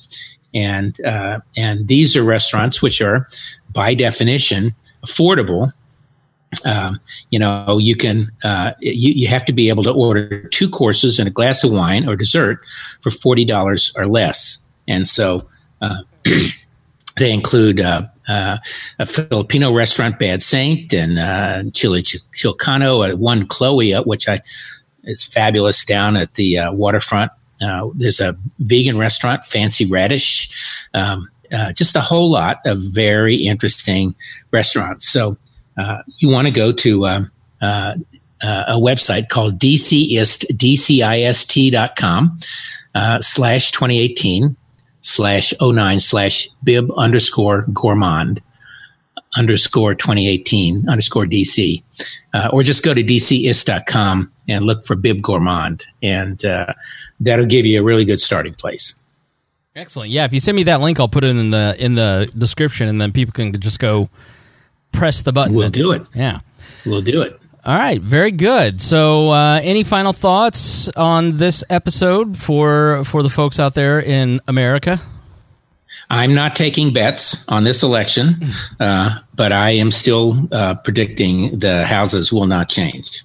And, 0.55 0.99
uh, 1.05 1.41
and 1.57 1.89
these 1.89 2.15
are 2.17 2.23
restaurants 2.23 2.83
which 2.83 3.01
are, 3.01 3.27
by 3.73 3.95
definition, 3.95 4.75
affordable 5.05 5.73
um, 6.65 7.01
you 7.31 7.39
know, 7.39 7.79
you 7.79 7.97
can 7.97 8.31
uh, 8.45 8.73
you, 8.81 9.13
you 9.13 9.29
have 9.29 9.45
to 9.47 9.53
be 9.53 9.69
able 9.69 9.83
to 9.85 9.93
order 9.93 10.49
two 10.49 10.69
courses 10.69 11.19
and 11.19 11.27
a 11.27 11.31
glass 11.31 11.65
of 11.65 11.73
wine 11.73 12.09
or 12.09 12.17
dessert 12.17 12.61
for 13.01 13.11
forty 13.11 13.45
dollars 13.45 13.93
or 13.97 14.07
less, 14.07 14.69
and 14.87 15.09
so 15.09 15.49
uh, 15.81 16.03
they 17.17 17.33
include 17.33 17.81
uh, 17.81 18.03
uh, 18.29 18.59
a 18.99 19.07
Filipino 19.07 19.73
restaurant, 19.73 20.19
Bad 20.19 20.43
Saint, 20.43 20.93
and 20.93 21.19
uh, 21.19 21.71
Chili 21.73 22.03
Ch- 22.03 22.25
Chilcano, 22.33 23.13
uh, 23.13 23.17
one 23.17 23.47
Chloe, 23.47 23.95
which 23.95 24.29
I 24.29 24.41
is 25.05 25.25
fabulous 25.25 25.85
down 25.85 26.17
at 26.17 26.35
the 26.35 26.59
waterfront. 26.71 27.33
There's 27.95 28.21
a 28.21 28.37
vegan 28.59 28.99
restaurant, 28.99 29.45
Fancy 29.45 29.87
Radish. 29.87 30.49
Um, 30.95 31.29
just 31.75 31.97
a 31.97 32.01
whole 32.01 32.31
lot 32.31 32.61
of 32.65 32.79
very 32.79 33.37
interesting 33.37 34.15
restaurants. 34.53 35.09
So 35.09 35.35
you 36.19 36.29
want 36.29 36.47
to 36.47 36.51
go 36.51 36.73
to 36.73 37.07
um, 37.07 37.31
uh, 37.61 37.95
uh, 38.43 38.65
a 38.69 38.77
website 38.77 39.29
called 39.29 39.59
dcist, 39.59 40.45
dcist.com 40.57 42.39
uh, 42.95 43.21
slash 43.21 43.71
2018 43.71 44.57
slash 45.01 45.55
09 45.61 46.01
slash 46.01 46.49
bib 46.65 46.91
underscore 46.97 47.63
gourmand 47.73 48.43
underscore 49.37 49.95
2018 49.95 50.89
underscore 50.89 51.25
dc 51.25 51.83
uh, 52.35 52.51
or 52.53 52.63
just 52.63 52.85
go 52.85 52.93
to 52.93 53.03
dcist.com 53.03 54.31
and 54.49 54.65
look 54.65 54.85
for 54.85 54.95
bib 54.95 55.23
gourmand 55.23 55.87
and 56.03 56.45
uh, 56.45 56.73
that'll 57.21 57.47
give 57.47 57.65
you 57.65 57.81
a 57.81 57.83
really 57.83 58.05
good 58.05 58.21
starting 58.21 58.55
place 58.55 59.03
Excellent. 59.75 60.11
Yeah, 60.11 60.27
if 60.27 60.35
you 60.35 60.41
send 60.41 60.55
me 60.55 60.65
that 60.65 60.83
link, 60.83 61.01
I'll 61.01 61.09
put 61.09 61.25
it 61.25 61.35
in 61.35 61.49
the 61.49 61.75
in 61.79 61.95
the 61.95 62.31
description, 62.37 62.89
and 62.89 63.01
then 63.01 63.11
people 63.11 63.33
can 63.33 63.59
just 63.59 63.81
go 63.81 64.11
press 64.93 65.23
the 65.23 65.33
button. 65.33 65.55
we'll 65.55 65.71
do 65.71 65.93
it 65.93 66.03
Yeah. 66.15 66.41
we'll 66.87 67.03
do 67.03 67.23
it 67.23 67.39
All 67.65 67.79
right. 67.79 68.03
Very 68.03 68.33
good. 68.33 68.81
So, 68.81 69.31
uh, 69.31 69.61
any 69.63 69.85
final 69.85 70.13
thoughts 70.13 70.89
on 70.97 71.37
this 71.37 71.63
episode 71.71 72.37
for 72.37 73.05
for 73.05 73.23
the 73.23 73.31
folks 73.31 73.61
out 73.61 73.75
there 73.75 74.01
in 74.01 74.41
America? 74.49 74.99
I'm 76.11 76.35
not 76.35 76.57
taking 76.57 76.93
bets 76.93 77.47
on 77.49 77.63
this 77.65 77.83
election, 77.85 78.43
uh, 78.81 79.19
but 79.37 79.53
I 79.53 79.71
am 79.79 79.91
still 79.93 80.49
uh, 80.53 80.75
predicting 80.75 81.59
the 81.61 81.87
houses 81.87 82.33
will 82.33 82.47
not 82.47 82.69
change. 82.69 83.23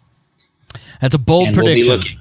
That's 1.01 1.15
a 1.15 1.19
bold 1.19 1.47
And 1.47 1.55
we'll 1.57 1.65
prediction. 1.65 1.95
looking. 1.97 2.19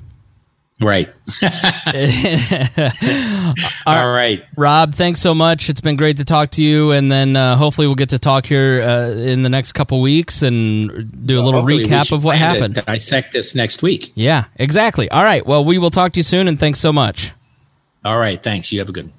Right. 0.80 1.08
All 3.86 4.12
right. 4.12 4.44
Rob, 4.56 4.94
thanks 4.94 5.20
so 5.20 5.34
much. 5.34 5.70
It's 5.70 5.80
been 5.80 5.96
great 5.96 6.18
to 6.18 6.24
talk 6.24 6.50
to 6.50 6.62
you, 6.62 6.90
and 6.90 7.10
then 7.10 7.34
uh, 7.34 7.56
hopefully 7.56 7.86
we'll 7.86 7.96
get 7.96 8.10
to 8.10 8.18
talk 8.18 8.44
here 8.44 8.82
uh, 8.82 9.08
in 9.08 9.42
the 9.42 9.48
next 9.48 9.72
couple 9.72 10.02
weeks 10.02 10.42
and 10.42 11.26
do 11.26 11.38
a 11.38 11.42
little 11.42 11.62
recap 11.62 12.12
of 12.12 12.24
what 12.24 12.36
happened. 12.36 12.74
Dissect 12.74 13.32
this 13.32 13.54
next 13.54 13.82
week. 13.82 14.12
Yeah, 14.14 14.44
exactly. 14.56 15.10
All 15.10 15.24
right. 15.24 15.46
Well, 15.46 15.64
we 15.64 15.78
will 15.78 15.90
talk 15.90 16.12
to 16.12 16.18
you 16.18 16.24
soon, 16.24 16.46
and 16.46 16.60
thanks 16.60 16.78
so 16.78 16.92
much. 16.92 17.32
All 18.04 18.18
right. 18.18 18.42
Thanks. 18.42 18.70
You 18.70 18.80
have 18.80 18.90
a 18.90 18.92
good 18.92 19.06
one. 19.06 19.14